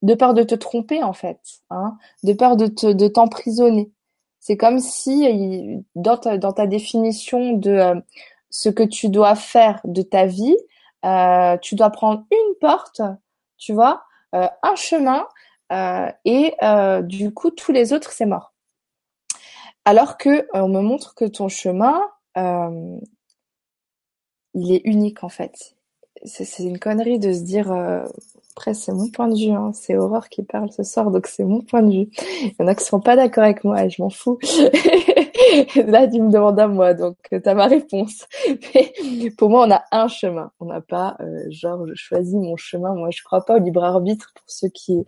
de 0.03 0.15
peur 0.15 0.35
de 0.35 0.43
te 0.43 0.55
tromper 0.55 1.03
en 1.03 1.13
fait, 1.13 1.41
hein, 1.71 1.97
de 2.23 2.33
peur 2.33 2.57
de 2.57 2.67
te, 2.67 2.87
de 2.93 3.09
t'emprisonner. 3.09 3.91
C'est 4.41 4.57
comme 4.57 4.79
si 4.79 5.83
dans 5.97 6.17
ta, 6.17 6.39
dans 6.39 6.53
ta 6.53 6.67
définition 6.67 7.55
de 7.55 7.71
euh, 7.71 7.95
ce 8.51 8.69
que 8.69 8.83
tu 8.83 9.09
dois 9.09 9.35
faire 9.35 9.81
de 9.85 10.03
ta 10.03 10.27
vie, 10.27 10.57
euh, 11.05 11.57
tu 11.59 11.75
dois 11.75 11.91
prendre 11.91 12.25
une 12.31 12.55
porte, 12.61 13.03
tu 13.59 13.73
vois, 13.73 14.05
euh, 14.35 14.49
un 14.63 14.75
chemin, 14.77 15.27
euh, 15.73 16.11
et 16.25 16.55
du 17.03 17.33
coup 17.35 17.51
tous 17.51 17.73
les 17.73 17.93
autres 17.93 18.13
c'est 18.13 18.27
mort. 18.27 18.55
Alors 19.85 20.17
que 20.17 20.49
on 20.55 20.69
me 20.69 20.81
montre 20.81 21.15
que 21.15 21.25
ton 21.25 21.49
chemin, 21.49 22.01
il 24.57 24.73
est 24.73 24.83
unique 24.85 25.23
en 25.23 25.29
fait. 25.29 25.77
C'est 26.25 26.65
une 26.65 26.79
connerie 26.79 27.19
de 27.19 27.33
se 27.33 27.41
dire. 27.43 27.71
euh, 27.71 28.05
après, 28.57 28.73
c'est 28.73 28.93
mon 28.93 29.11
point 29.11 29.29
de 29.29 29.37
vue. 29.37 29.51
Hein. 29.51 29.71
C'est 29.75 29.99
Aurore 29.99 30.31
qui 30.31 30.43
parle 30.43 30.73
ce 30.73 30.83
soir, 30.83 31.11
donc 31.11 31.27
c'est 31.27 31.45
mon 31.45 31.61
point 31.61 31.83
de 31.83 31.93
vue. 31.93 32.09
Il 32.43 32.55
y 32.59 32.63
en 32.63 32.67
a 32.67 32.75
qui 32.75 32.85
sont 32.85 33.01
pas 33.01 33.15
d'accord 33.15 33.45
avec 33.45 33.65
moi 33.65 33.85
et 33.85 33.91
je 33.91 34.01
m'en 34.01 34.09
fous. 34.09 34.39
Là, 35.77 36.09
tu 36.09 36.23
me 36.23 36.31
demandes 36.31 36.59
à 36.59 36.67
moi, 36.67 36.95
donc 36.95 37.17
euh, 37.35 37.39
t'as 37.39 37.53
ma 37.53 37.67
réponse. 37.67 38.25
Mais 38.75 39.31
pour 39.37 39.51
moi, 39.51 39.67
on 39.67 39.71
a 39.71 39.83
un 39.93 40.09
chemin. 40.09 40.51
On 40.59 40.65
n'a 40.65 40.81
pas 40.81 41.19
euh, 41.21 41.45
genre 41.51 41.87
je 41.87 41.95
choisis 41.95 42.35
mon 42.35 42.57
chemin. 42.57 42.95
Moi, 42.95 43.11
je 43.13 43.23
crois 43.23 43.45
pas 43.45 43.57
au 43.57 43.59
libre 43.59 43.85
arbitre. 43.85 44.33
Pour 44.35 44.45
ceux 44.47 44.69
qui 44.71 45.05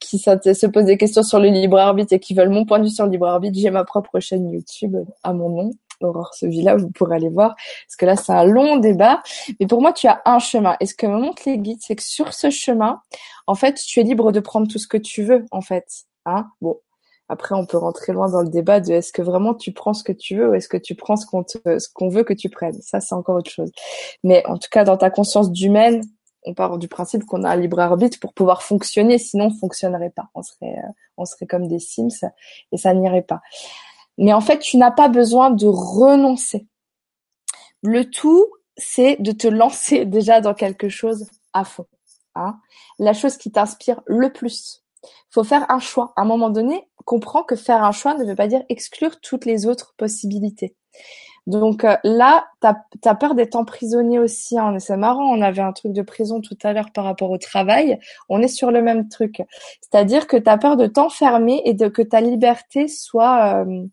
qui 0.00 0.18
se 0.18 0.66
posent 0.66 0.86
des 0.86 0.96
questions 0.96 1.22
sur 1.22 1.38
le 1.38 1.48
libre 1.48 1.78
arbitre 1.78 2.14
et 2.14 2.18
qui 2.18 2.32
veulent 2.32 2.48
mon 2.48 2.64
point 2.64 2.78
de 2.78 2.84
vue 2.84 2.90
sur 2.90 3.04
le 3.04 3.10
libre 3.10 3.26
arbitre, 3.26 3.58
j'ai 3.58 3.70
ma 3.70 3.84
propre 3.84 4.20
chaîne 4.20 4.50
YouTube 4.50 4.96
à 5.22 5.34
mon 5.34 5.50
nom. 5.50 5.70
Aurore 6.00 6.34
Sevilla, 6.34 6.76
vous 6.76 6.90
pourrez 6.90 7.16
aller 7.16 7.28
voir, 7.28 7.54
parce 7.54 7.96
que 7.96 8.06
là 8.06 8.16
c'est 8.16 8.32
un 8.32 8.44
long 8.44 8.76
débat. 8.76 9.22
Mais 9.60 9.66
pour 9.66 9.80
moi, 9.80 9.92
tu 9.92 10.06
as 10.06 10.22
un 10.24 10.38
chemin. 10.38 10.76
Et 10.80 10.86
ce 10.86 10.94
que 10.94 11.06
me 11.06 11.18
montrent 11.18 11.42
les 11.46 11.58
guides, 11.58 11.80
c'est 11.80 11.96
que 11.96 12.02
sur 12.02 12.32
ce 12.32 12.50
chemin, 12.50 13.00
en 13.46 13.54
fait, 13.54 13.74
tu 13.74 14.00
es 14.00 14.02
libre 14.02 14.32
de 14.32 14.40
prendre 14.40 14.68
tout 14.68 14.78
ce 14.78 14.86
que 14.86 14.96
tu 14.96 15.22
veux, 15.22 15.44
en 15.50 15.60
fait. 15.60 15.86
Hein 16.24 16.46
bon, 16.60 16.78
après, 17.28 17.54
on 17.54 17.66
peut 17.66 17.76
rentrer 17.76 18.12
loin 18.12 18.28
dans 18.28 18.42
le 18.42 18.48
débat 18.48 18.80
de 18.80 18.92
est-ce 18.92 19.12
que 19.12 19.22
vraiment 19.22 19.54
tu 19.54 19.72
prends 19.72 19.94
ce 19.94 20.04
que 20.04 20.12
tu 20.12 20.36
veux 20.36 20.50
ou 20.50 20.54
est-ce 20.54 20.68
que 20.68 20.76
tu 20.76 20.94
prends 20.94 21.16
ce 21.16 21.26
qu'on 21.26 21.44
ce 21.46 21.88
qu'on 21.92 22.08
veut 22.08 22.24
que 22.24 22.34
tu 22.34 22.48
prennes. 22.48 22.80
Ça, 22.82 23.00
c'est 23.00 23.14
encore 23.14 23.36
autre 23.36 23.50
chose. 23.50 23.70
Mais 24.22 24.44
en 24.46 24.58
tout 24.58 24.68
cas, 24.70 24.84
dans 24.84 24.96
ta 24.96 25.10
conscience 25.10 25.50
d'humaine, 25.50 26.02
on 26.46 26.54
part 26.54 26.78
du 26.78 26.86
principe 26.86 27.24
qu'on 27.24 27.42
a 27.42 27.50
un 27.50 27.56
libre 27.56 27.80
arbitre 27.80 28.20
pour 28.20 28.32
pouvoir 28.32 28.62
fonctionner, 28.62 29.18
sinon 29.18 29.46
on 29.46 29.58
fonctionnerait 29.58 30.10
pas. 30.10 30.28
On 30.34 30.42
serait, 30.42 30.78
euh, 30.78 30.92
on 31.16 31.24
serait 31.24 31.46
comme 31.46 31.66
des 31.66 31.80
Sims 31.80 32.30
et 32.70 32.76
ça 32.76 32.94
n'irait 32.94 33.22
pas. 33.22 33.40
Mais 34.18 34.32
en 34.32 34.40
fait, 34.40 34.58
tu 34.58 34.76
n'as 34.76 34.90
pas 34.90 35.08
besoin 35.08 35.50
de 35.50 35.66
renoncer. 35.66 36.66
Le 37.82 38.08
tout, 38.08 38.46
c'est 38.76 39.16
de 39.20 39.32
te 39.32 39.48
lancer 39.48 40.04
déjà 40.06 40.40
dans 40.40 40.54
quelque 40.54 40.88
chose 40.88 41.26
à 41.52 41.64
fond. 41.64 41.86
Hein. 42.34 42.58
La 42.98 43.12
chose 43.12 43.36
qui 43.36 43.50
t'inspire 43.50 44.02
le 44.06 44.32
plus. 44.32 44.82
faut 45.30 45.44
faire 45.44 45.70
un 45.70 45.78
choix. 45.78 46.12
À 46.16 46.22
un 46.22 46.24
moment 46.24 46.50
donné, 46.50 46.88
comprends 47.04 47.42
que 47.42 47.56
faire 47.56 47.82
un 47.82 47.92
choix 47.92 48.14
ne 48.14 48.24
veut 48.24 48.34
pas 48.34 48.48
dire 48.48 48.62
exclure 48.68 49.20
toutes 49.20 49.46
les 49.46 49.66
autres 49.66 49.94
possibilités. 49.96 50.74
Donc 51.46 51.84
euh, 51.84 51.96
là, 52.02 52.48
t'as 52.60 52.74
as 53.04 53.14
peur 53.14 53.34
d'être 53.36 53.54
emprisonné 53.54 54.18
aussi. 54.18 54.58
Hein. 54.58 54.78
C'est 54.80 54.96
marrant, 54.96 55.24
on 55.32 55.40
avait 55.40 55.62
un 55.62 55.72
truc 55.72 55.92
de 55.92 56.02
prison 56.02 56.40
tout 56.40 56.58
à 56.64 56.72
l'heure 56.72 56.90
par 56.92 57.04
rapport 57.04 57.30
au 57.30 57.38
travail. 57.38 57.98
On 58.28 58.42
est 58.42 58.48
sur 58.48 58.72
le 58.72 58.82
même 58.82 59.08
truc. 59.08 59.42
C'est-à-dire 59.80 60.26
que 60.26 60.36
t'as 60.36 60.58
peur 60.58 60.76
de 60.76 60.86
t'enfermer 60.86 61.62
et 61.64 61.72
de 61.74 61.88
que 61.88 62.02
ta 62.02 62.20
liberté 62.20 62.88
soit... 62.88 63.64
euh, 63.64 63.86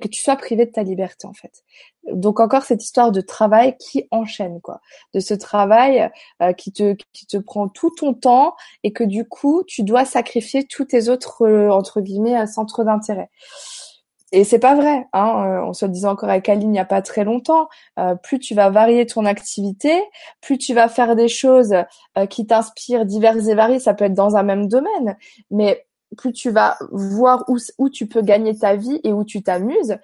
que 0.00 0.08
tu 0.08 0.20
sois 0.20 0.36
privé 0.36 0.66
de 0.66 0.70
ta 0.70 0.82
liberté 0.82 1.26
en 1.26 1.32
fait. 1.32 1.62
Donc 2.12 2.40
encore 2.40 2.64
cette 2.64 2.82
histoire 2.82 3.12
de 3.12 3.20
travail 3.20 3.76
qui 3.78 4.06
enchaîne 4.10 4.60
quoi, 4.60 4.80
de 5.14 5.20
ce 5.20 5.34
travail 5.34 6.10
euh, 6.42 6.52
qui 6.52 6.72
te 6.72 6.94
qui 7.12 7.26
te 7.26 7.36
prend 7.36 7.68
tout 7.68 7.90
ton 7.90 8.14
temps 8.14 8.54
et 8.82 8.92
que 8.92 9.04
du 9.04 9.26
coup 9.26 9.62
tu 9.66 9.82
dois 9.82 10.04
sacrifier 10.04 10.64
tous 10.64 10.84
tes 10.84 11.08
autres 11.08 11.46
euh, 11.46 11.70
entre 11.70 12.00
guillemets 12.00 12.36
euh, 12.38 12.46
centres 12.46 12.84
d'intérêt. 12.84 13.30
Et 14.32 14.42
c'est 14.42 14.58
pas 14.58 14.74
vrai, 14.74 15.06
hein. 15.12 15.62
on 15.64 15.72
se 15.72 15.84
le 15.84 15.92
disait 15.92 16.08
encore 16.08 16.28
avec 16.28 16.48
Aline 16.48 16.70
il 16.70 16.72
n'y 16.72 16.80
a 16.80 16.84
pas 16.84 17.02
très 17.02 17.22
longtemps. 17.22 17.68
plus 18.24 18.40
tu 18.40 18.56
vas 18.56 18.68
varier 18.68 19.06
ton 19.06 19.26
activité, 19.26 20.02
plus 20.40 20.58
tu 20.58 20.74
vas 20.74 20.88
faire 20.88 21.14
des 21.14 21.28
choses 21.28 21.72
qui 22.30 22.44
t'inspirent 22.44 23.06
diverses 23.06 23.46
et 23.46 23.54
variées. 23.54 23.78
Ça 23.78 23.94
peut 23.94 24.06
être 24.06 24.14
dans 24.14 24.34
un 24.34 24.42
même 24.42 24.66
domaine, 24.66 25.16
mais 25.52 25.86
plus 26.16 26.32
tu 26.32 26.50
vas 26.50 26.76
voir 26.90 27.44
où, 27.48 27.58
où 27.78 27.88
tu 27.90 28.06
peux 28.06 28.22
gagner 28.22 28.56
ta 28.56 28.76
vie 28.76 29.00
et 29.04 29.12
où 29.12 29.24
tu 29.24 29.42
t'amuses, 29.42 29.98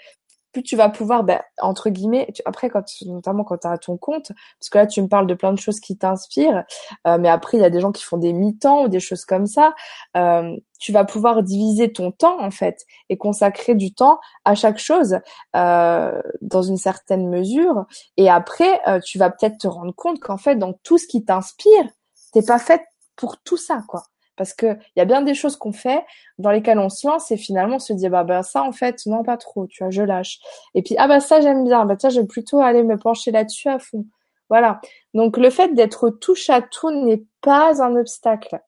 plus 0.53 0.63
tu 0.63 0.77
vas 0.77 0.89
pouvoir, 0.89 1.25
ben, 1.25 1.41
entre 1.61 1.91
guillemets, 1.91 2.29
après, 2.45 2.71
quand, 2.71 2.85
notamment 3.07 3.45
quand 3.45 3.59
tu 3.59 3.69
as 3.69 3.79
ton 3.79 3.97
compte, 3.97 4.33
parce 4.59 4.71
que 4.71 4.79
là, 4.79 4.87
tu 4.87 5.01
me 5.03 5.09
parles 5.09 5.27
de 5.27 5.35
plein 5.35 5.53
de 5.53 5.59
choses 5.59 5.81
qui 5.81 5.97
t'inspirent, 5.97 6.65
euh, 7.07 7.19
mais 7.19 7.29
après, 7.29 7.59
il 7.59 7.61
y 7.61 7.65
a 7.65 7.71
des 7.71 7.81
gens 7.81 7.93
qui 7.93 8.03
font 8.03 8.17
des 8.17 8.33
mi-temps 8.33 8.85
ou 8.85 8.89
des 8.89 9.01
choses 9.01 9.25
comme 9.25 9.47
ça. 9.47 9.75
Euh, 10.17 10.57
tu 10.79 10.93
vas 10.93 11.05
pouvoir 11.05 11.43
diviser 11.43 11.93
ton 11.93 12.11
temps, 12.11 12.41
en 12.43 12.51
fait, 12.51 12.85
et 13.09 13.17
consacrer 13.17 13.75
du 13.75 13.95
temps 13.95 14.19
à 14.45 14.55
chaque 14.55 14.79
chose 14.79 15.19
euh, 15.57 16.21
dans 16.41 16.63
une 16.63 16.79
certaine 16.79 17.29
mesure. 17.29 17.85
Et 18.17 18.29
après, 18.29 18.81
euh, 18.89 18.99
tu 19.01 19.19
vas 19.19 19.31
peut-être 19.31 19.59
te 19.59 19.69
rendre 19.69 19.95
compte 19.95 20.21
qu'en 20.21 20.39
fait, 20.39 20.57
dans 20.57 20.73
tout 20.83 20.99
ce 20.99 21.07
qui 21.07 21.25
t'inspire, 21.25 21.85
t'es 22.33 22.43
pas 22.43 22.59
faite 22.59 22.83
pour 23.17 23.39
tout 23.43 23.57
ça, 23.57 23.83
quoi. 23.87 24.05
Parce 24.41 24.55
que 24.55 24.69
il 24.69 24.99
y 24.99 25.03
a 25.03 25.05
bien 25.05 25.21
des 25.21 25.35
choses 25.35 25.57
qu'on 25.57 25.71
fait 25.71 26.03
dans 26.39 26.51
lesquelles 26.51 26.79
on 26.79 26.89
se 26.89 27.07
lance 27.07 27.31
et 27.31 27.37
finalement 27.37 27.77
on 27.77 27.79
se 27.79 27.93
dit 27.93 28.09
bah 28.09 28.25
bah 28.25 28.43
ça 28.43 28.63
en 28.63 28.73
fait 28.73 29.05
non 29.05 29.23
pas 29.23 29.37
trop, 29.37 29.67
tu 29.67 29.85
vois, 29.85 29.91
je 29.91 30.01
lâche. 30.01 30.39
Et 30.75 30.81
puis 30.81 30.95
ah 30.97 31.07
bah 31.09 31.21
ça 31.21 31.43
j'aime 31.43 31.63
bien, 31.63 31.85
bah 31.85 31.95
tiens 31.95 32.09
je 32.09 32.23
vais 32.23 32.27
plutôt 32.27 32.59
aller 32.61 32.83
me 32.83 32.97
pencher 32.97 33.33
là-dessus 33.33 33.69
à 33.69 33.79
fond. 33.79 34.07
Voilà. 34.49 34.81
Donc 35.13 35.37
le 35.37 35.51
fait 35.51 35.75
d'être 35.75 36.09
touche 36.09 36.49
à 36.49 36.63
tout 36.63 36.91
n'est 36.91 37.23
pas 37.43 37.83
un 37.83 37.95
obstacle. 37.97 38.63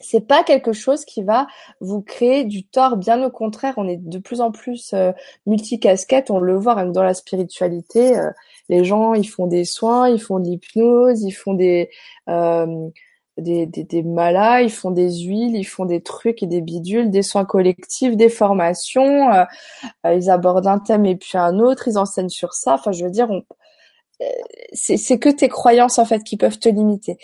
C'est 0.00 0.26
pas 0.26 0.44
quelque 0.44 0.72
chose 0.72 1.04
qui 1.04 1.22
va 1.22 1.46
vous 1.80 2.00
créer 2.00 2.44
du 2.44 2.64
tort. 2.66 2.96
Bien 2.96 3.22
au 3.22 3.30
contraire, 3.30 3.74
on 3.76 3.86
est 3.86 3.98
de 3.98 4.18
plus 4.18 4.40
en 4.40 4.50
plus 4.50 4.94
euh, 4.94 5.12
multicasquette. 5.44 6.30
On 6.30 6.38
le 6.40 6.56
voit 6.56 6.74
même 6.74 6.92
dans 6.92 7.02
la 7.02 7.12
spiritualité. 7.12 8.18
Euh, 8.18 8.30
les 8.70 8.82
gens, 8.82 9.12
ils 9.12 9.28
font 9.28 9.46
des 9.46 9.66
soins, 9.66 10.08
ils 10.08 10.22
font 10.22 10.38
de 10.38 10.48
l'hypnose, 10.48 11.22
ils 11.22 11.32
font 11.32 11.52
des 11.52 11.90
euh, 12.30 12.88
des, 13.38 13.66
des, 13.66 13.84
des 13.84 14.02
malas, 14.02 14.62
ils 14.62 14.70
font 14.70 14.90
des 14.90 15.10
huiles, 15.20 15.56
ils 15.56 15.64
font 15.64 15.84
des 15.84 16.02
trucs 16.02 16.42
et 16.42 16.46
des 16.46 16.60
bidules, 16.60 17.10
des 17.10 17.22
soins 17.22 17.44
collectifs, 17.44 18.16
des 18.16 18.28
formations, 18.28 19.32
euh, 19.32 19.44
euh, 20.06 20.14
ils 20.14 20.30
abordent 20.30 20.66
un 20.66 20.78
thème 20.78 21.06
et 21.06 21.16
puis 21.16 21.38
un 21.38 21.58
autre, 21.58 21.88
ils 21.88 21.98
enseignent 21.98 22.28
sur 22.28 22.54
ça. 22.54 22.74
Enfin, 22.74 22.92
je 22.92 23.04
veux 23.04 23.10
dire, 23.10 23.30
on... 23.30 23.42
Euh, 24.22 24.26
c'est 24.72 25.18
que 25.18 25.28
tes 25.28 25.48
croyances 25.48 25.98
en 25.98 26.04
fait 26.04 26.22
qui 26.22 26.36
peuvent 26.36 26.58
te 26.58 26.68
limiter. 26.68 27.18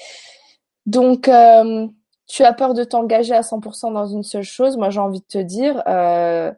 Donc, 0.87 1.29
euh, 1.29 1.87
tu 2.27 2.45
as 2.45 2.53
peur 2.53 2.75
de 2.75 2.85
t'engager 2.85 3.35
à 3.35 3.43
100% 3.43 3.93
dans 3.93 4.07
une 4.07 4.23
seule 4.23 4.43
chose. 4.43 4.77
Moi, 4.77 4.91
j'ai 4.91 5.01
envie 5.01 5.21
de 5.21 5.27
te 5.27 5.39
dire, 5.39 5.83
euh, 5.87 6.53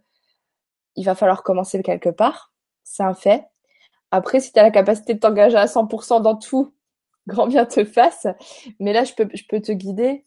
il 0.97 1.05
va 1.05 1.15
falloir 1.15 1.43
commencer 1.43 1.83
quelque 1.83 2.11
part. 2.11 2.53
C'est 2.85 3.03
un 3.03 3.15
fait. 3.15 3.47
Après, 4.11 4.41
si 4.41 4.53
tu 4.53 4.59
as 4.59 4.63
la 4.63 4.71
capacité 4.71 5.15
de 5.15 5.21
t'engager 5.21 5.57
à 5.57 5.67
100% 5.67 6.23
dans 6.23 6.37
tout, 6.37 6.75
grand 7.27 7.47
bien 7.47 7.67
te 7.67 7.85
fasse. 7.85 8.27
Mais 8.79 8.93
là, 8.93 9.05
je 9.05 9.15
peux, 9.15 9.29
je 9.35 9.45
peux 9.49 9.61
te 9.61 9.73
guider 9.73 10.25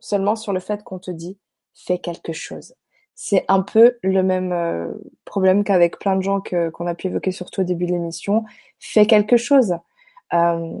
seulement 0.00 0.36
sur 0.36 0.52
le 0.52 0.60
fait 0.60 0.82
qu'on 0.84 0.98
te 0.98 1.10
dit 1.10 1.38
fais 1.74 1.98
quelque 1.98 2.32
chose. 2.32 2.74
C'est 3.14 3.44
un 3.48 3.62
peu 3.62 3.98
le 4.02 4.22
même 4.22 4.52
euh, 4.52 4.92
problème 5.24 5.64
qu'avec 5.64 5.98
plein 5.98 6.16
de 6.16 6.22
gens 6.22 6.40
que 6.40 6.70
qu'on 6.70 6.86
a 6.86 6.94
pu 6.94 7.08
évoquer 7.08 7.32
surtout 7.32 7.62
au 7.62 7.64
début 7.64 7.86
de 7.86 7.92
l'émission. 7.92 8.44
Fais 8.78 9.06
quelque 9.06 9.36
chose. 9.36 9.74
Euh, 10.32 10.80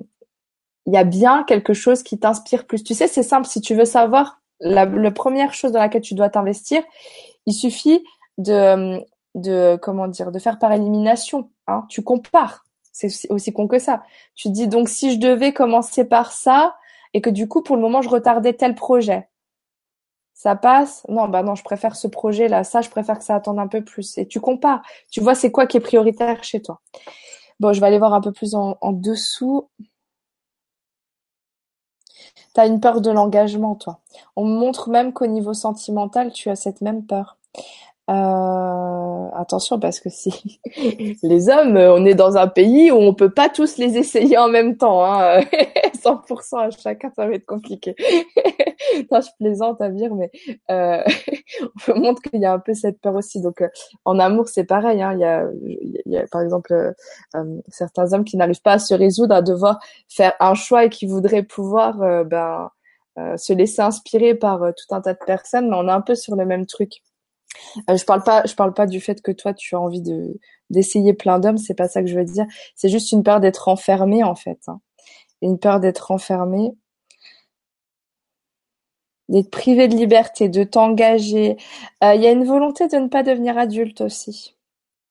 il 0.86 0.94
y 0.94 0.96
a 0.96 1.04
bien 1.04 1.44
quelque 1.44 1.74
chose 1.74 2.02
qui 2.02 2.18
t'inspire 2.18 2.66
plus. 2.66 2.82
Tu 2.82 2.94
sais, 2.94 3.08
c'est 3.08 3.22
simple. 3.22 3.46
Si 3.46 3.60
tu 3.60 3.74
veux 3.74 3.84
savoir 3.84 4.40
la, 4.60 4.86
première 5.10 5.52
chose 5.52 5.72
dans 5.72 5.80
laquelle 5.80 6.02
tu 6.02 6.14
dois 6.14 6.30
t'investir, 6.30 6.82
il 7.46 7.52
suffit 7.52 8.04
de, 8.38 9.04
de 9.34 9.76
comment 9.82 10.08
dire, 10.08 10.32
de 10.32 10.38
faire 10.38 10.58
par 10.58 10.72
élimination. 10.72 11.50
Hein. 11.66 11.84
Tu 11.88 12.02
compares. 12.02 12.64
C'est 13.06 13.30
aussi 13.30 13.52
con 13.52 13.68
que 13.68 13.78
ça. 13.78 14.02
Tu 14.34 14.48
te 14.48 14.52
dis 14.54 14.66
donc 14.68 14.88
si 14.88 15.12
je 15.12 15.18
devais 15.18 15.52
commencer 15.52 16.04
par 16.04 16.32
ça 16.32 16.76
et 17.14 17.20
que 17.20 17.30
du 17.30 17.46
coup 17.48 17.62
pour 17.62 17.76
le 17.76 17.82
moment 17.82 18.02
je 18.02 18.08
retardais 18.08 18.54
tel 18.54 18.74
projet, 18.74 19.28
ça 20.38 20.54
passe? 20.54 21.04
Non, 21.08 21.28
bah 21.28 21.42
non, 21.42 21.56
je 21.56 21.64
préfère 21.64 21.96
ce 21.96 22.06
projet 22.06 22.46
là. 22.46 22.62
Ça, 22.62 22.80
je 22.80 22.90
préfère 22.90 23.18
que 23.18 23.24
ça 23.24 23.34
attende 23.34 23.58
un 23.58 23.66
peu 23.66 23.82
plus. 23.82 24.16
Et 24.18 24.28
tu 24.28 24.40
compares. 24.40 24.82
Tu 25.10 25.20
vois 25.20 25.34
c'est 25.34 25.50
quoi 25.50 25.66
qui 25.66 25.76
est 25.78 25.80
prioritaire 25.80 26.44
chez 26.44 26.62
toi? 26.62 26.80
Bon, 27.58 27.72
je 27.72 27.80
vais 27.80 27.88
aller 27.88 27.98
voir 27.98 28.14
un 28.14 28.20
peu 28.20 28.30
plus 28.32 28.54
en, 28.54 28.76
dessous. 28.92 29.68
T'as 32.52 32.68
une 32.68 32.80
peur 32.80 33.00
de 33.00 33.10
l'engagement, 33.10 33.74
toi. 33.74 34.00
On 34.36 34.44
montre 34.44 34.90
même 34.90 35.12
qu'au 35.12 35.26
niveau 35.26 35.54
sentimental, 35.54 36.32
tu 36.32 36.50
as 36.50 36.56
cette 36.56 36.82
même 36.82 37.04
peur. 37.04 37.36
Euh, 38.08 39.28
attention 39.34 39.78
parce 39.78 40.00
que 40.00 40.08
si 40.08 40.60
les 41.22 41.48
hommes, 41.50 41.76
on 41.76 42.06
est 42.06 42.14
dans 42.14 42.36
un 42.36 42.48
pays 42.48 42.90
où 42.90 42.96
on 42.96 43.14
peut 43.14 43.30
pas 43.30 43.48
tous 43.48 43.76
les 43.76 43.98
essayer 43.98 44.38
en 44.38 44.48
même 44.48 44.76
temps, 44.76 45.04
hein. 45.04 45.40
100% 46.02 46.58
à 46.58 46.70
chacun, 46.70 47.10
ça 47.14 47.26
va 47.26 47.34
être 47.34 47.46
compliqué. 47.46 47.94
non, 49.10 49.20
je 49.20 49.28
plaisante 49.38 49.80
à 49.80 49.90
dire, 49.90 50.14
mais 50.14 50.30
euh, 50.70 51.02
on 51.88 52.00
montre 52.00 52.22
qu'il 52.22 52.40
y 52.40 52.46
a 52.46 52.52
un 52.52 52.58
peu 52.58 52.74
cette 52.74 53.00
peur 53.00 53.14
aussi. 53.14 53.40
Donc, 53.40 53.60
euh, 53.62 53.68
en 54.04 54.18
amour, 54.18 54.48
c'est 54.48 54.64
pareil. 54.64 55.02
Hein. 55.02 55.12
Il, 55.62 56.02
y 56.06 56.16
a, 56.16 56.26
par 56.28 56.42
exemple, 56.42 56.72
euh, 56.72 56.92
euh, 57.36 57.60
certains 57.68 58.12
hommes 58.12 58.24
qui 58.24 58.36
n'arrivent 58.36 58.62
pas 58.62 58.74
à 58.74 58.78
se 58.78 58.94
résoudre 58.94 59.34
à 59.34 59.42
devoir 59.42 59.78
faire 60.08 60.34
un 60.40 60.54
choix 60.54 60.84
et 60.84 60.90
qui 60.90 61.06
voudraient 61.06 61.42
pouvoir, 61.42 62.02
euh, 62.02 62.24
ben, 62.24 62.70
se 63.36 63.52
laisser 63.52 63.82
inspirer 63.82 64.36
par 64.36 64.60
tout 64.60 64.94
un 64.94 65.00
tas 65.00 65.12
de 65.12 65.18
personnes, 65.26 65.68
mais 65.68 65.76
on 65.76 65.88
est 65.88 65.90
un 65.90 66.00
peu 66.00 66.14
sur 66.14 66.36
le 66.36 66.46
même 66.46 66.66
truc. 66.66 67.02
Euh, 67.90 67.96
je 67.96 68.04
parle 68.04 68.22
pas, 68.22 68.42
je 68.46 68.54
parle 68.54 68.74
pas 68.74 68.86
du 68.86 69.00
fait 69.00 69.22
que 69.22 69.32
toi 69.32 69.54
tu 69.54 69.74
as 69.74 69.80
envie 69.80 70.02
de 70.02 70.38
d'essayer 70.70 71.14
plein 71.14 71.38
d'hommes, 71.38 71.58
c'est 71.58 71.74
pas 71.74 71.88
ça 71.88 72.02
que 72.02 72.08
je 72.08 72.16
veux 72.16 72.24
dire. 72.24 72.46
C'est 72.76 72.88
juste 72.88 73.12
une 73.12 73.22
peur 73.22 73.40
d'être 73.40 73.68
enfermé 73.68 74.24
en 74.24 74.34
fait, 74.34 74.60
hein. 74.68 74.80
une 75.42 75.58
peur 75.58 75.80
d'être 75.80 76.10
enfermé, 76.10 76.72
d'être 79.28 79.50
privé 79.50 79.88
de 79.88 79.96
liberté, 79.96 80.48
de 80.48 80.64
t'engager. 80.64 81.56
Euh, 82.04 82.14
il 82.14 82.22
y 82.22 82.26
a 82.26 82.32
une 82.32 82.44
volonté 82.44 82.88
de 82.88 82.96
ne 82.96 83.08
pas 83.08 83.22
devenir 83.22 83.58
adulte 83.58 84.00
aussi. 84.00 84.56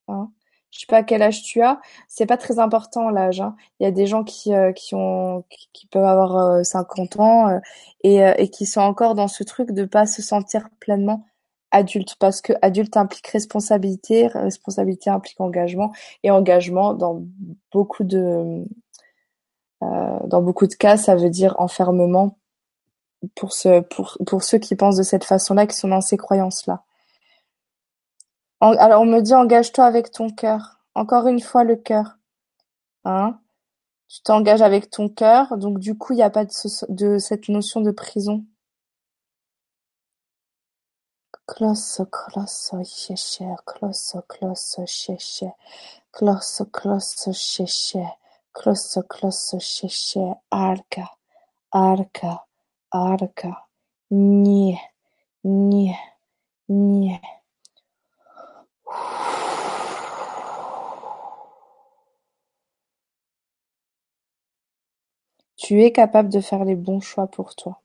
Hein. 0.08 0.32
Je 0.72 0.82
sais 0.82 0.86
pas 0.88 1.04
quel 1.04 1.22
âge 1.24 1.44
tu 1.44 1.62
as, 1.62 1.80
c'est 2.08 2.26
pas 2.26 2.38
très 2.38 2.60
important 2.60 3.10
l'âge. 3.10 3.42
Hein. 3.42 3.56
Il 3.80 3.84
y 3.84 3.88
a 3.88 3.92
des 3.92 4.06
gens 4.08 4.24
qui 4.24 4.54
euh, 4.54 4.72
qui 4.74 4.96
ont 4.96 5.44
qui 5.50 5.88
peuvent 5.88 6.06
avoir 6.06 6.66
50 6.66 7.20
ans 7.20 7.60
et, 8.04 8.18
et 8.38 8.50
qui 8.50 8.66
sont 8.66 8.82
encore 8.82 9.16
dans 9.16 9.28
ce 9.28 9.44
truc 9.44 9.72
de 9.72 9.86
pas 9.86 10.06
se 10.06 10.22
sentir 10.22 10.70
pleinement 10.80 11.26
adulte 11.72 12.16
parce 12.20 12.42
que 12.42 12.54
adulte 12.62 12.98
implique 12.98 13.28
responsabilité, 13.28 14.28
responsabilité 14.28 15.10
implique 15.10 15.40
engagement 15.42 15.92
et 16.24 16.32
engagement 16.32 16.94
dans 16.94 17.24
beaucoup 17.72 18.04
de 18.04 18.66
euh, 19.84 20.68
cas 20.80 20.98
ça 20.98 21.16
veut 21.16 21.30
dire 21.30 21.56
enfermement 21.60 22.38
pour 23.36 23.54
ce 23.54 23.82
pour 24.26 24.44
ceux 24.44 24.58
qui 24.58 24.76
pensent 24.76 24.98
de 24.98 25.04
cette 25.04 25.26
façon-là 25.26 25.68
qui 25.68 25.76
sont 25.76 25.90
dans 25.90 26.02
ces 26.02 26.18
croyances-là. 26.18 26.84
alors 28.62 29.02
on 29.02 29.06
me 29.06 29.22
dit 29.22 29.34
engage-toi 29.34 29.86
avec 29.86 30.12
ton 30.12 30.30
cœur. 30.30 30.80
Encore 30.96 31.28
une 31.28 31.42
fois 31.42 31.64
le 31.64 31.76
cœur. 31.76 32.18
Hein 33.06 33.40
tu 34.08 34.22
t'engages 34.22 34.62
avec 34.62 34.90
ton 34.90 35.10
cœur, 35.10 35.58
donc 35.58 35.80
du 35.80 35.98
coup 35.98 36.14
il 36.14 36.18
n'y 36.18 36.24
a 36.24 36.30
pas 36.30 36.46
de 36.46 37.18
cette 37.20 37.50
notion 37.50 37.82
de 37.82 37.92
prison. 37.92 38.46
Closso, 41.50 42.06
closso, 42.08 42.84
xexé, 42.84 43.56
closso, 43.66 44.22
closso, 44.28 44.86
xexé, 44.86 45.54
closso, 46.12 46.66
closso, 46.66 47.34
xexé, 47.34 48.06
closso, 48.54 49.02
closso, 49.04 49.58
xexé, 49.58 50.36
arca, 50.52 51.10
arca, 51.72 52.44
arca, 52.92 53.66
nhé, 54.12 54.78
nhé, 55.42 55.96
nhé. 56.68 57.22
Tu 65.56 65.82
es 65.82 65.92
capable 65.94 66.30
de 66.30 66.42
faire 66.42 66.66
les 66.66 66.76
bons 66.76 67.00
choix 67.00 67.28
pour 67.28 67.56
toi. 67.56 67.82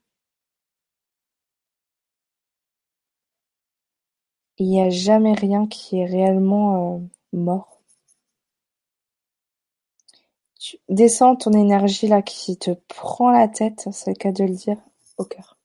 Il 4.58 4.68
n'y 4.68 4.82
a 4.82 4.90
jamais 4.90 5.34
rien 5.34 5.66
qui 5.66 5.98
est 5.98 6.04
réellement 6.04 6.96
euh, 6.96 6.98
mort. 7.32 7.80
Descends 10.88 11.36
ton 11.36 11.52
énergie 11.52 12.06
là 12.06 12.22
qui 12.22 12.56
te 12.56 12.70
prend 12.88 13.30
la 13.30 13.48
tête, 13.48 13.88
c'est 13.92 14.10
le 14.10 14.16
cas 14.16 14.30
de 14.32 14.44
le 14.44 14.54
dire, 14.54 14.76
au 15.18 15.24
cœur. 15.24 15.56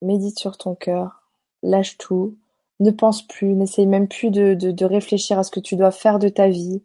Médite 0.00 0.38
sur 0.38 0.58
ton 0.58 0.74
cœur, 0.74 1.22
lâche 1.62 1.96
tout, 1.98 2.36
ne 2.80 2.90
pense 2.90 3.22
plus, 3.22 3.54
n'essaye 3.54 3.86
même 3.86 4.08
plus 4.08 4.30
de, 4.30 4.54
de, 4.54 4.72
de 4.72 4.84
réfléchir 4.84 5.38
à 5.38 5.44
ce 5.44 5.52
que 5.52 5.60
tu 5.60 5.76
dois 5.76 5.92
faire 5.92 6.18
de 6.18 6.28
ta 6.28 6.48
vie. 6.48 6.82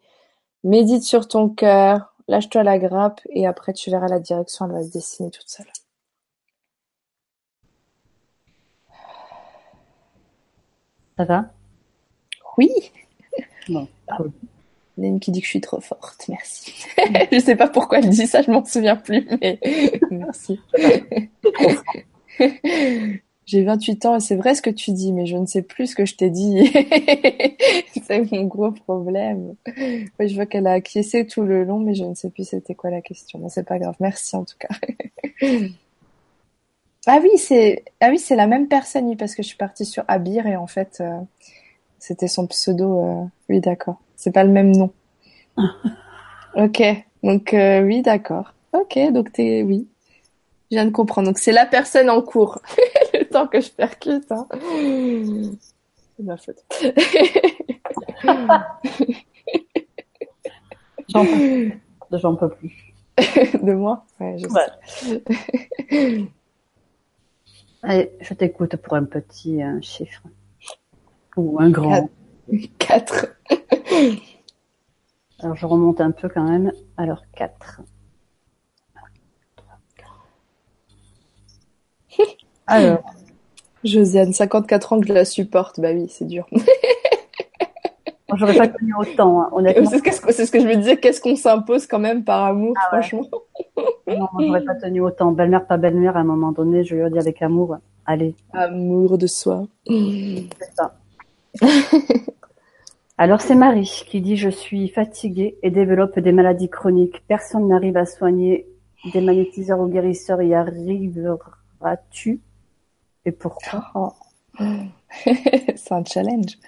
Médite 0.63 1.03
sur 1.03 1.27
ton 1.27 1.49
cœur, 1.49 2.13
lâche-toi 2.27 2.63
la 2.63 2.77
grappe 2.77 3.21
et 3.29 3.47
après 3.47 3.73
tu 3.73 3.89
verras 3.89 4.07
la 4.07 4.19
direction, 4.19 4.65
elle 4.65 4.73
va 4.73 4.83
se 4.83 4.91
dessiner 4.91 5.31
toute 5.31 5.49
seule. 5.49 5.65
Ça 11.17 11.25
va? 11.25 11.51
Oui. 12.57 12.69
Bon, 13.69 13.85
cool. 14.15 14.31
Il 14.97 15.03
y 15.03 15.07
a 15.07 15.09
une 15.09 15.19
qui 15.19 15.29
dit 15.29 15.41
que 15.41 15.45
je 15.45 15.49
suis 15.49 15.61
trop 15.61 15.81
forte, 15.81 16.25
merci. 16.29 16.73
je 17.31 17.39
sais 17.39 17.57
pas 17.57 17.67
pourquoi 17.67 17.99
elle 17.99 18.09
dit 18.09 18.25
ça, 18.25 18.41
je 18.41 18.49
m'en 18.49 18.63
souviens 18.63 18.95
plus, 18.95 19.27
mais 19.41 19.59
merci. 20.09 20.57
J'ai 23.45 23.63
28 23.63 24.05
ans 24.05 24.15
et 24.15 24.19
c'est 24.21 24.37
vrai 24.37 24.55
ce 24.55 24.61
que 24.61 24.69
tu 24.69 24.91
dis, 24.91 25.11
mais 25.11 25.25
je 25.25 25.35
ne 25.35 25.45
sais 25.45 25.61
plus 25.61 25.87
ce 25.87 25.95
que 25.95 26.05
je 26.05 26.15
t'ai 26.15 26.29
dit. 26.29 26.71
c'est 28.03 28.31
mon 28.31 28.45
gros 28.45 28.71
problème. 28.71 29.55
je 29.75 30.33
vois 30.33 30.45
qu'elle 30.45 30.65
a 30.65 30.73
acquiescé 30.73 31.27
tout 31.27 31.43
le 31.43 31.65
long, 31.65 31.79
mais 31.79 31.93
je 31.93 32.05
ne 32.05 32.15
sais 32.15 32.29
plus 32.29 32.47
c'était 32.47 32.75
quoi 32.75 32.89
la 32.89 33.01
question. 33.01 33.39
Mais 33.39 33.49
c'est 33.49 33.67
pas 33.67 33.79
grave. 33.79 33.95
Merci 33.99 34.35
en 34.37 34.45
tout 34.45 34.57
cas. 34.57 34.69
Ah 37.07 37.19
oui, 37.23 37.37
c'est 37.37 37.85
ah 38.01 38.09
oui, 38.09 38.19
c'est 38.19 38.35
la 38.35 38.47
même 38.47 38.67
personne 38.67 39.15
parce 39.15 39.33
que 39.33 39.41
je 39.41 39.47
suis 39.47 39.57
partie 39.57 39.85
sur 39.85 40.03
Abir 40.09 40.45
et 40.45 40.57
en 40.57 40.67
fait 40.67 40.97
euh, 40.99 41.19
c'était 41.99 42.27
son 42.27 42.47
pseudo. 42.47 43.03
Euh, 43.03 43.23
oui, 43.49 43.61
d'accord. 43.61 43.95
C'est 44.15 44.31
pas 44.31 44.43
le 44.43 44.51
même 44.51 44.75
nom. 44.75 44.91
ok. 46.55 46.83
Donc 47.23 47.53
euh, 47.53 47.81
oui, 47.81 48.01
d'accord. 48.01 48.53
Ok, 48.73 48.99
donc 49.11 49.31
t'es 49.31 49.63
oui. 49.63 49.87
Je 50.69 50.75
viens 50.75 50.85
de 50.85 50.91
comprendre. 50.91 51.29
Donc 51.29 51.37
c'est 51.37 51.53
la 51.53 51.65
personne 51.65 52.09
en 52.09 52.21
cours. 52.21 52.59
le 53.13 53.23
temps 53.23 53.47
que 53.47 53.61
je 53.61 53.71
percute. 53.71 54.29
Hein. 54.31 54.45
C'est 56.17 56.23
ma 56.23 56.35
faute. 56.35 56.65
J'en 61.07 61.23
peux 61.23 61.37
plus. 61.37 61.81
J'en 62.11 62.35
peux 62.35 62.49
plus. 62.49 62.93
de 63.63 63.73
moi? 63.73 64.05
Ouais, 64.19 64.37
je 64.37 64.47
sais. 65.89 66.27
Allez, 67.83 68.11
je 68.19 68.33
t'écoute 68.33 68.75
pour 68.77 68.95
un 68.95 69.05
petit 69.05 69.61
euh, 69.61 69.79
chiffre. 69.81 70.23
Ou 71.35 71.59
un 71.59 71.69
grand. 71.69 72.09
4. 72.79 73.27
Alors 75.39 75.55
je 75.55 75.65
remonte 75.65 76.01
un 76.01 76.11
peu 76.11 76.29
quand 76.29 76.43
même. 76.43 76.71
Alors 76.97 77.23
4. 77.35 77.81
Alors. 82.67 83.03
Josiane, 83.83 84.33
54 84.33 84.93
ans 84.93 84.99
que 84.99 85.07
je 85.07 85.13
la 85.13 85.23
supporte. 85.23 85.79
Bah 85.79 85.91
oui, 85.93 86.07
c'est 86.09 86.25
dur. 86.25 86.47
J'aurais 88.37 88.57
pas 88.57 88.67
tenu 88.67 88.93
autant, 88.95 89.41
hein, 89.41 89.49
honnêtement. 89.51 89.89
C'est 89.89 90.11
ce, 90.45 90.51
que 90.51 90.59
je 90.59 90.67
me 90.67 90.75
disais, 90.75 90.97
qu'est-ce 90.97 91.21
qu'on 91.21 91.35
s'impose 91.35 91.87
quand 91.87 91.99
même 91.99 92.23
par 92.23 92.45
amour, 92.45 92.73
ah 92.77 92.87
franchement. 92.89 93.25
non, 94.07 94.27
j'aurais 94.39 94.63
pas 94.63 94.75
tenu 94.75 95.01
autant. 95.01 95.31
Belle-mère, 95.31 95.65
pas 95.65 95.77
belle-mère, 95.77 96.17
à 96.17 96.21
un 96.21 96.23
moment 96.23 96.51
donné, 96.51 96.83
je 96.83 96.95
lui 96.95 97.05
ai 97.05 97.09
dit 97.09 97.19
avec 97.19 97.41
amour, 97.41 97.77
allez. 98.05 98.35
Amour 98.53 99.17
de 99.17 99.27
soi. 99.27 99.67
C'est 99.87 100.73
ça. 100.75 100.95
Alors 103.19 103.41
c'est 103.41 103.55
Marie 103.55 104.03
qui 104.07 104.21
dit 104.21 104.37
je 104.37 104.49
suis 104.49 104.89
fatiguée 104.89 105.57
et 105.63 105.71
développe 105.71 106.19
des 106.19 106.31
maladies 106.31 106.69
chroniques. 106.69 107.23
Personne 107.27 107.67
n'arrive 107.67 107.97
à 107.97 108.05
soigner 108.05 108.67
des 109.11 109.21
magnétiseurs 109.21 109.79
ou 109.79 109.87
guérisseurs. 109.87 110.41
Y 110.43 110.53
arriveras-tu 110.53 112.41
Et 113.25 113.31
pourquoi? 113.31 113.85
Oh. 113.95 114.13
C'est 115.25 115.91
un 115.91 116.05
challenge. 116.05 116.59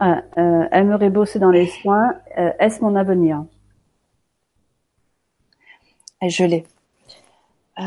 Ah, 0.00 0.22
euh, 0.38 0.68
aimerait 0.72 1.10
bosser 1.10 1.38
dans 1.38 1.50
les 1.50 1.66
soins. 1.66 2.14
Euh, 2.38 2.52
est-ce 2.60 2.80
mon 2.82 2.94
avenir? 2.96 3.44
Je 6.22 6.44
l'ai. 6.44 6.64
Euh... 7.78 7.82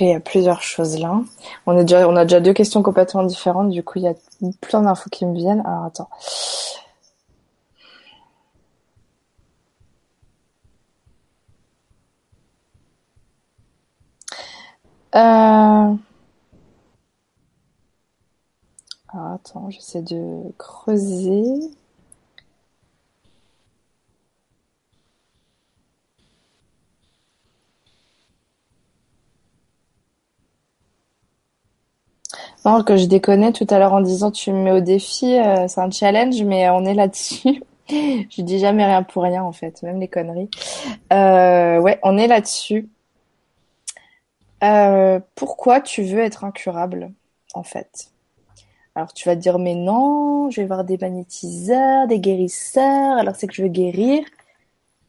il 0.00 0.08
y 0.08 0.14
a 0.14 0.20
plusieurs 0.20 0.62
choses 0.62 0.98
là. 0.98 1.20
On, 1.66 1.74
on 1.76 2.16
a 2.16 2.24
déjà 2.24 2.40
deux 2.40 2.52
questions 2.52 2.82
complètement 2.82 3.24
différentes, 3.24 3.70
du 3.70 3.82
coup 3.82 3.98
il 3.98 4.04
y 4.04 4.08
a 4.08 4.14
plein 4.60 4.82
d'infos 4.82 5.10
qui 5.10 5.26
me 5.26 5.34
viennent. 5.34 5.62
Alors 5.66 5.84
attends. 5.84 6.08
Euh... 15.14 15.94
Alors 19.12 19.32
attends, 19.34 19.68
j'essaie 19.70 20.00
de 20.02 20.50
creuser. 20.56 21.70
Non, 32.64 32.82
que 32.82 32.96
je 32.96 33.06
déconnais 33.06 33.52
tout 33.52 33.66
à 33.70 33.78
l'heure 33.78 33.92
en 33.92 34.00
disant 34.00 34.30
tu 34.30 34.52
me 34.52 34.62
mets 34.62 34.72
au 34.72 34.80
défi, 34.80 35.38
euh, 35.38 35.66
c'est 35.68 35.80
un 35.80 35.90
challenge, 35.90 36.42
mais 36.42 36.68
on 36.70 36.84
est 36.84 36.94
là-dessus. 36.94 37.62
je 37.88 38.42
dis 38.42 38.58
jamais 38.58 38.84
rien 38.84 39.02
pour 39.02 39.22
rien 39.22 39.42
en 39.42 39.52
fait, 39.52 39.82
même 39.82 40.00
les 40.00 40.08
conneries. 40.08 40.50
Euh, 41.12 41.78
ouais, 41.80 41.98
on 42.02 42.18
est 42.18 42.26
là-dessus. 42.26 42.88
Euh, 44.64 45.20
pourquoi 45.34 45.80
tu 45.80 46.02
veux 46.02 46.20
être 46.20 46.44
incurable 46.44 47.12
en 47.54 47.62
fait? 47.62 48.10
Alors 48.94 49.12
tu 49.12 49.28
vas 49.28 49.36
te 49.36 49.40
dire 49.40 49.58
mais 49.58 49.74
non, 49.74 50.50
je 50.50 50.60
vais 50.60 50.66
voir 50.66 50.84
des 50.84 50.98
magnétiseurs, 50.98 52.08
des 52.08 52.20
guérisseurs, 52.20 53.18
alors 53.18 53.36
c'est 53.36 53.46
que 53.46 53.54
je 53.54 53.62
veux 53.62 53.68
guérir. 53.68 54.24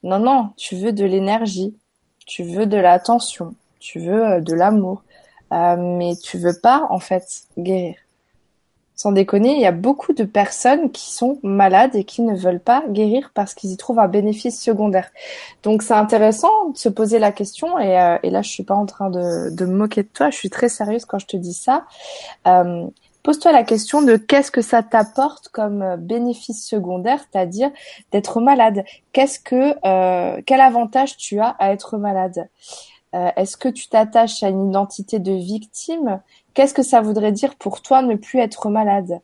Non, 0.03 0.19
non, 0.19 0.51
tu 0.57 0.75
veux 0.75 0.93
de 0.93 1.05
l'énergie, 1.05 1.75
tu 2.25 2.43
veux 2.43 2.65
de 2.67 2.77
l'attention, 2.77 3.55
tu 3.79 3.99
veux 3.99 4.41
de 4.41 4.53
l'amour, 4.53 5.03
euh, 5.53 5.75
mais 5.77 6.15
tu 6.17 6.37
veux 6.37 6.57
pas 6.61 6.87
en 6.89 6.99
fait 6.99 7.43
guérir. 7.57 7.95
Sans 8.99 9.13
déconner, 9.13 9.53
il 9.55 9.61
y 9.61 9.65
a 9.65 9.71
beaucoup 9.71 10.11
de 10.11 10.25
personnes 10.25 10.91
qui 10.91 11.09
sont 11.09 11.39
malades 11.41 11.95
et 11.95 12.03
qui 12.03 12.21
ne 12.21 12.35
veulent 12.35 12.59
pas 12.59 12.83
guérir 12.89 13.31
parce 13.33 13.53
qu'ils 13.53 13.71
y 13.71 13.77
trouvent 13.77 13.99
un 13.99 14.09
bénéfice 14.09 14.61
secondaire. 14.61 15.09
Donc 15.63 15.83
c'est 15.83 15.93
intéressant 15.93 16.71
de 16.71 16.77
se 16.77 16.89
poser 16.89 17.17
la 17.17 17.31
question 17.31 17.79
et, 17.79 17.97
euh, 17.97 18.17
là 18.21 18.41
je 18.41 18.49
suis 18.49 18.63
pas 18.63 18.75
en 18.75 18.85
train 18.85 19.09
de, 19.09 19.65
me 19.65 19.73
moquer 19.73 20.03
de 20.03 20.09
toi, 20.09 20.31
je 20.31 20.35
suis 20.35 20.49
très 20.49 20.67
sérieuse 20.67 21.05
quand 21.05 21.17
je 21.17 21.27
te 21.27 21.37
dis 21.37 21.53
ça. 21.53 21.85
Euh, 22.45 22.87
Pose-toi 23.23 23.53
la 23.53 23.63
question 23.63 24.01
de 24.01 24.17
qu'est-ce 24.17 24.51
que 24.51 24.61
ça 24.61 24.83
t'apporte 24.83 25.47
comme 25.47 25.95
bénéfice 25.95 26.67
secondaire, 26.67 27.19
c'est-à-dire 27.31 27.71
d'être 28.11 28.41
malade. 28.41 28.83
Qu'est-ce 29.13 29.39
que, 29.39 29.75
euh, 29.85 30.41
quel 30.45 30.59
avantage 30.59 31.15
tu 31.15 31.39
as 31.39 31.55
à 31.57 31.71
être 31.71 31.97
malade? 31.97 32.49
Euh, 33.15 33.29
est-ce 33.37 33.57
que 33.57 33.69
tu 33.69 33.89
t'attaches 33.89 34.43
à 34.43 34.49
une 34.49 34.69
identité 34.69 35.19
de 35.19 35.31
victime? 35.31 36.21
Qu'est-ce 36.53 36.73
que 36.73 36.83
ça 36.83 37.01
voudrait 37.01 37.31
dire 37.31 37.55
pour 37.55 37.81
toi 37.81 38.01
ne 38.01 38.15
plus 38.15 38.39
être 38.39 38.69
malade 38.69 39.21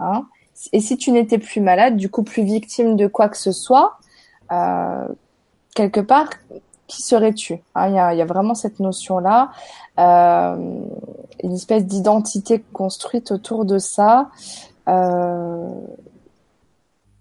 hein? 0.00 0.26
Et 0.72 0.80
si 0.80 0.96
tu 0.96 1.10
n'étais 1.10 1.38
plus 1.38 1.60
malade, 1.60 1.96
du 1.96 2.08
coup 2.08 2.22
plus 2.22 2.44
victime 2.44 2.96
de 2.96 3.06
quoi 3.06 3.28
que 3.28 3.36
ce 3.36 3.52
soit, 3.52 3.98
euh, 4.52 5.08
quelque 5.74 6.00
part, 6.00 6.30
qui 6.86 7.02
serais-tu? 7.02 7.54
Hein, 7.74 7.88
Il 7.88 7.94
y, 7.94 7.98
a, 7.98 8.14
y, 8.14 8.22
a, 8.22 8.24
vraiment 8.24 8.54
cette 8.54 8.78
notion-là, 8.78 9.50
euh, 9.98 10.56
une 11.42 11.52
espèce 11.52 11.84
d'identité 11.86 12.62
construite 12.72 13.32
autour 13.32 13.64
de 13.64 13.78
ça. 13.78 14.30
Euh, 14.88 15.68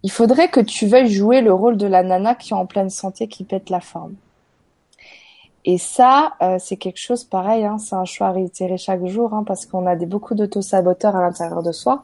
il 0.04 0.12
faudrait 0.12 0.50
que 0.50 0.60
tu 0.60 0.86
veuilles 0.86 1.12
jouer 1.12 1.42
le 1.42 1.54
rôle 1.54 1.78
de 1.78 1.88
la 1.88 2.04
nana 2.04 2.36
qui 2.36 2.54
est 2.54 2.56
en 2.58 2.66
pleine 2.66 2.90
santé, 2.90 3.28
qui 3.28 3.46
pète 3.46 3.70
la 3.70 3.80
forme. 3.80 4.14
Et 5.66 5.78
ça, 5.78 6.34
euh, 6.42 6.58
c'est 6.60 6.76
quelque 6.76 7.00
chose 7.00 7.24
pareil, 7.24 7.64
hein, 7.64 7.78
c'est 7.78 7.96
un 7.96 8.06
choix 8.06 8.28
à 8.28 8.32
réitérer 8.32 8.78
chaque 8.78 9.06
jour, 9.06 9.34
hein, 9.34 9.44
parce 9.46 9.66
qu'on 9.66 9.86
a 9.86 9.96
des, 9.96 10.06
beaucoup 10.06 10.36
d'auto-saboteurs 10.36 11.16
à 11.16 11.22
l'intérieur 11.22 11.64
de 11.64 11.72
soi 11.72 12.04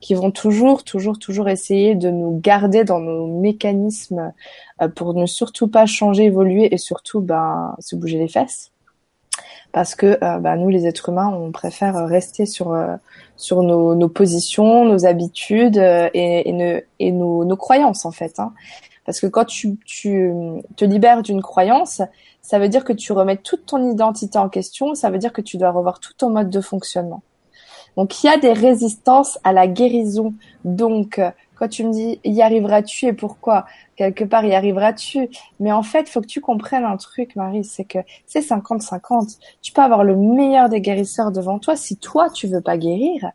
qui 0.00 0.14
vont 0.14 0.30
toujours, 0.30 0.84
toujours, 0.84 1.18
toujours 1.18 1.48
essayer 1.48 1.94
de 1.94 2.10
nous 2.10 2.38
garder 2.42 2.84
dans 2.84 3.00
nos 3.00 3.26
mécanismes 3.26 4.32
euh, 4.80 4.88
pour 4.88 5.14
ne 5.14 5.26
surtout 5.26 5.68
pas 5.68 5.86
changer, 5.86 6.24
évoluer 6.24 6.74
et 6.74 6.78
surtout 6.78 7.20
ben, 7.20 7.74
se 7.78 7.96
bouger 7.96 8.18
les 8.18 8.28
fesses. 8.28 8.70
Parce 9.72 9.94
que 9.94 10.18
euh, 10.22 10.38
ben, 10.38 10.56
nous, 10.56 10.68
les 10.68 10.86
êtres 10.86 11.08
humains, 11.08 11.28
on 11.28 11.52
préfère 11.52 12.06
rester 12.06 12.46
sur 12.46 12.76
sur 13.36 13.62
nos, 13.62 13.94
nos, 13.94 14.08
positions, 14.08 14.84
nos 14.84 15.04
habitudes 15.04 15.76
et, 15.76 16.48
et, 16.48 16.52
ne, 16.52 16.80
et 17.00 17.10
nos, 17.10 17.44
nos, 17.44 17.56
croyances 17.56 18.04
en 18.04 18.12
fait. 18.12 18.38
Hein. 18.38 18.52
Parce 19.04 19.20
que 19.20 19.26
quand 19.26 19.44
tu, 19.44 19.78
te 19.86 20.84
libères 20.84 21.22
d'une 21.22 21.42
croyance, 21.42 22.02
ça 22.42 22.58
veut 22.58 22.68
dire 22.68 22.84
que 22.84 22.92
tu 22.92 23.12
remets 23.12 23.36
toute 23.36 23.66
ton 23.66 23.90
identité 23.90 24.38
en 24.38 24.48
question, 24.48 24.94
ça 24.94 25.10
veut 25.10 25.18
dire 25.18 25.32
que 25.32 25.42
tu 25.42 25.56
dois 25.56 25.70
revoir 25.70 26.00
tout 26.00 26.12
ton 26.16 26.30
mode 26.30 26.50
de 26.50 26.60
fonctionnement. 26.60 27.22
Donc 27.96 28.22
il 28.22 28.26
y 28.26 28.30
a 28.30 28.38
des 28.38 28.52
résistances 28.52 29.38
à 29.44 29.52
la 29.52 29.66
guérison. 29.66 30.34
Donc 30.64 31.20
tu 31.68 31.84
me 31.84 31.92
dis 31.92 32.20
y 32.24 32.42
arriveras-tu 32.42 33.06
et 33.06 33.12
pourquoi? 33.12 33.66
Quelque 33.96 34.24
part 34.24 34.44
y 34.44 34.54
arriveras-tu? 34.54 35.28
Mais 35.60 35.72
en 35.72 35.82
fait 35.82 36.08
faut 36.08 36.20
que 36.20 36.26
tu 36.26 36.40
comprennes 36.40 36.84
un 36.84 36.96
truc 36.96 37.36
Marie 37.36 37.64
c'est 37.64 37.84
que 37.84 37.98
c'est 38.26 38.40
50-50 38.40 39.38
tu 39.62 39.72
peux 39.72 39.82
avoir 39.82 40.04
le 40.04 40.16
meilleur 40.16 40.68
des 40.68 40.80
guérisseurs 40.80 41.32
devant 41.32 41.58
toi 41.58 41.76
si 41.76 41.96
toi 41.96 42.30
tu 42.30 42.46
veux 42.46 42.60
pas 42.60 42.76
guérir 42.76 43.30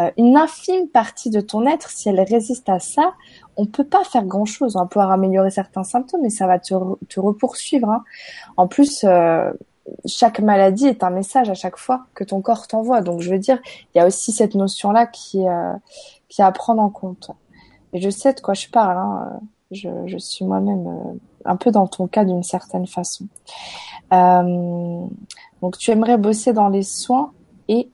euh, 0.00 0.10
une 0.16 0.36
infime 0.36 0.88
partie 0.88 1.30
de 1.30 1.40
ton 1.40 1.66
être 1.66 1.90
si 1.90 2.08
elle 2.08 2.20
résiste 2.20 2.68
à 2.68 2.78
ça 2.78 3.14
on 3.56 3.66
peut 3.66 3.84
pas 3.84 4.04
faire 4.04 4.24
grand 4.24 4.44
chose 4.44 4.76
on 4.76 4.80
va 4.80 4.86
pouvoir 4.86 5.12
améliorer 5.12 5.50
certains 5.50 5.84
symptômes 5.84 6.22
mais 6.22 6.30
ça 6.30 6.46
va 6.46 6.58
te, 6.58 6.74
te 7.08 7.20
repoursuivre 7.20 7.88
hein. 7.88 8.04
en 8.56 8.66
plus 8.66 9.04
euh, 9.04 9.52
chaque 10.06 10.40
maladie 10.40 10.86
est 10.86 11.02
un 11.02 11.10
message 11.10 11.50
à 11.50 11.54
chaque 11.54 11.76
fois 11.76 12.06
que 12.14 12.24
ton 12.24 12.40
corps 12.40 12.66
t'envoie. 12.66 13.00
Donc 13.00 13.20
je 13.20 13.30
veux 13.30 13.38
dire, 13.38 13.58
il 13.94 13.98
y 13.98 14.00
a 14.00 14.06
aussi 14.06 14.32
cette 14.32 14.54
notion-là 14.54 15.06
qui, 15.06 15.46
euh, 15.46 15.72
qui 16.28 16.40
est 16.40 16.44
à 16.44 16.52
prendre 16.52 16.82
en 16.82 16.90
compte. 16.90 17.30
Et 17.92 18.00
je 18.00 18.10
sais 18.10 18.32
de 18.32 18.40
quoi 18.40 18.54
je 18.54 18.68
parle. 18.68 18.96
Hein. 18.96 19.40
Je, 19.70 19.88
je, 20.06 20.18
suis 20.18 20.44
moi-même 20.44 20.86
euh, 20.86 21.18
un 21.44 21.56
peu 21.56 21.70
dans 21.70 21.86
ton 21.86 22.06
cas 22.06 22.24
d'une 22.24 22.42
certaine 22.42 22.86
façon. 22.86 23.26
Euh, 24.12 25.06
donc 25.62 25.78
tu 25.78 25.90
aimerais 25.90 26.18
bosser 26.18 26.52
dans 26.52 26.68
les 26.68 26.82
soins 26.82 27.32
et 27.68 27.88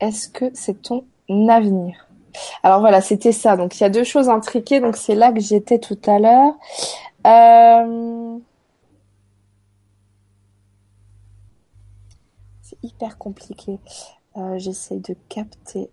est-ce 0.00 0.28
que 0.28 0.50
c'est 0.52 0.82
ton 0.82 1.04
avenir? 1.48 2.08
Alors 2.62 2.80
voilà, 2.80 3.00
c'était 3.00 3.32
ça. 3.32 3.56
Donc 3.56 3.78
il 3.78 3.82
y 3.82 3.86
a 3.86 3.90
deux 3.90 4.04
choses 4.04 4.28
intriquées. 4.28 4.80
Donc 4.80 4.96
c'est 4.96 5.14
là 5.14 5.32
que 5.32 5.40
j'étais 5.40 5.78
tout 5.78 5.98
à 6.06 6.18
l'heure. 6.18 6.54
Euh... 7.26 8.38
C'est 12.62 12.78
hyper 12.82 13.18
compliqué. 13.18 13.78
Euh, 14.36 14.58
J'essaye 14.58 15.00
de 15.00 15.14
capter. 15.28 15.90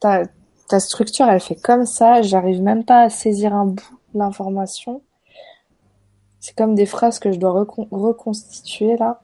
Ta, 0.00 0.22
ta 0.68 0.80
structure, 0.80 1.28
elle 1.28 1.40
fait 1.40 1.56
comme 1.56 1.86
ça. 1.86 2.22
J'arrive 2.22 2.62
même 2.62 2.84
pas 2.84 3.02
à 3.02 3.10
saisir 3.10 3.54
un 3.54 3.66
bout 3.66 3.98
de 4.14 4.18
l'information. 4.18 5.02
C'est 6.40 6.56
comme 6.56 6.74
des 6.74 6.86
phrases 6.86 7.18
que 7.18 7.32
je 7.32 7.38
dois 7.38 7.66
reconstituer 7.90 8.96
là. 8.96 9.20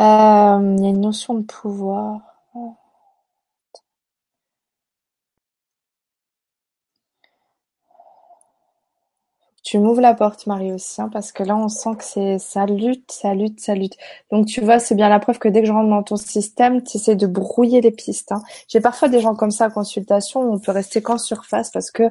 Euh, 0.00 0.74
il 0.78 0.82
y 0.82 0.86
a 0.86 0.90
une 0.90 1.00
notion 1.00 1.34
de 1.34 1.42
pouvoir. 1.44 2.29
Tu 9.70 9.78
m'ouvres 9.78 10.00
la 10.00 10.14
porte, 10.14 10.48
Marie 10.48 10.72
aussi, 10.72 11.00
hein, 11.00 11.08
parce 11.12 11.30
que 11.30 11.44
là, 11.44 11.56
on 11.56 11.68
sent 11.68 11.90
que 11.96 12.02
c'est 12.02 12.38
ça 12.40 12.66
lutte, 12.66 13.12
ça 13.12 13.34
lutte, 13.34 13.60
ça 13.60 13.76
lutte. 13.76 13.96
Donc, 14.32 14.46
tu 14.46 14.60
vois, 14.60 14.80
c'est 14.80 14.96
bien 14.96 15.08
la 15.08 15.20
preuve 15.20 15.38
que 15.38 15.48
dès 15.48 15.60
que 15.60 15.68
je 15.68 15.72
rentre 15.72 15.88
dans 15.88 16.02
ton 16.02 16.16
système, 16.16 16.82
tu 16.82 16.96
essaies 16.96 17.14
de 17.14 17.28
brouiller 17.28 17.80
les 17.80 17.92
pistes. 17.92 18.32
Hein. 18.32 18.42
J'ai 18.66 18.80
parfois 18.80 19.08
des 19.08 19.20
gens 19.20 19.36
comme 19.36 19.52
ça 19.52 19.68
en 19.68 19.70
consultation 19.70 20.40
où 20.40 20.52
on 20.54 20.58
peut 20.58 20.72
rester 20.72 21.02
qu'en 21.02 21.18
surface 21.18 21.70
parce 21.70 21.92
que 21.92 22.02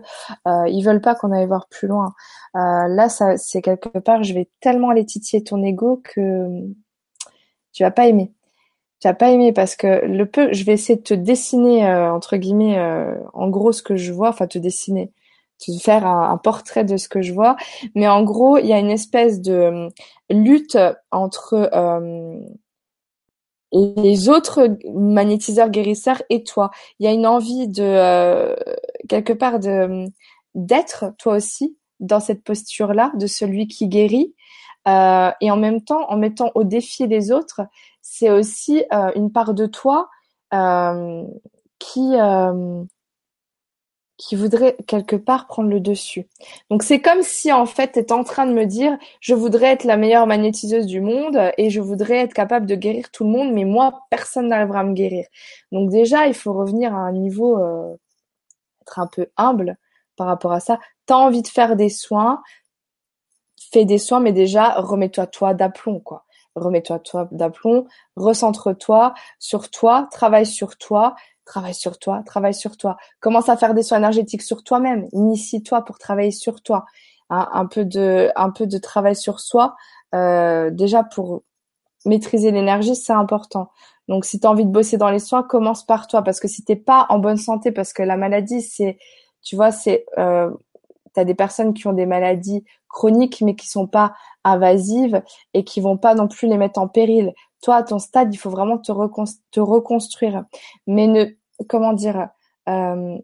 euh, 0.48 0.70
ils 0.70 0.84
veulent 0.84 1.02
pas 1.02 1.16
qu'on 1.16 1.34
aille 1.34 1.48
voir 1.48 1.68
plus 1.68 1.90
loin. 1.90 2.14
Euh, 2.56 2.88
là, 2.88 3.10
ça, 3.10 3.36
c'est 3.36 3.62
quelque 3.62 4.00
part, 4.00 4.24
je 4.24 4.34
vais 4.34 4.48
tellement 4.62 4.92
aller 4.92 5.06
titiller 5.06 5.44
ton 5.44 5.62
ego 5.62 6.02
que 6.02 6.48
tu 7.74 7.84
vas 7.84 7.92
pas 7.92 8.08
aimer. 8.08 8.32
Tu 9.00 9.08
vas 9.08 9.14
pas 9.14 9.32
aimer 9.32 9.54
parce 9.54 9.76
que 9.78 10.06
le 10.06 10.26
peu, 10.26 10.52
je 10.52 10.66
vais 10.66 10.74
essayer 10.74 10.98
de 10.98 11.04
te 11.04 11.14
dessiner 11.14 11.86
euh, 11.88 12.14
entre 12.14 12.36
guillemets, 12.36 12.78
euh, 12.78 13.16
en 13.34 13.50
gros 13.50 13.72
ce 13.72 13.82
que 13.82 13.96
je 13.96 14.12
vois, 14.12 14.30
enfin 14.30 14.46
te 14.46 14.60
dessiner, 14.60 15.12
te 15.60 15.72
faire 15.80 16.06
un, 16.06 16.38
portrait 16.38 16.86
de 16.86 16.98
ce 16.98 17.10
que 17.10 17.22
je 17.22 17.34
vois. 17.34 17.56
Mais 17.96 18.08
en 18.08 18.24
gros, 18.24 18.58
il 18.58 18.66
y 18.66 18.74
a 18.74 18.80
une 18.80 18.90
espèce 18.90 19.42
de 19.42 19.54
euh, 19.54 19.90
lutte 20.30 20.78
entre 21.12 21.70
les 23.72 24.30
autres 24.30 24.78
magnétiseurs 24.96 25.70
guérisseurs 25.70 26.24
et 26.30 26.44
toi. 26.44 26.72
Il 27.00 27.06
y 27.06 27.08
a 27.08 27.12
une 27.12 27.28
envie 27.28 27.68
de 27.68 28.56
quelque 29.08 29.34
part 29.34 29.60
de 29.60 30.06
d'être 30.56 31.14
toi 31.20 31.36
aussi 31.36 31.78
dans 32.00 32.20
cette 32.20 32.44
posture-là 32.44 33.12
de 33.16 33.28
celui 33.28 33.68
qui 33.68 33.88
guérit 33.88 34.34
euh, 34.88 35.32
et 35.42 35.52
en 35.52 35.58
même 35.58 35.82
temps, 35.82 36.10
en 36.10 36.18
mettant 36.18 36.52
au 36.56 36.64
défi 36.64 37.08
les 37.08 37.32
autres, 37.32 37.62
c'est 38.02 38.30
aussi 38.30 38.84
euh, 38.94 39.12
une 39.16 39.32
part 39.32 39.54
de 39.54 39.66
toi 39.66 40.10
euh, 40.54 41.24
qui 41.80 42.14
qui 44.20 44.36
voudrait 44.36 44.76
quelque 44.86 45.16
part 45.16 45.48
prendre 45.48 45.70
le 45.70 45.80
dessus. 45.80 46.28
Donc 46.70 46.84
c'est 46.84 47.00
comme 47.00 47.24
si 47.24 47.52
en 47.52 47.66
fait 47.66 47.94
tu 47.94 48.00
es 48.00 48.12
en 48.12 48.24
train 48.24 48.46
de 48.46 48.54
me 48.54 48.66
dire 48.66 48.98
je 49.22 49.34
voudrais 49.34 49.68
être 49.68 49.86
la 49.86 49.98
meilleure 49.98 50.28
magnétiseuse 50.28 50.86
du 50.86 51.02
monde 51.02 51.40
et 51.58 51.70
je 51.72 51.82
voudrais 51.82 52.18
être 52.18 52.34
capable 52.34 52.68
de 52.68 52.76
guérir 52.76 53.10
tout 53.12 53.24
le 53.24 53.32
monde 53.32 53.54
mais 53.54 53.64
moi 53.66 54.02
personne 54.12 54.50
n'arrivera 54.50 54.82
à 54.82 54.84
me 54.84 54.94
guérir. 54.94 55.26
Donc 55.72 55.90
déjà 55.90 56.28
il 56.28 56.36
faut 56.36 56.54
revenir 56.54 56.94
à 56.94 56.98
un 57.00 57.14
niveau 57.14 57.58
être 58.82 59.00
un 59.00 59.08
peu 59.08 59.28
humble 59.38 59.78
par 60.16 60.28
rapport 60.28 60.52
à 60.52 60.60
ça. 60.60 60.80
Tu 61.08 61.14
as 61.14 61.18
envie 61.18 61.42
de 61.42 61.48
faire 61.48 61.76
des 61.76 61.90
soins, 61.90 62.42
fais 63.72 63.86
des 63.86 63.98
soins, 63.98 64.20
mais 64.20 64.34
déjà, 64.34 64.74
remets-toi 64.82 65.28
toi 65.28 65.54
d'aplomb, 65.54 66.00
quoi. 66.00 66.26
Remets-toi 66.56 67.00
toi 67.00 67.28
d'aplomb, 67.32 67.88
recentre-toi 68.16 69.14
sur 69.38 69.70
toi, 69.70 70.08
travaille 70.12 70.46
sur 70.46 70.78
toi, 70.78 71.16
travaille 71.50 71.74
sur 71.74 72.00
toi, 72.00 72.22
travaille 72.26 72.54
sur 72.54 72.78
toi. 72.78 72.96
Commence 73.20 73.50
à 73.50 73.58
faire 73.58 73.74
des 73.74 73.84
soins 73.84 73.98
énergétiques 73.98 74.44
sur 74.44 74.64
toi-même. 74.64 75.08
Initie-toi 75.12 75.84
pour 75.84 75.98
travailler 75.98 76.32
sur 76.32 76.62
toi. 76.62 76.86
Hein, 77.30 77.48
un 77.52 77.66
peu 77.66 77.86
de, 77.86 78.32
un 78.36 78.52
peu 78.52 78.68
de 78.68 78.78
travail 78.78 79.16
sur 79.16 79.40
soi. 79.40 79.76
Euh, 80.16 80.70
déjà 80.72 81.04
pour 81.04 81.44
maîtriser 82.06 82.52
l'énergie, 82.52 82.96
c'est 82.96 83.14
important. 83.14 83.70
Donc, 84.08 84.26
si 84.26 84.40
tu 84.40 84.48
as 84.48 84.50
envie 84.50 84.66
de 84.66 84.72
bosser 84.72 84.98
dans 84.98 85.10
les 85.10 85.20
soins, 85.20 85.44
commence 85.44 85.86
par 85.86 86.08
toi, 86.08 86.24
parce 86.24 86.40
que 86.40 86.48
si 86.48 86.64
t'es 86.64 86.76
pas 86.76 87.06
en 87.10 87.20
bonne 87.20 87.38
santé, 87.38 87.72
parce 87.72 87.94
que 87.94 88.02
la 88.02 88.18
maladie, 88.18 88.62
c'est, 88.62 88.98
tu 89.44 89.56
vois, 89.56 89.72
c'est 89.72 90.06
euh, 90.18 90.50
tu 91.14 91.20
as 91.20 91.26
des 91.26 91.36
personnes 91.36 91.74
qui 91.74 91.88
ont 91.88 91.94
des 91.94 92.06
maladies 92.06 92.64
chroniques 92.88 93.42
mais 93.42 93.56
qui 93.56 93.68
sont 93.68 93.88
pas 93.88 94.14
invasives 94.44 95.22
et 95.54 95.64
qui 95.64 95.82
vont 95.82 95.98
pas 95.98 96.16
non 96.16 96.28
plus 96.28 96.48
les 96.48 96.58
mettre 96.58 96.80
en 96.80 96.88
péril. 96.88 97.34
Toi, 97.62 97.76
à 97.76 97.84
ton 97.84 98.00
stade, 98.00 98.34
il 98.34 98.38
faut 98.38 98.50
vraiment 98.50 98.78
te, 98.78 98.92
te 99.52 99.60
reconstruire. 99.60 100.46
Mais 100.88 101.08
ne, 101.08 101.26
comment 101.68 101.94
dire, 101.94 102.30
euh, 102.68 103.18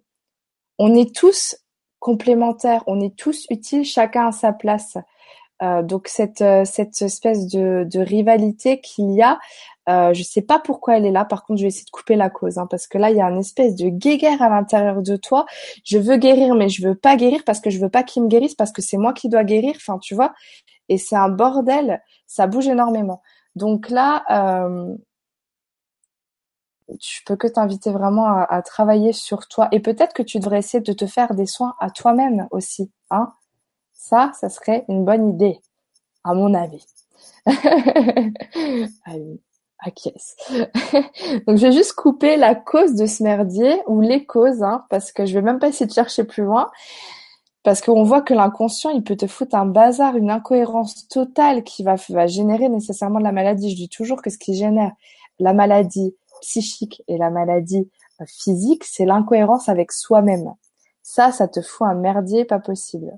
on 0.77 0.95
est 0.95 1.15
tous 1.15 1.55
complémentaires, 1.99 2.83
on 2.87 2.99
est 2.99 3.15
tous 3.15 3.45
utiles, 3.49 3.85
chacun 3.85 4.27
à 4.27 4.31
sa 4.31 4.53
place. 4.53 4.97
Euh, 5.63 5.83
donc 5.83 6.09
cette 6.09 6.41
euh, 6.41 6.65
cette 6.65 7.01
espèce 7.01 7.47
de, 7.47 7.87
rivalité 7.97 8.81
qu'il 8.81 9.11
y 9.11 9.21
a, 9.21 9.39
euh, 9.87 10.13
je 10.13 10.21
sais 10.21 10.41
pas 10.41 10.59
pourquoi 10.59 10.97
elle 10.97 11.05
est 11.05 11.11
là. 11.11 11.23
Par 11.23 11.45
contre, 11.45 11.59
je 11.59 11.63
vais 11.63 11.69
essayer 11.69 11.85
de 11.85 11.91
couper 11.91 12.15
la 12.15 12.29
cause, 12.29 12.57
hein, 12.57 12.67
parce 12.69 12.87
que 12.87 12.97
là, 12.97 13.09
il 13.09 13.17
y 13.17 13.21
a 13.21 13.29
une 13.29 13.39
espèce 13.39 13.75
de 13.75 13.87
guéguerre 13.87 14.41
à 14.41 14.49
l'intérieur 14.49 15.01
de 15.01 15.15
toi. 15.15 15.45
Je 15.85 15.97
veux 15.97 16.17
guérir, 16.17 16.55
mais 16.55 16.67
je 16.69 16.85
veux 16.85 16.95
pas 16.95 17.15
guérir 17.15 17.43
parce 17.45 17.61
que 17.61 17.69
je 17.69 17.79
veux 17.79 17.89
pas 17.89 18.03
qu'il 18.03 18.23
me 18.23 18.27
guérisse, 18.27 18.55
parce 18.55 18.71
que 18.71 18.81
c'est 18.81 18.97
moi 18.97 19.13
qui 19.13 19.29
dois 19.29 19.43
guérir. 19.45 19.73
Enfin, 19.77 19.97
tu 19.99 20.13
vois. 20.15 20.33
Et 20.89 20.97
c'est 20.97 21.15
un 21.15 21.29
bordel. 21.29 22.01
Ça 22.27 22.47
bouge 22.47 22.67
énormément. 22.67 23.21
Donc 23.55 23.89
là, 23.89 24.23
je 26.89 27.19
peux 27.25 27.35
que 27.35 27.47
t'inviter 27.47 27.91
vraiment 27.91 28.27
à, 28.27 28.43
à, 28.49 28.61
travailler 28.61 29.13
sur 29.13 29.47
toi. 29.47 29.67
Et 29.71 29.79
peut-être 29.79 30.13
que 30.13 30.23
tu 30.23 30.39
devrais 30.39 30.59
essayer 30.59 30.81
de 30.81 30.93
te 30.93 31.07
faire 31.07 31.33
des 31.33 31.45
soins 31.45 31.75
à 31.79 31.89
toi-même 31.89 32.47
aussi, 32.51 32.91
hein. 33.09 33.33
Ça, 33.93 34.31
ça 34.39 34.49
serait 34.49 34.85
une 34.87 35.03
bonne 35.03 35.29
idée, 35.29 35.59
à 36.23 36.35
mon 36.35 36.53
avis. 36.53 36.85
Allez, 39.05 39.41
acquiesce. 39.79 40.35
Donc, 41.47 41.57
je 41.57 41.67
vais 41.67 41.71
juste 41.71 41.93
couper 41.93 42.37
la 42.37 42.53
cause 42.53 42.93
de 42.93 43.07
ce 43.07 43.23
merdier, 43.23 43.81
ou 43.87 44.01
les 44.01 44.25
causes, 44.25 44.61
hein, 44.61 44.85
parce 44.89 45.11
que 45.11 45.25
je 45.25 45.33
vais 45.33 45.41
même 45.41 45.59
pas 45.59 45.69
essayer 45.69 45.87
de 45.87 45.93
chercher 45.93 46.23
plus 46.23 46.43
loin. 46.43 46.69
Parce 47.63 47.81
qu'on 47.81 48.03
voit 48.03 48.21
que 48.21 48.35
l'inconscient, 48.35 48.91
il 48.91 49.03
peut 49.03 49.15
te 49.15 49.25
foutre 49.25 49.55
un 49.55 49.65
bazar, 49.65 50.15
une 50.17 50.29
incohérence 50.29 51.07
totale 51.07 51.63
qui 51.63 51.81
va, 51.81 51.95
va 52.09 52.27
générer 52.27 52.69
nécessairement 52.69 53.17
de 53.17 53.23
la 53.23 53.31
maladie. 53.31 53.71
Je 53.71 53.75
dis 53.75 53.89
toujours 53.89 54.21
que 54.21 54.29
ce 54.29 54.37
qui 54.37 54.53
génère 54.53 54.91
la 55.39 55.53
maladie 55.53 56.15
psychique 56.41 57.03
et 57.07 57.17
la 57.17 57.29
maladie 57.29 57.89
euh, 58.21 58.25
physique, 58.27 58.83
c'est 58.83 59.05
l'incohérence 59.05 59.69
avec 59.69 59.91
soi-même. 59.91 60.53
Ça, 61.01 61.31
ça 61.31 61.47
te 61.47 61.61
fout 61.61 61.87
un 61.87 61.95
merdier 61.95 62.45
pas 62.45 62.59
possible. 62.59 63.17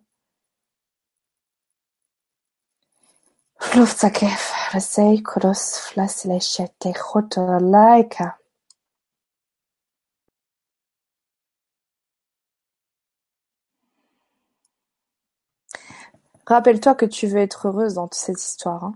Rappelle-toi 16.48 16.96
que 16.96 17.06
tu 17.06 17.28
veux 17.28 17.40
être 17.40 17.68
heureuse 17.68 17.96
dans 17.96 18.08
cette 18.12 18.42
histoire. 18.42 18.86
Hein. 18.86 18.96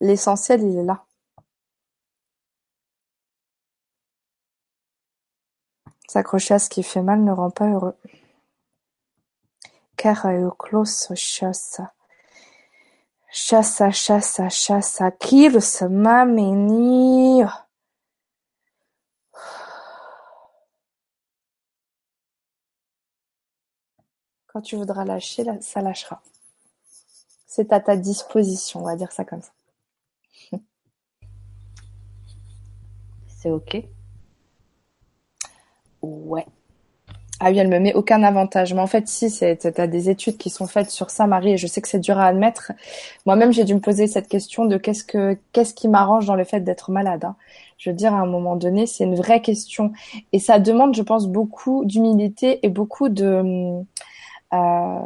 L'essentiel, 0.00 0.62
il 0.62 0.78
est 0.78 0.84
là. 0.84 1.04
S'accrocher 6.08 6.54
à 6.54 6.58
ce 6.58 6.68
qui 6.68 6.82
fait 6.82 7.02
mal 7.02 7.22
ne 7.22 7.32
rend 7.32 7.50
pas 7.50 7.68
heureux. 7.68 7.96
Car 9.96 10.26
Chassa, 13.36 13.90
chassa, 13.90 14.48
chassa, 14.48 15.10
se 15.10 15.84
mameni. 15.84 17.42
Quand 24.46 24.62
tu 24.62 24.76
voudras 24.76 25.04
lâcher, 25.04 25.44
ça 25.60 25.80
lâchera. 25.80 26.22
C'est 27.44 27.72
à 27.72 27.80
ta 27.80 27.96
disposition, 27.96 28.82
on 28.82 28.84
va 28.84 28.94
dire 28.94 29.10
ça 29.10 29.24
comme 29.24 29.42
ça. 29.42 29.50
C'est 33.26 33.50
ok 33.50 33.84
Ouais. 36.04 36.44
Ah 37.40 37.50
oui, 37.50 37.58
elle 37.58 37.68
me 37.68 37.80
met 37.80 37.94
aucun 37.94 38.22
avantage. 38.22 38.72
Mais 38.74 38.80
en 38.80 38.86
fait, 38.86 39.08
si, 39.08 39.28
t'as 39.38 39.86
des 39.86 40.08
études 40.08 40.38
qui 40.38 40.50
sont 40.50 40.66
faites 40.66 40.90
sur 40.90 41.10
ça, 41.10 41.26
Marie, 41.26 41.52
et 41.52 41.56
je 41.56 41.66
sais 41.66 41.80
que 41.80 41.88
c'est 41.88 41.98
dur 41.98 42.18
à 42.18 42.26
admettre. 42.26 42.72
Moi-même, 43.26 43.52
j'ai 43.52 43.64
dû 43.64 43.74
me 43.74 43.80
poser 43.80 44.06
cette 44.06 44.28
question 44.28 44.66
de 44.66 44.76
qu'est-ce 44.76 45.04
que, 45.04 45.36
qu'est-ce 45.52 45.74
qui 45.74 45.88
m'arrange 45.88 46.26
dans 46.26 46.36
le 46.36 46.44
fait 46.44 46.60
d'être 46.60 46.92
malade. 46.92 47.24
Hein. 47.24 47.34
Je 47.76 47.90
veux 47.90 47.96
dire, 47.96 48.14
à 48.14 48.18
un 48.18 48.26
moment 48.26 48.54
donné, 48.54 48.86
c'est 48.86 49.04
une 49.04 49.16
vraie 49.16 49.42
question. 49.42 49.92
Et 50.32 50.38
ça 50.38 50.60
demande, 50.60 50.94
je 50.94 51.02
pense, 51.02 51.26
beaucoup 51.26 51.84
d'humilité 51.84 52.60
et 52.64 52.68
beaucoup 52.68 53.08
euh, 53.08 53.80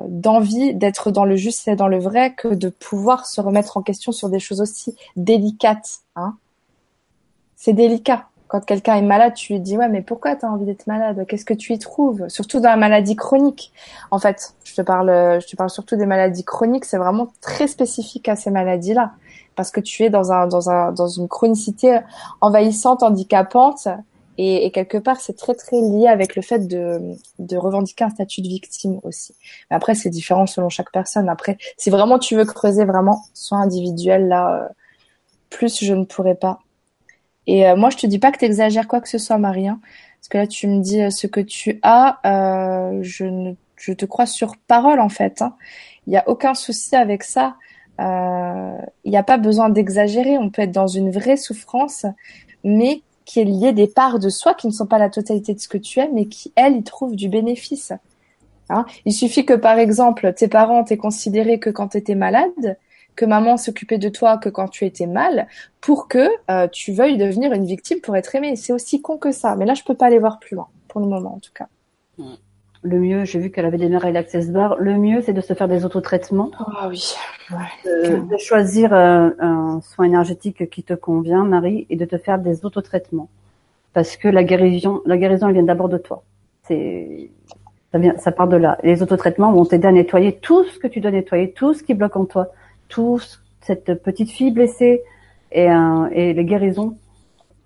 d'envie 0.08 0.74
d'être 0.74 1.10
dans 1.10 1.24
le 1.24 1.36
juste 1.36 1.66
et 1.66 1.76
dans 1.76 1.88
le 1.88 1.98
vrai 1.98 2.34
que 2.34 2.48
de 2.48 2.68
pouvoir 2.68 3.26
se 3.26 3.40
remettre 3.40 3.78
en 3.78 3.82
question 3.82 4.12
sur 4.12 4.28
des 4.28 4.38
choses 4.38 4.60
aussi 4.60 4.94
délicates. 5.16 6.00
Hein. 6.14 6.36
C'est 7.56 7.72
délicat 7.72 8.26
quand 8.48 8.64
quelqu'un 8.64 8.96
est 8.96 9.02
malade, 9.02 9.34
tu 9.34 9.52
lui 9.52 9.60
dis 9.60 9.76
ouais, 9.76 9.88
mais 9.88 10.02
pourquoi 10.02 10.34
tu 10.34 10.46
envie 10.46 10.64
d'être 10.64 10.86
malade? 10.86 11.24
Qu'est-ce 11.28 11.44
que 11.44 11.54
tu 11.54 11.74
y 11.74 11.78
trouves? 11.78 12.28
Surtout 12.28 12.60
dans 12.60 12.70
la 12.70 12.76
maladie 12.76 13.14
chronique. 13.14 13.72
En 14.10 14.18
fait, 14.18 14.54
je 14.64 14.74
te 14.74 14.82
parle, 14.82 15.08
je 15.40 15.46
te 15.46 15.54
parle 15.54 15.70
surtout 15.70 15.96
des 15.96 16.06
maladies 16.06 16.44
chroniques. 16.44 16.84
C'est 16.86 16.98
vraiment 16.98 17.28
très 17.40 17.66
spécifique 17.66 18.28
à 18.28 18.36
ces 18.36 18.50
maladies-là, 18.50 19.12
parce 19.54 19.70
que 19.70 19.80
tu 19.80 20.02
es 20.02 20.10
dans 20.10 20.32
un, 20.32 20.46
dans 20.46 20.70
un, 20.70 20.92
dans 20.92 21.08
une 21.08 21.28
chronicité 21.28 22.00
envahissante, 22.40 23.02
handicapante, 23.02 23.86
et, 24.38 24.64
et 24.64 24.70
quelque 24.70 24.98
part, 24.98 25.20
c'est 25.20 25.36
très 25.36 25.54
très 25.54 25.80
lié 25.80 26.06
avec 26.06 26.36
le 26.36 26.42
fait 26.42 26.60
de, 26.60 27.16
de 27.38 27.56
revendiquer 27.56 28.04
un 28.04 28.10
statut 28.10 28.40
de 28.40 28.48
victime 28.48 29.00
aussi. 29.02 29.34
Mais 29.68 29.76
après, 29.76 29.94
c'est 29.94 30.10
différent 30.10 30.46
selon 30.46 30.68
chaque 30.68 30.92
personne. 30.92 31.28
Après, 31.28 31.58
si 31.76 31.90
vraiment 31.90 32.18
tu 32.18 32.36
veux 32.36 32.44
creuser 32.44 32.84
vraiment 32.84 33.24
soin 33.34 33.62
individuel, 33.62 34.28
là, 34.28 34.62
euh, 34.62 34.68
plus 35.50 35.82
je 35.82 35.92
ne 35.92 36.04
pourrais 36.04 36.36
pas 36.36 36.60
et 37.48 37.66
euh, 37.66 37.76
moi, 37.76 37.88
je 37.88 37.96
te 37.96 38.06
dis 38.06 38.18
pas 38.18 38.30
que 38.30 38.38
tu 38.38 38.44
exagères 38.44 38.86
quoi 38.86 39.00
que 39.00 39.08
ce 39.08 39.16
soit, 39.16 39.38
Marie. 39.38 39.66
Hein. 39.68 39.80
parce 40.20 40.28
que 40.28 40.36
là, 40.36 40.46
tu 40.46 40.68
me 40.68 40.80
dis 40.80 41.02
euh, 41.02 41.10
ce 41.10 41.26
que 41.26 41.40
tu 41.40 41.80
as. 41.82 42.20
Euh, 42.26 42.98
je, 43.02 43.24
ne, 43.24 43.54
je 43.76 43.92
te 43.92 44.04
crois 44.04 44.26
sur 44.26 44.56
parole, 44.68 45.00
en 45.00 45.08
fait. 45.08 45.40
Hein. 45.40 45.54
Il 46.06 46.10
n'y 46.10 46.18
a 46.18 46.28
aucun 46.28 46.52
souci 46.54 46.94
avec 46.94 47.24
ça. 47.24 47.56
Il 47.98 49.10
n'y 49.10 49.16
a 49.16 49.22
pas 49.24 49.38
besoin 49.38 49.70
d'exagérer. 49.70 50.38
On 50.38 50.50
peut 50.50 50.62
être 50.62 50.72
dans 50.72 50.86
une 50.86 51.10
vraie 51.10 51.38
souffrance, 51.38 52.06
mais 52.64 53.02
qui 53.24 53.40
est 53.40 53.44
liée 53.44 53.72
des 53.72 53.88
parts 53.88 54.18
de 54.18 54.28
soi 54.28 54.54
qui 54.54 54.68
ne 54.68 54.72
sont 54.72 54.86
pas 54.86 54.98
la 54.98 55.10
totalité 55.10 55.54
de 55.54 55.58
ce 55.58 55.68
que 55.68 55.78
tu 55.78 56.00
es, 56.00 56.08
mais 56.12 56.26
qui, 56.26 56.52
elles, 56.54 56.76
y 56.76 56.82
trouvent 56.82 57.16
du 57.16 57.28
bénéfice. 57.28 57.92
Hein 58.68 58.84
Il 59.06 59.12
suffit 59.12 59.46
que, 59.46 59.54
par 59.54 59.78
exemple, 59.78 60.32
tes 60.34 60.48
parents 60.48 60.84
t'aient 60.84 60.98
considéré 60.98 61.58
que 61.58 61.70
quand 61.70 61.88
tu 61.88 61.98
étais 61.98 62.14
malade, 62.14 62.76
que 63.18 63.24
maman 63.24 63.56
s'occupait 63.56 63.98
de 63.98 64.08
toi 64.08 64.38
que 64.38 64.48
quand 64.48 64.68
tu 64.68 64.84
étais 64.84 65.06
mal 65.06 65.48
pour 65.80 66.06
que 66.06 66.28
euh, 66.50 66.68
tu 66.68 66.92
veuilles 66.92 67.18
devenir 67.18 67.52
une 67.52 67.64
victime 67.64 68.00
pour 68.00 68.16
être 68.16 68.32
aimée. 68.36 68.54
C'est 68.54 68.72
aussi 68.72 69.02
con 69.02 69.18
que 69.18 69.32
ça. 69.32 69.56
Mais 69.56 69.66
là, 69.66 69.74
je 69.74 69.82
peux 69.82 69.94
pas 69.94 70.06
aller 70.06 70.20
voir 70.20 70.38
plus 70.38 70.54
loin, 70.54 70.68
pour 70.86 71.00
le 71.00 71.08
moment 71.08 71.34
en 71.34 71.40
tout 71.40 71.50
cas. 71.52 71.66
Le 72.82 73.00
mieux, 73.00 73.24
j'ai 73.24 73.40
vu 73.40 73.50
qu'elle 73.50 73.64
avait 73.64 73.76
démarré 73.76 74.12
l'Access 74.12 74.52
Bar, 74.52 74.76
le 74.78 74.96
mieux 74.98 75.20
c'est 75.20 75.32
de 75.32 75.40
se 75.40 75.52
faire 75.52 75.66
des 75.66 75.84
autotraitements. 75.84 76.52
Ah 76.60 76.88
oui. 76.88 77.16
de, 77.84 78.36
choisir 78.38 78.94
euh, 78.94 79.30
un 79.40 79.80
soin 79.80 80.06
énergétique 80.06 80.70
qui 80.70 80.84
te 80.84 80.94
convient, 80.94 81.42
Marie, 81.42 81.88
et 81.90 81.96
de 81.96 82.04
te 82.04 82.18
faire 82.18 82.38
des 82.38 82.64
autotraitements. 82.64 83.28
Parce 83.94 84.16
que 84.16 84.28
la 84.28 84.44
guérison, 84.44 85.02
la 85.06 85.18
guérison, 85.18 85.48
elle 85.48 85.54
vient 85.54 85.64
d'abord 85.64 85.88
de 85.88 85.98
toi. 85.98 86.22
C'est, 86.62 87.30
ça 87.90 87.98
vient, 87.98 88.16
ça 88.18 88.30
part 88.30 88.46
de 88.46 88.56
là. 88.56 88.78
les 88.84 89.02
autotraitements 89.02 89.50
vont 89.50 89.64
t'aider 89.64 89.88
à 89.88 89.92
nettoyer 89.92 90.36
tout 90.36 90.62
ce 90.64 90.78
que 90.78 90.86
tu 90.86 91.00
dois 91.00 91.10
nettoyer, 91.10 91.50
tout 91.50 91.74
ce 91.74 91.82
qui 91.82 91.94
bloque 91.94 92.14
en 92.14 92.24
toi 92.24 92.52
tous, 92.88 93.42
cette 93.60 94.02
petite 94.02 94.30
fille 94.30 94.50
blessée 94.50 95.02
et, 95.52 95.70
euh, 95.70 96.08
et 96.12 96.32
les 96.32 96.44
guérisons 96.44 96.96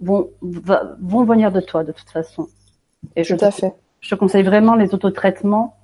vont, 0.00 0.28
vont 0.42 1.24
venir 1.24 1.52
de 1.52 1.60
toi 1.60 1.84
de 1.84 1.92
toute 1.92 2.10
façon. 2.10 2.48
Et 3.16 3.22
Tout 3.22 3.36
je, 3.38 3.44
à 3.44 3.50
fait. 3.50 3.74
Je 4.00 4.10
te 4.10 4.14
conseille 4.14 4.42
vraiment 4.42 4.74
les 4.74 4.94
autotraitements. 4.94 5.76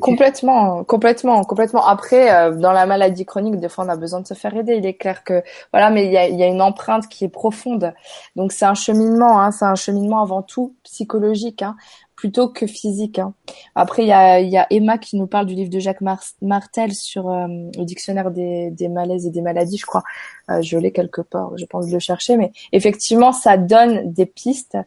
Complètement, 0.00 0.84
complètement, 0.84 1.44
complètement. 1.44 1.86
Après, 1.86 2.32
euh, 2.32 2.54
dans 2.54 2.72
la 2.72 2.86
maladie 2.86 3.26
chronique, 3.26 3.56
des 3.56 3.68
fois, 3.68 3.84
on 3.84 3.88
a 3.90 3.96
besoin 3.96 4.20
de 4.20 4.26
se 4.26 4.32
faire 4.32 4.56
aider. 4.56 4.76
Il 4.76 4.86
est 4.86 4.94
clair 4.94 5.22
que 5.22 5.42
voilà, 5.70 5.90
mais 5.90 6.06
il 6.06 6.12
y 6.12 6.16
a, 6.16 6.28
y 6.28 6.42
a, 6.42 6.46
une 6.46 6.62
empreinte 6.62 7.08
qui 7.08 7.26
est 7.26 7.28
profonde. 7.28 7.92
Donc 8.36 8.52
c'est 8.52 8.64
un 8.64 8.74
cheminement, 8.74 9.38
hein, 9.38 9.50
c'est 9.50 9.66
un 9.66 9.74
cheminement 9.74 10.22
avant 10.22 10.40
tout 10.40 10.74
psychologique. 10.82 11.60
Hein 11.60 11.76
plutôt 12.16 12.48
que 12.48 12.66
physique. 12.66 13.18
Hein. 13.18 13.34
Après, 13.74 14.02
il 14.02 14.08
y 14.08 14.12
a, 14.12 14.40
y 14.40 14.56
a, 14.56 14.66
Emma 14.70 14.98
qui 14.98 15.16
nous 15.16 15.26
parle 15.26 15.46
du 15.46 15.54
livre 15.54 15.70
de 15.70 15.78
Jacques 15.78 16.00
Martel 16.00 16.94
sur 16.94 17.30
euh, 17.30 17.46
le 17.46 17.84
dictionnaire 17.84 18.30
des, 18.30 18.70
des, 18.70 18.88
malaises 18.88 19.26
et 19.26 19.30
des 19.30 19.42
maladies, 19.42 19.76
je 19.76 19.86
crois. 19.86 20.02
Euh, 20.50 20.62
je 20.62 20.78
l'ai 20.78 20.92
quelque 20.92 21.20
part, 21.20 21.56
je 21.56 21.66
pense 21.66 21.90
le 21.90 21.98
chercher, 21.98 22.36
mais 22.36 22.52
effectivement, 22.72 23.32
ça 23.32 23.58
donne 23.58 24.12
des 24.12 24.26
pistes. 24.26 24.78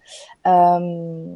Euh, 0.47 1.35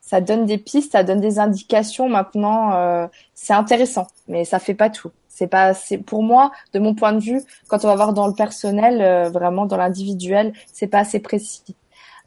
ça 0.00 0.20
donne 0.20 0.46
des 0.46 0.58
pistes, 0.58 0.92
ça 0.92 1.02
donne 1.02 1.20
des 1.20 1.38
indications. 1.38 2.08
Maintenant, 2.08 2.72
euh, 2.72 3.08
c'est 3.34 3.54
intéressant, 3.54 4.06
mais 4.28 4.44
ça 4.44 4.60
fait 4.60 4.74
pas 4.74 4.90
tout. 4.90 5.10
C'est 5.28 5.48
pas, 5.48 5.74
c'est 5.74 5.98
pour 5.98 6.22
moi, 6.22 6.52
de 6.74 6.78
mon 6.78 6.94
point 6.94 7.12
de 7.12 7.18
vue, 7.18 7.42
quand 7.66 7.84
on 7.84 7.88
va 7.88 7.96
voir 7.96 8.12
dans 8.12 8.28
le 8.28 8.34
personnel, 8.34 9.32
vraiment 9.32 9.66
dans 9.66 9.76
l'individuel, 9.76 10.52
c'est 10.72 10.86
pas 10.86 11.00
assez 11.00 11.18
précis. 11.18 11.64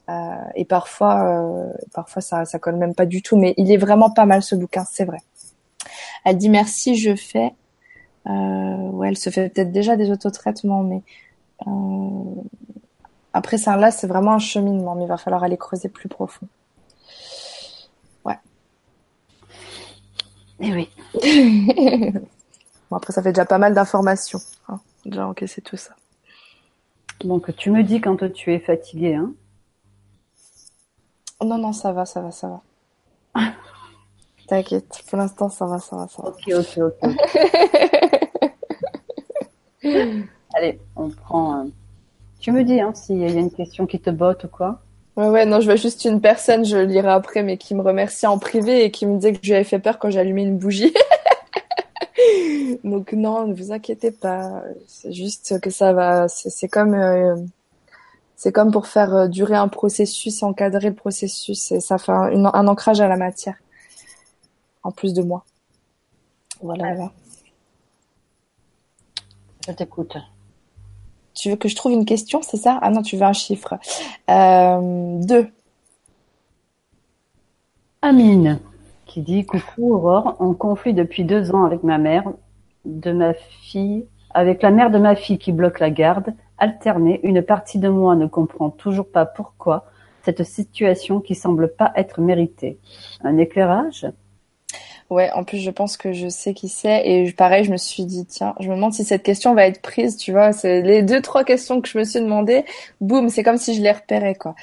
Euh, 0.10 0.36
et 0.56 0.66
parfois, 0.66 1.24
euh, 1.26 1.74
parfois 1.94 2.22
ça, 2.22 2.46
ça 2.46 2.60
colle 2.60 2.78
même 2.78 2.96
pas 2.96 3.06
du 3.06 3.22
tout. 3.22 3.38
Mais 3.38 3.54
il 3.58 3.72
est 3.72 3.78
vraiment 3.78 4.10
pas 4.10 4.26
mal 4.26 4.42
ce 4.42 4.56
bouquin, 4.56 4.86
c'est 4.90 5.06
vrai. 5.06 5.20
Elle 6.24 6.38
dit 6.38 6.50
merci, 6.50 6.96
je 6.96 7.16
fais. 7.16 7.54
Euh, 8.28 8.90
ouais, 8.92 9.10
elle 9.10 9.18
se 9.18 9.30
fait 9.30 9.50
peut-être 9.50 9.72
déjà 9.72 9.96
des 9.96 10.12
autotraitements, 10.12 10.84
mais 10.84 11.02
après 13.34 13.58
ça, 13.58 13.78
là, 13.78 13.92
c'est 13.92 14.08
vraiment 14.08 14.34
un 14.34 14.40
cheminement, 14.40 14.96
mais 14.96 15.04
il 15.04 15.08
va 15.08 15.18
falloir 15.18 15.44
aller 15.44 15.58
creuser 15.58 15.90
plus 15.90 16.10
profond. 16.10 16.48
Ouais. 18.26 18.38
Et 20.60 20.68
eh 20.68 20.74
oui. 20.74 20.90
bon, 22.90 22.98
après, 22.98 23.14
ça 23.14 23.22
fait 23.22 23.32
déjà 23.32 23.46
pas 23.46 23.60
mal 23.60 23.74
d'informations. 23.74 24.40
Hein, 24.68 24.80
déjà 25.06 25.28
encaissé 25.28 25.62
tout 25.62 25.78
ça. 25.78 25.96
Donc, 27.22 27.56
tu 27.56 27.72
me 27.72 27.84
dis 27.84 28.02
quand 28.02 28.32
tu 28.34 28.54
es 28.54 28.60
fatigué, 28.60 29.16
hein 29.16 29.34
non, 31.46 31.58
non, 31.58 31.74
ça 31.74 31.92
va, 31.92 32.06
ça 32.06 32.22
va, 32.22 32.32
ça 32.32 32.48
va. 32.48 32.62
T'inquiète, 34.48 35.04
pour 35.10 35.18
l'instant, 35.18 35.50
ça 35.50 35.66
va, 35.66 35.80
ça 35.80 35.96
va, 35.98 36.08
ça 36.08 36.24
va. 36.24 36.30
Ok, 36.30 36.42
ok, 36.48 36.78
ok. 36.78 37.02
Allez, 40.54 40.80
on 40.96 41.10
prend. 41.10 41.60
Euh, 41.60 41.66
tu 42.40 42.52
me 42.52 42.64
dis 42.64 42.80
hein, 42.80 42.94
s'il 42.94 43.18
y 43.18 43.26
a 43.26 43.30
une 43.30 43.52
question 43.52 43.86
qui 43.86 44.00
te 44.00 44.10
botte 44.10 44.46
ou 44.46 44.48
quoi. 44.48 44.80
Ouais, 45.18 45.28
ouais, 45.30 45.46
non, 45.46 45.60
je 45.60 45.66
vois 45.66 45.76
juste 45.76 46.06
une 46.06 46.22
personne, 46.22 46.64
je 46.64 46.78
le 46.78 46.86
lirai 46.86 47.10
après, 47.10 47.44
mais 47.44 47.58
qui 47.58 47.76
me 47.76 47.82
remercie 47.82 48.28
en 48.28 48.38
privé 48.38 48.84
et 48.86 48.92
qui 48.92 49.06
me 49.06 49.18
disait 49.18 49.34
que 49.34 49.40
je 49.42 49.50
lui 49.50 49.56
avais 49.56 49.64
fait 49.64 49.80
peur 49.80 50.00
quand 50.00 50.10
j'allumais 50.10 50.44
une 50.44 50.58
bougie. 50.58 50.94
Donc 52.84 53.14
non, 53.14 53.48
ne 53.48 53.54
vous 53.54 53.72
inquiétez 53.72 54.12
pas. 54.12 54.64
C'est 54.88 55.12
juste 55.12 55.60
que 55.60 55.70
ça 55.70 55.94
va. 55.94 56.28
C'est 56.28 56.68
comme 56.68 56.94
euh, 56.94 57.36
c'est 58.38 58.52
comme 58.52 58.72
pour 58.72 58.86
faire 58.86 59.14
euh, 59.16 59.28
durer 59.28 59.56
un 59.56 59.68
processus, 59.68 60.44
encadrer 60.44 60.90
le 60.90 60.96
processus, 60.96 61.72
et 61.72 61.80
ça 61.80 61.98
fait 61.98 62.12
un, 62.12 62.46
ancrage 62.46 63.02
à 63.02 63.08
la 63.08 63.18
matière, 63.18 63.56
en 64.84 64.92
plus 64.92 65.14
de 65.14 65.24
moi. 65.24 65.44
Voilà. 66.62 67.10
Je 69.68 69.74
t'écoute. 69.74 70.18
Tu 71.34 71.50
veux 71.50 71.56
que 71.56 71.68
je 71.68 71.76
trouve 71.76 71.92
une 71.92 72.06
question, 72.06 72.42
c'est 72.44 72.58
ça? 72.58 72.78
Ah 72.82 72.92
non, 72.92 73.02
tu 73.02 73.18
veux 73.18 73.24
un 73.24 73.34
chiffre. 73.34 73.74
Euh, 74.30 75.20
deux. 75.24 75.50
Amine, 78.04 78.60
qui 79.08 79.22
dit 79.22 79.46
Coucou 79.48 79.96
Aurore, 79.96 80.36
en 80.40 80.54
conflit 80.54 80.94
depuis 80.94 81.26
deux 81.26 81.54
ans 81.56 81.66
avec 81.66 81.82
ma 81.82 81.98
mère, 81.98 82.32
de 82.86 83.12
ma 83.12 83.34
fille, 83.34 84.06
avec 84.30 84.62
la 84.62 84.70
mère 84.70 84.92
de 84.92 85.00
ma 85.00 85.16
fille 85.16 85.40
qui 85.40 85.52
bloque 85.52 85.80
la 85.80 85.90
garde 85.90 86.36
alternée, 86.58 87.20
une 87.24 87.42
partie 87.42 87.80
de 87.80 87.90
moi 87.90 88.16
ne 88.16 88.28
comprend 88.28 88.70
toujours 88.70 89.08
pas 89.10 89.26
pourquoi 89.26 89.86
cette 90.24 90.44
situation 90.44 91.22
qui 91.22 91.36
semble 91.36 91.70
pas 91.70 91.94
être 91.96 92.20
méritée. 92.20 92.78
Un 93.24 93.38
éclairage? 93.38 94.06
Ouais, 95.10 95.32
en 95.32 95.46
plus 95.46 95.60
je 95.60 95.72
pense 95.72 95.96
que 95.96 96.12
je 96.12 96.28
sais 96.28 96.54
qui 96.54 96.68
c'est 96.68 97.08
et 97.08 97.32
pareil 97.32 97.64
je 97.64 97.72
me 97.72 97.78
suis 97.78 98.04
dit 98.04 98.26
tiens 98.26 98.54
je 98.60 98.68
me 98.68 98.76
demande 98.76 98.92
si 98.92 99.06
cette 99.06 99.24
question 99.24 99.56
va 99.56 99.66
être 99.66 99.82
prise 99.82 100.18
tu 100.18 100.34
vois 100.34 100.52
c'est 100.52 100.82
les 100.82 101.02
deux 101.02 101.22
trois 101.22 101.46
questions 101.46 101.80
que 101.80 101.88
je 101.88 101.98
me 101.98 102.04
suis 102.04 102.20
demandé 102.20 102.66
boum 103.00 103.30
c'est 103.30 103.42
comme 103.42 103.56
si 103.56 103.74
je 103.74 103.82
les 103.82 103.94
repérais 103.94 104.36
quoi. 104.36 104.54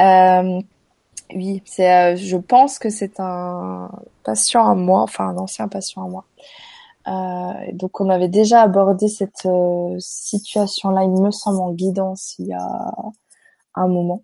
Euh, 0.00 0.60
oui 1.32 1.62
c'est 1.64 1.92
euh, 1.92 2.16
je 2.16 2.36
pense 2.36 2.80
que 2.80 2.90
c'est 2.90 3.20
un 3.20 3.88
patient 4.24 4.68
à 4.68 4.74
moi 4.74 5.02
enfin 5.02 5.28
un 5.28 5.38
ancien 5.38 5.68
patient 5.68 6.04
à 6.04 6.08
moi 6.08 6.24
donc 7.06 8.00
on 8.00 8.08
avait 8.08 8.28
déjà 8.28 8.62
abordé 8.62 9.08
cette 9.08 9.46
euh, 9.46 9.96
situation-là, 9.98 11.04
il 11.04 11.10
me 11.10 11.30
semble, 11.30 11.60
en 11.60 11.72
guidance 11.72 12.34
il 12.38 12.46
y 12.46 12.52
a 12.54 12.94
un 13.74 13.88
moment. 13.88 14.22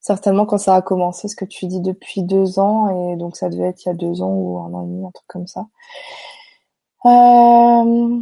Certainement 0.00 0.46
quand 0.46 0.58
ça 0.58 0.74
a 0.74 0.82
commencé, 0.82 1.28
ce 1.28 1.36
que 1.36 1.46
tu 1.46 1.66
dis 1.66 1.80
depuis 1.80 2.22
deux 2.22 2.58
ans, 2.58 3.12
et 3.12 3.16
donc 3.16 3.36
ça 3.36 3.48
devait 3.48 3.68
être 3.68 3.84
il 3.86 3.88
y 3.88 3.92
a 3.92 3.94
deux 3.94 4.22
ans 4.22 4.32
ou 4.34 4.58
un 4.60 4.74
an 4.74 4.84
et 4.84 4.86
demi, 4.86 5.06
un 5.06 5.10
truc 5.10 5.26
comme 5.28 5.46
ça. 5.46 5.66
Euh... 7.06 8.20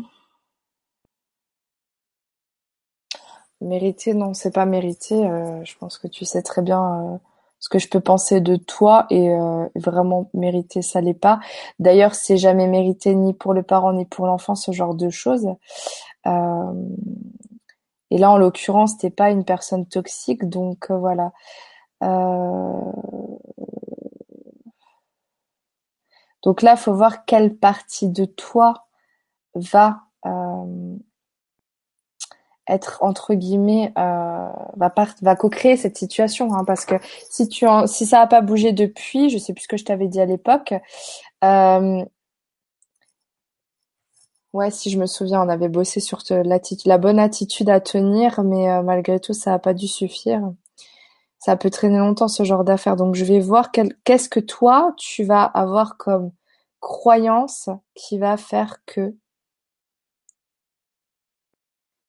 Mérité, 3.60 4.14
non, 4.14 4.34
c'est 4.34 4.50
pas 4.52 4.66
mérité. 4.66 5.14
Euh, 5.24 5.64
je 5.64 5.76
pense 5.78 5.96
que 5.98 6.08
tu 6.08 6.24
sais 6.24 6.42
très 6.42 6.62
bien 6.62 7.20
ce 7.62 7.68
que 7.68 7.78
je 7.78 7.88
peux 7.88 8.00
penser 8.00 8.40
de 8.40 8.56
toi 8.56 9.06
et 9.08 9.30
euh, 9.30 9.68
vraiment 9.76 10.28
mériter 10.34 10.82
ça 10.82 11.00
l'est 11.00 11.14
pas. 11.14 11.38
D'ailleurs, 11.78 12.16
c'est 12.16 12.36
jamais 12.36 12.66
mérité 12.66 13.14
ni 13.14 13.34
pour 13.34 13.54
le 13.54 13.62
parent 13.62 13.92
ni 13.92 14.04
pour 14.04 14.26
l'enfant 14.26 14.56
ce 14.56 14.72
genre 14.72 14.96
de 14.96 15.10
choses. 15.10 15.46
Euh, 16.26 16.72
et 18.10 18.18
là, 18.18 18.32
en 18.32 18.36
l'occurrence, 18.36 18.98
t'es 18.98 19.10
pas 19.10 19.30
une 19.30 19.44
personne 19.44 19.86
toxique, 19.86 20.48
donc 20.48 20.90
euh, 20.90 20.98
voilà. 20.98 21.30
Donc 26.42 26.62
là, 26.62 26.74
faut 26.74 26.94
voir 26.94 27.24
quelle 27.26 27.56
partie 27.56 28.08
de 28.08 28.24
toi 28.24 28.88
va 29.54 30.00
être 32.68 32.98
entre 33.00 33.34
guillemets 33.34 33.92
euh, 33.98 34.48
va 34.76 34.94
va 35.22 35.36
co-créer 35.36 35.76
cette 35.76 35.98
situation 35.98 36.54
hein, 36.54 36.64
parce 36.64 36.84
que 36.84 36.94
si 37.30 37.48
tu 37.48 37.66
en, 37.66 37.86
si 37.86 38.06
ça 38.06 38.20
a 38.20 38.26
pas 38.26 38.40
bougé 38.40 38.72
depuis 38.72 39.30
je 39.30 39.38
sais 39.38 39.52
plus 39.52 39.62
ce 39.62 39.68
que 39.68 39.76
je 39.76 39.84
t'avais 39.84 40.06
dit 40.06 40.20
à 40.20 40.26
l'époque 40.26 40.74
euh, 41.44 42.04
ouais 44.52 44.70
si 44.70 44.90
je 44.90 44.98
me 44.98 45.06
souviens 45.06 45.42
on 45.42 45.48
avait 45.48 45.68
bossé 45.68 46.00
sur 46.00 46.20
la 46.84 46.98
bonne 46.98 47.18
attitude 47.18 47.68
à 47.68 47.80
tenir 47.80 48.42
mais 48.44 48.70
euh, 48.70 48.82
malgré 48.82 49.18
tout 49.20 49.32
ça 49.34 49.54
a 49.54 49.58
pas 49.58 49.74
dû 49.74 49.88
suffire. 49.88 50.52
Ça 51.38 51.56
peut 51.56 51.70
traîner 51.70 51.98
longtemps 51.98 52.28
ce 52.28 52.44
genre 52.44 52.62
d'affaires. 52.62 52.94
Donc 52.94 53.16
je 53.16 53.24
vais 53.24 53.40
voir 53.40 53.72
qu'est-ce 53.72 54.28
que 54.28 54.38
toi 54.38 54.94
tu 54.96 55.24
vas 55.24 55.42
avoir 55.42 55.96
comme 55.96 56.30
croyance 56.80 57.68
qui 57.96 58.18
va 58.18 58.36
faire 58.36 58.84
que 58.86 59.16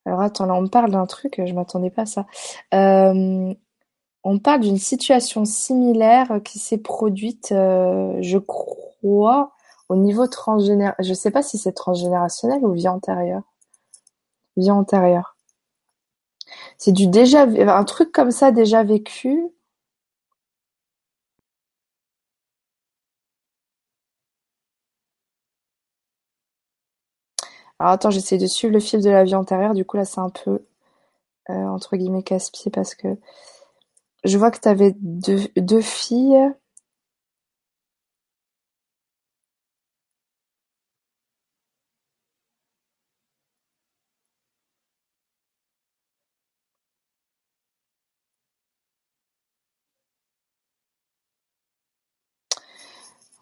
alors 0.06 0.22
attends, 0.22 0.46
là 0.46 0.54
on 0.56 0.68
parle 0.68 0.92
d'un 0.92 1.06
truc, 1.06 1.42
je 1.46 1.54
m'attendais 1.54 1.90
pas 1.90 2.04
à 2.04 2.06
ça. 2.06 2.26
Euh, 2.74 3.54
on 4.24 4.40
parle 4.40 4.62
d'une 4.62 4.78
situation 4.78 5.46
similaire 5.46 6.40
qui 6.44 6.60
s'est 6.60 6.78
produite, 6.78 7.52
euh, 7.52 8.18
je 8.22 8.38
crois, 8.38 9.52
au 9.90 9.96
niveau 9.96 10.28
transgénérationnel. 10.28 10.96
Je 11.00 11.14
sais 11.14 11.32
pas 11.32 11.44
si 11.44 11.58
c'est 11.58 11.74
transgénérationnel 11.74 12.66
ou 12.66 12.72
vie 12.72 12.88
antérieure. 12.88 13.44
Vie 14.58 14.72
antérieure. 14.72 15.36
C'est 16.78 16.92
du 16.92 17.08
déjà, 17.08 17.44
un 17.44 17.84
truc 17.84 18.12
comme 18.12 18.32
ça 18.32 18.52
déjà 18.52 18.84
vécu. 18.84 19.44
Alors 27.84 27.96
attends, 27.96 28.12
j'essaie 28.12 28.38
de 28.38 28.48
suivre 28.48 28.72
le 28.74 28.80
fil 28.80 29.02
de 29.02 29.10
la 29.10 29.26
vie 29.26 29.36
antérieure. 29.36 29.74
Du 29.74 29.84
coup, 29.84 29.98
là, 29.98 30.06
c'est 30.06 30.22
un 30.22 30.30
peu, 30.30 30.66
euh, 31.50 31.54
entre 31.54 31.98
guillemets, 31.98 32.24
casse-pied 32.24 32.72
parce 32.72 32.96
que 32.96 33.18
je 34.26 34.38
vois 34.38 34.52
que 34.52 34.60
tu 34.60 34.68
avais 34.68 34.96
deux, 35.00 35.48
deux 35.56 35.82
filles. 35.82 36.52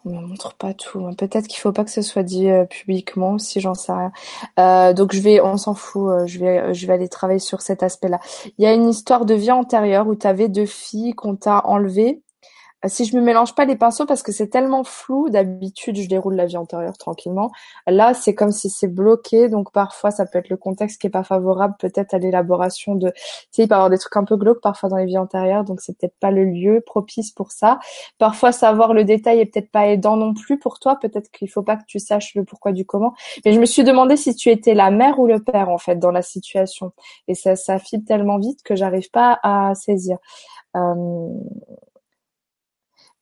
On 0.06 0.21
ne 0.21 0.21
montre 0.32 0.56
pas 0.56 0.74
tout. 0.74 1.02
Peut-être 1.18 1.48
qu'il 1.48 1.60
faut 1.60 1.72
pas 1.72 1.84
que 1.84 1.92
ce 1.92 2.02
soit 2.02 2.24
dit 2.24 2.50
euh, 2.50 2.66
publiquement, 2.66 3.38
si 3.38 3.60
j'en 3.60 3.74
sais 3.74 3.92
rien. 3.92 4.12
Euh, 4.60 4.94
donc 4.94 5.14
je 5.14 5.22
vais, 5.22 5.42
on 5.42 5.58
s'en 5.58 5.76
fout. 5.76 6.10
Euh, 6.10 6.26
je 6.26 6.40
vais, 6.40 6.74
je 6.74 6.88
vais 6.88 6.94
aller 6.94 7.10
travailler 7.10 7.40
sur 7.40 7.62
cet 7.62 7.84
aspect-là. 7.84 8.20
Il 8.58 8.64
y 8.64 8.68
a 8.68 8.74
une 8.74 8.90
histoire 8.90 9.26
de 9.26 9.34
vie 9.34 9.52
antérieure 9.52 10.08
où 10.08 10.16
tu 10.16 10.26
avais 10.28 10.50
deux 10.50 10.66
filles 10.66 11.14
qu'on 11.14 11.36
t'a 11.36 11.66
enlevées 11.66 12.22
si 12.88 13.06
je 13.06 13.16
me 13.16 13.22
mélange 13.22 13.54
pas 13.56 13.66
les 13.66 13.76
pinceaux 13.76 14.06
parce 14.06 14.24
que 14.24 14.32
c'est 14.32 14.48
tellement 14.48 14.84
flou, 14.84 15.30
d'habitude 15.30 15.98
je 15.98 16.08
déroule 16.08 16.36
la 16.36 16.46
vie 16.46 16.58
antérieure 16.58 16.98
tranquillement. 16.98 17.52
Là, 17.88 18.14
c'est 18.14 18.34
comme 18.34 18.52
si 18.52 18.70
c'est 18.70 18.88
bloqué, 18.88 19.50
donc 19.50 19.72
parfois 19.72 20.12
ça 20.12 20.26
peut 20.26 20.40
être 20.40 20.50
le 20.50 20.58
contexte 20.58 21.00
qui 21.00 21.08
est 21.08 21.12
pas 21.12 21.24
favorable, 21.24 21.76
peut-être 21.80 22.14
à 22.14 22.18
l'élaboration 22.18 22.96
de. 22.96 23.10
Tu 23.10 23.22
sais, 23.52 23.64
il 23.64 23.68
peut 23.68 23.74
y 23.74 23.76
avoir 23.76 23.90
des 23.90 23.98
trucs 23.98 24.16
un 24.18 24.24
peu 24.24 24.36
glauques 24.36 24.62
parfois 24.62 24.90
dans 24.90 24.98
les 24.98 25.06
vies 25.06 25.18
antérieures, 25.18 25.64
donc 25.64 25.82
c'est 25.82 25.98
peut-être 25.98 26.18
pas 26.20 26.32
le 26.32 26.44
lieu 26.44 26.82
propice 26.82 27.32
pour 27.32 27.52
ça. 27.52 27.80
Parfois, 28.18 28.52
savoir 28.52 28.94
le 28.94 29.04
détail 29.04 29.40
est 29.40 29.46
peut-être 29.46 29.72
pas 29.72 29.88
aidant 29.88 30.18
non 30.18 30.34
plus 30.34 30.58
pour 30.58 30.80
toi. 30.80 30.98
Peut-être 31.00 31.30
qu'il 31.32 31.50
faut 31.50 31.64
pas 31.64 31.78
que 31.78 31.86
tu 31.88 32.00
saches 32.00 32.36
le 32.36 32.44
pourquoi 32.44 32.72
du 32.72 32.86
comment. 32.86 33.14
Mais 33.46 33.54
je 33.54 33.60
me 33.60 33.66
suis 33.66 33.84
demandé 33.84 34.18
si 34.18 34.36
tu 34.36 34.50
étais 34.50 34.74
la 34.74 34.92
mère 34.92 35.20
ou 35.20 35.28
le 35.28 35.40
père 35.40 35.70
en 35.70 35.78
fait 35.78 35.98
dans 35.98 36.12
la 36.12 36.22
situation, 36.22 36.94
et 37.28 37.36
ça, 37.36 37.56
ça 37.56 37.80
file 37.80 38.04
tellement 38.04 38.40
vite 38.40 38.64
que 38.64 38.76
j'arrive 38.76 39.10
pas 39.12 39.40
à 39.44 39.76
saisir. 39.76 40.18
Euh, 40.76 41.28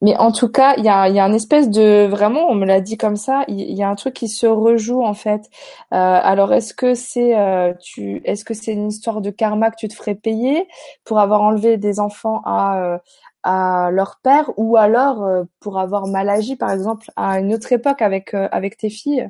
mais 0.01 0.15
en 0.15 0.31
tout 0.31 0.47
cas, 0.47 0.75
il 0.77 0.85
y 0.85 0.89
a, 0.89 1.09
y 1.09 1.19
a 1.19 1.25
un 1.25 1.33
espèce 1.33 1.69
de 1.69 2.07
vraiment, 2.07 2.47
on 2.49 2.55
me 2.55 2.65
l'a 2.65 2.79
dit 2.79 2.95
comme 2.97 3.17
ça, 3.17 3.43
il 3.49 3.59
y, 3.59 3.83
a 3.83 3.89
un 3.89 3.95
truc 3.95 4.13
qui 4.13 4.29
se 4.29 4.47
rejoue 4.47 5.03
en 5.03 5.13
fait. 5.13 5.49
Euh, 5.93 5.97
alors 5.97 6.53
est-ce 6.53 6.73
que 6.73 6.95
c'est 6.95 7.37
euh, 7.37 7.73
tu, 7.81 8.21
est-ce 8.23 8.45
que 8.45 8.53
c'est 8.53 8.71
une 8.71 8.87
histoire 8.87 9.19
de 9.19 9.29
karma 9.29 9.71
que 9.71 9.75
tu 9.77 9.89
te 9.89 9.93
ferais 9.93 10.15
payer 10.15 10.67
pour 11.03 11.19
avoir 11.19 11.41
enlevé 11.41 11.77
des 11.77 11.99
enfants 11.99 12.41
à 12.45 12.81
euh, 12.81 12.97
à 13.43 13.89
leur 13.91 14.19
père 14.21 14.51
ou 14.57 14.77
alors 14.77 15.23
euh, 15.23 15.43
pour 15.59 15.79
avoir 15.79 16.07
mal 16.07 16.29
agi 16.29 16.55
par 16.57 16.71
exemple 16.71 17.09
à 17.15 17.39
une 17.39 17.53
autre 17.53 17.71
époque 17.71 18.01
avec 18.01 18.33
euh, 18.33 18.47
avec 18.51 18.77
tes 18.77 18.89
filles? 18.89 19.29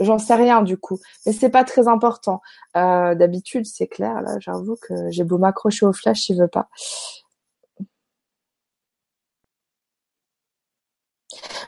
J'en 0.00 0.18
sais 0.18 0.34
rien 0.34 0.62
du 0.62 0.76
coup, 0.76 0.98
mais 1.24 1.32
c'est 1.32 1.50
pas 1.50 1.64
très 1.64 1.86
important. 1.88 2.40
D'habitude, 2.74 3.64
c'est 3.64 3.86
clair. 3.86 4.22
Là, 4.22 4.38
j'avoue 4.40 4.76
que 4.82 4.92
j'ai 5.10 5.22
beau 5.22 5.38
m'accrocher 5.38 5.86
au 5.86 5.92
flash, 5.92 6.28
il 6.30 6.36
veut 6.38 6.48
pas. 6.48 6.68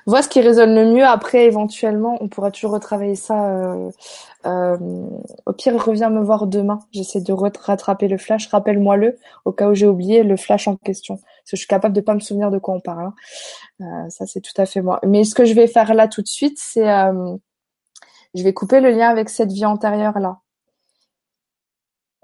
Vois 0.06 0.22
ce 0.22 0.28
qui 0.28 0.40
résonne 0.40 0.74
le 0.74 0.92
mieux. 0.92 1.04
Après, 1.04 1.44
éventuellement, 1.46 2.16
on 2.20 2.28
pourra 2.28 2.50
toujours 2.50 2.72
retravailler 2.72 3.16
ça. 3.16 3.48
Euh, 3.48 3.90
euh, 4.46 4.76
au 5.46 5.52
pire, 5.52 5.82
reviens 5.84 6.10
me 6.10 6.22
voir 6.22 6.46
demain. 6.46 6.78
J'essaie 6.92 7.20
de 7.20 7.32
rattraper 7.32 8.08
le 8.08 8.18
flash. 8.18 8.48
Rappelle-moi-le 8.48 9.18
au 9.44 9.52
cas 9.52 9.68
où 9.68 9.74
j'ai 9.74 9.86
oublié 9.86 10.22
le 10.22 10.36
flash 10.36 10.68
en 10.68 10.76
question. 10.76 11.16
Parce 11.16 11.50
que 11.50 11.56
je 11.56 11.56
suis 11.56 11.66
capable 11.66 11.94
de 11.94 12.00
pas 12.00 12.14
me 12.14 12.20
souvenir 12.20 12.50
de 12.50 12.58
quoi 12.58 12.74
on 12.74 12.80
parle. 12.80 13.06
Hein. 13.06 13.14
Euh, 13.82 14.10
ça, 14.10 14.26
c'est 14.26 14.40
tout 14.40 14.60
à 14.60 14.66
fait 14.66 14.82
moi. 14.82 15.00
Mais 15.04 15.24
ce 15.24 15.34
que 15.34 15.44
je 15.44 15.54
vais 15.54 15.66
faire 15.66 15.92
là 15.94 16.08
tout 16.08 16.22
de 16.22 16.28
suite, 16.28 16.58
c'est 16.60 16.86
je 18.34 18.42
vais 18.42 18.52
couper 18.52 18.80
le 18.80 18.90
lien 18.90 19.08
avec 19.08 19.30
cette 19.30 19.50
vie 19.50 19.64
antérieure 19.64 20.18
là 20.18 20.40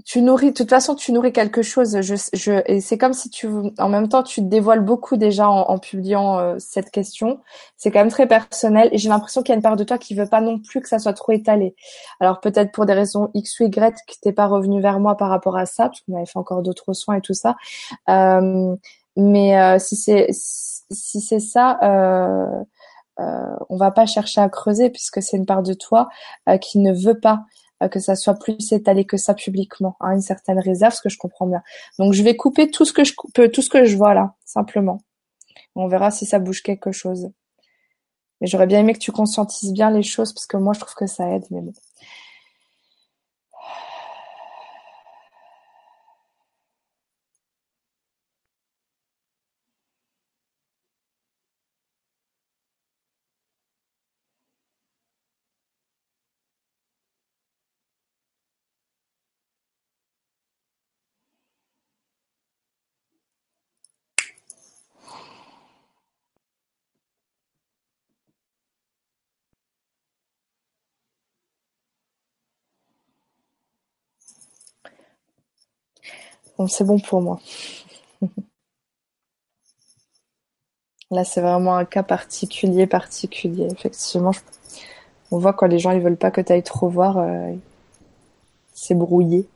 tu 0.04 0.22
nourris, 0.22 0.48
de 0.48 0.56
toute 0.56 0.70
façon, 0.70 0.94
tu 0.94 1.12
nourris 1.12 1.32
quelque 1.32 1.62
chose. 1.62 2.00
Je, 2.00 2.14
je, 2.32 2.62
et 2.66 2.80
c'est 2.80 2.98
comme 2.98 3.12
si 3.12 3.30
tu, 3.30 3.48
en 3.78 3.88
même 3.88 4.08
temps, 4.08 4.22
tu 4.22 4.40
te 4.40 4.46
dévoiles 4.46 4.84
beaucoup 4.84 5.16
déjà 5.16 5.48
en, 5.48 5.78
publiant 5.78 6.38
euh, 6.38 6.56
cette 6.58 6.90
question. 6.90 7.40
C'est 7.76 7.90
quand 7.90 8.00
même 8.00 8.10
très 8.10 8.26
personnel 8.26 8.88
et 8.92 8.98
j'ai 8.98 9.08
l'impression 9.08 9.42
qu'il 9.42 9.50
y 9.50 9.54
a 9.54 9.56
une 9.56 9.62
part 9.62 9.76
de 9.76 9.84
toi 9.84 9.98
qui 9.98 10.14
veut 10.14 10.28
pas 10.28 10.40
non 10.40 10.58
plus 10.58 10.80
que 10.80 10.88
ça 10.88 10.98
soit 10.98 11.12
trop 11.12 11.32
étalé. 11.32 11.74
Alors 12.20 12.40
peut-être 12.40 12.72
pour 12.72 12.86
des 12.86 12.92
raisons 12.92 13.30
X 13.34 13.60
ou 13.60 13.64
Y 13.64 13.94
que 14.06 14.14
t'es 14.20 14.32
pas 14.32 14.46
revenu 14.46 14.80
vers 14.80 15.00
moi 15.00 15.16
par 15.16 15.28
rapport 15.28 15.56
à 15.56 15.66
ça, 15.66 15.84
parce 15.88 16.00
qu'on 16.02 16.16
avait 16.16 16.26
fait 16.26 16.38
encore 16.38 16.62
d'autres 16.62 16.92
soins 16.92 17.16
et 17.16 17.20
tout 17.20 17.34
ça. 17.34 17.56
Euh, 18.08 18.74
mais 19.16 19.58
euh, 19.58 19.78
si 19.78 19.96
c'est 19.96 20.28
si 20.92 21.20
c'est 21.20 21.40
ça, 21.40 21.78
euh, 21.82 22.64
euh, 23.20 23.56
on 23.68 23.76
va 23.76 23.90
pas 23.90 24.06
chercher 24.06 24.40
à 24.40 24.48
creuser 24.48 24.90
puisque 24.90 25.22
c'est 25.22 25.36
une 25.36 25.46
part 25.46 25.62
de 25.62 25.74
toi 25.74 26.08
qui 26.60 26.78
ne 26.78 26.92
veut 26.92 27.18
pas 27.18 27.34
euh, 27.34 27.61
que 27.88 28.00
ça 28.00 28.16
soit 28.16 28.34
plus 28.34 28.72
étalé 28.72 29.04
que 29.04 29.16
ça 29.16 29.34
publiquement, 29.34 29.96
une 30.00 30.20
certaine 30.20 30.58
réserve, 30.58 30.94
ce 30.94 31.00
que 31.00 31.08
je 31.08 31.18
comprends 31.18 31.46
bien. 31.46 31.62
Donc 31.98 32.12
je 32.12 32.22
vais 32.22 32.36
couper 32.36 32.70
tout 32.70 32.84
ce 32.84 32.92
que 32.92 33.04
je 33.04 33.14
peux, 33.34 33.48
tout 33.48 33.62
ce 33.62 33.70
que 33.70 33.84
je 33.84 33.96
vois 33.96 34.14
là, 34.14 34.34
simplement. 34.44 35.00
On 35.74 35.88
verra 35.88 36.10
si 36.10 36.26
ça 36.26 36.38
bouge 36.38 36.62
quelque 36.62 36.92
chose. 36.92 37.30
Mais 38.40 38.46
j'aurais 38.46 38.66
bien 38.66 38.80
aimé 38.80 38.92
que 38.92 38.98
tu 38.98 39.12
conscientises 39.12 39.72
bien 39.72 39.90
les 39.90 40.02
choses 40.02 40.32
parce 40.32 40.46
que 40.46 40.56
moi 40.56 40.72
je 40.74 40.80
trouve 40.80 40.94
que 40.94 41.06
ça 41.06 41.28
aide, 41.28 41.44
mais 41.50 41.60
bon. 41.60 41.72
C'est 76.68 76.84
bon 76.84 76.98
pour 76.98 77.20
moi. 77.22 77.38
Là, 81.10 81.24
c'est 81.24 81.42
vraiment 81.42 81.76
un 81.76 81.84
cas 81.84 82.02
particulier, 82.02 82.86
particulier. 82.86 83.68
Effectivement, 83.70 84.32
on 85.30 85.38
voit 85.38 85.52
quand 85.52 85.66
les 85.66 85.78
gens 85.78 85.90
ils 85.92 86.00
veulent 86.00 86.16
pas 86.16 86.30
que 86.30 86.40
tu 86.40 86.52
ailles 86.52 86.62
trop 86.62 86.88
voir, 86.88 87.18
euh, 87.18 87.52
c'est 88.72 88.94
brouillé. 88.94 89.46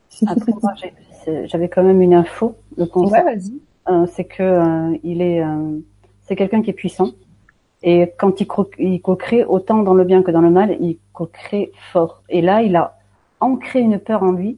j'avais 1.45 1.69
quand 1.69 1.83
même 1.83 2.01
une 2.01 2.13
info. 2.13 2.55
ouais, 2.77 3.23
vas-y. 3.23 3.59
euh, 3.89 4.05
c'est 4.13 4.25
que 4.25 4.43
euh, 4.43 4.97
il 5.03 5.21
est, 5.21 5.43
c'est 6.27 6.35
quelqu'un 6.35 6.61
qui 6.61 6.69
est 6.69 6.73
puissant. 6.73 7.11
Et 7.83 8.11
quand 8.17 8.41
il, 8.41 8.47
cro- 8.47 8.69
il 8.79 9.01
co-crée 9.01 9.45
autant 9.45 9.83
dans 9.83 9.93
le 9.93 10.03
bien 10.03 10.23
que 10.23 10.31
dans 10.31 10.41
le 10.41 10.49
mal, 10.49 10.77
il 10.81 10.97
co-crée 11.13 11.71
fort. 11.91 12.23
Et 12.29 12.41
là, 12.41 12.61
il 12.63 12.75
a 12.75 12.97
ancré 13.39 13.79
une 13.81 13.99
peur 13.99 14.23
en 14.23 14.31
lui. 14.31 14.57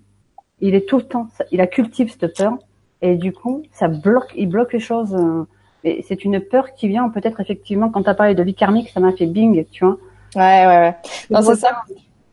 Il 0.62 0.76
est 0.76 0.88
tout 0.88 0.98
le 0.98 1.04
temps, 1.04 1.28
il 1.52 1.62
a 1.62 1.68
cultive 1.68 2.12
cette 2.20 2.36
peur. 2.38 2.54
Et 3.02 3.16
du 3.16 3.32
coup, 3.32 3.64
ça 3.72 3.88
bloque, 3.88 4.32
il 4.36 4.48
bloque 4.50 4.74
les 4.74 4.80
choses. 4.80 5.16
euh, 5.16 5.46
Et 5.86 6.04
c'est 6.08 6.26
une 6.26 6.42
peur 6.42 6.74
qui 6.74 6.88
vient 6.90 7.08
peut-être 7.10 7.40
effectivement 7.40 7.90
quand 7.90 8.04
tu 8.04 8.10
as 8.10 8.14
parlé 8.14 8.36
de 8.36 8.44
vie 8.44 8.54
karmique, 8.54 8.90
ça 8.90 9.00
m'a 9.00 9.14
fait 9.14 9.26
bing, 9.26 9.66
tu 9.72 9.86
vois. 9.86 9.98
Ouais, 10.36 10.68
ouais, 10.68 10.80
ouais. 10.80 10.96
Non, 11.30 11.42
c'est 11.42 11.56
ça. 11.56 11.82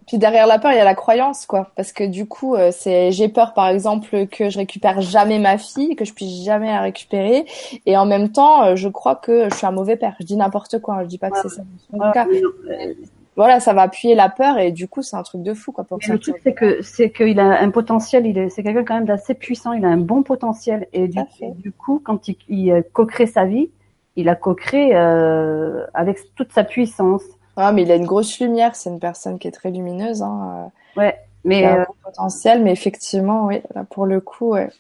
Puis 0.08 0.18
derrière 0.18 0.46
la 0.46 0.58
peur, 0.60 0.70
il 0.72 0.76
y 0.76 0.80
a 0.80 0.84
la 0.84 0.94
croyance, 0.94 1.46
quoi. 1.46 1.70
Parce 1.76 1.92
que 1.92 2.04
du 2.04 2.26
coup, 2.26 2.54
euh, 2.54 2.70
c'est 2.72 3.10
j'ai 3.12 3.28
peur, 3.28 3.54
par 3.54 3.68
exemple, 3.68 4.26
que 4.28 4.50
je 4.50 4.58
récupère 4.58 5.00
jamais 5.00 5.38
ma 5.40 5.58
fille, 5.58 5.96
que 5.96 6.04
je 6.04 6.12
puisse 6.12 6.44
jamais 6.44 6.68
la 6.68 6.80
récupérer, 6.80 7.44
et 7.86 7.96
en 7.96 8.06
même 8.06 8.30
temps, 8.30 8.62
euh, 8.64 8.76
je 8.76 8.88
crois 8.88 9.16
que 9.16 9.48
je 9.50 9.54
suis 9.56 9.66
un 9.66 9.72
mauvais 9.72 9.96
père. 9.96 10.14
Je 10.20 10.24
dis 10.26 10.36
n'importe 10.36 10.80
quoi. 10.80 10.94
hein. 10.96 11.02
Je 11.02 11.08
dis 11.08 11.18
pas 11.18 11.30
que 11.30 11.38
c'est 11.42 11.48
ça. 11.48 11.62
En 11.92 11.98
tout 11.98 12.12
cas, 12.12 12.26
Ouais, 12.26 12.96
voilà, 13.36 13.60
ça 13.60 13.74
va 13.74 13.82
appuyer 13.82 14.14
la 14.14 14.30
peur, 14.30 14.58
et 14.58 14.72
du 14.72 14.88
coup, 14.88 15.02
c'est 15.02 15.16
un 15.16 15.22
truc 15.22 15.42
de 15.42 15.52
fou, 15.52 15.70
quoi. 15.70 15.84
Pour 15.84 15.98
le 16.08 16.18
truc, 16.18 16.36
c'est 16.42 16.54
que 16.54 16.80
c'est 16.82 17.10
qu'il 17.10 17.38
a 17.38 17.60
un 17.60 17.70
potentiel. 17.70 18.26
Il 18.26 18.38
est, 18.38 18.48
c'est 18.48 18.62
quelqu'un 18.62 18.84
quand 18.84 18.94
même 18.94 19.04
d'assez 19.04 19.34
puissant. 19.34 19.74
Il 19.74 19.84
a 19.84 19.88
un 19.88 19.98
bon 19.98 20.22
potentiel. 20.22 20.88
Et 20.94 21.06
du, 21.06 21.20
du 21.56 21.70
coup, 21.70 22.00
quand 22.02 22.28
il, 22.28 22.36
il 22.48 22.72
euh, 22.72 22.82
co-crée 22.94 23.26
sa 23.26 23.44
vie, 23.44 23.70
il 24.16 24.30
a 24.30 24.34
co-créé 24.34 24.96
euh, 24.96 25.84
avec 25.92 26.18
toute 26.34 26.52
sa 26.52 26.64
puissance. 26.64 27.22
Ah, 27.56 27.72
mais 27.72 27.82
il 27.82 27.92
a 27.92 27.96
une 27.96 28.06
grosse 28.06 28.40
lumière. 28.40 28.74
C'est 28.74 28.88
une 28.88 29.00
personne 29.00 29.38
qui 29.38 29.48
est 29.48 29.52
très 29.52 29.70
lumineuse. 29.70 30.22
Hein. 30.22 30.70
euh, 30.96 31.12
Mais 31.44 31.58
il 31.60 31.64
a 31.64 31.72
un 31.74 31.78
euh, 31.80 31.84
gros 31.84 31.96
potentiel, 32.04 32.62
mais 32.62 32.72
effectivement, 32.72 33.46
oui, 33.46 33.60
là 33.74 33.84
pour 33.84 34.06
le 34.06 34.20
coup, 34.20 34.52
ouais. 34.52 34.70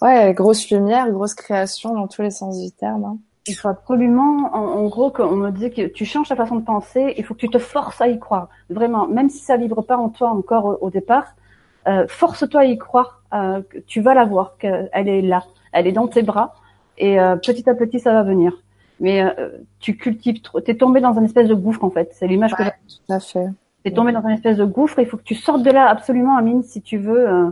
Ouais, 0.00 0.32
grosse 0.32 0.70
lumière, 0.70 1.10
grosse 1.10 1.34
création 1.34 1.94
dans 1.94 2.06
tous 2.06 2.22
les 2.22 2.30
sens 2.30 2.60
du 2.60 2.70
terme. 2.70 3.04
Hein. 3.04 3.18
Il 3.46 3.54
faut 3.54 3.68
absolument, 3.68 4.50
en, 4.54 4.80
en 4.82 4.86
gros, 4.88 5.10
qu'on 5.10 5.36
me 5.36 5.50
disait 5.50 5.70
que 5.70 5.86
tu 5.88 6.04
changes 6.04 6.28
ta 6.28 6.36
façon 6.36 6.56
de 6.56 6.64
penser. 6.64 7.14
Il 7.16 7.24
faut 7.24 7.34
que 7.34 7.40
tu 7.40 7.48
te 7.48 7.58
forces 7.58 8.00
à 8.00 8.08
y 8.08 8.18
croire. 8.18 8.48
Vraiment, 8.68 9.06
même 9.08 9.30
si 9.30 9.38
ça 9.38 9.56
vibre 9.56 9.82
pas 9.82 9.96
en 9.96 10.08
toi 10.10 10.28
encore 10.30 10.64
au, 10.66 10.78
au 10.86 10.90
départ, 10.90 11.34
euh, 11.88 12.06
force-toi 12.08 12.60
à 12.60 12.64
y 12.64 12.78
croire. 12.78 13.22
euh, 13.32 13.62
que 13.68 13.78
tu 13.78 14.00
vas 14.00 14.14
la 14.14 14.24
voir, 14.24 14.56
qu'elle 14.58 14.90
est 15.08 15.22
là, 15.22 15.44
elle 15.72 15.86
est 15.86 15.92
dans 15.92 16.08
tes 16.08 16.22
bras, 16.22 16.54
et 16.98 17.20
euh, 17.20 17.36
petit 17.36 17.68
à 17.70 17.74
petit, 17.74 18.00
ça 18.00 18.12
va 18.12 18.22
venir. 18.24 18.52
Mais 18.98 19.22
euh, 19.22 19.48
tu 19.78 19.96
cultives 19.96 20.42
trop. 20.42 20.60
T'es 20.60 20.74
tombé 20.74 21.00
dans 21.00 21.14
une 21.16 21.24
espèce 21.24 21.48
de 21.48 21.54
gouffre 21.54 21.84
en 21.84 21.90
fait. 21.90 22.10
C'est 22.12 22.26
l'image 22.26 22.54
que 22.54 22.62
Ouais. 22.62 22.72
Tout 23.06 23.12
à 23.12 23.20
fait. 23.20 23.46
T'es 23.84 23.92
tombé 23.92 24.12
dans 24.12 24.20
une 24.22 24.30
espèce 24.34 24.58
de 24.58 24.64
gouffre. 24.66 24.98
Il 24.98 25.06
faut 25.06 25.16
que 25.16 25.22
tu 25.22 25.34
sortes 25.34 25.62
de 25.62 25.70
là 25.70 25.88
absolument, 25.88 26.36
Amine, 26.36 26.62
si 26.62 26.82
tu 26.82 26.98
veux 26.98 27.26
euh, 27.28 27.50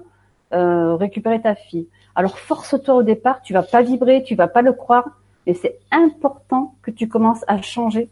euh, 0.53 0.97
récupérer 0.97 1.41
ta 1.41 1.55
fille. 1.55 1.87
Alors 2.15 2.39
force-toi 2.39 2.95
au 2.97 3.03
départ. 3.03 3.41
Tu 3.43 3.55
vas 3.55 3.63
pas 3.63 3.81
vibrer, 3.83 4.23
tu 4.25 4.35
vas 4.35 4.49
pas 4.49 4.61
le 4.63 4.73
croire, 4.75 5.09
mais 5.49 5.55
c'est 5.55 5.79
important 5.91 6.75
que 6.83 6.91
tu 6.91 7.09
commences 7.09 7.43
à 7.49 7.63
changer 7.63 8.11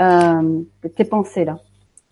euh, 0.00 0.62
tes 0.96 1.04
pensées 1.04 1.44
là. 1.44 1.58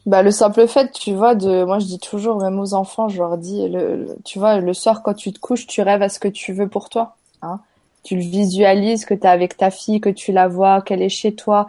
Bah, 0.07 0.23
le 0.23 0.31
simple 0.31 0.67
fait, 0.69 0.93
tu 0.93 1.15
vois, 1.15 1.35
moi, 1.35 1.79
je 1.79 1.87
dis 1.87 1.99
toujours, 1.99 2.39
même 2.39 2.61
aux 2.61 2.75
enfants, 2.75 3.09
je 3.09 3.19
leur 3.19 3.39
dis, 3.39 3.69
le, 3.69 4.17
tu 4.25 4.39
vois, 4.39 4.59
le 4.59 4.73
soir, 4.73 5.03
quand 5.03 5.15
tu 5.15 5.33
te 5.33 5.41
couches, 5.41 5.67
tu 5.67 5.83
rêves 5.83 6.03
à 6.03 6.09
ce 6.09 6.21
que 6.21 6.29
tu 6.29 6.53
veux 6.53 6.69
pour 6.69 6.89
toi, 6.91 7.17
hein. 7.43 7.61
Tu 8.05 8.15
le 8.15 8.23
visualises, 8.23 9.05
que 9.05 9.15
t'es 9.15 9.27
avec 9.27 9.57
ta 9.57 9.73
fille, 9.73 10.01
que 10.01 10.09
tu 10.11 10.31
la 10.31 10.47
vois, 10.47 10.81
qu'elle 10.81 11.03
est 11.03 11.09
chez 11.09 11.35
toi. 11.35 11.67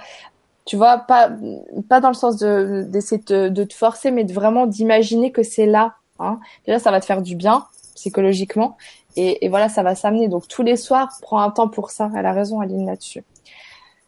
Tu 0.66 0.76
vois, 0.76 1.00
pas, 1.00 1.32
pas 1.90 2.00
dans 2.00 2.10
le 2.10 2.14
sens 2.14 2.38
de, 2.38 2.86
d'essayer 2.88 3.20
de, 3.26 3.50
de 3.50 3.64
te 3.64 3.74
forcer, 3.74 4.12
mais 4.12 4.24
de 4.24 4.34
vraiment 4.34 4.68
d'imaginer 4.68 5.32
que 5.32 5.42
c'est 5.42 5.66
là, 5.66 5.96
hein. 6.20 6.40
Déjà, 6.68 6.78
ça 6.78 6.92
va 6.92 7.00
te 7.00 7.06
faire 7.06 7.24
du 7.24 7.36
bien, 7.36 7.66
psychologiquement. 7.96 8.78
Et, 9.18 9.46
et 9.46 9.50
voilà, 9.50 9.68
ça 9.68 9.84
va 9.84 9.96
s'amener. 9.96 10.30
Donc, 10.30 10.48
tous 10.48 10.64
les 10.64 10.78
soirs, 10.78 11.10
prends 11.22 11.42
un 11.42 11.52
temps 11.52 11.68
pour 11.68 11.92
ça. 11.92 12.10
Elle 12.16 12.26
a 12.26 12.32
raison, 12.32 12.62
Aline, 12.62 12.86
là-dessus. 12.86 13.24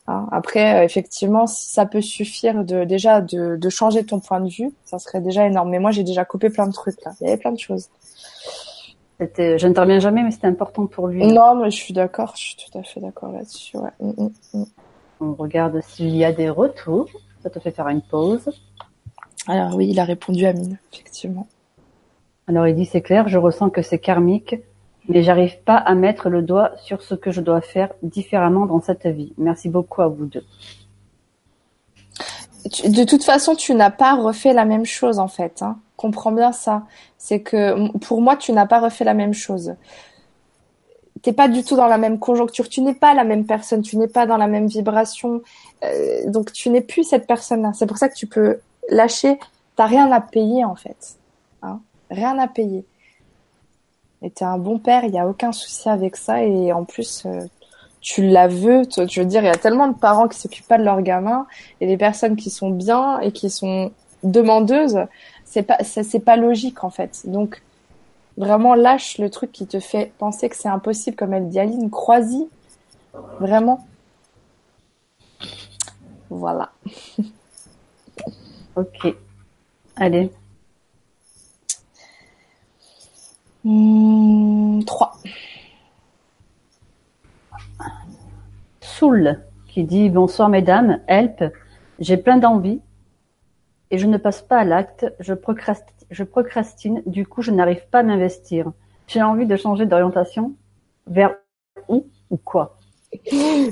Hein. 0.07 0.27
Après, 0.31 0.79
euh, 0.79 0.83
effectivement, 0.85 1.47
si 1.47 1.69
ça 1.69 1.85
peut 1.85 2.01
suffire 2.01 2.63
de 2.63 2.85
déjà 2.85 3.19
de, 3.19 3.57
de 3.57 3.69
changer 3.69 4.05
ton 4.05 4.19
point 4.19 4.39
de 4.39 4.49
vue, 4.49 4.71
ça 4.85 4.99
serait 4.99 5.19
déjà 5.19 5.45
énorme. 5.45 5.69
Mais 5.69 5.79
moi, 5.79 5.91
j'ai 5.91 6.03
déjà 6.03 6.25
coupé 6.25 6.49
plein 6.49 6.67
de 6.67 6.73
trucs 6.73 7.03
là. 7.03 7.11
Il 7.19 7.27
y 7.27 7.29
avait 7.29 7.37
plein 7.37 7.51
de 7.51 7.59
choses. 7.59 7.89
Je 9.19 9.67
n'interviens 9.67 9.99
jamais, 9.99 10.23
mais 10.23 10.31
c'était 10.31 10.47
important 10.47 10.87
pour 10.87 11.07
lui. 11.07 11.27
Non, 11.27 11.55
mais 11.55 11.69
je 11.71 11.75
suis 11.75 11.93
d'accord. 11.93 12.33
Je 12.37 12.41
suis 12.41 12.55
tout 12.55 12.77
à 12.77 12.83
fait 12.83 13.01
d'accord 13.01 13.31
là-dessus. 13.31 13.77
Ouais. 13.77 13.91
Mm, 13.99 14.23
mm, 14.23 14.31
mm. 14.53 14.65
On 15.21 15.33
regarde 15.33 15.81
s'il 15.81 16.15
y 16.15 16.23
a 16.23 16.31
des 16.31 16.49
retours. 16.49 17.09
Ça 17.43 17.49
te 17.49 17.59
fait 17.59 17.71
faire 17.71 17.87
une 17.89 18.01
pause. 18.01 18.49
Alors 19.47 19.75
oui, 19.75 19.87
il 19.89 19.99
a 19.99 20.03
répondu 20.03 20.45
à 20.45 20.53
Mine, 20.53 20.77
effectivement. 20.93 21.47
Alors 22.47 22.67
il 22.67 22.75
dit 22.75 22.85
c'est 22.85 23.01
clair, 23.01 23.27
je 23.27 23.37
ressens 23.37 23.69
que 23.69 23.81
c'est 23.81 23.99
karmique, 23.99 24.55
mais 25.09 25.23
j'arrive 25.23 25.59
pas 25.63 25.75
à 25.75 25.95
mettre 25.95 26.29
le 26.29 26.43
doigt 26.43 26.71
sur 26.77 27.01
ce 27.01 27.15
que 27.15 27.31
je 27.31 27.41
dois 27.41 27.61
faire 27.61 27.89
différemment 28.03 28.67
dans 28.67 28.79
cette 28.79 29.07
vie. 29.07 29.33
Merci 29.37 29.67
beaucoup 29.67 30.01
à 30.01 30.07
vous 30.07 30.25
deux. 30.25 30.45
De 32.85 33.03
toute 33.03 33.23
façon, 33.23 33.55
tu 33.55 33.73
n'as 33.73 33.89
pas 33.89 34.15
refait 34.15 34.53
la 34.53 34.65
même 34.65 34.85
chose 34.85 35.17
en 35.17 35.27
fait. 35.27 35.61
Hein. 35.61 35.79
Comprends 35.97 36.31
bien 36.31 36.51
ça. 36.51 36.83
C'est 37.17 37.41
que 37.41 37.97
pour 37.97 38.21
moi, 38.21 38.35
tu 38.35 38.51
n'as 38.51 38.67
pas 38.67 38.79
refait 38.79 39.03
la 39.03 39.15
même 39.15 39.33
chose. 39.33 39.75
T'es 41.23 41.33
pas 41.33 41.47
du 41.47 41.63
tout 41.63 41.75
dans 41.75 41.87
la 41.87 41.97
même 41.97 42.19
conjoncture. 42.19 42.69
Tu 42.69 42.81
n'es 42.81 42.93
pas 42.93 43.13
la 43.13 43.23
même 43.23 43.45
personne. 43.45 43.81
Tu 43.81 43.97
n'es 43.97 44.07
pas 44.07 44.25
dans 44.25 44.37
la 44.37 44.47
même 44.47 44.67
vibration. 44.67 45.41
Euh, 45.83 46.29
donc, 46.29 46.53
tu 46.53 46.69
n'es 46.69 46.81
plus 46.81 47.03
cette 47.03 47.27
personne-là. 47.27 47.71
C'est 47.73 47.87
pour 47.87 47.97
ça 47.97 48.07
que 48.07 48.15
tu 48.15 48.27
peux 48.27 48.59
lâcher. 48.89 49.39
T'as 49.75 49.85
rien 49.85 50.11
à 50.11 50.21
payer 50.21 50.63
en 50.63 50.75
fait. 50.75 51.17
Hein. 51.61 51.81
Rien 52.11 52.37
à 52.37 52.47
payer. 52.47 52.85
Et 54.21 54.29
t'es 54.29 54.45
un 54.45 54.57
bon 54.57 54.79
père. 54.79 55.03
Il 55.05 55.13
y 55.13 55.19
a 55.19 55.27
aucun 55.27 55.51
souci 55.51 55.89
avec 55.89 56.15
ça. 56.15 56.43
Et 56.43 56.71
en 56.73 56.83
plus, 56.83 57.23
euh, 57.25 57.41
tu 58.01 58.27
la 58.27 58.47
veux. 58.47 58.85
Tu 58.85 59.05
tu 59.07 59.19
veux 59.19 59.25
dire, 59.25 59.41
il 59.41 59.47
y 59.47 59.49
a 59.49 59.55
tellement 59.55 59.87
de 59.87 59.97
parents 59.97 60.27
qui 60.27 60.37
s'occupent 60.37 60.67
pas 60.67 60.77
de 60.77 60.83
leurs 60.83 61.01
gamins 61.01 61.47
et 61.81 61.87
des 61.87 61.97
personnes 61.97 62.35
qui 62.35 62.49
sont 62.49 62.69
bien 62.69 63.19
et 63.19 63.31
qui 63.31 63.49
sont 63.49 63.91
demandeuses, 64.23 64.99
c'est 65.45 65.63
pas 65.63 65.77
c'est 65.83 66.19
pas 66.19 66.35
logique 66.35 66.83
en 66.83 66.89
fait. 66.89 67.21
Donc 67.25 67.61
vraiment 68.37 68.75
lâche 68.75 69.17
le 69.17 69.29
truc 69.29 69.51
qui 69.51 69.67
te 69.67 69.79
fait 69.79 70.11
penser 70.17 70.49
que 70.49 70.55
c'est 70.55 70.69
impossible 70.69 71.15
comme 71.15 71.33
elle 71.33 71.49
dit 71.49 71.59
Aline, 71.59 71.89
crois-y. 71.89 72.47
Vraiment. 73.39 73.85
Voilà. 76.29 76.71
Ok. 78.75 79.13
Allez. 79.97 80.31
Hmm, 83.69 84.79
trois. 84.83 85.11
Soul 88.81 89.39
qui 89.67 89.83
dit 89.83 90.09
bonsoir 90.09 90.49
mesdames, 90.49 91.01
help, 91.07 91.43
j'ai 91.99 92.17
plein 92.17 92.37
d'envie 92.37 92.81
et 93.91 93.99
je 93.99 94.07
ne 94.07 94.17
passe 94.17 94.41
pas 94.41 94.57
à 94.57 94.63
l'acte, 94.63 95.05
je 95.19 95.35
procrastine, 95.35 97.03
du 97.05 97.27
coup 97.27 97.43
je 97.43 97.51
n'arrive 97.51 97.85
pas 97.91 97.99
à 97.99 98.03
m'investir. 98.03 98.71
J'ai 99.05 99.21
envie 99.21 99.45
de 99.45 99.55
changer 99.55 99.85
d'orientation 99.85 100.55
vers 101.05 101.35
où 101.87 102.07
ou 102.31 102.37
quoi? 102.37 102.78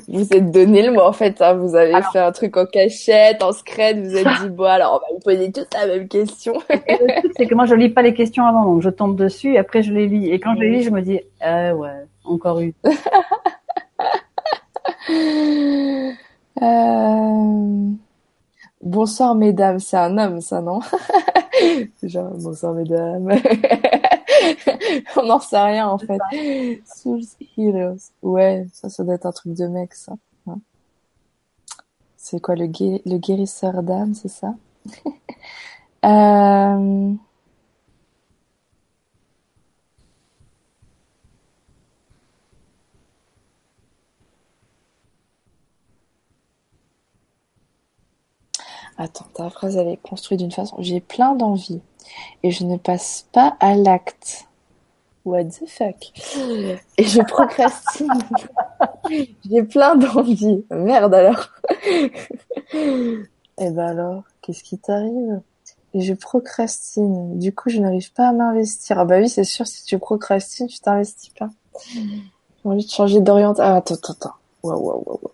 Vous 0.07 0.33
êtes 0.33 0.51
donné 0.51 0.81
le 0.85 0.91
mot 0.93 1.01
en 1.01 1.11
fait, 1.13 1.39
hein. 1.41 1.53
vous 1.53 1.75
avez 1.75 1.93
Alors- 1.93 2.11
fait 2.11 2.19
un 2.19 2.31
truc 2.31 2.57
en 2.57 2.65
cachette, 2.65 3.43
en 3.43 3.51
secret, 3.51 3.93
vous 3.93 4.15
êtes 4.17 4.27
dit 4.41 4.49
bon 4.49 4.63
alors 4.63 4.99
on 5.03 5.13
va 5.13 5.17
me 5.17 5.23
poser 5.23 5.51
toute 5.51 5.71
la 5.75 5.85
même 5.85 6.07
question. 6.07 6.53
Et 6.69 6.93
le 6.99 7.19
truc, 7.21 7.33
c'est 7.37 7.45
que 7.45 7.53
moi 7.53 7.65
je 7.65 7.75
lis 7.75 7.89
pas 7.89 8.01
les 8.01 8.15
questions 8.15 8.45
avant, 8.45 8.65
donc 8.65 8.81
je 8.81 8.89
tombe 8.89 9.15
dessus 9.15 9.53
et 9.53 9.57
après 9.59 9.83
je 9.83 9.93
les 9.93 10.07
lis. 10.07 10.31
Et 10.31 10.39
quand 10.39 10.55
je 10.55 10.61
les 10.61 10.71
lis, 10.71 10.83
je 10.83 10.89
me 10.89 11.01
dis 11.01 11.19
ah 11.41 11.75
ouais, 11.75 12.05
encore 12.25 12.59
une. 12.59 12.73
Euh... 16.59 17.91
Bonsoir 18.81 19.35
mesdames, 19.35 19.79
c'est 19.79 19.97
un 19.97 20.17
homme 20.17 20.41
ça 20.41 20.59
non? 20.61 20.79
Genre 22.03 22.31
bonsoir 22.33 22.73
mesdames. 22.73 23.29
On 25.17 25.23
n'en 25.25 25.39
sait 25.39 25.59
rien 25.61 25.87
en 25.87 25.97
fait. 25.97 26.19
Souls 26.85 27.21
Heroes. 27.57 28.11
Ouais, 28.21 28.67
ça 28.73 28.89
ça 28.89 29.03
doit 29.03 29.15
être 29.15 29.25
un 29.25 29.31
truc 29.31 29.53
de 29.53 29.67
mec 29.67 29.93
ça. 29.93 30.13
Ouais. 30.45 30.55
C'est 32.15 32.39
quoi 32.39 32.55
le, 32.55 32.67
gué- 32.67 33.01
le 33.07 33.17
guérisseur 33.17 33.81
d'âme, 33.81 34.13
c'est 34.13 34.27
ça? 34.27 34.53
Euh, 36.05 37.13
Attends, 48.97 49.25
ta 49.33 49.49
phrase 49.49 49.77
elle 49.77 49.87
est 49.87 49.97
construite 50.01 50.39
d'une 50.39 50.51
façon. 50.51 50.75
J'ai 50.79 50.99
plein 50.99 51.35
d'envie 51.35 51.81
et 52.43 52.51
je 52.51 52.63
ne 52.63 52.77
passe 52.77 53.27
pas 53.31 53.57
à 53.59 53.75
l'acte. 53.75 54.47
What 55.25 55.45
the 55.45 55.67
fuck? 55.67 56.13
Et 56.97 57.03
je 57.03 57.21
procrastine. 57.21 58.07
J'ai 59.49 59.63
plein 59.63 59.95
d'envie. 59.95 60.65
Merde 60.71 61.13
alors. 61.13 61.49
Eh 63.59 63.71
ben 63.71 63.87
alors, 63.87 64.23
qu'est-ce 64.41 64.63
qui 64.63 64.77
t'arrive? 64.77 65.41
Et 65.95 66.01
je 66.01 66.13
procrastine. 66.13 67.39
Du 67.39 67.55
coup, 67.55 67.69
je 67.69 67.79
n'arrive 67.79 68.13
pas 68.13 68.29
à 68.29 68.31
m'investir. 68.31 68.99
Ah 68.99 69.05
bah 69.05 69.17
oui, 69.17 69.29
c'est 69.29 69.43
sûr, 69.43 69.65
si 69.65 69.83
tu 69.83 69.97
procrastines, 69.97 70.67
tu 70.67 70.79
t'investis 70.79 71.29
pas. 71.29 71.49
envie 72.63 72.85
de 72.85 72.91
changer 72.91 73.19
d'orientation. 73.19 73.63
Ah, 73.63 73.77
attends, 73.77 73.95
attends, 73.95 74.13
attends. 74.13 74.33
Wow, 74.61 74.79
wow, 74.79 75.03
wow. 75.07 75.31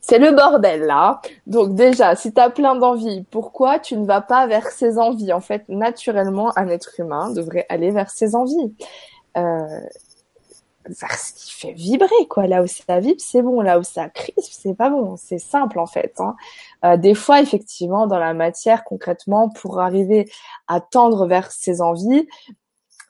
C'est 0.00 0.18
le 0.18 0.32
bordel 0.32 0.82
là. 0.82 1.20
Donc 1.46 1.74
déjà, 1.74 2.16
si 2.16 2.32
tu 2.32 2.40
as 2.40 2.50
plein 2.50 2.74
d'envies, 2.74 3.24
pourquoi 3.30 3.78
tu 3.78 3.96
ne 3.96 4.06
vas 4.06 4.20
pas 4.20 4.46
vers 4.46 4.68
ces 4.68 4.98
envies? 4.98 5.32
En 5.32 5.40
fait, 5.40 5.68
naturellement, 5.68 6.52
un 6.56 6.68
être 6.68 6.98
humain 6.98 7.30
devrait 7.32 7.66
aller 7.68 7.90
vers 7.90 8.10
ses 8.10 8.34
envies. 8.34 8.74
Euh, 9.36 9.80
vers 10.86 11.12
ce 11.18 11.32
qui 11.34 11.52
fait 11.52 11.72
vibrer, 11.72 12.26
quoi. 12.28 12.46
Là 12.46 12.62
où 12.62 12.66
ça 12.66 13.00
vibre, 13.00 13.20
c'est 13.20 13.42
bon. 13.42 13.60
Là 13.60 13.78
où 13.78 13.82
ça 13.82 14.08
crispe, 14.08 14.52
c'est 14.52 14.74
pas 14.74 14.90
bon. 14.90 15.16
C'est 15.16 15.38
simple, 15.38 15.78
en 15.78 15.86
fait. 15.86 16.14
Hein. 16.18 16.34
Euh, 16.84 16.96
des 16.96 17.14
fois, 17.14 17.40
effectivement, 17.40 18.06
dans 18.06 18.18
la 18.18 18.34
matière, 18.34 18.84
concrètement, 18.84 19.48
pour 19.50 19.80
arriver 19.80 20.30
à 20.68 20.80
tendre 20.80 21.26
vers 21.26 21.50
ses 21.52 21.80
envies, 21.80 22.26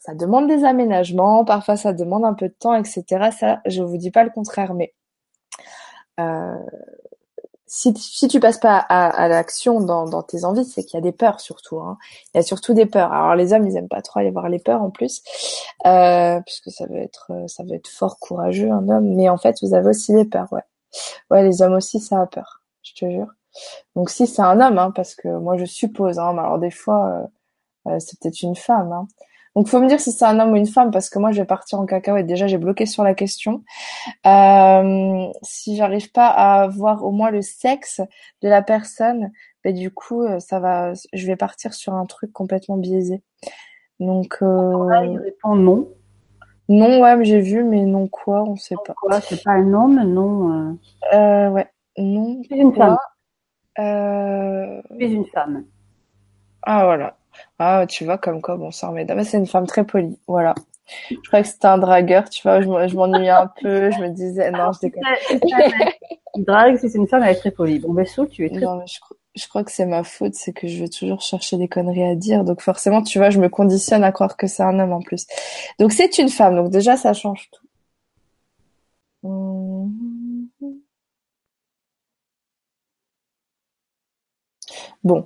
ça 0.00 0.14
demande 0.14 0.48
des 0.48 0.64
aménagements. 0.64 1.44
Parfois, 1.44 1.76
ça 1.76 1.92
demande 1.92 2.24
un 2.24 2.34
peu 2.34 2.48
de 2.48 2.54
temps, 2.58 2.74
etc. 2.74 3.30
Ça, 3.38 3.60
je 3.66 3.82
vous 3.82 3.96
dis 3.96 4.10
pas 4.10 4.24
le 4.24 4.30
contraire, 4.30 4.74
mais 4.74 4.94
euh, 6.20 6.54
si, 7.66 7.94
si 7.96 8.26
tu 8.28 8.40
passes 8.40 8.58
pas 8.58 8.78
à, 8.78 9.28
l'action 9.28 9.80
dans, 9.80 10.22
tes 10.22 10.44
envies, 10.44 10.64
c'est 10.64 10.82
qu'il 10.84 10.98
y 10.98 10.98
a 10.98 11.02
des 11.02 11.12
peurs 11.12 11.40
surtout. 11.40 11.78
Hein. 11.80 11.98
Il 12.34 12.38
y 12.38 12.40
a 12.40 12.42
surtout 12.42 12.74
des 12.74 12.86
peurs. 12.86 13.12
Alors 13.12 13.36
les 13.36 13.52
hommes, 13.52 13.66
ils 13.66 13.76
aiment 13.76 13.88
pas 13.88 14.02
trop 14.02 14.20
aller 14.20 14.32
voir 14.32 14.48
les 14.48 14.58
peurs 14.58 14.82
en 14.82 14.90
plus, 14.90 15.22
euh, 15.86 16.40
puisque 16.44 16.70
ça 16.70 16.86
veut 16.86 16.98
être 16.98 17.30
ça 17.46 17.62
veut 17.62 17.74
être 17.74 17.88
fort 17.88 18.18
courageux 18.18 18.70
un 18.70 18.88
homme. 18.88 19.14
Mais 19.14 19.28
en 19.28 19.38
fait, 19.38 19.56
vous 19.62 19.74
avez 19.74 19.88
aussi 19.90 20.12
des 20.12 20.24
peurs, 20.24 20.52
ouais. 20.52 20.62
Ouais, 21.30 21.44
les 21.44 21.62
hommes 21.62 21.74
aussi, 21.74 22.00
ça 22.00 22.20
a 22.20 22.26
peur. 22.26 22.62
Je 22.82 22.94
te 22.94 23.10
jure. 23.10 23.28
Donc 23.96 24.10
si 24.10 24.26
c'est 24.26 24.42
un 24.42 24.60
homme, 24.60 24.78
hein, 24.78 24.92
parce 24.94 25.14
que 25.14 25.28
moi 25.28 25.56
je 25.56 25.64
suppose. 25.64 26.18
Hein, 26.18 26.32
mais 26.34 26.40
alors 26.40 26.58
des 26.58 26.70
fois, 26.72 27.30
euh, 27.86 27.98
c'est 28.00 28.18
peut-être 28.20 28.42
une 28.42 28.56
femme. 28.56 28.92
Hein. 28.92 29.06
Donc, 29.56 29.66
faut 29.66 29.80
me 29.80 29.88
dire 29.88 29.98
si 29.98 30.12
c'est 30.12 30.24
un 30.24 30.38
homme 30.38 30.52
ou 30.52 30.56
une 30.56 30.66
femme, 30.66 30.90
parce 30.90 31.10
que 31.10 31.18
moi, 31.18 31.32
je 31.32 31.40
vais 31.40 31.46
partir 31.46 31.80
en 31.80 31.86
cacahuète. 31.86 32.26
Déjà, 32.26 32.46
j'ai 32.46 32.58
bloqué 32.58 32.86
sur 32.86 33.02
la 33.02 33.14
question. 33.14 33.64
Euh, 34.26 35.26
si 35.42 35.76
j'arrive 35.76 36.12
pas 36.12 36.28
à 36.28 36.68
voir 36.68 37.04
au 37.04 37.10
moins 37.10 37.30
le 37.30 37.42
sexe 37.42 38.00
de 38.42 38.48
la 38.48 38.62
personne, 38.62 39.32
ben 39.64 39.74
du 39.74 39.90
coup, 39.90 40.22
euh, 40.22 40.38
ça 40.38 40.60
va. 40.60 40.92
Je 41.12 41.26
vais 41.26 41.36
partir 41.36 41.74
sur 41.74 41.94
un 41.94 42.06
truc 42.06 42.32
complètement 42.32 42.76
biaisé. 42.76 43.22
Donc, 43.98 44.38
euh... 44.42 45.04
il 45.04 45.18
répond 45.18 45.56
non. 45.56 45.88
Non, 46.68 47.02
ouais, 47.02 47.24
j'ai 47.24 47.40
vu, 47.40 47.64
mais 47.64 47.84
non 47.84 48.06
quoi, 48.06 48.44
on 48.44 48.54
sait 48.54 48.76
pas. 48.86 48.94
Quoi, 48.94 49.20
c'est 49.20 49.42
pas 49.42 49.52
un 49.52 49.74
homme, 49.74 50.00
non. 50.04 50.52
Euh, 50.52 50.72
euh 51.12 51.50
ouais, 51.50 51.68
non. 51.98 52.40
C'est 52.48 52.56
une 52.56 52.74
femme. 52.74 52.96
Euh... 53.80 54.80
C'est 54.98 55.10
une 55.10 55.26
femme. 55.26 55.64
Ah 56.62 56.84
voilà. 56.84 57.16
Ah, 57.58 57.86
tu 57.88 58.04
vois, 58.04 58.18
comme 58.18 58.40
quoi, 58.42 58.56
bon 58.56 58.70
sang, 58.70 58.92
mais 58.92 59.06
c'est 59.24 59.38
une 59.38 59.46
femme 59.46 59.66
très 59.66 59.84
polie. 59.84 60.18
Voilà. 60.26 60.54
Je 61.10 61.16
croyais 61.28 61.44
que 61.44 61.48
c'était 61.50 61.66
un 61.66 61.78
dragueur, 61.78 62.28
tu 62.28 62.42
vois, 62.42 62.60
je 62.60 62.96
m'ennuyais 62.96 63.30
un 63.30 63.50
peu, 63.60 63.90
je 63.90 64.00
me 64.00 64.08
disais, 64.08 64.50
non, 64.50 64.72
je 64.72 64.80
déconne. 64.80 65.02
drague, 66.36 66.78
si 66.78 66.90
c'est 66.90 66.98
une 66.98 67.08
femme, 67.08 67.22
elle 67.22 67.36
est 67.36 67.38
très 67.38 67.50
polie. 67.50 67.78
Bon, 67.78 67.92
ben, 67.92 68.06
tu 68.30 68.46
es 68.46 68.50
très... 68.50 68.60
Non, 68.60 68.84
je, 68.86 68.98
je 69.34 69.48
crois 69.48 69.64
que 69.64 69.72
c'est 69.72 69.86
ma 69.86 70.04
faute, 70.04 70.34
c'est 70.34 70.52
que 70.52 70.66
je 70.68 70.82
vais 70.82 70.88
toujours 70.88 71.20
chercher 71.22 71.56
des 71.56 71.68
conneries 71.68 72.04
à 72.04 72.14
dire. 72.14 72.44
Donc 72.44 72.60
forcément, 72.60 73.02
tu 73.02 73.18
vois, 73.18 73.30
je 73.30 73.38
me 73.40 73.48
conditionne 73.48 74.04
à 74.04 74.12
croire 74.12 74.36
que 74.36 74.46
c'est 74.46 74.62
un 74.62 74.78
homme 74.78 74.92
en 74.92 75.00
plus. 75.02 75.26
Donc 75.78 75.92
c'est 75.92 76.18
une 76.18 76.28
femme, 76.28 76.56
donc 76.56 76.70
déjà, 76.70 76.96
ça 76.96 77.12
change 77.12 77.50
tout. 77.52 77.66
Bon, 85.02 85.24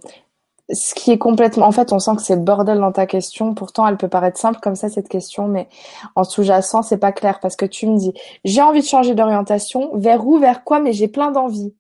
ce 0.73 0.95
qui 0.95 1.11
est 1.11 1.19
complètement, 1.19 1.67
en 1.67 1.73
fait, 1.73 1.93
on 1.93 1.99
sent 1.99 2.17
que 2.17 2.23
c'est 2.23 2.37
le 2.37 2.43
bordel 2.43 2.79
dans 2.79 2.93
ta 2.93 3.07
question. 3.07 3.55
Pourtant, 3.55 3.87
elle 3.87 3.97
peut 3.97 4.09
paraître 4.09 4.39
simple 4.39 4.61
comme 4.61 4.77
ça 4.77 4.89
cette 4.89 5.09
question, 5.09 5.47
mais 5.47 5.69
en 6.15 6.25
sous-jacent, 6.25 6.83
c'est 6.83 6.99
pas 6.99 7.13
clair 7.13 7.41
parce 7.41 7.57
que 7.57 7.67
tu 7.67 7.87
me 7.87 7.99
dis, 7.99 8.15
j'ai 8.45 8.63
envie 8.63 8.81
de 8.81 8.87
changer 8.87 9.15
d'orientation. 9.15 9.91
Vers 9.95 10.27
où, 10.27 10.39
vers 10.39 10.65
quoi? 10.65 10.81
Mais 10.81 10.93
j'ai 10.93 11.09
plein 11.09 11.31
d'envies. 11.31 11.75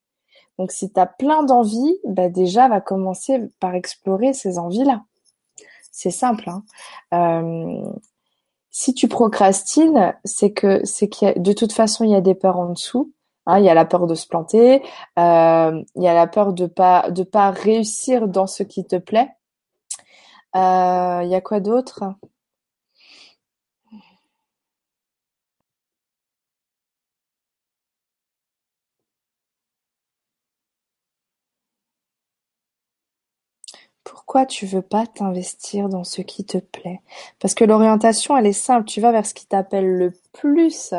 Donc, 0.59 0.71
si 0.71 0.93
tu 0.93 1.01
as 1.01 1.07
plein 1.07 1.43
d'envies, 1.43 1.99
bah 2.05 2.29
déjà, 2.29 2.69
va 2.69 2.81
commencer 2.81 3.41
par 3.59 3.75
explorer 3.75 4.35
ces 4.35 4.59
envies-là. 4.59 5.03
C'est 5.91 6.11
simple. 6.11 6.51
Hein. 6.51 6.63
Euh, 7.15 7.83
si 8.71 8.93
tu 8.93 9.09
procrastines, 9.09 10.15
c'est 10.25 10.53
que 10.53 10.85
c'est 10.85 11.09
qu'il 11.09 11.33
de 11.37 11.53
toute 11.53 11.73
façon, 11.73 12.05
il 12.05 12.11
y 12.11 12.17
a 12.17 12.21
des 12.21 12.35
peurs 12.35 12.59
en 12.59 12.71
dessous. 12.71 13.13
Hein, 13.47 13.59
il 13.59 13.65
y 13.65 13.69
a 13.69 13.75
la 13.75 13.85
peur 13.85 14.07
de 14.07 14.15
se 14.15 14.27
planter, 14.27 14.83
euh, 15.19 15.83
il 15.97 16.03
y 16.03 16.09
a 16.09 16.15
la 16.15 16.27
peur 16.27 16.53
de 16.55 16.67
pas 16.67 17.11
de 17.11 17.23
pas 17.25 17.51
réussir 17.51 18.27
dans 18.29 18.47
ce 18.47 18.63
qui 18.63 18.87
te 18.87 18.97
plaît. 18.97 19.31
Euh, 20.57 21.21
il 21.25 21.29
y 21.29 21.35
a 21.35 21.41
quoi 21.41 21.61
d'autre? 21.61 22.05
Pourquoi 34.35 34.47
tu 34.47 34.67
veux 34.67 34.83
pas 34.83 35.07
t'investir 35.07 35.89
dans 35.89 36.03
ce 36.03 36.21
qui 36.21 36.45
te 36.45 36.59
plaît? 36.59 37.01
Parce 37.39 37.55
que 37.55 37.65
l'orientation, 37.65 38.37
elle 38.37 38.49
est 38.49 38.53
simple. 38.53 38.85
Tu 38.85 39.01
vas 39.01 39.13
vers 39.13 39.25
ce 39.25 39.33
qui 39.33 39.47
t'appelle 39.47 39.87
le 39.87 40.13
plus, 40.33 40.93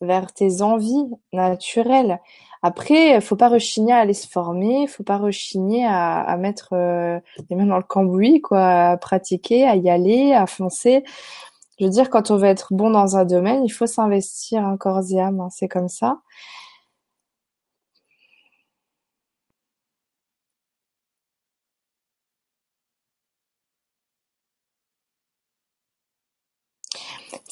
vers 0.00 0.32
tes 0.32 0.62
envies 0.62 1.06
naturelles. 1.32 2.18
Après, 2.60 3.20
faut 3.20 3.36
pas 3.36 3.48
rechigner 3.48 3.92
à 3.92 3.98
aller 3.98 4.14
se 4.14 4.26
former, 4.26 4.88
faut 4.88 5.04
pas 5.04 5.18
rechigner 5.18 5.86
à, 5.86 6.36
mettre 6.40 6.70
euh, 6.72 7.20
les 7.48 7.54
mains 7.54 7.66
dans 7.66 7.76
le 7.76 7.84
cambouis, 7.84 8.40
quoi, 8.40 8.88
à 8.88 8.96
pratiquer, 8.96 9.62
à 9.62 9.76
y 9.76 9.88
aller, 9.88 10.32
à 10.32 10.48
foncer. 10.48 11.04
Je 11.78 11.84
veux 11.84 11.90
dire, 11.90 12.10
quand 12.10 12.32
on 12.32 12.36
veut 12.36 12.48
être 12.48 12.74
bon 12.74 12.90
dans 12.90 13.16
un 13.16 13.24
domaine, 13.24 13.64
il 13.64 13.70
faut 13.70 13.86
s'investir 13.86 14.66
un 14.66 14.76
corps 14.76 15.02
et 15.08 15.20
âme, 15.20 15.38
hein, 15.38 15.50
c'est 15.52 15.68
comme 15.68 15.88
ça. 15.88 16.18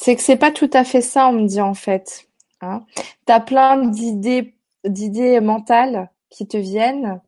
C'est 0.03 0.17
que 0.17 0.23
c'est 0.23 0.37
pas 0.37 0.51
tout 0.51 0.71
à 0.73 0.83
fait 0.83 1.03
ça, 1.03 1.29
on 1.29 1.33
me 1.33 1.47
dit 1.47 1.61
en 1.61 1.75
fait. 1.75 2.27
Hein. 2.63 2.87
Tu 3.27 3.33
as 3.35 3.41
plein 3.41 3.85
d'idées 3.85 4.55
d'idées 4.83 5.41
mentales 5.41 6.11
qui 6.31 6.49
te 6.49 6.57
viennent, 6.57 7.21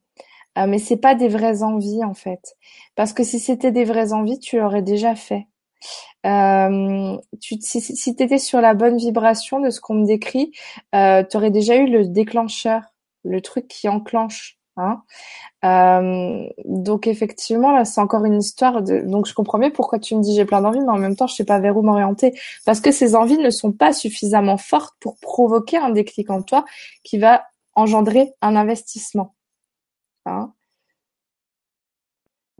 euh, 0.56 0.66
mais 0.66 0.78
c'est 0.78 0.96
pas 0.96 1.14
des 1.14 1.28
vraies 1.28 1.62
envies 1.62 2.02
en 2.02 2.14
fait. 2.14 2.56
Parce 2.94 3.12
que 3.12 3.24
si 3.24 3.40
c'était 3.40 3.72
des 3.72 3.84
vraies 3.84 4.14
envies, 4.14 4.38
tu 4.38 4.58
l'aurais 4.58 4.80
déjà 4.80 5.14
fait. 5.14 5.48
Euh, 6.24 7.18
si, 7.42 7.82
si 7.82 8.16
tu 8.16 8.22
étais 8.22 8.38
sur 8.38 8.62
la 8.62 8.72
bonne 8.72 8.96
vibration 8.96 9.60
de 9.60 9.68
ce 9.68 9.78
qu'on 9.78 9.96
me 9.96 10.06
décrit, 10.06 10.50
euh, 10.94 11.22
tu 11.24 11.36
aurais 11.36 11.50
déjà 11.50 11.76
eu 11.76 11.90
le 11.90 12.08
déclencheur, 12.08 12.84
le 13.22 13.42
truc 13.42 13.68
qui 13.68 13.86
enclenche. 13.90 14.58
Hein. 14.78 15.02
Euh, 15.64 16.48
donc 16.64 17.06
effectivement 17.06 17.72
là 17.72 17.84
c'est 17.84 18.00
encore 18.00 18.24
une 18.24 18.40
histoire 18.40 18.80
de 18.80 19.00
donc 19.00 19.26
je 19.26 19.34
comprends 19.34 19.58
mieux 19.58 19.70
pourquoi 19.70 19.98
tu 19.98 20.16
me 20.16 20.22
dis 20.22 20.34
j'ai 20.34 20.46
plein 20.46 20.62
d'envies 20.62 20.80
mais 20.80 20.92
en 20.92 20.96
même 20.96 21.14
temps 21.14 21.26
je 21.26 21.34
sais 21.34 21.44
pas 21.44 21.58
vers 21.58 21.76
où 21.76 21.82
m'orienter 21.82 22.32
parce 22.64 22.80
que 22.80 22.90
ces 22.90 23.14
envies 23.14 23.36
ne 23.36 23.50
sont 23.50 23.72
pas 23.72 23.92
suffisamment 23.92 24.56
fortes 24.56 24.94
pour 24.98 25.18
provoquer 25.20 25.76
un 25.76 25.90
déclic 25.90 26.30
en 26.30 26.40
toi 26.40 26.64
qui 27.04 27.18
va 27.18 27.44
engendrer 27.74 28.32
un 28.40 28.56
investissement. 28.56 29.34
Hein. 30.24 30.52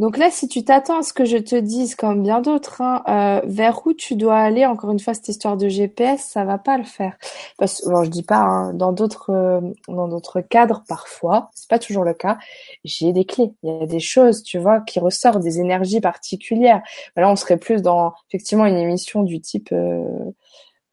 Donc 0.03 0.17
là, 0.17 0.33
si 0.33 0.49
tu 0.49 0.65
t'attends 0.65 0.99
à 0.99 1.03
ce 1.05 1.13
que 1.13 1.25
je 1.25 1.37
te 1.37 1.55
dise, 1.55 1.95
comme 1.95 2.25
bien 2.25 2.41
d'autres, 2.41 2.81
hein, 2.81 3.05
euh, 3.09 3.41
vers 3.45 3.87
où 3.87 3.93
tu 3.93 4.17
dois 4.17 4.37
aller, 4.37 4.67
encore 4.67 4.91
une 4.91 4.99
fois, 4.99 5.15
cette 5.15 5.29
histoire 5.29 5.57
de 5.57 5.69
GPS, 5.69 6.25
ça 6.25 6.45
va 6.45 6.59
pas 6.59 6.77
le 6.77 6.83
faire. 6.83 7.17
Parce 7.57 7.81
que, 7.81 8.05
je 8.05 8.11
dis 8.11 8.25
pas, 8.25 8.41
hein, 8.41 8.75
dans 8.75 8.91
d'autres, 8.91 9.31
euh, 9.31 9.61
dans 9.87 10.09
d'autres 10.09 10.41
cadres, 10.41 10.83
parfois, 10.89 11.51
c'est 11.55 11.71
pas 11.71 11.79
toujours 11.79 12.03
le 12.03 12.15
cas, 12.15 12.37
j'ai 12.83 13.13
des 13.13 13.25
clés. 13.25 13.53
Il 13.63 13.79
y 13.79 13.83
a 13.85 13.87
des 13.87 14.01
choses, 14.01 14.43
tu 14.43 14.59
vois, 14.59 14.81
qui 14.81 14.99
ressortent, 14.99 15.41
des 15.41 15.61
énergies 15.61 16.01
particulières. 16.01 16.83
Là, 17.15 17.31
on 17.31 17.37
serait 17.37 17.57
plus 17.57 17.81
dans, 17.81 18.13
effectivement, 18.29 18.67
une 18.67 18.79
émission 18.79 19.23
du 19.23 19.41
type 19.41 19.73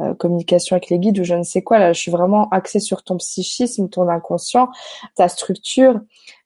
euh, 0.02 0.14
communication 0.20 0.76
avec 0.76 0.90
les 0.90 1.00
guides 1.00 1.20
ou 1.20 1.24
je 1.24 1.34
ne 1.34 1.42
sais 1.42 1.64
quoi. 1.64 1.80
Là, 1.80 1.94
je 1.94 2.00
suis 2.00 2.12
vraiment 2.12 2.48
axée 2.50 2.80
sur 2.80 3.04
ton 3.04 3.18
psychisme, 3.18 3.90
ton 3.90 4.08
inconscient, 4.08 4.70
ta 5.16 5.28
structure. 5.28 6.00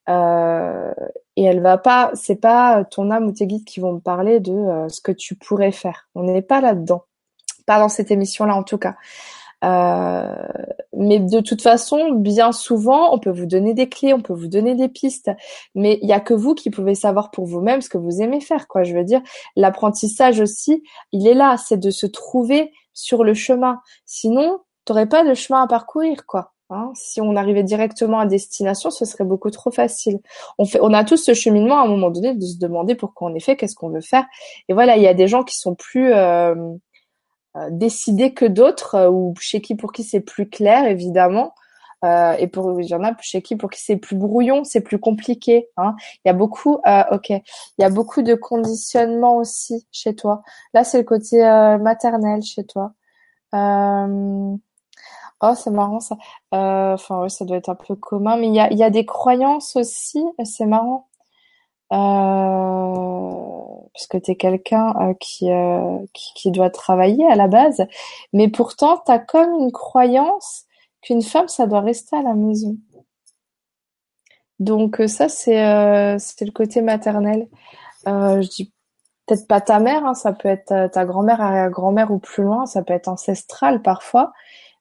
Euh, 0.09 0.93
et 1.35 1.43
elle 1.43 1.61
va 1.61 1.77
pas, 1.77 2.11
c'est 2.13 2.35
pas 2.35 2.84
ton 2.84 3.09
âme 3.09 3.27
ou 3.27 3.31
tes 3.31 3.47
guides 3.47 3.65
qui 3.65 3.80
vont 3.80 3.93
me 3.93 3.99
parler 3.99 4.39
de 4.39 4.53
euh, 4.53 4.89
ce 4.89 5.01
que 5.01 5.11
tu 5.11 5.35
pourrais 5.35 5.71
faire. 5.71 6.07
On 6.15 6.23
n'est 6.23 6.41
pas 6.41 6.61
là-dedans, 6.61 7.05
pas 7.65 7.80
dans 7.80 7.89
cette 7.89 8.11
émission-là 8.11 8.55
en 8.55 8.63
tout 8.63 8.77
cas. 8.77 8.95
Euh, 9.63 10.35
mais 10.93 11.19
de 11.19 11.39
toute 11.39 11.61
façon, 11.61 12.11
bien 12.11 12.51
souvent, 12.51 13.13
on 13.13 13.19
peut 13.19 13.31
vous 13.31 13.45
donner 13.45 13.73
des 13.73 13.88
clés, 13.88 14.13
on 14.13 14.21
peut 14.21 14.34
vous 14.34 14.47
donner 14.47 14.75
des 14.75 14.89
pistes, 14.89 15.31
mais 15.73 15.99
il 16.01 16.09
y 16.09 16.13
a 16.13 16.19
que 16.19 16.34
vous 16.34 16.53
qui 16.53 16.69
pouvez 16.69 16.95
savoir 16.95 17.31
pour 17.31 17.45
vous-même 17.45 17.81
ce 17.81 17.89
que 17.89 17.97
vous 17.97 18.21
aimez 18.21 18.41
faire. 18.41 18.67
Quoi, 18.67 18.84
je 18.84 18.93
veux 18.93 19.05
dire, 19.05 19.21
l'apprentissage 19.55 20.41
aussi, 20.41 20.84
il 21.13 21.27
est 21.27 21.34
là, 21.34 21.55
c'est 21.57 21.77
de 21.77 21.91
se 21.91 22.05
trouver 22.05 22.71
sur 22.93 23.23
le 23.23 23.34
chemin. 23.34 23.81
Sinon, 24.05 24.59
t'aurais 24.85 25.07
pas 25.07 25.23
de 25.23 25.34
chemin 25.34 25.63
à 25.63 25.67
parcourir, 25.67 26.25
quoi. 26.25 26.52
Hein. 26.73 26.91
si 26.95 27.21
on 27.21 27.35
arrivait 27.35 27.63
directement 27.63 28.19
à 28.19 28.25
destination, 28.25 28.89
ce 28.89 29.05
serait 29.05 29.23
beaucoup 29.23 29.51
trop 29.51 29.71
facile. 29.71 30.19
On 30.57 30.65
fait, 30.65 30.79
on 30.81 30.93
a 30.93 31.03
tous 31.03 31.17
ce 31.17 31.33
cheminement 31.33 31.79
à 31.79 31.83
un 31.83 31.87
moment 31.87 32.09
donné 32.09 32.33
de 32.33 32.45
se 32.45 32.57
demander 32.57 32.95
pourquoi 32.95 33.29
on 33.29 33.35
est 33.35 33.39
fait, 33.39 33.55
qu'est-ce 33.55 33.75
qu'on 33.75 33.89
veut 33.89 34.01
faire. 34.01 34.25
Et 34.69 34.73
voilà, 34.73 34.97
il 34.97 35.03
y 35.03 35.07
a 35.07 35.13
des 35.13 35.27
gens 35.27 35.43
qui 35.43 35.57
sont 35.57 35.75
plus, 35.75 36.13
euh, 36.13 36.55
décider 37.69 38.33
que 38.33 38.45
d'autres, 38.45 39.09
ou 39.09 39.35
chez 39.39 39.61
qui 39.61 39.75
pour 39.75 39.91
qui 39.91 40.03
c'est 40.03 40.21
plus 40.21 40.49
clair, 40.49 40.85
évidemment. 40.87 41.53
et 42.03 42.47
pour 42.47 42.81
il 42.81 42.87
y 42.87 42.95
en 42.95 43.03
a 43.03 43.15
chez 43.21 43.41
qui 43.41 43.55
pour 43.55 43.69
qui 43.69 43.81
c'est 43.81 43.95
plus 43.97 44.15
brouillon, 44.17 44.63
c'est 44.65 44.81
plus 44.81 44.99
compliqué. 44.99 45.69
Hein. 45.77 45.95
Il 46.25 46.29
y 46.29 46.31
a 46.31 46.33
beaucoup, 46.33 46.79
ok, 47.11 47.29
il 47.29 47.41
y 47.79 47.83
a 47.83 47.89
beaucoup 47.89 48.23
de 48.23 48.35
conditionnement 48.35 49.37
aussi 49.37 49.87
chez 49.91 50.15
toi. 50.15 50.41
Là, 50.73 50.83
c'est 50.83 50.97
le 50.97 51.03
côté 51.05 51.37
maternel 51.79 52.41
chez 52.41 52.65
toi. 52.65 52.93
Euh, 53.53 54.55
Oh, 55.44 55.53
c'est 55.56 55.72
marrant 55.72 55.99
ça. 55.99 56.15
Euh, 56.53 56.94
enfin, 56.94 57.22
ouais, 57.22 57.30
ça 57.30 57.45
doit 57.45 57.57
être 57.57 57.70
un 57.70 57.76
peu 57.76 57.95
commun, 57.95 58.38
mais 58.38 58.48
il 58.48 58.56
y 58.56 58.60
a, 58.60 58.72
y 58.74 58.84
a 58.84 58.90
des 58.90 59.06
croyances 59.06 59.76
aussi. 59.76 60.24
C'est 60.45 60.65
marrant. 60.65 61.10
Euh, 61.91 63.44
parce 63.94 64.07
que 64.07 64.18
tu 64.18 64.32
es 64.32 64.36
quelqu'un 64.36 64.94
euh, 65.02 65.14
qui, 65.20 65.52
euh, 65.52 65.99
qui, 66.14 66.52
doit 66.52 66.70
travailler 66.70 67.26
à 67.28 67.36
la 67.36 67.48
base, 67.48 67.86
mais 68.34 68.48
pourtant 68.49 69.02
tu 69.06 69.11
as 69.11 69.20
comme 69.20 69.53
une 69.60 69.72
croyance 69.72 70.65
qu'une 71.02 71.22
femme 71.22 71.48
ça 71.48 71.68
doit 71.68 71.82
rester 71.82 72.15
à 72.18 72.24
la 72.24 72.34
maison. 72.34 72.78
Donc 74.60 75.02
euh, 75.02 75.07
ça 75.07 75.30
c'est 75.30 75.64
euh, 75.64 76.18
le 76.41 76.52
côté 76.52 76.82
maternel. 76.82 77.48
Euh, 78.07 78.41
je 78.41 78.49
dis 78.49 78.74
peut-être 79.28 79.48
pas 79.48 79.61
ta 79.61 79.80
mère, 79.80 80.06
hein, 80.06 80.14
ça 80.15 80.34
peut 80.34 80.49
être 80.49 80.90
ta 80.91 81.06
grand-mère, 81.06 81.41
arrière-grand-mère 81.41 82.11
ou 82.11 82.20
plus 82.20 82.44
loin, 82.44 82.65
ça 82.65 82.84
peut 82.84 82.94
être 82.94 83.07
ancestral 83.07 83.82
parfois, 83.82 84.34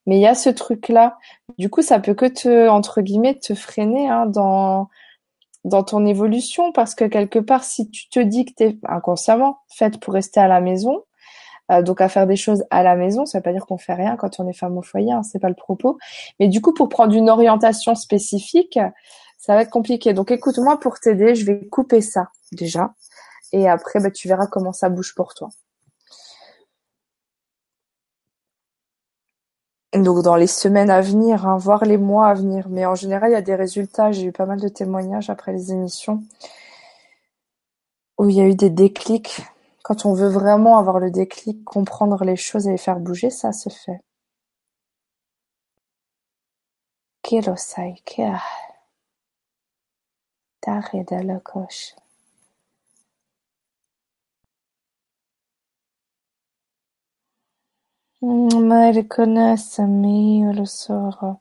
mais 0.07 0.17
il 0.17 0.21
y 0.21 0.27
a 0.27 0.35
ce 0.35 0.51
truc-là. 0.51 1.19
Du 1.59 1.71
coup, 1.71 1.83
ça 1.83 2.01
peut 2.01 2.15
que 2.15 2.27
te, 2.27 2.69
entre 2.69 3.01
guillemets, 3.03 3.39
te 3.39 3.55
freiner 3.55 4.09
hein, 4.09 4.27
dans 4.27 4.89
dans 5.65 5.85
ton 5.85 6.05
évolution, 6.07 6.73
parce 6.73 6.95
que 6.95 7.05
quelque 7.05 7.39
part, 7.39 7.65
si 7.65 7.89
tu 7.91 8.09
te 8.09 8.19
dis 8.19 8.45
que 8.45 8.53
tu 8.57 8.65
es 8.65 8.79
inconsciemment 8.89 9.59
faite 9.69 10.01
pour 10.01 10.13
rester 10.15 10.41
à 10.41 10.49
la 10.49 10.61
maison, 10.61 11.05
euh, 11.71 11.83
donc 11.83 12.01
à 12.01 12.09
faire 12.09 12.27
des 12.27 12.37
choses 12.37 12.65
à 12.71 12.83
la 12.83 12.97
maison, 12.97 13.27
ça 13.27 13.39
veut 13.39 13.43
pas 13.43 13.53
dire 13.53 13.67
qu'on 13.67 13.79
fait 13.79 13.95
rien 13.95 14.17
quand 14.17 14.41
on 14.41 14.49
est 14.49 14.53
femme 14.53 14.77
au 14.77 14.83
foyer, 14.83 15.13
hein, 15.13 15.23
c'est 15.23 15.39
pas 15.39 15.49
le 15.49 15.55
propos. 15.55 15.99
Mais 16.41 16.49
du 16.49 16.61
coup, 16.61 16.75
pour 16.75 16.89
prendre 16.89 17.15
une 17.15 17.31
orientation 17.31 17.95
spécifique, 17.95 18.79
ça 19.39 19.55
va 19.55 19.63
être 19.63 19.71
compliqué. 19.71 20.13
Donc 20.15 20.31
écoute-moi 20.33 20.81
pour 20.81 20.99
t'aider, 20.99 21.35
je 21.35 21.47
vais 21.47 21.65
couper 21.69 22.01
ça 22.01 22.31
déjà, 22.53 22.95
et 23.53 23.69
après, 23.69 24.01
bah, 24.01 24.11
tu 24.11 24.29
verras 24.29 24.47
comment 24.47 24.73
ça 24.73 24.89
bouge 24.89 25.15
pour 25.15 25.35
toi. 25.35 25.51
Donc 29.95 30.23
dans 30.23 30.37
les 30.37 30.47
semaines 30.47 30.91
à 30.91 31.01
venir, 31.03 31.47
hein, 31.47 31.57
voire 31.59 31.85
les 31.85 31.99
mois 31.99 32.29
à 32.29 32.35
venir. 32.35 32.69
Mais 32.71 32.87
en 32.87 32.95
général, 32.95 33.31
il 33.31 33.35
y 33.35 33.37
a 33.37 33.43
des 33.43 33.55
résultats. 33.55 34.13
J'ai 34.13 34.25
eu 34.27 34.33
pas 34.33 34.47
mal 34.47 34.61
de 34.61 34.69
témoignages 34.69 35.31
après 35.31 35.53
les 35.53 35.73
émissions 35.73 36.23
où 38.19 38.29
il 38.31 38.37
y 38.37 38.41
a 38.41 38.47
eu 38.49 38.55
des 38.55 38.71
déclics. 38.71 39.43
Quand 39.83 40.07
on 40.07 40.15
veut 40.15 40.29
vraiment 40.29 40.79
avoir 40.79 40.99
le 40.99 41.11
déclic, 41.11 41.65
comprendre 41.65 42.25
les 42.25 42.37
choses 42.37 42.69
et 42.69 42.71
les 42.73 42.79
faire 42.79 43.01
bouger, 43.01 43.31
ça 43.31 43.53
se 43.53 43.69
fait. 43.69 44.01
Mm, 58.25 58.67
ma 58.67 58.91
riconoscemmi 58.91 60.39
il 60.41 60.69
soro 60.69 61.41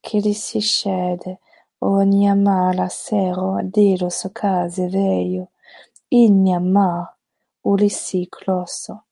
che 0.00 0.18
li 0.18 0.32
si 0.32 0.60
scede. 0.60 1.40
Ogni 1.78 2.28
amara 2.28 2.88
sera 2.88 3.60
Delos 3.62 4.28
case 4.32 4.88
veio. 4.88 5.50
In 6.08 6.46
amar 6.54 7.14
Ulissi 7.62 8.26
Crosso. 8.30 9.04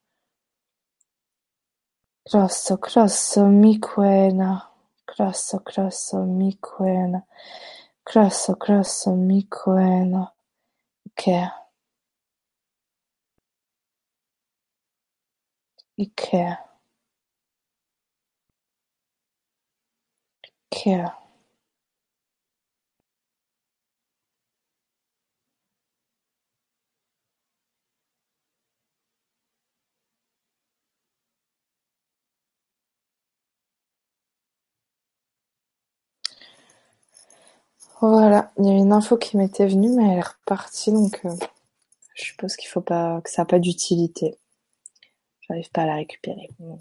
Crosso, 2.23 2.79
crosso, 2.79 3.45
miquena, 3.45 4.71
crosso, 5.05 5.61
crosso, 5.61 6.23
miquena, 6.23 7.23
crosso, 8.03 8.57
crosso, 8.57 9.13
miquena, 9.13 10.35
che... 11.13 11.51
i 15.97 16.03
Ikea. 16.03 16.74
Voilà, 38.01 38.53
il 38.59 38.67
y 38.67 38.69
a 38.69 38.73
une 38.73 38.93
info 38.93 39.17
qui 39.17 39.37
m'était 39.37 39.67
venue, 39.67 39.91
mais 39.91 40.05
elle 40.13 40.19
est 40.19 40.21
repartie, 40.21 40.93
donc 40.93 41.21
euh, 41.25 41.35
je 42.15 42.25
suppose 42.25 42.57
qu'il 42.57 42.69
faut 42.69 42.81
pas 42.83 43.21
que 43.23 43.31
ça 43.31 43.43
n'a 43.43 43.47
pas 43.47 43.59
d'utilité. 43.59 44.37
J'arrive 45.43 45.71
pas 45.71 45.83
à 45.83 45.87
la 45.87 45.95
récupérer, 45.95 46.49
donc 46.59 46.81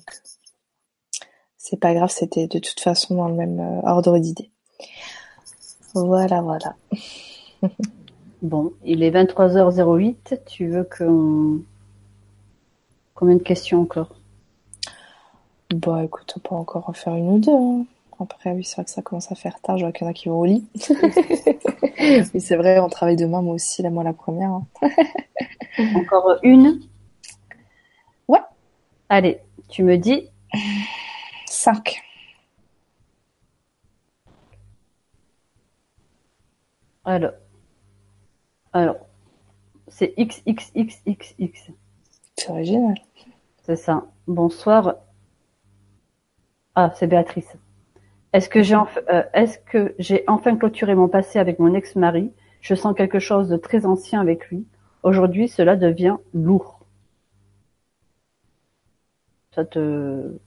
c'est 1.63 1.79
pas 1.79 1.93
grave, 1.93 2.09
c'était 2.09 2.47
de 2.47 2.59
toute 2.59 2.81
façon 2.81 3.15
dans 3.15 3.29
le 3.29 3.35
même 3.35 3.57
euh, 3.61 3.87
ordre 3.89 4.19
d'idée. 4.19 4.51
Voilà, 5.93 6.41
voilà. 6.41 6.75
bon, 8.41 8.73
il 8.83 9.01
est 9.01 9.11
23h08. 9.11 10.39
Tu 10.45 10.67
veux 10.67 10.83
qu'on. 10.83 11.61
Combien 13.15 13.37
de 13.37 13.41
questions 13.41 13.79
encore? 13.79 14.09
Bah 15.73 16.03
écoute, 16.03 16.33
on 16.35 16.39
peut 16.41 16.53
encore 16.53 16.89
en 16.89 16.93
faire 16.93 17.15
une 17.15 17.29
ou 17.29 17.39
deux. 17.39 17.51
Hein. 17.53 17.85
Après, 18.19 18.51
oui, 18.51 18.65
c'est 18.65 18.75
vrai 18.75 18.83
que 18.83 18.91
ça 18.91 19.01
commence 19.01 19.31
à 19.31 19.35
faire 19.35 19.57
tard. 19.61 19.77
Je 19.77 19.85
vois 19.85 19.93
qu'il 19.93 20.03
y 20.03 20.07
en 20.07 20.11
a 20.11 20.13
qui 20.13 20.27
vont 20.27 20.41
au 20.41 20.45
lit. 20.45 20.65
oui, 22.33 22.41
c'est 22.41 22.57
vrai, 22.57 22.79
on 22.79 22.89
travaille 22.89 23.15
demain, 23.15 23.41
moi 23.41 23.55
aussi, 23.55 23.81
là, 23.81 23.89
moi 23.89 24.03
la 24.03 24.11
première. 24.11 24.51
Hein. 24.51 24.65
encore 25.95 26.39
une? 26.43 26.81
Ouais. 28.27 28.41
Allez, 29.07 29.39
tu 29.69 29.83
me 29.83 29.97
dis 29.97 30.27
Cinq. 31.63 32.03
Alors, 37.05 37.31
alors, 38.73 38.97
c'est 39.87 40.13
XXXXX. 40.17 41.71
C'est 42.35 42.49
original. 42.49 42.95
C'est 43.61 43.77
ça. 43.77 44.07
Bonsoir. 44.27 44.95
Ah, 46.75 46.91
c'est 46.95 47.07
Béatrice. 47.07 47.55
Est-ce 48.33 48.49
que 48.49 48.61
j'ai 48.61 48.75
enfin, 48.75 48.99
euh, 49.09 49.23
est-ce 49.33 49.57
que 49.59 49.95
j'ai 49.99 50.25
enfin 50.27 50.57
clôturé 50.57 50.95
mon 50.95 51.07
passé 51.07 51.39
avec 51.39 51.59
mon 51.59 51.73
ex-mari? 51.75 52.33
Je 52.59 52.75
sens 52.75 52.93
quelque 52.93 53.19
chose 53.19 53.47
de 53.47 53.55
très 53.55 53.85
ancien 53.85 54.19
avec 54.19 54.49
lui. 54.49 54.67
Aujourd'hui, 55.01 55.47
cela 55.47 55.77
devient 55.77 56.17
lourd. 56.33 56.81
Ça 59.55 59.63
te 59.63 60.37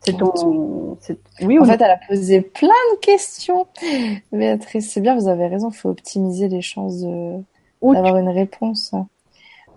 c'est 0.00 0.16
ton. 0.16 0.96
Oui, 1.42 1.58
en 1.58 1.64
fait, 1.64 1.80
elle 1.80 1.90
a 1.90 2.00
posé 2.08 2.40
plein 2.40 2.68
de 2.68 2.98
questions. 3.00 3.66
Béatrice, 4.32 4.90
c'est 4.90 5.00
bien, 5.00 5.16
vous 5.16 5.28
avez 5.28 5.46
raison, 5.46 5.70
il 5.70 5.76
faut 5.76 5.90
optimiser 5.90 6.48
les 6.48 6.62
chances 6.62 7.00
de... 7.00 7.42
d'avoir 7.82 8.16
une 8.16 8.28
réponse. 8.28 8.92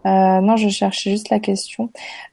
Euh, 0.05 0.41
non, 0.41 0.57
je 0.57 0.69
cherchais 0.69 1.11
juste 1.11 1.29
la 1.29 1.39
question. 1.39 1.89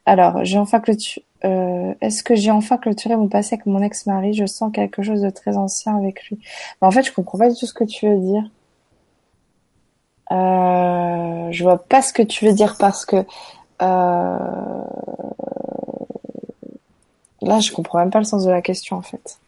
Alors, 0.07 0.45
j'ai 0.45 0.59
enfin 0.59 0.81
clôturé. 0.81 1.25
Euh, 1.45 1.95
est-ce 2.01 2.25
que 2.25 2.35
j'ai 2.35 2.51
enfin 2.51 2.79
clôturé 2.79 3.15
mon 3.17 3.29
passé 3.29 3.55
avec 3.55 3.67
mon 3.67 3.81
ex-mari? 3.83 4.35
Je 4.35 4.47
sens 4.47 4.73
quelque 4.73 5.03
chose 5.03 5.21
de 5.21 5.31
très 5.31 5.57
ancien 5.57 5.97
avec 5.97 6.25
lui. 6.29 6.39
Mais 6.81 6.89
en 6.89 6.91
fait, 6.91 7.03
je 7.05 7.13
comprends 7.13 7.39
pas 7.39 7.49
du 7.49 7.57
tout 7.57 7.67
ce 7.67 7.75
que 7.75 7.85
tu 7.85 8.09
veux 8.09 8.19
dire. 8.19 8.51
Euh, 10.31 11.49
je 11.51 11.63
vois 11.63 11.79
pas 11.79 12.03
ce 12.03 12.13
que 12.13 12.23
tu 12.23 12.45
veux 12.45 12.53
dire 12.53 12.77
parce 12.79 13.07
que 13.07 13.25
euh, 13.81 14.39
Là, 17.43 17.61
je 17.61 17.73
comprends 17.73 17.99
même 17.99 18.11
pas 18.11 18.19
le 18.19 18.25
sens 18.25 18.45
de 18.45 18.51
la 18.51 18.63
question 18.63 18.97
en 18.97 19.03
fait. 19.03 19.39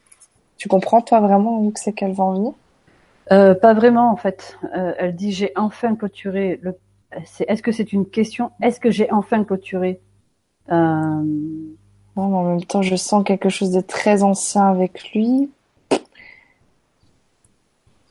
Tu 0.56 0.68
comprends 0.68 1.00
toi 1.00 1.20
vraiment 1.20 1.58
où 1.60 1.72
c'est 1.76 1.92
qu'elle 1.92 2.12
va 2.12 2.24
en 2.24 2.34
venir? 2.34 2.52
Euh, 3.32 3.54
Pas 3.54 3.74
vraiment 3.74 4.10
en 4.10 4.16
fait. 4.16 4.58
Euh, 4.76 4.92
elle 4.98 5.16
dit 5.16 5.32
j'ai 5.32 5.52
enfin 5.56 5.94
clôturé. 5.94 6.60
Le... 6.62 6.76
Est-ce 7.48 7.62
que 7.62 7.72
c'est 7.72 7.92
une 7.92 8.06
question? 8.06 8.50
Est-ce 8.62 8.78
que 8.78 8.90
j'ai 8.90 9.10
enfin 9.10 9.42
clôturé? 9.44 10.00
Euh... 10.70 11.22
Non, 12.16 12.28
mais 12.28 12.36
en 12.36 12.42
même 12.42 12.64
temps, 12.64 12.82
je 12.82 12.96
sens 12.96 13.24
quelque 13.24 13.48
chose 13.48 13.70
de 13.70 13.80
très 13.80 14.22
ancien 14.22 14.66
avec 14.66 15.12
lui. 15.12 15.48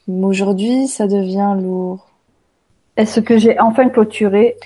Mais 0.07 0.25
aujourd'hui, 0.25 0.87
ça 0.87 1.07
devient 1.07 1.55
lourd. 1.61 2.07
Est-ce 2.97 3.19
que 3.19 3.37
j'ai 3.37 3.59
enfin 3.59 3.89
clôturé? 3.89 4.57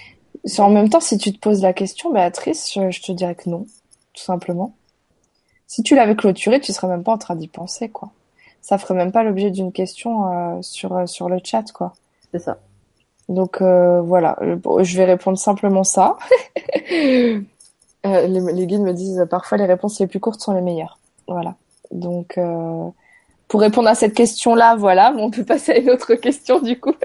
En 0.59 0.69
même 0.69 0.89
temps, 0.89 0.99
si 0.99 1.17
tu 1.17 1.33
te 1.33 1.39
poses 1.39 1.61
la 1.61 1.73
question, 1.73 2.11
Béatrice, 2.13 2.71
je 2.73 3.01
te 3.01 3.11
dirais 3.11 3.35
que 3.35 3.49
non, 3.49 3.65
tout 4.13 4.23
simplement. 4.23 4.73
Si 5.73 5.81
tu 5.81 5.95
l'avais 5.95 6.15
clôturé, 6.15 6.59
tu 6.59 6.71
serais 6.71 6.87
même 6.87 7.01
pas 7.01 7.13
en 7.13 7.17
train 7.17 7.35
d'y 7.35 7.47
penser, 7.47 7.89
quoi. 7.89 8.11
Ça 8.61 8.77
ferait 8.77 8.93
même 8.93 9.11
pas 9.11 9.23
l'objet 9.23 9.49
d'une 9.49 9.71
question 9.71 10.31
euh, 10.31 10.61
sur 10.61 10.95
euh, 10.95 11.07
sur 11.07 11.29
le 11.29 11.39
chat, 11.43 11.63
quoi. 11.73 11.93
C'est 12.31 12.37
ça. 12.37 12.59
Donc 13.27 13.59
euh, 13.59 13.99
voilà, 13.99 14.37
je 14.81 14.97
vais 14.97 15.05
répondre 15.05 15.39
simplement 15.39 15.83
ça. 15.83 16.15
Euh, 18.05 18.27
les, 18.27 18.41
les, 18.51 18.67
guides 18.67 18.81
me 18.81 18.91
disent 18.91 19.25
parfois 19.29 19.57
les 19.57 19.63
réponses 19.63 19.97
les 20.01 20.07
plus 20.07 20.19
courtes 20.19 20.41
sont 20.41 20.51
les 20.51 20.59
meilleures. 20.59 20.99
Voilà. 21.25 21.55
Donc, 21.89 22.37
euh, 22.37 22.89
pour 23.47 23.61
répondre 23.61 23.87
à 23.87 23.95
cette 23.95 24.13
question-là, 24.13 24.75
voilà, 24.75 25.13
on 25.17 25.31
peut 25.31 25.45
passer 25.45 25.71
à 25.71 25.77
une 25.77 25.89
autre 25.89 26.15
question 26.15 26.59
du 26.59 26.77
coup. 26.77 26.95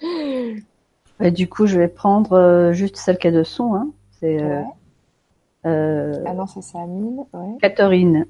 Et 1.20 1.30
du 1.30 1.46
coup, 1.46 1.66
je 1.66 1.78
vais 1.78 1.88
prendre 1.88 2.70
juste 2.72 2.96
celle 2.96 3.18
qui 3.18 3.26
a 3.26 3.32
de 3.32 3.42
son. 3.42 3.74
Hein. 3.74 3.88
C'est 4.18 4.42
ouais. 4.42 4.64
Ah 5.64 6.34
non, 6.34 6.46
ça 6.46 6.60
c'est 6.62 6.78
Amine. 6.78 7.24
Ouais. 7.32 7.56
Catherine 7.60 8.26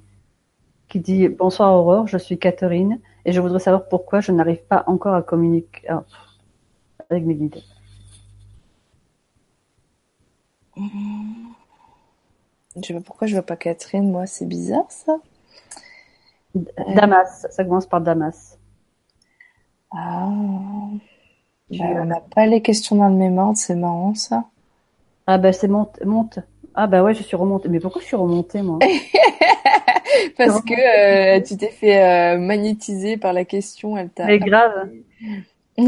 qui 0.92 1.00
dit 1.00 1.28
bonsoir 1.28 1.72
Aurore, 1.72 2.06
je 2.06 2.18
suis 2.18 2.38
Catherine 2.38 3.00
et 3.24 3.32
je 3.32 3.40
voudrais 3.40 3.60
savoir 3.60 3.88
pourquoi 3.88 4.20
je 4.20 4.30
n'arrive 4.30 4.62
pas 4.64 4.84
encore 4.86 5.14
à 5.14 5.22
communiquer 5.22 5.88
ah, 5.88 6.04
avec 7.08 7.24
mes 7.24 7.34
guides. 7.34 7.62
Je 10.76 10.82
sais 12.82 12.92
pas 12.92 13.00
pourquoi 13.00 13.26
je 13.26 13.32
vois 13.32 13.42
pas 13.42 13.56
Catherine, 13.56 14.10
moi, 14.10 14.26
c'est 14.26 14.44
bizarre 14.44 14.90
ça. 14.90 15.16
Damas, 16.54 17.46
ça 17.50 17.64
commence 17.64 17.86
par 17.86 18.02
Damas. 18.02 18.58
Ah. 19.92 20.28
Bah, 21.70 21.84
on 21.96 22.04
n'a 22.04 22.20
pas 22.20 22.44
les 22.44 22.60
questions 22.60 22.96
dans 22.96 23.08
le 23.08 23.14
mémoire, 23.14 23.56
c'est 23.56 23.76
marrant 23.76 24.14
ça. 24.14 24.44
Ah 25.26 25.38
bah 25.38 25.54
c'est 25.54 25.68
monte, 25.68 26.04
monte. 26.04 26.40
Ah 26.74 26.86
bah 26.86 27.02
ouais, 27.02 27.14
je 27.14 27.22
suis 27.22 27.36
remontée. 27.36 27.68
Mais 27.68 27.80
pourquoi 27.80 28.00
je 28.00 28.06
suis 28.06 28.16
remontée 28.16 28.62
moi? 28.62 28.78
Parce 30.36 30.60
que 30.62 31.38
euh, 31.38 31.40
tu 31.40 31.56
t'es 31.56 31.70
fait 31.70 32.02
euh, 32.02 32.38
magnétiser 32.38 33.16
par 33.16 33.32
la 33.32 33.44
question, 33.44 33.96
elle 33.96 34.10
t'a. 34.10 34.26
Mais 34.26 34.38
grave. 34.38 34.90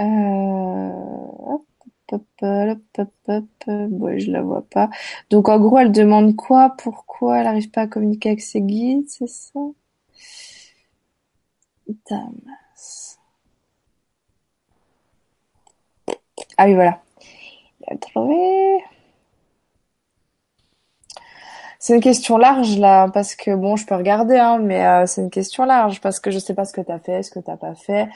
euh... 0.00 0.90
hop, 1.38 1.64
hop, 2.12 2.22
hop, 2.42 2.78
hop, 2.98 3.10
hop. 3.28 3.44
Ouais, 3.66 4.18
je 4.20 4.30
la 4.30 4.42
vois 4.42 4.64
pas. 4.68 4.90
Donc 5.30 5.48
en 5.48 5.58
gros, 5.58 5.78
elle 5.78 5.92
demande 5.92 6.36
quoi 6.36 6.74
Pourquoi 6.78 7.38
elle 7.38 7.44
n'arrive 7.44 7.70
pas 7.70 7.82
à 7.82 7.86
communiquer 7.86 8.30
avec 8.30 8.40
ses 8.40 8.60
guides, 8.60 9.08
c'est 9.08 9.28
ça? 9.28 9.60
Damas. 12.08 13.18
Ah 16.56 16.66
oui, 16.66 16.74
voilà. 16.74 17.00
Il 17.80 17.94
a 17.94 17.96
trouvé. 17.96 18.84
C'est 21.80 21.94
une 21.94 22.00
question 22.00 22.38
large 22.38 22.76
là, 22.78 23.08
parce 23.08 23.36
que 23.36 23.54
bon, 23.54 23.76
je 23.76 23.86
peux 23.86 23.94
regarder, 23.94 24.36
hein, 24.36 24.58
mais 24.58 24.84
euh, 24.84 25.06
c'est 25.06 25.20
une 25.20 25.30
question 25.30 25.64
large 25.64 26.00
parce 26.00 26.18
que 26.18 26.30
je 26.32 26.40
sais 26.40 26.54
pas 26.54 26.64
ce 26.64 26.72
que 26.72 26.80
tu 26.80 26.90
as 26.90 26.98
fait, 26.98 27.22
ce 27.22 27.30
que 27.30 27.38
t'as 27.38 27.56
pas 27.56 27.76
fait, 27.76 28.08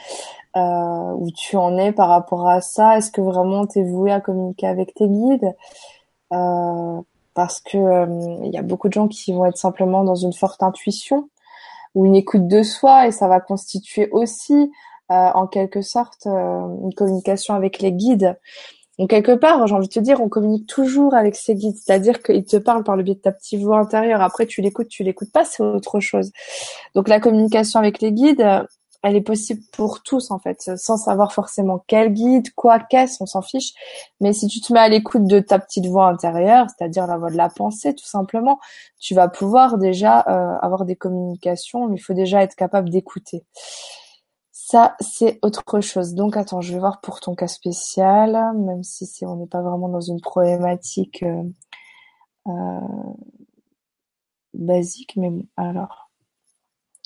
euh, 0.57 1.13
où 1.17 1.31
tu 1.31 1.55
en 1.55 1.77
es 1.77 1.93
par 1.93 2.09
rapport 2.09 2.47
à 2.49 2.59
ça. 2.59 2.97
Est-ce 2.97 3.09
que 3.09 3.21
vraiment 3.21 3.65
tu 3.65 3.79
es 3.79 3.83
voué 3.83 4.11
à 4.11 4.19
communiquer 4.19 4.67
avec 4.67 4.93
tes 4.93 5.07
guides? 5.07 5.55
Euh, 6.33 7.01
Parce 7.35 7.61
que 7.61 7.77
il 8.43 8.51
y 8.53 8.57
a 8.57 8.61
beaucoup 8.61 8.89
de 8.89 8.93
gens 8.93 9.07
qui 9.07 9.33
vont 9.33 9.45
être 9.45 9.57
simplement 9.57 10.03
dans 10.03 10.15
une 10.15 10.33
forte 10.33 10.61
intuition 10.61 11.29
ou 11.95 12.05
une 12.05 12.15
écoute 12.15 12.47
de 12.47 12.63
soi, 12.63 13.07
et 13.07 13.11
ça 13.11 13.27
va 13.27 13.39
constituer 13.39 14.09
aussi 14.11 14.71
en 15.09 15.47
quelque 15.47 15.81
sorte 15.81 16.25
une 16.25 16.93
communication 16.95 17.53
avec 17.55 17.79
les 17.79 17.91
guides. 17.91 18.37
Donc 18.99 19.09
quelque 19.09 19.31
part, 19.31 19.65
j'ai 19.65 19.73
envie 19.73 19.87
de 19.87 19.93
te 19.93 19.99
dire, 19.99 20.21
on 20.21 20.29
communique 20.29 20.67
toujours 20.67 21.15
avec 21.15 21.35
ses 21.35 21.55
guides, 21.55 21.75
c'est-à-dire 21.75 22.21
qu'ils 22.21 22.45
te 22.45 22.57
parlent 22.57 22.83
par 22.83 22.95
le 22.95 23.03
biais 23.03 23.15
de 23.15 23.19
ta 23.19 23.31
petite 23.31 23.61
voix 23.61 23.79
intérieure. 23.79 24.21
Après, 24.21 24.45
tu 24.45 24.61
l'écoutes, 24.61 24.87
tu 24.87 25.03
l'écoutes 25.03 25.31
pas, 25.31 25.45
c'est 25.45 25.63
autre 25.63 25.99
chose. 25.99 26.31
Donc 26.93 27.07
la 27.07 27.19
communication 27.19 27.79
avec 27.79 28.01
les 28.01 28.11
guides, 28.11 28.45
elle 29.03 29.17
est 29.17 29.21
possible 29.21 29.61
pour 29.73 30.01
tous 30.01 30.31
en 30.31 30.39
fait, 30.39 30.71
sans 30.77 30.97
savoir 30.97 31.33
forcément 31.33 31.83
quel 31.87 32.13
guide, 32.13 32.53
quoi, 32.55 32.79
qu'est-ce, 32.79 33.21
on 33.21 33.25
s'en 33.25 33.41
fiche. 33.41 33.73
Mais 34.21 34.31
si 34.31 34.47
tu 34.47 34.61
te 34.61 34.71
mets 34.71 34.79
à 34.79 34.87
l'écoute 34.87 35.25
de 35.25 35.39
ta 35.39 35.59
petite 35.59 35.87
voix 35.87 36.07
intérieure, 36.07 36.67
c'est-à-dire 36.69 37.05
la 37.05 37.17
voix 37.17 37.29
de 37.29 37.35
la 37.35 37.49
pensée, 37.49 37.93
tout 37.93 38.05
simplement, 38.05 38.59
tu 38.99 39.13
vas 39.13 39.27
pouvoir 39.27 39.77
déjà 39.77 40.23
euh, 40.27 40.57
avoir 40.61 40.85
des 40.85 40.95
communications, 40.95 41.87
mais 41.87 41.97
il 41.97 42.01
faut 42.01 42.13
déjà 42.13 42.43
être 42.43 42.55
capable 42.55 42.89
d'écouter. 42.89 43.43
Ça, 44.65 44.95
c'est 45.01 45.39
autre 45.41 45.81
chose. 45.81 46.13
Donc, 46.13 46.37
attends, 46.37 46.61
je 46.61 46.71
vais 46.71 46.79
voir 46.79 47.01
pour 47.01 47.19
ton 47.19 47.35
cas 47.35 47.49
spécial, 47.49 48.31
même 48.55 48.81
si 48.81 49.25
on 49.25 49.35
n'est 49.35 49.45
pas 49.45 49.61
vraiment 49.61 49.89
dans 49.89 49.99
une 49.99 50.21
problématique 50.21 51.21
euh, 51.23 51.43
euh, 52.47 53.13
basique, 54.53 55.17
mais 55.17 55.29
bon, 55.29 55.45
alors. 55.57 56.09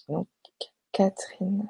Donc, 0.07 0.27
Catherine. 0.91 1.67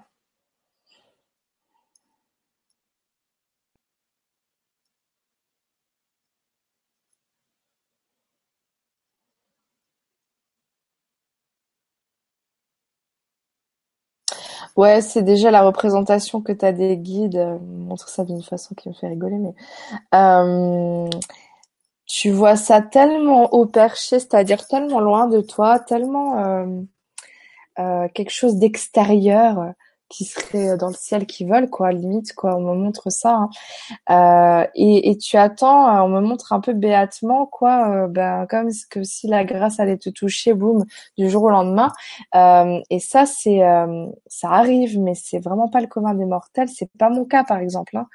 Ouais, 14.76 15.02
c'est 15.02 15.24
déjà 15.24 15.52
la 15.52 15.64
représentation 15.64 16.42
que 16.42 16.52
tu 16.52 16.66
as 16.66 16.72
des 16.72 16.98
guides. 16.98 17.36
Euh, 17.38 17.58
montre 17.62 18.10
ça 18.10 18.24
d'une 18.24 18.44
façon 18.44 18.76
qui 18.76 18.90
me 18.90 18.94
fait 18.94 19.08
rigoler, 19.08 19.38
mais 19.38 19.54
euh, 20.16 21.10
tu 22.06 22.30
vois 22.32 22.56
ça 22.56 22.82
tellement 22.82 23.54
au 23.54 23.66
perché, 23.66 24.20
c'est-à-dire 24.20 24.68
tellement 24.68 25.00
loin 25.00 25.28
de 25.28 25.42
toi, 25.42 25.80
tellement 25.80 26.38
euh 26.40 26.66
quelque 28.16 28.32
chose 28.32 28.56
d'extérieur 28.56 29.74
qui 30.10 30.26
serait 30.26 30.78
dans 30.78 30.88
le 30.88 30.94
ciel 30.94 31.26
qui 31.26 31.46
vole 31.46 31.70
quoi 31.70 31.92
limite 31.92 32.34
quoi 32.34 32.56
on 32.56 32.62
me 32.62 32.76
montre 32.76 33.10
ça 33.10 33.48
hein. 34.10 34.62
euh, 34.64 34.68
et, 34.76 35.10
et, 35.10 35.18
tu 35.18 35.38
attends 35.38 36.04
on 36.06 36.10
me 36.10 36.22
montre 36.22 36.54
un 36.54 36.62
peu 36.62 36.74
béatement 36.74 37.46
quoi 37.46 37.90
euh, 37.90 38.08
ben 38.08 38.46
comme 38.48 38.70
que 38.90 39.04
si 39.04 39.28
la 39.28 39.44
grâce 39.44 39.80
allait 39.80 39.98
te 39.98 40.10
toucher 40.10 40.54
boum 40.54 40.86
du 41.18 41.30
jour 41.30 41.44
au 41.44 41.50
lendemain 41.50 41.92
euh, 42.36 42.80
et 42.90 43.00
ça 43.00 43.26
c'est 43.26 43.64
euh, 43.64 44.08
ça 44.28 44.50
arrive 44.52 45.00
mais 45.00 45.14
c'est 45.14 45.40
vraiment 45.40 45.68
pas 45.68 45.82
le 45.82 45.88
commun 45.88 46.14
des 46.14 46.26
mortels 46.26 46.70
c'est 46.70 46.92
pas 46.98 47.10
mon 47.10 47.26
cas 47.26 47.44
par 47.44 47.58
exemple 47.58 47.98
hein. 47.98 48.08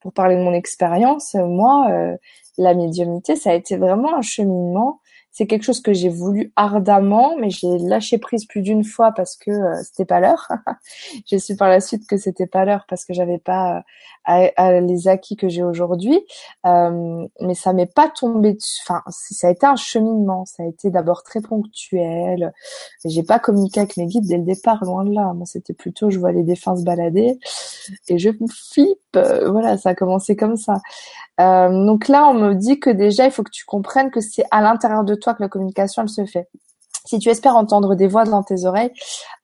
pour 0.00 0.12
parler 0.12 0.36
de 0.36 0.42
mon 0.42 0.54
expérience 0.54 1.34
moi 1.34 1.90
euh, 1.90 2.16
la 2.58 2.74
médiumnité 2.74 3.34
ça 3.34 3.50
a 3.50 3.54
été 3.54 3.76
vraiment 3.76 4.14
un 4.14 4.22
cheminement 4.22 5.00
c'est 5.32 5.46
quelque 5.46 5.62
chose 5.62 5.80
que 5.80 5.92
j'ai 5.92 6.08
voulu 6.08 6.52
ardemment, 6.56 7.36
mais 7.38 7.50
j'ai 7.50 7.78
lâché 7.78 8.18
prise 8.18 8.46
plus 8.46 8.62
d'une 8.62 8.82
fois 8.82 9.12
parce 9.12 9.36
que 9.36 9.50
euh, 9.50 9.80
c'était 9.84 10.04
pas 10.04 10.18
l'heure. 10.18 10.48
j'ai 11.26 11.38
su 11.38 11.56
par 11.56 11.68
la 11.68 11.80
suite 11.80 12.06
que 12.08 12.16
c'était 12.16 12.48
pas 12.48 12.64
l'heure 12.64 12.84
parce 12.88 13.04
que 13.04 13.14
j'avais 13.14 13.38
pas 13.38 13.84
euh, 14.28 14.80
les 14.80 15.06
acquis 15.06 15.36
que 15.36 15.48
j'ai 15.48 15.62
aujourd'hui. 15.62 16.20
Euh, 16.66 17.26
mais 17.40 17.54
ça 17.54 17.72
m'est 17.72 17.92
pas 17.92 18.08
tombé 18.08 18.54
dessus. 18.54 18.80
Enfin, 18.84 19.02
ça 19.08 19.46
a 19.46 19.50
été 19.50 19.66
un 19.66 19.76
cheminement. 19.76 20.46
Ça 20.46 20.64
a 20.64 20.66
été 20.66 20.90
d'abord 20.90 21.22
très 21.22 21.40
ponctuel. 21.40 22.52
J'ai 23.04 23.22
pas 23.22 23.38
communiqué 23.38 23.80
avec 23.80 23.96
mes 23.96 24.06
guides 24.06 24.26
dès 24.26 24.36
le 24.36 24.44
départ, 24.44 24.84
loin 24.84 25.04
de 25.04 25.14
là. 25.14 25.32
Moi, 25.32 25.46
c'était 25.46 25.74
plutôt 25.74 26.10
je 26.10 26.18
vois 26.18 26.32
les 26.32 26.42
défunts 26.42 26.76
se 26.76 26.82
balader 26.82 27.38
et 28.08 28.18
je 28.18 28.30
flippe. 28.50 28.98
voilà, 29.14 29.78
ça 29.78 29.90
a 29.90 29.94
commencé 29.94 30.34
comme 30.34 30.56
ça. 30.56 30.80
Donc 31.38 32.08
là, 32.08 32.28
on 32.28 32.34
me 32.34 32.54
dit 32.54 32.80
que 32.80 32.90
déjà, 32.90 33.24
il 33.24 33.30
faut 33.30 33.42
que 33.42 33.50
tu 33.50 33.64
comprennes 33.64 34.10
que 34.10 34.20
c'est 34.20 34.44
à 34.50 34.60
l'intérieur 34.60 35.04
de 35.04 35.14
toi 35.20 35.34
que 35.34 35.42
la 35.42 35.48
communication, 35.48 36.02
elle 36.02 36.08
se 36.08 36.24
fait. 36.24 36.48
Si 37.04 37.18
tu 37.18 37.28
espères 37.28 37.56
entendre 37.56 37.94
des 37.94 38.06
voix 38.06 38.24
dans 38.24 38.42
tes 38.42 38.66
oreilles, 38.66 38.92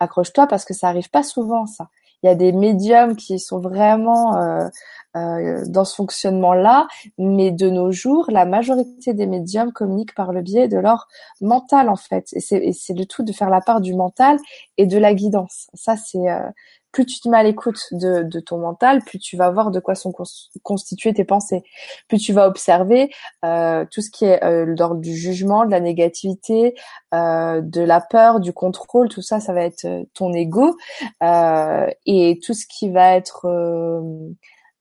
accroche-toi 0.00 0.46
parce 0.46 0.64
que 0.64 0.74
ça 0.74 0.88
arrive 0.88 1.10
pas 1.10 1.22
souvent, 1.22 1.66
ça. 1.66 1.88
Il 2.22 2.26
y 2.26 2.28
a 2.30 2.34
des 2.34 2.52
médiums 2.52 3.14
qui 3.14 3.38
sont 3.38 3.60
vraiment 3.60 4.36
euh, 4.36 4.68
euh, 5.16 5.64
dans 5.66 5.84
ce 5.84 5.94
fonctionnement-là, 5.96 6.88
mais 7.18 7.50
de 7.50 7.68
nos 7.68 7.92
jours, 7.92 8.26
la 8.30 8.46
majorité 8.46 9.14
des 9.14 9.26
médiums 9.26 9.72
communiquent 9.72 10.14
par 10.14 10.32
le 10.32 10.42
biais 10.42 10.66
de 10.66 10.78
leur 10.78 11.08
mental, 11.40 11.88
en 11.88 11.96
fait. 11.96 12.28
Et 12.32 12.40
c'est 12.40 12.94
le 12.94 13.04
tout 13.04 13.22
de 13.22 13.32
faire 13.32 13.50
la 13.50 13.60
part 13.60 13.80
du 13.80 13.94
mental 13.94 14.38
et 14.76 14.86
de 14.86 14.98
la 14.98 15.14
guidance. 15.14 15.68
Ça, 15.74 15.96
c'est 15.96 16.26
plus 16.96 17.04
tu 17.04 17.20
te 17.20 17.28
mets 17.28 17.36
à 17.36 17.42
l'écoute 17.42 17.78
de, 17.92 18.40
ton 18.40 18.56
mental, 18.56 19.04
plus 19.04 19.18
tu 19.18 19.36
vas 19.36 19.50
voir 19.50 19.70
de 19.70 19.80
quoi 19.80 19.94
sont 19.94 20.14
constituées 20.62 21.12
tes 21.12 21.26
pensées. 21.26 21.62
Plus 22.08 22.16
tu 22.16 22.32
vas 22.32 22.48
observer 22.48 23.10
euh, 23.44 23.84
tout 23.90 24.00
ce 24.00 24.10
qui 24.10 24.24
est 24.24 24.42
euh, 24.42 24.64
l'ordre 24.64 25.02
du 25.02 25.14
jugement, 25.14 25.66
de 25.66 25.70
la 25.70 25.80
négativité, 25.80 26.74
euh, 27.12 27.60
de 27.60 27.82
la 27.82 28.00
peur, 28.00 28.40
du 28.40 28.54
contrôle, 28.54 29.10
tout 29.10 29.20
ça, 29.20 29.40
ça 29.40 29.52
va 29.52 29.64
être 29.64 29.84
euh, 29.84 30.04
ton 30.14 30.32
ego. 30.32 30.78
Et 32.06 32.40
tout 32.42 32.54
ce 32.54 32.64
qui 32.66 32.88
va 32.88 33.14
être 33.14 33.46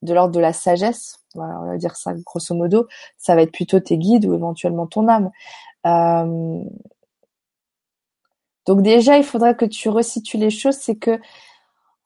de 0.02 0.14
l'ordre 0.14 0.34
de 0.34 0.40
la 0.40 0.54
sagesse, 0.54 1.20
voilà, 1.34 1.60
on 1.64 1.68
va 1.68 1.76
dire 1.76 1.98
ça 1.98 2.14
grosso 2.14 2.56
modo, 2.56 2.88
ça 3.18 3.36
va 3.36 3.42
être 3.42 3.52
plutôt 3.52 3.82
tes 3.82 3.98
guides 3.98 4.26
ou 4.26 4.34
éventuellement 4.34 4.88
ton 4.88 5.10
âme. 5.10 5.32
donc 8.66 8.82
déjà, 8.84 9.18
il 9.18 9.26
faudrait 9.26 9.58
que 9.58 9.66
tu 9.66 9.90
resitues 9.90 10.38
les 10.38 10.50
choses, 10.50 10.78
c'est 10.78 10.96
que 10.96 11.20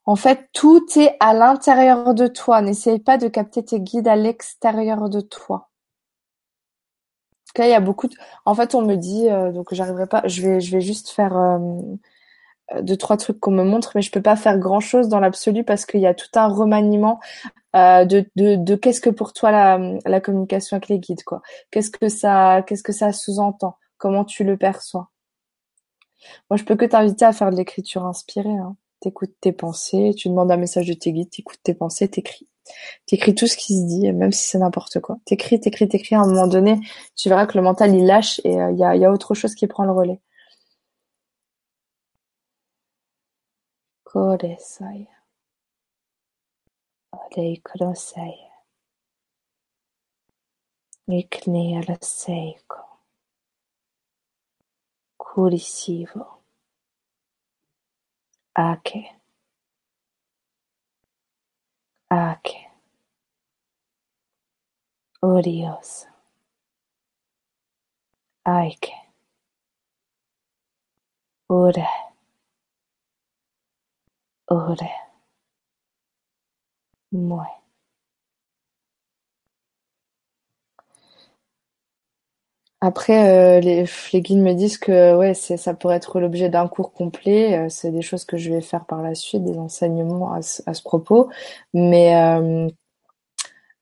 en 0.10 0.16
fait, 0.16 0.50
tout 0.54 0.84
est 0.96 1.16
à 1.20 1.36
l'intérieur 1.36 2.16
de 2.16 2.26
toi. 2.26 2.64
N'essaye 2.64 2.98
pas 2.98 3.20
de 3.20 3.28
capter 3.28 3.64
tes 3.64 3.80
guides 3.80 4.08
à 4.08 4.16
l'extérieur 4.16 5.08
de 5.08 5.22
toi. 5.22 5.70
il 7.60 7.68
y 7.68 7.74
a 7.74 7.80
beaucoup. 7.80 8.08
En 8.44 8.56
fait, 8.56 8.74
on 8.74 8.82
me 8.82 8.96
dit, 8.96 9.30
euh, 9.30 9.52
donc 9.52 9.72
j'arriverai 9.72 10.08
pas, 10.08 10.24
je 10.26 10.42
vais, 10.42 10.82
juste 10.82 11.10
faire 11.12 11.38
euh, 11.38 11.60
deux, 12.82 12.98
trois 12.98 13.18
trucs 13.18 13.40
qu'on 13.40 13.52
me 13.52 13.64
montre, 13.64 13.92
mais 13.94 14.02
je 14.02 14.12
peux 14.12 14.22
pas 14.24 14.36
faire 14.36 14.58
grand 14.58 14.80
chose 14.80 15.10
dans 15.10 15.20
l'absolu 15.20 15.64
parce 15.64 15.86
qu'il 15.86 16.02
y 16.02 16.08
a 16.08 16.16
tout 16.16 16.32
un 16.34 16.48
remaniement 16.48 17.20
euh, 17.76 18.04
de, 18.06 18.26
de, 18.36 18.76
qu'est-ce 18.76 19.02
que 19.02 19.12
pour 19.12 19.32
toi 19.32 19.52
la, 19.52 19.80
la 20.08 20.22
communication 20.22 20.78
avec 20.78 20.90
les 20.90 20.98
guides, 20.98 21.24
quoi. 21.24 21.44
Qu'est-ce 21.70 21.92
que 21.92 22.10
ça, 22.10 22.64
qu'est-ce 22.66 22.82
que 22.82 22.94
ça 22.94 23.12
sous-entend? 23.12 23.78
Comment 24.00 24.26
tu 24.26 24.44
le 24.44 24.58
perçois? 24.58 25.12
Moi, 26.50 26.58
je 26.58 26.64
peux 26.64 26.76
que 26.76 26.86
t'inviter 26.86 27.26
à 27.26 27.32
faire 27.32 27.52
de 27.52 27.58
l'écriture 27.58 28.08
inspirée. 28.08 28.50
Hein. 28.50 28.76
T'écoutes 29.02 29.36
tes 29.42 29.52
pensées, 29.54 30.14
tu 30.18 30.30
demandes 30.30 30.52
un 30.52 30.58
message 30.58 30.88
de 30.88 30.94
tes 30.94 31.14
guides, 31.14 31.30
t'écoutes 31.30 31.62
tes 31.64 31.74
pensées, 31.74 32.10
t'écris. 32.10 32.48
T'écris 33.06 33.36
tout 33.36 33.48
ce 33.48 33.58
qui 33.58 33.76
se 33.80 33.86
dit, 33.88 34.12
même 34.12 34.32
si 34.32 34.46
c'est 34.46 34.60
n'importe 34.60 35.00
quoi. 35.00 35.18
T'écris, 35.26 35.60
t'écris, 35.60 35.88
t'écris. 35.88 36.16
À 36.16 36.22
un 36.22 36.28
moment 36.28 36.48
donné, 36.48 36.80
tu 37.16 37.30
verras 37.30 37.46
que 37.48 37.58
le 37.58 37.64
mental 37.64 37.96
il 37.96 38.06
lâche 38.06 38.40
et 38.44 38.54
il 38.54 38.60
euh, 38.60 38.72
y, 38.74 38.84
a, 38.84 38.96
y 38.96 39.06
a 39.06 39.12
autre 39.12 39.34
chose 39.36 39.56
qui 39.56 39.68
prend 39.68 39.86
le 39.86 39.92
relais. 39.92 40.22
Curisivo. 55.18 56.39
Ake. 58.60 59.16
Ake. 62.12 62.68
Orios. 65.24 66.06
Aike. 68.46 68.92
Ore. 71.50 71.88
Ore. 74.50 74.92
Mue. 77.12 77.48
Après, 82.82 83.58
euh, 83.58 83.60
les, 83.60 83.86
les 84.14 84.22
guides 84.22 84.40
me 84.42 84.54
disent 84.54 84.78
que 84.78 85.16
ouais, 85.18 85.34
c'est 85.34 85.58
ça 85.58 85.74
pourrait 85.74 85.98
être 85.98 86.20
l'objet 86.22 86.50
d'un 86.50 86.68
cours 86.70 86.94
complet. 86.94 87.58
Euh, 87.58 87.70
c'est 87.70 87.92
des 87.92 88.02
choses 88.02 88.24
que 88.26 88.38
je 88.38 88.52
vais 88.52 88.62
faire 88.62 88.86
par 88.86 89.02
la 89.02 89.16
suite, 89.16 89.44
des 89.44 89.58
enseignements 89.58 90.32
à, 90.34 90.42
ce, 90.42 90.62
à 90.66 90.74
ce 90.74 90.82
propos. 90.82 91.30
Mais 91.74 92.16
euh, 92.16 92.70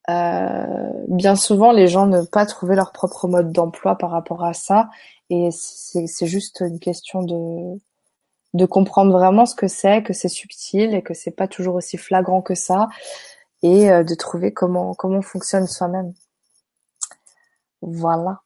euh, 0.10 0.92
bien 1.10 1.36
souvent, 1.36 1.72
les 1.72 1.88
gens 1.88 2.08
ne 2.08 2.22
pas 2.24 2.46
trouver 2.46 2.76
leur 2.76 2.92
propre 2.92 3.28
mode 3.28 3.52
d'emploi 3.52 3.98
par 3.98 4.10
rapport 4.12 4.44
à 4.44 4.54
ça. 4.54 4.90
Et 5.30 5.50
c'est 5.52 6.28
juste 6.28 6.62
une 6.62 6.80
question 6.80 7.22
de 7.24 7.80
de 8.54 8.66
comprendre 8.66 9.12
vraiment 9.14 9.46
ce 9.46 9.56
que 9.56 9.68
c'est, 9.68 10.04
que 10.04 10.14
c'est 10.14 10.30
subtil 10.30 10.96
et 10.96 11.04
que 11.04 11.14
c'est 11.14 11.32
pas 11.32 11.48
toujours 11.48 11.76
aussi 11.76 11.98
flagrant 11.98 12.42
que 12.42 12.56
ça, 12.56 12.88
et 13.64 13.90
de 13.90 14.16
trouver 14.16 14.54
comment 14.54 14.94
comment 14.96 15.20
on 15.20 15.22
fonctionne 15.22 15.68
soi-même. 15.68 16.14
Voilà. 17.82 18.42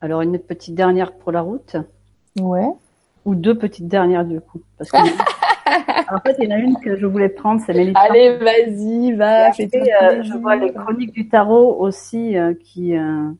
Alors, 0.00 0.20
une 0.20 0.38
petite 0.38 0.74
dernière 0.74 1.12
pour 1.12 1.32
la 1.32 1.40
route. 1.40 1.76
Ouais. 2.38 2.68
Ou 3.24 3.34
deux 3.34 3.56
petites 3.56 3.88
dernières, 3.88 4.24
du 4.24 4.40
coup. 4.40 4.60
Parce 4.76 4.90
que, 4.90 4.98
en 6.14 6.20
fait, 6.20 6.36
il 6.38 6.44
y 6.44 6.52
en 6.52 6.56
a 6.56 6.58
une 6.58 6.76
que 6.76 6.96
je 6.96 7.06
voulais 7.06 7.30
prendre, 7.30 7.62
c'est 7.64 7.72
Mélissa. 7.72 8.00
Allez, 8.00 8.36
vas-y, 8.36 9.12
va. 9.12 9.48
Euh, 9.48 10.22
je 10.22 10.36
vois 10.36 10.56
les 10.56 10.72
chroniques 10.72 11.12
du 11.12 11.28
tarot 11.28 11.80
aussi 11.80 12.36
euh, 12.36 12.52
qui. 12.52 12.96
Euh... 12.96 13.30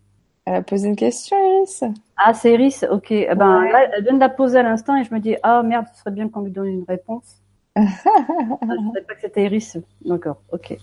Elle 0.47 0.57
a 0.57 0.63
posé 0.63 0.89
une 0.89 0.97
question, 0.97 1.37
Iris. 1.39 1.85
Ah, 2.17 2.35
c'est 2.35 2.53
Iris, 2.53 2.85
ok. 2.91 3.11
Eh 3.11 3.35
ben, 3.35 3.65
là, 3.65 3.89
elle 3.97 4.03
vient 4.03 4.13
de 4.13 4.21
la 4.21 4.29
poser 4.29 4.59
à 4.59 4.63
l'instant 4.63 4.95
et 4.97 5.05
je 5.05 5.13
me 5.15 5.19
dis, 5.19 5.37
ah 5.43 5.63
merde, 5.63 5.87
ce 5.93 6.01
serait 6.01 6.11
bien 6.11 6.29
qu'on 6.29 6.43
lui 6.43 6.51
donne 6.51 6.67
une 6.67 6.85
réponse. 6.87 7.41
je 7.77 7.81
ne 7.81 7.87
savais 7.87 9.07
pas 9.07 9.15
que 9.15 9.21
c'était 9.23 9.45
Iris. 9.45 9.79
D'accord, 10.05 10.37
ok. 10.53 10.77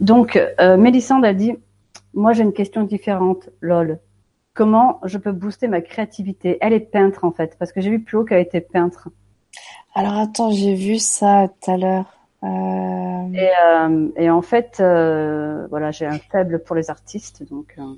Donc, 0.00 0.40
Mélissande 0.78 1.26
a 1.26 1.34
dit, 1.34 1.54
moi, 2.14 2.32
j'ai 2.32 2.42
une 2.42 2.52
question 2.52 2.82
différente, 2.82 3.50
lol. 3.60 4.00
Comment 4.54 5.00
je 5.04 5.18
peux 5.18 5.32
booster 5.32 5.68
ma 5.68 5.80
créativité? 5.80 6.58
Elle 6.60 6.72
est 6.72 6.80
peintre, 6.80 7.24
en 7.24 7.30
fait, 7.30 7.56
parce 7.58 7.72
que 7.72 7.80
j'ai 7.80 7.90
vu 7.90 8.02
plus 8.02 8.16
haut 8.16 8.24
qu'elle 8.24 8.40
était 8.40 8.60
peintre. 8.60 9.08
Alors, 9.94 10.14
attends, 10.14 10.50
j'ai 10.50 10.74
vu 10.74 10.98
ça 10.98 11.48
tout 11.48 11.70
à 11.70 11.76
l'heure. 11.76 12.18
Euh... 12.42 13.32
Et, 13.34 13.50
euh, 13.64 14.08
et, 14.16 14.30
en 14.30 14.42
fait, 14.42 14.78
euh, 14.80 15.66
voilà, 15.68 15.90
j'ai 15.90 16.06
un 16.06 16.18
faible 16.18 16.62
pour 16.62 16.76
les 16.76 16.90
artistes, 16.90 17.48
donc. 17.50 17.74
Euh. 17.78 17.94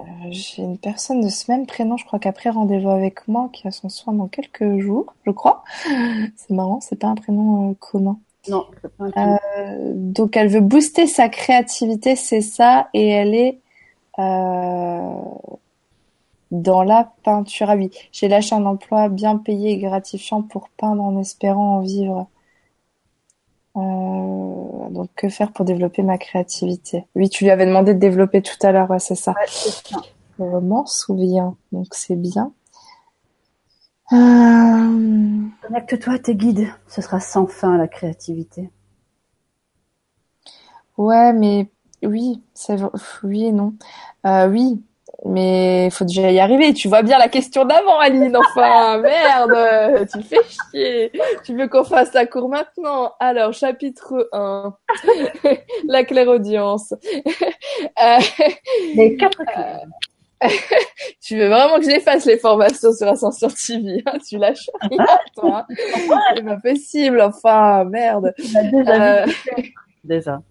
Euh, 0.00 0.04
j'ai 0.30 0.62
une 0.62 0.78
personne 0.78 1.22
de 1.22 1.28
ce 1.28 1.50
même 1.50 1.66
prénom, 1.66 1.96
je 1.96 2.04
crois 2.04 2.18
qu'après 2.18 2.50
rendez-vous 2.50 2.90
avec 2.90 3.26
moi, 3.28 3.48
qui 3.52 3.66
a 3.66 3.70
son 3.70 3.88
soin 3.88 4.12
dans 4.12 4.28
quelques 4.28 4.78
jours, 4.78 5.14
je 5.24 5.30
crois. 5.30 5.64
C'est 6.36 6.50
marrant, 6.50 6.80
c'est 6.80 6.98
pas 6.98 7.06
un 7.08 7.14
prénom 7.14 7.74
commun. 7.74 8.18
Non. 8.48 8.66
Euh, 9.00 9.92
donc 9.94 10.36
elle 10.36 10.48
veut 10.48 10.60
booster 10.60 11.06
sa 11.06 11.28
créativité, 11.28 12.16
c'est 12.16 12.40
ça, 12.40 12.88
et 12.94 13.08
elle 13.08 13.34
est 13.34 13.58
euh, 14.18 15.20
dans 16.50 16.82
la 16.82 17.12
peinture. 17.22 17.70
Ah 17.70 17.76
oui, 17.76 17.90
j'ai 18.12 18.28
lâché 18.28 18.54
un 18.54 18.66
emploi 18.66 19.08
bien 19.08 19.36
payé 19.36 19.72
et 19.72 19.78
gratifiant 19.78 20.42
pour 20.42 20.68
peindre 20.70 21.02
en 21.02 21.18
espérant 21.18 21.78
en 21.78 21.80
vivre. 21.80 22.26
Euh, 23.76 24.88
donc 24.90 25.10
que 25.16 25.28
faire 25.28 25.52
pour 25.52 25.64
développer 25.64 26.02
ma 26.02 26.16
créativité? 26.16 27.04
Oui, 27.14 27.28
tu 27.28 27.44
lui 27.44 27.50
avais 27.50 27.66
demandé 27.66 27.92
de 27.94 27.98
développer 27.98 28.40
tout 28.40 28.56
à 28.62 28.72
l'heure, 28.72 28.90
ouais, 28.90 28.98
c'est 28.98 29.16
ça. 29.16 29.32
Ouais, 29.32 29.46
ça. 29.48 29.98
Je 30.38 30.44
m'en 30.44 30.86
souviens, 30.86 31.56
donc 31.72 31.88
c'est 31.92 32.16
bien. 32.16 32.52
Euh... 34.12 35.46
Connecte-toi 35.62 36.14
à 36.14 36.18
tes 36.18 36.34
guides, 36.34 36.68
ce 36.86 37.02
sera 37.02 37.18
sans 37.20 37.46
fin 37.46 37.76
la 37.76 37.88
créativité. 37.88 38.70
Ouais, 40.96 41.32
mais 41.32 41.68
oui, 42.02 42.42
c'est 42.54 42.76
oui 43.22 43.46
et 43.46 43.52
non. 43.52 43.74
Euh, 44.26 44.48
oui, 44.48 44.80
mais 45.24 45.86
il 45.86 45.90
faut 45.90 46.04
déjà 46.04 46.30
y 46.30 46.38
arriver. 46.38 46.72
Tu 46.72 46.88
vois 46.88 47.02
bien 47.02 47.18
la 47.18 47.28
question 47.28 47.64
d'avant, 47.64 47.98
Aline. 47.98 48.36
Enfin, 48.36 48.98
merde, 49.02 50.08
tu 50.12 50.22
fais 50.22 50.42
chier. 50.44 51.12
Tu 51.44 51.56
veux 51.56 51.68
qu'on 51.68 51.84
fasse 51.84 52.12
la 52.14 52.26
cour 52.26 52.48
maintenant? 52.48 53.12
Alors, 53.20 53.52
chapitre 53.52 54.28
1, 54.32 54.74
la 55.88 56.04
clairaudience. 56.04 56.92
euh, 58.02 58.18
les 58.94 59.16
quatre 59.16 59.44
clés. 59.44 59.64
tu 61.20 61.36
veux 61.38 61.48
vraiment 61.48 61.78
que 61.78 61.84
j'efface 61.84 62.26
les 62.26 62.38
formations 62.38 62.92
sur 62.92 63.08
Ascension 63.08 63.48
TV 63.48 64.02
hein 64.06 64.18
Tu 64.26 64.38
lâches 64.38 64.70
rien, 64.82 65.06
toi. 65.34 65.66
Hein 65.68 66.20
c'est 66.34 66.44
pas 66.44 66.56
possible, 66.56 67.20
enfin, 67.20 67.84
merde. 67.84 68.34
Déjà. 68.72 69.22
Euh... 69.22 69.26
déjà. 70.04 70.42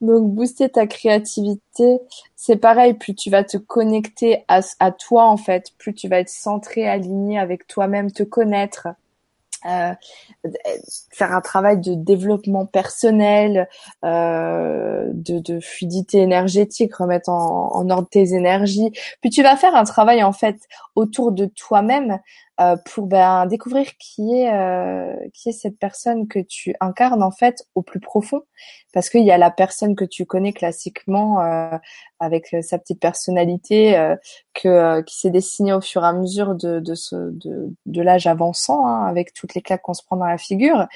Donc 0.00 0.30
booster 0.32 0.70
ta 0.70 0.86
créativité, 0.86 1.98
c'est 2.34 2.56
pareil, 2.56 2.94
plus 2.94 3.14
tu 3.14 3.28
vas 3.28 3.44
te 3.44 3.58
connecter 3.58 4.44
à, 4.48 4.60
à, 4.80 4.90
toi 4.90 5.24
en 5.24 5.36
fait, 5.36 5.72
plus 5.76 5.92
tu 5.92 6.08
vas 6.08 6.18
être 6.18 6.30
centré, 6.30 6.88
aligné 6.88 7.38
avec 7.38 7.66
toi-même, 7.66 8.10
te 8.10 8.22
connaître, 8.22 8.88
euh, 9.64 9.92
faire 11.10 11.32
un 11.32 11.40
travail 11.40 11.80
de 11.80 11.94
développement 11.94 12.66
personnel, 12.66 13.68
euh, 14.04 15.08
de, 15.12 15.38
de, 15.38 15.60
fluidité 15.60 16.18
énergétique, 16.18 16.94
remettre 16.96 17.28
en, 17.28 17.74
en, 17.74 17.90
ordre 17.90 18.08
tes 18.08 18.34
énergies. 18.34 18.90
Puis 19.20 19.30
tu 19.30 19.42
vas 19.42 19.56
faire 19.56 19.74
un 19.74 19.84
travail 19.84 20.22
en 20.22 20.32
fait 20.32 20.56
autour 20.96 21.32
de 21.32 21.46
toi-même 21.46 22.18
euh, 22.62 22.76
pour 22.92 23.06
ben, 23.06 23.46
découvrir 23.46 23.96
qui 23.98 24.34
est 24.34 24.52
euh, 24.52 25.14
qui 25.34 25.48
est 25.48 25.52
cette 25.52 25.78
personne 25.78 26.28
que 26.28 26.38
tu 26.38 26.74
incarnes 26.80 27.22
en 27.22 27.30
fait 27.30 27.66
au 27.74 27.82
plus 27.82 28.00
profond 28.00 28.42
parce 28.92 29.10
qu'il 29.10 29.24
y 29.24 29.30
a 29.30 29.38
la 29.38 29.50
personne 29.50 29.96
que 29.96 30.04
tu 30.04 30.26
connais 30.26 30.52
classiquement 30.52 31.40
euh, 31.42 31.76
avec 32.20 32.54
sa 32.62 32.78
petite 32.78 33.00
personnalité 33.00 34.14
que 34.54 35.00
qui 35.02 35.18
s'est 35.18 35.30
dessinée 35.30 35.72
au 35.72 35.80
fur 35.80 36.04
et 36.04 36.08
à 36.08 36.12
mesure 36.12 36.54
de 36.54 36.78
de 36.80 36.94
ce 36.94 37.16
de, 37.16 37.74
de 37.86 38.02
l'âge 38.02 38.26
avançant 38.26 38.86
hein, 38.86 39.06
avec 39.06 39.32
toutes 39.34 39.54
les 39.54 39.62
claques 39.62 39.82
qu'on 39.82 39.94
se 39.94 40.04
prend 40.04 40.16
dans 40.16 40.26
la 40.26 40.38
figure 40.38 40.86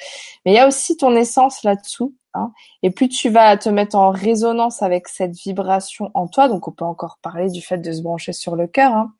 mais 0.44 0.52
il 0.52 0.55
y 0.55 0.59
a 0.59 0.66
aussi 0.66 0.97
ton 0.97 1.16
essence 1.16 1.62
là-dessous 1.64 2.14
Hein. 2.36 2.52
Et 2.82 2.90
plus 2.90 3.09
tu 3.09 3.30
vas 3.30 3.56
te 3.56 3.68
mettre 3.68 3.97
en 3.97 4.10
résonance 4.10 4.82
avec 4.82 5.09
cette 5.09 5.32
vibration 5.32 6.10
en 6.14 6.28
toi, 6.28 6.48
donc 6.48 6.68
on 6.68 6.72
peut 6.72 6.84
encore 6.84 7.18
parler 7.22 7.51
du 7.51 7.62
fait 7.62 7.78
de 7.78 7.93
se 7.93 8.02
brancher 8.02 8.32
sur 8.32 8.56
le 8.56 8.66
cœur, 8.66 8.93
hein, 8.93 9.14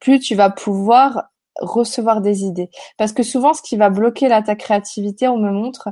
plus 0.00 0.20
tu 0.20 0.34
vas 0.34 0.50
pouvoir 0.50 1.31
recevoir 1.60 2.20
des 2.20 2.44
idées. 2.44 2.70
Parce 2.98 3.12
que 3.12 3.22
souvent, 3.22 3.54
ce 3.54 3.62
qui 3.62 3.76
va 3.76 3.90
bloquer 3.90 4.28
là 4.28 4.42
ta 4.42 4.56
créativité, 4.56 5.28
on 5.28 5.38
me 5.38 5.50
montre, 5.50 5.88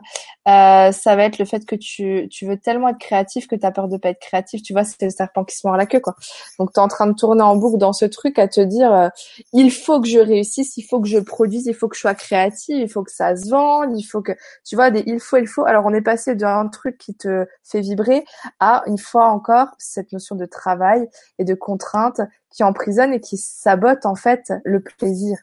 euh, 0.48 0.92
ça 0.92 1.16
va 1.16 1.24
être 1.24 1.38
le 1.38 1.44
fait 1.44 1.66
que 1.66 1.76
tu, 1.76 2.28
tu 2.30 2.46
veux 2.46 2.56
tellement 2.56 2.88
être 2.88 2.98
créatif 2.98 3.46
que 3.46 3.56
tu 3.56 3.66
as 3.66 3.70
peur 3.70 3.88
de 3.88 3.96
pas 3.96 4.10
être 4.10 4.20
créatif. 4.20 4.62
Tu 4.62 4.72
vois, 4.72 4.84
c'est 4.84 5.02
le 5.02 5.10
serpent 5.10 5.44
qui 5.44 5.56
se 5.56 5.66
mord 5.66 5.76
la 5.76 5.86
queue, 5.86 6.00
quoi. 6.00 6.16
Donc, 6.58 6.72
tu 6.72 6.80
es 6.80 6.82
en 6.82 6.88
train 6.88 7.06
de 7.06 7.14
tourner 7.14 7.42
en 7.42 7.56
boucle 7.56 7.78
dans 7.78 7.92
ce 7.92 8.04
truc 8.04 8.38
à 8.38 8.48
te 8.48 8.60
dire, 8.60 8.92
euh, 8.92 9.08
il 9.52 9.70
faut 9.70 10.00
que 10.00 10.08
je 10.08 10.18
réussisse, 10.18 10.76
il 10.76 10.82
faut 10.82 11.00
que 11.00 11.08
je 11.08 11.18
produise, 11.18 11.66
il 11.66 11.74
faut 11.74 11.88
que 11.88 11.96
je 11.96 12.00
sois 12.00 12.14
créatif, 12.14 12.76
il 12.78 12.88
faut 12.88 13.02
que 13.02 13.12
ça 13.12 13.36
se 13.36 13.50
vende, 13.50 13.98
il 13.98 14.02
faut 14.02 14.22
que, 14.22 14.32
tu 14.64 14.76
vois, 14.76 14.90
des 14.90 15.02
il 15.06 15.20
faut, 15.20 15.36
il 15.36 15.46
faut. 15.46 15.64
Alors, 15.64 15.84
on 15.86 15.92
est 15.92 16.02
passé 16.02 16.34
d'un 16.34 16.68
truc 16.68 16.98
qui 16.98 17.14
te 17.14 17.46
fait 17.64 17.80
vibrer 17.80 18.24
à, 18.60 18.82
une 18.86 18.98
fois 18.98 19.26
encore, 19.28 19.68
cette 19.78 20.12
notion 20.12 20.36
de 20.36 20.46
travail 20.46 21.08
et 21.38 21.44
de 21.44 21.54
contrainte 21.54 22.20
qui 22.50 22.64
emprisonne 22.64 23.12
et 23.14 23.20
qui 23.20 23.36
sabote, 23.36 24.06
en 24.06 24.14
fait, 24.14 24.52
le 24.64 24.80
plaisir. 24.82 25.38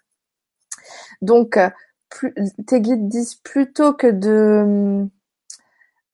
Donc, 1.22 1.58
euh, 1.58 1.70
tes 2.68 2.82
guides 2.82 3.08
disent 3.08 3.36
plutôt 3.36 3.94
que 3.94 4.08
de, 4.08 5.08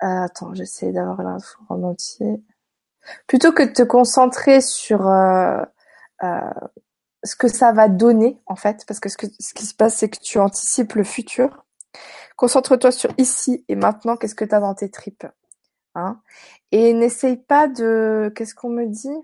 euh, 0.04 0.06
attends, 0.24 0.54
j'essaie 0.54 0.92
d'avoir 0.92 1.22
l'info 1.22 1.60
en 1.70 1.84
entier. 1.84 2.44
Plutôt 3.28 3.52
que 3.52 3.64
de 3.64 3.72
te 3.72 3.84
concentrer 3.84 4.62
sur 4.62 5.08
euh, 5.08 5.62
ce 7.24 7.36
que 7.36 7.48
ça 7.48 7.72
va 7.72 7.90
donner, 7.90 8.40
en 8.46 8.56
fait, 8.56 8.86
parce 8.88 9.00
que 9.00 9.10
ce, 9.10 9.18
que, 9.18 9.28
ce 9.40 9.54
qui 9.54 9.66
se 9.66 9.74
passe, 9.74 9.96
c'est 9.96 10.10
que 10.10 10.20
tu 10.20 10.40
anticipes 10.40 10.94
le 10.94 11.04
futur. 11.04 11.66
Concentre-toi 12.36 12.92
sur 12.92 13.12
ici 13.18 13.64
et 13.68 13.76
maintenant, 13.76 14.18
qu'est-ce 14.18 14.36
que 14.36 14.46
tu 14.46 14.56
as 14.56 14.60
dans 14.60 14.74
tes 14.74 14.90
tripes. 14.90 15.28
Hein 15.96 16.20
et 16.72 16.92
n'essaye 16.94 17.38
pas 17.38 17.68
de... 17.68 18.34
Qu'est-ce 18.36 18.56
qu'on 18.56 18.70
me 18.70 18.88
dit? 18.88 19.16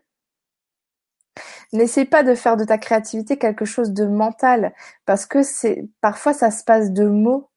N'essaye 1.74 2.06
pas 2.06 2.24
de 2.24 2.36
faire 2.36 2.58
de 2.58 2.66
ta 2.66 2.78
créativité 2.78 3.38
quelque 3.38 3.66
chose 3.66 3.92
de 3.92 4.06
mental, 4.06 4.74
parce 5.06 5.26
que 5.26 5.44
c'est 5.44 5.88
parfois 6.02 6.34
ça 6.34 6.52
se 6.52 6.64
passe 6.64 6.92
de 6.92 7.06
mots. 7.08 7.50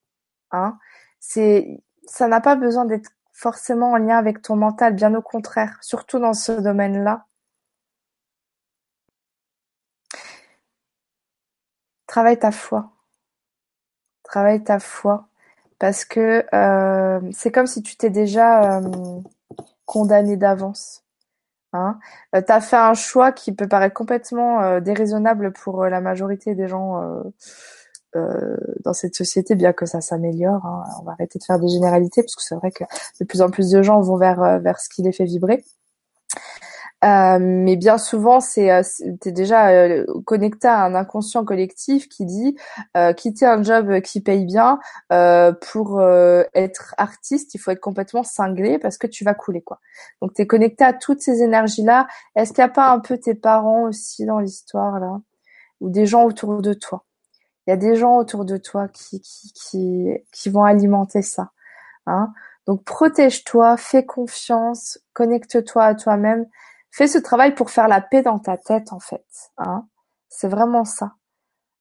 Hein 0.51 0.77
ça 1.19 2.27
n'a 2.27 2.41
pas 2.41 2.55
besoin 2.55 2.85
d'être 2.85 3.11
forcément 3.31 3.91
en 3.93 3.97
lien 3.97 4.17
avec 4.17 4.41
ton 4.41 4.55
mental, 4.55 4.93
bien 4.95 5.13
au 5.15 5.21
contraire, 5.21 5.77
surtout 5.81 6.19
dans 6.19 6.33
ce 6.33 6.51
domaine-là. 6.53 7.25
Travaille 12.07 12.37
ta 12.39 12.51
foi. 12.51 12.91
Travaille 14.23 14.63
ta 14.63 14.79
foi. 14.79 15.27
Parce 15.79 16.05
que 16.05 16.45
euh, 16.53 17.19
c'est 17.33 17.51
comme 17.51 17.67
si 17.67 17.81
tu 17.83 17.95
t'es 17.97 18.09
déjà 18.09 18.77
euh, 18.79 19.21
condamné 19.85 20.37
d'avance. 20.37 21.03
Hein 21.73 21.99
euh, 22.35 22.41
tu 22.41 22.61
fait 22.61 22.77
un 22.77 22.93
choix 22.93 23.31
qui 23.31 23.51
peut 23.51 23.67
paraître 23.67 23.95
complètement 23.95 24.79
déraisonnable 24.79 25.51
pour 25.53 25.85
la 25.85 26.01
majorité 26.01 26.55
des 26.55 26.67
gens 26.67 27.23
dans 28.13 28.93
cette 28.93 29.15
société, 29.15 29.55
bien 29.55 29.73
que 29.73 29.85
ça 29.85 29.99
s'améliore. 29.99 30.65
Hein. 30.65 30.83
On 31.01 31.03
va 31.03 31.13
arrêter 31.13 31.39
de 31.39 31.43
faire 31.43 31.59
des 31.59 31.67
généralités, 31.67 32.21
parce 32.21 32.35
que 32.35 32.43
c'est 32.43 32.55
vrai 32.55 32.71
que 32.71 32.83
de 33.19 33.25
plus 33.25 33.41
en 33.41 33.49
plus 33.49 33.71
de 33.71 33.81
gens 33.81 33.99
vont 34.01 34.17
vers, 34.17 34.59
vers 34.59 34.79
ce 34.79 34.87
qui 34.89 35.01
les 35.01 35.11
fait 35.11 35.25
vibrer. 35.25 35.63
Euh, 37.03 37.37
mais 37.41 37.75
bien 37.75 37.97
souvent, 37.97 38.39
c'est 38.39 38.71
euh, 38.71 38.81
t'es 39.19 39.33
déjà 39.33 39.69
euh, 39.71 40.05
connecté 40.25 40.67
à 40.67 40.83
un 40.85 40.95
inconscient 40.95 41.43
collectif 41.43 42.07
qui 42.07 42.25
dit 42.25 42.57
quitter 43.17 43.45
un 43.45 43.61
job 43.61 44.01
qui 44.01 44.21
paye 44.21 44.45
bien 44.45 44.79
pour 45.71 46.01
être 46.53 46.95
artiste, 46.97 47.53
il 47.55 47.57
faut 47.59 47.71
être 47.71 47.79
complètement 47.79 48.23
cinglé 48.23 48.79
parce 48.79 48.97
que 48.97 49.07
tu 49.07 49.23
vas 49.23 49.33
couler 49.33 49.61
quoi. 49.61 49.79
Donc 50.21 50.33
t'es 50.33 50.47
connecté 50.47 50.83
à 50.83 50.93
toutes 50.93 51.21
ces 51.21 51.41
énergies 51.41 51.83
là. 51.83 52.07
Est-ce 52.35 52.53
qu'il 52.53 52.63
n'y 52.63 52.69
a 52.69 52.73
pas 52.73 52.91
un 52.91 52.99
peu 52.99 53.17
tes 53.17 53.35
parents 53.35 53.83
aussi 53.83 54.25
dans 54.25 54.39
l'histoire 54.39 54.99
là? 54.99 55.19
Ou 55.81 55.89
des 55.89 56.05
gens 56.05 56.23
autour 56.23 56.61
de 56.61 56.73
toi? 56.73 57.03
Il 57.67 57.71
y 57.71 57.73
a 57.73 57.77
des 57.77 57.95
gens 57.95 58.17
autour 58.17 58.45
de 58.45 58.57
toi 58.57 58.87
qui 58.87 59.21
qui 59.21 59.51
qui, 59.53 60.09
qui 60.31 60.49
vont 60.49 60.63
alimenter 60.63 61.21
ça. 61.21 61.51
Hein? 62.07 62.33
Donc 62.67 62.83
protège-toi, 62.85 63.77
fais 63.77 64.05
confiance, 64.05 64.99
connecte-toi 65.13 65.83
à 65.83 65.95
toi-même 65.95 66.45
Fais 66.95 67.07
ce 67.07 67.17
travail 67.17 67.55
pour 67.55 67.71
faire 67.71 67.87
la 67.87 68.01
paix 68.01 68.21
dans 68.21 68.37
ta 68.37 68.55
tête 68.55 68.93
en 68.93 68.99
fait. 68.99 69.25
Hein. 69.57 69.87
C'est 70.29 70.47
vraiment 70.47 70.85
ça. 70.85 71.15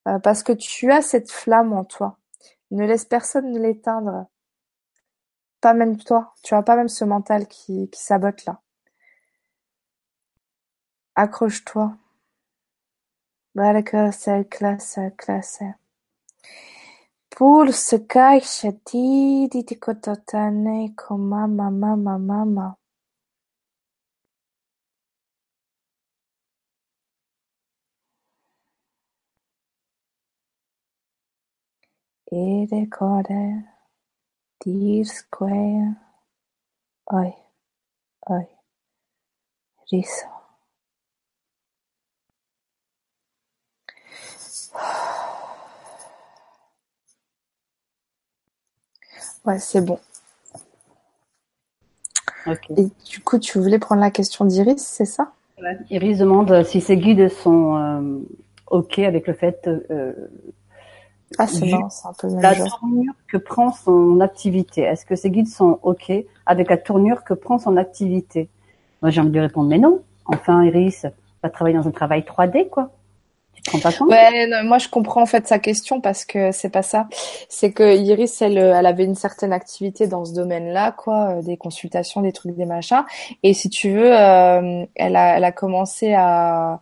Euh, 0.09 0.19
parce 0.19 0.43
que 0.43 0.55
tu 0.55 0.91
as 0.91 1.03
cette 1.03 1.31
flamme 1.31 1.75
en 1.75 1.85
toi. 1.85 2.17
Ne 2.71 2.87
laisse 2.87 3.05
personne 3.05 3.53
l'éteindre. 3.59 4.25
Pas 5.61 5.75
même 5.75 5.99
toi. 5.99 6.33
Tu 6.43 6.55
as 6.55 6.63
pas 6.63 6.77
même 6.77 6.89
ce 6.89 7.05
mental 7.05 7.47
qui, 7.47 7.91
qui 7.91 8.03
sabote 8.03 8.47
là. 8.47 8.63
Accroche-toi. 11.15 11.95
classe, 14.49 14.99
classe. 15.19 15.63
Pulse 17.29 17.97
caixa 18.09 18.73
ti 18.83 19.47
di 19.51 19.63
tikototane 19.63 20.95
koma 20.97 21.47
mama 21.47 21.97
mama 21.97 22.19
mama. 22.19 22.82
Ede 32.35 32.89
Square, 35.05 35.95
Oi, 37.13 37.35
oi, 38.31 38.49
riso. 39.91 40.27
Ouais, 49.45 49.59
c'est 49.59 49.81
bon. 49.85 49.99
Et 52.77 52.89
du 53.05 53.21
coup, 53.25 53.39
tu 53.39 53.59
voulais 53.59 53.81
prendre 53.81 54.01
la 54.01 54.13
question 54.13 54.45
d'Iris, 54.45 54.79
c'est 54.79 55.05
ça? 55.05 55.33
Iris 55.91 56.19
demande 56.19 56.63
si 56.63 56.81
ses 56.81 56.97
guides 56.97 57.29
sont 57.29 57.77
euh, 57.77 58.21
OK 58.69 59.01
avec 59.01 59.27
le 59.27 59.35
fait 59.35 59.69
euh, 59.69 60.13
ah, 61.39 61.47
c'est 61.47 61.73
un 61.73 62.13
peu 62.19 62.29
La 62.41 62.55
tournure 62.55 63.15
que 63.29 63.37
prend 63.37 63.73
son 63.73 64.21
activité. 64.21 64.83
Est-ce 64.83 65.05
que 65.07 65.17
ces 65.17 65.31
guides 65.31 65.49
sont 65.49 65.79
OK 65.83 66.13
avec 66.47 66.71
la 66.71 66.77
tournure 66.77 67.25
que 67.25 67.35
prend 67.35 67.59
son 67.59 67.77
activité? 67.77 68.49
Moi, 69.01 69.11
j'ai 69.11 69.21
envie 69.21 69.31
de 69.31 69.35
lui 69.35 69.41
répondre, 69.41 69.69
mais 69.69 69.79
non. 69.79 70.03
Enfin, 70.27 70.65
Iris, 70.65 71.07
va 71.43 71.51
travailler 71.51 71.77
dans 71.77 71.89
un 71.89 71.93
travail 71.93 72.21
3D, 72.23 72.69
quoi. 72.69 72.91
Tu 73.55 73.63
te 73.63 73.71
rends 73.71 73.81
pas 73.81 73.93
compte? 73.93 74.09
Ouais, 74.09 74.63
moi 74.63 74.79
je 74.79 74.89
comprends 74.89 75.23
en 75.23 75.27
fait 75.27 75.47
sa 75.47 75.59
question 75.59 76.01
parce 76.01 76.25
que 76.25 76.53
c'est 76.53 76.71
pas 76.71 76.83
ça. 76.83 77.09
C'est 77.49 77.71
que 77.73 77.97
Iris, 77.97 78.41
elle, 78.41 78.57
elle 78.57 78.87
avait 78.87 79.05
une 79.05 79.15
certaine 79.15 79.53
activité 79.53 80.07
dans 80.07 80.25
ce 80.25 80.33
domaine-là, 80.33 80.93
quoi, 80.93 81.37
euh, 81.37 81.43
des 81.43 81.57
consultations, 81.57 82.23
des 82.23 82.33
trucs, 82.33 82.57
des 82.57 82.65
machins. 82.65 83.05
Et 83.43 83.53
si 83.53 83.69
tu 83.69 83.91
veux, 83.91 84.17
euh, 84.17 84.87
elle 84.95 85.17
a, 85.17 85.37
elle 85.37 85.45
a 85.45 85.53
commencé 85.53 86.15
à 86.15 86.81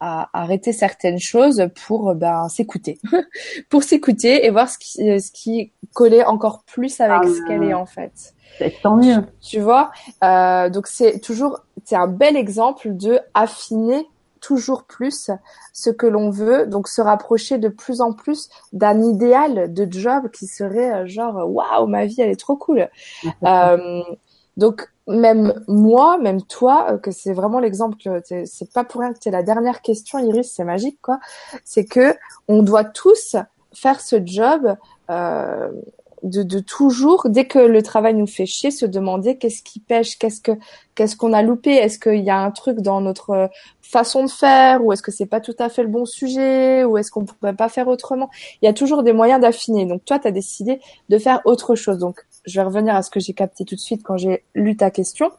à 0.00 0.30
arrêter 0.32 0.72
certaines 0.72 1.18
choses 1.18 1.68
pour 1.86 2.14
ben 2.14 2.48
s'écouter, 2.48 2.98
pour 3.68 3.82
s'écouter 3.82 4.46
et 4.46 4.50
voir 4.50 4.68
ce 4.68 4.78
qui 4.78 5.20
ce 5.20 5.30
qui 5.30 5.72
collait 5.92 6.24
encore 6.24 6.62
plus 6.64 7.00
avec 7.00 7.28
ce 7.28 7.46
qu'elle 7.46 7.62
est 7.62 7.74
en 7.74 7.86
fait. 7.86 8.34
Tant 8.82 8.96
mieux. 8.96 9.24
Tu 9.40 9.60
vois, 9.60 9.90
euh, 10.24 10.68
donc 10.70 10.86
c'est 10.86 11.20
toujours 11.20 11.60
c'est 11.84 11.96
un 11.96 12.06
bel 12.06 12.36
exemple 12.36 12.94
de 12.94 13.20
affiner 13.34 14.06
toujours 14.40 14.84
plus 14.84 15.30
ce 15.72 15.90
que 15.90 16.06
l'on 16.06 16.30
veut, 16.30 16.66
donc 16.66 16.88
se 16.88 17.00
rapprocher 17.00 17.58
de 17.58 17.68
plus 17.68 18.00
en 18.00 18.12
plus 18.12 18.48
d'un 18.72 19.02
idéal 19.02 19.72
de 19.72 19.86
job 19.90 20.30
qui 20.30 20.46
serait 20.46 20.92
euh, 20.92 21.06
genre 21.06 21.48
waouh 21.48 21.86
ma 21.86 22.06
vie 22.06 22.20
elle 22.20 22.30
est 22.30 22.40
trop 22.40 22.56
cool. 22.56 22.88
euh, 23.44 24.02
donc 24.56 24.88
même 25.10 25.62
moi, 25.68 26.18
même 26.18 26.42
toi, 26.42 26.92
euh, 26.92 26.98
que 26.98 27.10
c'est 27.10 27.32
vraiment 27.32 27.60
l'exemple, 27.60 27.96
c'est 28.44 28.72
pas 28.72 28.84
pour 28.84 29.00
rien 29.00 29.12
que 29.12 29.18
c'est 29.20 29.30
la 29.30 29.42
dernière 29.42 29.82
question, 29.82 30.18
Iris, 30.18 30.52
c'est 30.54 30.64
magique 30.64 30.98
quoi. 31.02 31.18
C'est 31.64 31.84
que 31.84 32.14
on 32.48 32.62
doit 32.62 32.84
tous 32.84 33.36
faire 33.72 34.00
ce 34.00 34.16
job 34.24 34.76
euh, 35.10 35.70
de, 36.22 36.42
de, 36.42 36.60
toujours, 36.60 37.28
dès 37.28 37.46
que 37.46 37.58
le 37.58 37.82
travail 37.82 38.14
nous 38.14 38.26
fait 38.26 38.46
chier, 38.46 38.70
se 38.70 38.84
demander 38.84 39.38
qu'est-ce 39.38 39.62
qui 39.62 39.80
pêche, 39.80 40.18
qu'est-ce 40.18 40.40
que 40.40 40.52
qu'est-ce 40.94 41.16
qu'on 41.16 41.32
a 41.32 41.42
loupé, 41.42 41.70
est-ce 41.70 41.98
qu'il 41.98 42.22
y 42.22 42.30
a 42.30 42.38
un 42.38 42.50
truc 42.50 42.80
dans 42.80 43.00
notre 43.00 43.50
façon 43.90 44.24
de 44.24 44.30
faire, 44.30 44.84
ou 44.84 44.92
est-ce 44.92 45.02
que 45.02 45.10
c'est 45.10 45.26
pas 45.26 45.40
tout 45.40 45.56
à 45.58 45.68
fait 45.68 45.82
le 45.82 45.88
bon 45.88 46.04
sujet, 46.04 46.84
ou 46.84 46.98
est-ce 46.98 47.10
qu'on 47.10 47.24
pourrait 47.24 47.56
pas 47.56 47.68
faire 47.68 47.88
autrement. 47.88 48.30
Il 48.62 48.66
y 48.66 48.68
a 48.68 48.72
toujours 48.72 49.02
des 49.02 49.12
moyens 49.12 49.40
d'affiner. 49.40 49.86
Donc 49.86 50.04
toi, 50.04 50.18
tu 50.18 50.28
as 50.28 50.30
décidé 50.30 50.80
de 51.08 51.18
faire 51.18 51.40
autre 51.44 51.74
chose. 51.74 51.98
Donc 51.98 52.24
je 52.44 52.60
vais 52.60 52.64
revenir 52.64 52.94
à 52.94 53.02
ce 53.02 53.10
que 53.10 53.20
j'ai 53.20 53.32
capté 53.32 53.64
tout 53.64 53.74
de 53.74 53.80
suite 53.80 54.02
quand 54.02 54.16
j'ai 54.16 54.44
lu 54.54 54.76
ta 54.76 54.90
question, 54.90 55.30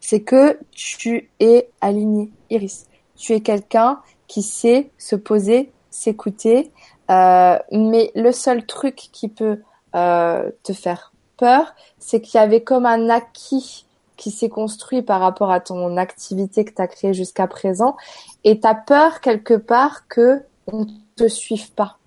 c'est 0.00 0.22
que 0.22 0.58
tu 0.70 1.30
es 1.40 1.70
aligné, 1.80 2.30
Iris. 2.50 2.86
Tu 3.16 3.32
es 3.34 3.40
quelqu'un 3.40 4.00
qui 4.26 4.42
sait 4.42 4.90
se 4.98 5.16
poser, 5.16 5.72
s'écouter, 5.90 6.70
euh, 7.10 7.58
mais 7.72 8.10
le 8.14 8.32
seul 8.32 8.66
truc 8.66 8.94
qui 8.96 9.28
peut 9.28 9.60
euh, 9.94 10.50
te 10.62 10.72
faire 10.72 11.12
peur, 11.36 11.74
c'est 11.98 12.20
qu'il 12.20 12.38
y 12.38 12.42
avait 12.42 12.62
comme 12.62 12.86
un 12.86 13.08
acquis 13.08 13.86
qui 14.16 14.30
s'est 14.30 14.48
construit 14.48 15.02
par 15.02 15.20
rapport 15.20 15.50
à 15.50 15.60
ton 15.60 15.96
activité 15.96 16.64
que 16.64 16.74
tu 16.74 16.82
as 16.82 16.88
créée 16.88 17.14
jusqu'à 17.14 17.46
présent, 17.46 17.96
et 18.44 18.60
tu 18.60 18.66
as 18.66 18.74
peur 18.74 19.20
quelque 19.20 19.54
part 19.54 20.08
que 20.08 20.42
on 20.66 20.86
te 21.16 21.28
suive 21.28 21.72
pas, 21.72 21.98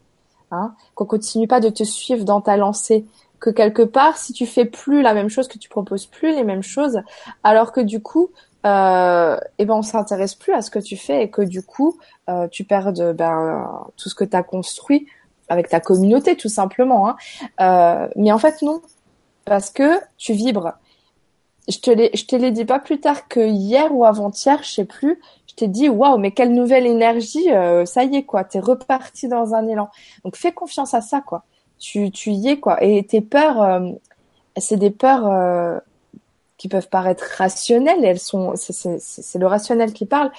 hein, 0.52 0.76
qu'on 0.94 1.06
continue 1.06 1.48
pas 1.48 1.60
de 1.60 1.70
te 1.70 1.84
suivre 1.84 2.26
dans 2.26 2.42
ta 2.42 2.58
lancée, 2.58 3.06
que 3.42 3.50
quelque 3.50 3.82
part, 3.82 4.18
si 4.18 4.32
tu 4.32 4.46
fais 4.46 4.66
plus 4.66 5.02
la 5.02 5.14
même 5.14 5.28
chose, 5.28 5.50
que 5.50 5.58
tu 5.58 5.68
proposes 5.68 6.06
plus 6.06 6.34
les 6.34 6.44
mêmes 6.44 6.64
choses, 6.64 7.02
alors 7.44 7.74
que 7.74 7.82
du 7.82 8.02
coup, 8.02 8.30
euh, 8.66 9.38
eh 9.58 9.66
ben 9.66 9.74
on 9.74 9.82
s'intéresse 9.82 10.36
plus 10.36 10.54
à 10.54 10.62
ce 10.62 10.70
que 10.70 10.80
tu 10.80 10.96
fais 10.96 11.24
et 11.24 11.30
que 11.32 11.42
du 11.42 11.64
coup, 11.64 11.98
euh, 12.30 12.48
tu 12.48 12.64
perds 12.64 12.94
ben, 13.16 13.68
tout 13.98 14.08
ce 14.08 14.16
que 14.16 14.24
tu 14.24 14.38
as 14.38 14.44
construit 14.44 15.08
avec 15.50 15.68
ta 15.68 15.80
communauté, 15.80 16.38
tout 16.38 16.50
simplement. 16.50 17.10
Hein. 17.10 17.16
Euh, 17.60 18.08
mais 18.16 18.32
en 18.32 18.38
fait, 18.38 18.62
non, 18.62 18.82
parce 19.44 19.72
que 19.72 20.00
tu 20.18 20.34
vibres. 20.34 20.74
Je 21.68 21.78
te 21.80 21.92
l'ai, 21.92 22.12
je 22.14 22.26
te 22.26 22.36
l'ai 22.36 22.52
dit 22.52 22.66
pas 22.66 22.80
plus 22.80 23.00
tard 23.00 23.28
que 23.28 23.40
hier 23.40 23.94
ou 23.94 24.06
avant-hier, 24.06 24.64
je 24.64 24.70
sais 24.70 24.86
plus. 24.86 25.20
je 25.48 25.56
t'ai 25.56 25.68
dit 25.68 25.90
waouh, 25.90 26.18
mais 26.18 26.32
quelle 26.32 26.54
nouvelle 26.54 26.86
énergie, 26.86 27.52
euh, 27.52 27.86
ça 27.86 28.04
y 28.04 28.16
est 28.16 28.24
quoi, 28.24 28.44
t'es 28.44 28.60
reparti 28.60 29.28
dans 29.28 29.54
un 29.54 29.68
élan. 29.68 29.90
Donc 30.24 30.36
fais 30.36 30.52
confiance 30.52 30.94
à 30.94 31.02
ça 31.02 31.22
quoi. 31.22 31.44
Tu 31.82 32.12
tu 32.12 32.32
y 32.32 32.50
es 32.50 32.60
quoi. 32.60 32.82
Et 32.84 33.04
tes 33.06 33.22
peurs, 33.22 33.62
euh, 33.62 33.90
c'est 34.58 34.78
des 34.78 34.92
peurs 34.92 35.28
euh, 35.28 35.80
qui 36.58 36.70
peuvent 36.70 36.90
paraître 36.90 37.26
rationnelles. 37.38 38.06
elles 38.06 38.20
sont, 38.20 38.54
c'est 38.56 39.40
le 39.40 39.48
rationnel 39.48 39.94
qui 39.94 40.06
parle. 40.06 40.32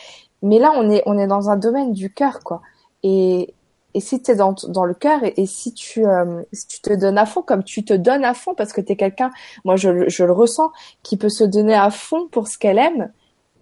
Mais 0.43 0.59
là, 0.59 0.73
on 0.77 0.91
est 0.91 1.03
on 1.07 1.19
est 1.19 1.27
dans 1.27 1.51
un 1.51 1.57
domaine 1.57 1.93
du 1.93 2.13
cœur 2.13 2.41
quoi. 2.45 2.63
Et 3.03 3.55
et 3.95 4.01
si 4.01 4.23
tu 4.23 4.31
es 4.31 4.37
dans, 4.37 4.55
dans 4.69 4.85
le 4.87 4.95
cœur 4.95 5.21
et, 5.23 5.47
si 5.47 5.75
tu 5.75 6.05
si 6.53 6.67
tu 6.67 6.81
te 6.81 6.95
donnes 6.95 7.19
à 7.19 7.27
fond 7.27 7.43
comme 7.43 7.65
tu 7.65 7.85
te 7.85 7.93
donnes 7.93 8.25
à 8.25 8.35
fond 8.35 8.55
parce 8.55 8.73
que 8.73 8.81
tu 8.81 8.93
es 8.93 8.97
quelqu'un 8.97 9.31
moi 9.65 9.77
je, 9.77 10.09
je 10.09 10.25
le 10.25 10.33
ressens 10.33 10.71
qui 11.03 11.19
peut 11.19 11.29
se 11.29 11.45
donner 11.45 11.75
à 11.75 11.91
fond 11.91 12.27
pour 12.29 12.49
ce 12.49 12.57
qu'elle 12.57 12.79
aime 12.79 13.13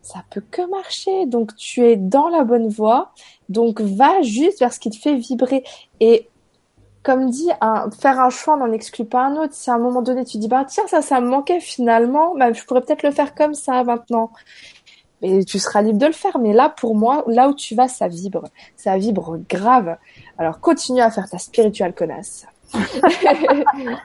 ça 0.02 0.25
peut 0.31 0.42
que 0.50 0.68
marcher. 0.70 1.26
Donc 1.26 1.55
tu 1.57 1.84
es 1.84 1.97
dans 1.97 2.28
la 2.28 2.44
bonne 2.44 2.68
voie. 2.68 3.12
Donc 3.49 3.81
va 3.81 4.23
juste 4.23 4.60
vers 4.60 4.73
ce 4.73 4.81
qui 4.81 4.91
te 4.91 4.97
fait 4.97 5.17
vibrer. 5.17 5.65
Et 6.00 6.28
comme 7.03 7.31
dit, 7.31 7.49
faire 7.99 8.20
un 8.20 8.31
choix 8.31 8.57
n'en 8.57 8.73
exclut 8.73 9.05
pas 9.05 9.27
un 9.27 9.37
autre. 9.37 9.55
Si 9.55 9.70
à 9.70 9.75
un 9.75 9.79
moment 9.79 10.03
donné 10.03 10.25
tu 10.25 10.39
dis 10.39 10.49
bah 10.49 10.65
tiens 10.69 10.87
ça 10.87 11.03
ça 11.03 11.20
me 11.20 11.29
manquait 11.29 11.61
finalement, 11.61 12.35
bah, 12.37 12.53
je 12.53 12.62
pourrais 12.65 12.83
peut-être 12.83 13.03
le 13.03 13.11
faire 13.11 13.35
comme 13.35 13.55
ça 13.55 13.85
maintenant. 13.85 14.31
Et 15.23 15.45
tu 15.45 15.59
seras 15.59 15.83
libre 15.83 15.99
de 15.99 16.07
le 16.07 16.12
faire. 16.12 16.39
Mais 16.39 16.53
là 16.53 16.73
pour 16.75 16.95
moi, 16.95 17.25
là 17.27 17.49
où 17.49 17.55
tu 17.55 17.75
vas, 17.75 17.89
ça 17.89 18.09
vibre, 18.09 18.45
ça 18.77 18.97
vibre 18.99 19.39
grave. 19.49 19.97
Alors 20.39 20.61
continue 20.61 21.01
à 21.01 21.11
faire 21.11 21.29
ta 21.29 21.39
spirituelle 21.39 21.95
connasse. 21.95 22.47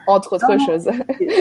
Entre 0.06 0.34
autres 0.34 0.58
choses. 0.66 0.90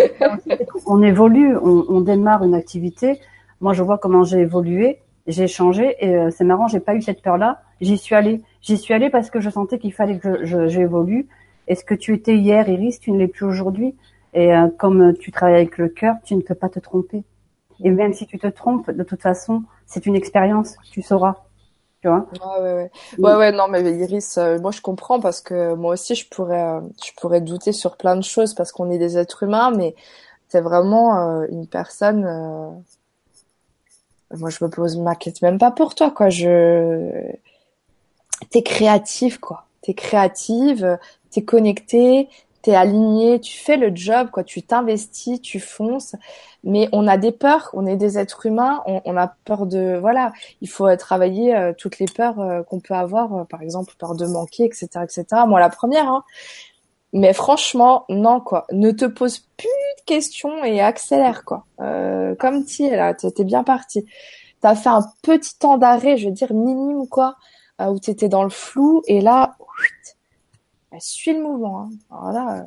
on 0.86 1.02
évolue, 1.02 1.58
on 1.58 2.02
démarre 2.02 2.44
une 2.44 2.54
activité 2.54 3.20
moi, 3.62 3.74
je 3.74 3.84
vois 3.84 3.98
comment 3.98 4.24
j'ai 4.24 4.40
évolué, 4.40 5.00
j'ai 5.28 5.48
changé 5.48 5.96
et 6.00 6.16
euh, 6.16 6.30
c'est 6.30 6.44
marrant, 6.44 6.68
j'ai 6.68 6.80
pas 6.80 6.96
eu 6.96 7.02
cette 7.02 7.22
peur-là. 7.22 7.62
J'y 7.82 7.98
suis 7.98 8.16
allée. 8.16 8.42
J'y 8.62 8.78
suis 8.78 8.94
allée 8.94 9.10
parce 9.10 9.30
que 9.30 9.40
je 9.40 9.50
sentais 9.50 9.80
qu'il 9.80 9.94
fallait 9.94 10.20
que 10.20 10.46
j'évolue. 10.68 11.28
Est-ce 11.68 11.84
que 11.84 11.94
tu 11.94 12.14
étais 12.14 12.36
hier, 12.36 12.68
Iris 12.70 13.00
Tu 13.00 13.12
ne 13.12 13.18
l'es 13.18 13.28
plus 13.28 13.46
aujourd'hui? 13.46 13.96
Et 14.34 14.54
euh, 14.54 14.68
comme 14.78 15.14
tu 15.18 15.32
travailles 15.32 15.56
avec 15.56 15.78
le 15.78 15.90
cœur, 15.90 16.16
tu 16.24 16.36
ne 16.36 16.42
peux 16.42 16.56
pas 16.56 16.70
te 16.70 16.80
tromper. 16.80 17.24
Et 17.84 17.90
même 17.90 18.14
si 18.14 18.26
tu 18.26 18.38
te 18.38 18.48
trompes, 18.48 18.92
de 18.92 19.04
toute 19.04 19.22
façon, 19.22 19.64
c'est 19.86 20.06
une 20.06 20.16
expérience. 20.16 20.76
Tu 20.92 21.02
sauras. 21.02 21.36
Tu 22.02 22.08
vois? 22.08 22.28
Ouais, 22.34 22.62
ouais, 22.62 22.74
ouais. 22.74 22.92
ouais, 23.18 23.36
ouais, 23.36 23.52
non, 23.52 23.68
mais 23.68 23.82
Iris, 23.82 24.38
euh, 24.38 24.60
moi 24.60 24.72
je 24.72 24.82
comprends 24.82 25.20
parce 25.20 25.42
que 25.42 25.74
moi 25.74 25.94
aussi 25.94 26.14
je 26.14 26.28
pourrais, 26.30 26.80
je 27.04 27.12
pourrais 27.18 27.42
douter 27.42 27.72
sur 27.72 27.98
plein 27.98 28.16
de 28.16 28.24
choses 28.24 28.54
parce 28.54 28.72
qu'on 28.72 28.92
est 28.92 29.00
des 29.00 29.18
êtres 29.18 29.44
humains, 29.44 29.72
mais 29.72 29.96
c'est 30.50 30.62
vraiment 30.62 31.44
une 31.50 31.66
personne 31.66 32.84
moi 34.34 34.50
je 34.50 34.64
me 34.64 34.70
pose 34.70 34.98
ma 34.98 35.16
question 35.16 35.48
même 35.48 35.60
pas 35.60 35.72
pour 35.72 35.96
toi 35.96 36.12
quoi 36.12 36.30
je 36.30 37.32
t'es 38.50 38.64
créative 38.64 39.40
quoi 39.40 39.66
t'es 39.82 39.94
créative 39.94 40.98
t'es 41.36 41.44
connectée 41.44 42.30
t'es 42.62 42.74
aligné 42.74 43.40
tu 43.40 43.60
fais 43.60 43.78
le 43.78 43.96
job 43.96 44.30
quoi. 44.32 44.44
Tu 44.44 44.64
t'investis 44.64 45.40
tu 45.40 45.60
fonces. 45.60 46.16
Mais 46.64 46.90
on 46.94 47.08
a 47.08 47.16
des 47.16 47.32
peurs. 47.32 47.70
On 47.74 47.86
est 47.86 47.96
des 47.96 48.18
êtres 48.18 48.48
humains. 48.48 48.82
On, 48.88 49.16
a 49.18 49.28
peur 49.46 49.68
de 49.68 50.00
voilà. 50.02 50.34
Il 50.62 50.68
faut 50.68 50.94
travailler 50.96 51.56
euh, 51.56 51.74
toutes 51.78 52.00
les 52.00 52.08
peurs 52.08 52.40
euh, 52.40 52.64
qu'on 52.64 52.80
peut 52.80 52.96
avoir 52.96 53.36
euh, 53.36 53.44
par 53.44 53.62
exemple 53.62 53.94
peur 54.00 54.16
de 54.16 54.26
manquer 54.26 54.64
etc 54.64 54.90
etc 55.04 55.44
moi 55.46 55.60
la 55.60 55.70
première 55.70 56.08
hein, 56.08 56.24
mais 57.16 57.32
franchement, 57.32 58.04
non 58.10 58.42
quoi. 58.42 58.66
Ne 58.74 58.92
te 58.92 59.06
pose 59.06 59.40
plus 59.58 59.68
de 59.68 60.04
questions 60.06 60.66
et 60.66 60.82
accélère 60.82 61.46
quoi. 61.46 61.66
Euh, 61.80 62.36
comme 62.36 62.66
tu 62.66 62.90
là, 62.90 63.14
t'es 63.14 63.46
bien 63.46 63.64
parti. 63.64 64.06
T'as 64.60 64.76
fait 64.76 64.90
un 64.90 65.02
petit 65.22 65.58
temps 65.58 65.78
d'arrêt, 65.78 66.18
je 66.18 66.26
veux 66.26 66.34
dire 66.34 66.54
minime 66.54 67.08
quoi, 67.08 67.38
euh, 67.80 67.86
où 67.86 68.00
t'étais 68.00 68.28
dans 68.28 68.44
le 68.44 68.50
flou. 68.50 69.02
Et 69.08 69.22
là, 69.22 69.56
bah, 70.96 71.00
suis 71.02 71.34
le 71.34 71.44
mouvement. 71.44 71.82
Hein. 71.82 71.90
Voilà. 72.10 72.66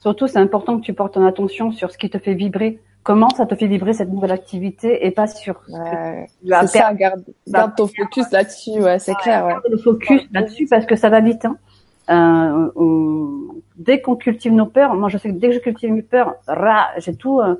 Surtout, 0.00 0.26
c'est 0.26 0.38
important 0.38 0.78
que 0.78 0.84
tu 0.84 0.92
portes 0.92 1.14
ton 1.14 1.24
attention 1.26 1.72
sur 1.72 1.90
ce 1.90 1.98
qui 1.98 2.10
te 2.10 2.18
fait 2.18 2.34
vibrer. 2.34 2.80
Comment 3.02 3.28
ça 3.30 3.46
te 3.46 3.54
fait 3.54 3.66
vibrer 3.66 3.92
cette 3.92 4.10
nouvelle 4.10 4.32
activité 4.32 5.06
et 5.06 5.10
pas 5.10 5.26
sur. 5.26 5.62
Ouais, 5.68 6.26
c'est 6.42 6.66
ça. 6.66 6.94
Garde, 6.94 7.24
garde 7.46 7.74
ton 7.76 7.86
focus 7.86 8.30
là-dessus. 8.30 8.82
Ouais, 8.82 8.98
c'est 8.98 9.14
clair. 9.14 9.44
Ouais. 9.44 9.52
Garde 9.52 9.64
le 9.70 9.78
focus 9.78 10.22
là-dessus 10.32 10.66
parce 10.68 10.86
que 10.86 10.96
ça 10.96 11.10
va 11.10 11.20
vite. 11.20 11.44
Hein. 11.44 11.56
Euh, 12.10 12.70
on, 12.76 13.62
dès 13.76 14.00
qu'on 14.00 14.16
cultive 14.16 14.52
nos 14.52 14.66
peurs, 14.66 14.94
moi 14.94 15.08
je 15.08 15.16
sais 15.16 15.30
que 15.30 15.34
dès 15.34 15.48
que 15.48 15.54
je 15.54 15.58
cultive 15.60 15.92
mes 15.92 16.02
peurs, 16.02 16.34
j'ai 16.98 17.14
tout. 17.14 17.40
Euh, 17.40 17.54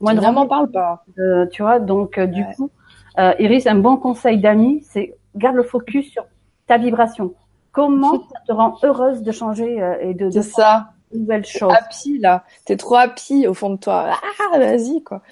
moi, 0.00 0.14
vraiment 0.14 0.46
parle 0.46 0.70
pas. 0.70 1.04
Euh, 1.18 1.46
tu 1.46 1.62
vois, 1.62 1.78
donc 1.78 2.16
euh, 2.16 2.26
du 2.26 2.44
coup, 2.56 2.70
euh, 3.18 3.34
Iris, 3.38 3.66
un 3.66 3.74
bon 3.76 3.96
conseil 3.96 4.38
d'ami, 4.38 4.82
c'est 4.88 5.14
garde 5.36 5.56
le 5.56 5.62
focus 5.62 6.10
sur 6.10 6.24
ta 6.66 6.78
vibration. 6.78 7.34
Comment 7.72 8.12
ça 8.12 8.40
te 8.46 8.52
rend 8.52 8.76
heureuse 8.82 9.22
de 9.22 9.32
changer 9.32 9.78
et 10.00 10.14
de, 10.14 10.28
de 10.28 10.42
ça. 10.42 10.90
Une 11.12 11.20
nouvelle 11.20 11.44
chose? 11.44 11.72
Happy 11.72 12.18
là, 12.18 12.44
t'es 12.64 12.76
trop 12.76 12.96
happy 12.96 13.46
au 13.46 13.54
fond 13.54 13.70
de 13.70 13.76
toi. 13.76 14.10
Ah, 14.52 14.58
vas-y 14.58 15.02
quoi. 15.02 15.22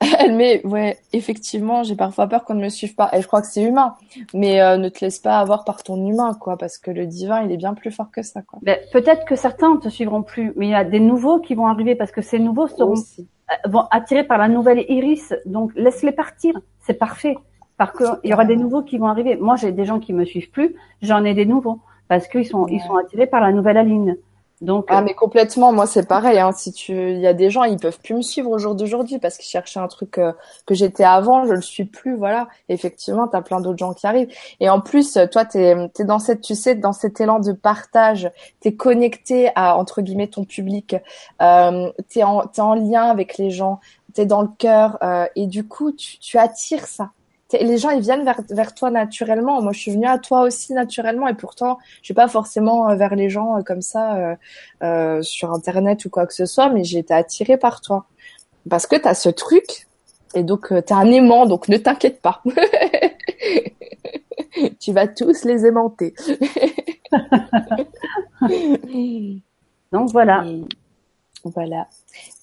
mais 0.30 0.60
ouais, 0.64 0.98
effectivement, 1.12 1.82
j'ai 1.82 1.96
parfois 1.96 2.26
peur 2.26 2.44
qu'on 2.44 2.54
ne 2.54 2.62
me 2.62 2.68
suive 2.68 2.94
pas. 2.94 3.10
Et 3.12 3.22
je 3.22 3.26
crois 3.26 3.40
que 3.40 3.46
c'est 3.46 3.62
humain. 3.62 3.94
Mais 4.34 4.60
euh, 4.60 4.76
ne 4.76 4.88
te 4.88 5.04
laisse 5.04 5.18
pas 5.18 5.38
avoir 5.38 5.64
par 5.64 5.82
ton 5.82 5.96
humain, 6.06 6.34
quoi, 6.38 6.56
parce 6.56 6.78
que 6.78 6.90
le 6.90 7.06
divin, 7.06 7.42
il 7.42 7.52
est 7.52 7.56
bien 7.56 7.74
plus 7.74 7.90
fort 7.90 8.10
que 8.10 8.22
ça, 8.22 8.42
quoi. 8.42 8.58
Ben, 8.62 8.78
peut-être 8.92 9.24
que 9.24 9.36
certains 9.36 9.74
ne 9.74 9.78
te 9.78 9.88
suivront 9.88 10.22
plus, 10.22 10.52
mais 10.56 10.66
il 10.66 10.70
y 10.70 10.74
a 10.74 10.84
des 10.84 11.00
nouveaux 11.00 11.40
qui 11.40 11.54
vont 11.54 11.66
arriver 11.66 11.94
parce 11.94 12.12
que 12.12 12.22
ces 12.22 12.38
nouveaux 12.38 12.66
seront 12.66 12.94
euh, 12.94 13.54
vont 13.66 13.86
attirés 13.90 14.24
par 14.24 14.38
la 14.38 14.48
nouvelle 14.48 14.84
iris. 14.88 15.34
Donc 15.46 15.72
laisse-les 15.74 16.12
partir, 16.12 16.58
c'est 16.86 16.94
parfait. 16.94 17.36
Parce 17.76 17.96
qu'il 17.96 18.30
y 18.30 18.32
aura 18.32 18.44
des 18.44 18.56
nouveaux 18.56 18.82
qui 18.82 18.98
vont 18.98 19.06
arriver. 19.06 19.36
Moi, 19.36 19.56
j'ai 19.56 19.72
des 19.72 19.84
gens 19.84 19.98
qui 20.00 20.12
me 20.12 20.24
suivent 20.24 20.50
plus, 20.50 20.74
j'en 21.02 21.24
ai 21.24 21.34
des 21.34 21.46
nouveaux 21.46 21.78
parce 22.08 22.28
qu'ils 22.28 22.46
sont 22.46 22.66
ils 22.68 22.80
sont 22.80 22.96
attirés 22.96 23.26
par 23.26 23.40
la 23.40 23.52
nouvelle 23.52 23.76
Aline. 23.76 24.16
Donc, 24.62 24.86
ah 24.88 25.02
mais 25.02 25.12
complètement, 25.12 25.70
moi 25.70 25.86
c'est 25.86 26.08
pareil. 26.08 26.38
Hein. 26.38 26.50
Si 26.52 26.72
tu, 26.72 26.92
il 26.92 27.18
y 27.18 27.26
a 27.26 27.34
des 27.34 27.50
gens, 27.50 27.64
ils 27.64 27.76
peuvent 27.76 28.00
plus 28.00 28.14
me 28.14 28.22
suivre 28.22 28.50
au 28.50 28.56
jour 28.56 28.74
d'aujourd'hui 28.74 29.18
parce 29.18 29.36
qu'ils 29.36 29.50
cherchaient 29.50 29.80
un 29.80 29.86
truc 29.86 30.16
euh, 30.16 30.32
que 30.64 30.74
j'étais 30.74 31.04
avant, 31.04 31.44
je 31.44 31.52
le 31.52 31.60
suis 31.60 31.84
plus. 31.84 32.16
Voilà. 32.16 32.48
Effectivement, 32.70 33.28
t'as 33.28 33.42
plein 33.42 33.60
d'autres 33.60 33.76
gens 33.76 33.92
qui 33.92 34.06
arrivent. 34.06 34.32
Et 34.60 34.70
en 34.70 34.80
plus, 34.80 35.18
toi, 35.30 35.44
t'es 35.44 35.76
es 35.98 36.04
dans 36.04 36.18
cette, 36.18 36.40
tu 36.40 36.54
sais, 36.54 36.74
dans 36.74 36.94
cet 36.94 37.20
élan 37.20 37.38
de 37.38 37.52
partage. 37.52 38.30
T'es 38.60 38.72
connecté 38.72 39.50
à 39.56 39.76
entre 39.76 40.00
guillemets 40.00 40.28
ton 40.28 40.44
public. 40.44 40.96
Euh, 41.42 41.92
t'es 42.08 42.22
en, 42.22 42.44
es 42.44 42.60
en 42.60 42.74
lien 42.74 43.10
avec 43.10 43.36
les 43.36 43.50
gens. 43.50 43.80
T'es 44.14 44.24
dans 44.24 44.40
le 44.40 44.48
cœur 44.56 44.96
euh, 45.02 45.26
et 45.36 45.46
du 45.46 45.68
coup, 45.68 45.92
tu, 45.92 46.18
tu 46.18 46.38
attires 46.38 46.86
ça 46.86 47.10
les 47.52 47.78
gens 47.78 47.90
ils 47.90 48.00
viennent 48.00 48.24
vers, 48.24 48.40
vers 48.50 48.74
toi 48.74 48.90
naturellement. 48.90 49.62
Moi, 49.62 49.72
je 49.72 49.78
suis 49.78 49.92
venue 49.92 50.06
à 50.06 50.18
toi 50.18 50.42
aussi 50.42 50.72
naturellement 50.72 51.28
et 51.28 51.34
pourtant, 51.34 51.78
je 52.00 52.06
suis 52.06 52.14
pas 52.14 52.28
forcément 52.28 52.90
euh, 52.90 52.96
vers 52.96 53.14
les 53.14 53.30
gens 53.30 53.58
euh, 53.58 53.62
comme 53.62 53.82
ça 53.82 54.16
euh, 54.16 54.34
euh, 54.82 55.22
sur 55.22 55.52
internet 55.52 56.04
ou 56.04 56.10
quoi 56.10 56.26
que 56.26 56.34
ce 56.34 56.46
soit, 56.46 56.68
mais 56.70 56.84
j'ai 56.84 56.98
été 56.98 57.14
attirée 57.14 57.56
par 57.56 57.80
toi 57.80 58.06
parce 58.68 58.86
que 58.86 58.96
tu 58.96 59.06
as 59.06 59.14
ce 59.14 59.28
truc 59.28 59.86
et 60.34 60.42
donc 60.42 60.68
tu 60.68 60.92
as 60.92 60.96
un 60.96 61.10
aimant, 61.10 61.46
donc 61.46 61.68
ne 61.68 61.76
t'inquiète 61.76 62.20
pas. 62.20 62.42
tu 64.80 64.92
vas 64.92 65.06
tous 65.06 65.44
les 65.44 65.66
aimanter. 65.66 66.14
donc 69.92 70.10
voilà. 70.10 70.44
voilà. 71.44 71.86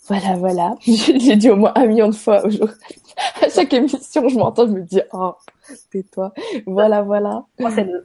Voilà, 0.08 0.36
voilà. 0.36 0.76
J'ai 0.82 1.36
dit 1.36 1.50
au 1.50 1.56
moins 1.56 1.72
un 1.76 1.86
million 1.86 2.10
de 2.10 2.16
fois 2.16 2.46
aujourd'hui. 2.46 2.76
À 3.42 3.48
chaque 3.48 3.72
émission, 3.74 4.28
je 4.28 4.36
m'entends, 4.36 4.66
je 4.66 4.72
me 4.72 4.82
dis, 4.82 5.00
oh, 5.14 5.36
tais-toi. 5.92 6.34
Voilà, 6.66 7.04
voilà. 7.04 7.46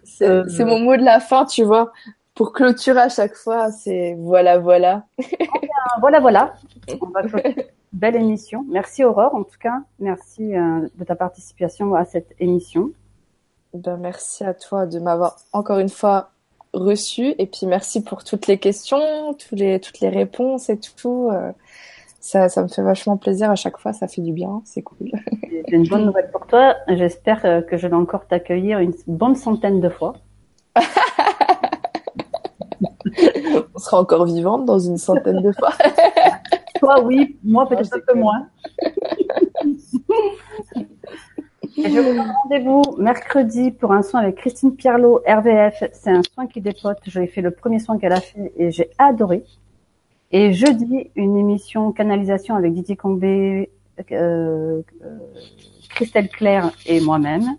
C'est 0.05 0.65
mon 0.65 0.81
mot 0.81 0.97
de 0.97 1.03
la 1.03 1.19
fin, 1.19 1.47
tu 1.47 1.65
vois. 1.65 1.93
Pour 2.35 2.53
clôturer 2.53 3.01
à 3.01 3.09
chaque 3.09 3.35
fois, 3.35 3.73
c'est 3.73 4.15
voilà, 4.19 4.59
voilà. 4.59 5.07
voilà, 6.01 6.21
voilà. 6.21 6.55
Belle 7.93 8.17
émission. 8.17 8.67
Merci 8.69 9.03
Aurore, 9.03 9.35
en 9.35 9.45
tout 9.45 9.59
cas. 9.59 9.81
Merci 9.99 10.55
euh, 10.55 10.87
de 10.95 11.05
ta 11.05 11.17
participation 11.17 11.95
à 11.95 12.05
cette 12.05 12.35
émission. 12.39 12.91
Ben, 13.73 13.97
merci 13.97 14.45
à 14.45 14.53
toi 14.53 14.87
de 14.87 14.99
m'avoir 14.99 15.37
encore 15.53 15.79
une 15.79 15.89
fois 15.89 16.31
reçu. 16.73 17.35
Et 17.39 17.47
puis 17.47 17.67
merci 17.67 18.03
pour 18.03 18.25
toutes 18.25 18.47
les 18.47 18.59
questions, 18.59 19.35
tous 19.35 19.55
les, 19.55 19.81
toutes 19.81 20.01
les 20.01 20.09
réponses 20.09 20.71
et 20.71 20.79
tout. 20.79 21.29
Euh, 21.33 21.53
ça, 22.21 22.49
ça 22.49 22.63
me 22.63 22.69
fait 22.69 22.83
vachement 22.83 23.17
plaisir 23.17 23.51
à 23.51 23.55
chaque 23.55 23.79
fois, 23.79 23.93
ça 23.93 24.09
fait 24.09 24.23
du 24.23 24.33
bien, 24.33 24.61
c'est 24.65 24.83
cool. 24.83 25.11
J'ai 25.69 25.77
une 25.77 25.89
bonne 25.89 26.07
nouvelle 26.07 26.31
pour 26.31 26.47
toi. 26.47 26.75
J'espère 26.89 27.45
euh, 27.45 27.61
que 27.63 27.77
je 27.77 27.87
vais 27.87 27.95
encore 27.95 28.27
t'accueillir 28.27 28.81
une 28.81 28.93
bonne 29.07 29.37
centaine 29.37 29.81
de 29.81 29.89
fois. 29.89 30.15
On 33.75 33.79
sera 33.79 34.01
encore 34.01 34.27
vivante 34.27 34.67
dans 34.67 34.79
une 34.79 34.99
centaine 34.99 35.43
de 35.43 35.53
fois. 35.53 35.73
toi, 36.79 37.03
oui, 37.03 37.39
moi 37.45 37.69
peut-être 37.69 37.95
un 37.95 38.01
peu 38.07 38.15
moins. 38.19 38.47
Je 41.85 42.01
vous 42.01 42.15
donne 42.15 42.33
rendez-vous 42.43 42.83
mercredi 42.99 43.71
pour 43.71 43.93
un 43.93 44.03
soin 44.03 44.21
avec 44.21 44.37
Christine 44.37 44.75
Pierlot, 44.75 45.23
RVF. 45.25 45.85
C'est 45.93 46.11
un 46.11 46.23
soin 46.23 46.49
qui 46.49 46.61
dépote. 46.61 46.99
J'ai 47.07 47.29
fait 47.29 47.41
le 47.41 47.53
premier 47.53 47.79
soin 47.79 47.99
qu'elle 47.99 48.13
a 48.13 48.21
fait 48.21 48.53
et 48.57 48.73
j'ai 48.73 48.91
adoré. 48.99 49.45
Et 50.33 50.53
jeudi, 50.53 51.11
une 51.15 51.37
émission 51.37 51.93
canalisation 51.93 52.57
avec 52.57 52.75
Didier 52.75 52.97
Combé, 52.97 53.71
euh, 54.11 54.83
euh 55.05 55.19
Christelle 55.91 56.29
Claire 56.29 56.73
et 56.85 57.01
moi-même. 57.01 57.57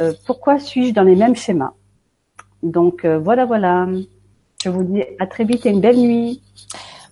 Euh, 0.00 0.12
pourquoi 0.26 0.58
suis-je 0.58 0.92
dans 0.92 1.02
les 1.02 1.16
mêmes 1.16 1.36
schémas? 1.36 1.72
Donc 2.62 3.06
euh, 3.06 3.18
voilà, 3.18 3.46
voilà. 3.46 3.88
Je 4.62 4.68
vous 4.68 4.84
dis 4.84 5.02
à 5.18 5.26
très 5.26 5.44
vite 5.44 5.64
et 5.64 5.70
une 5.70 5.80
belle 5.80 5.98
nuit. 5.98 6.42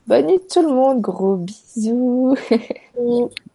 Bonne 0.07 0.27
nuit 0.27 0.41
tout 0.53 0.63
le 0.63 0.75
monde, 0.75 1.01
gros 1.01 1.37
bisous. 1.37 2.37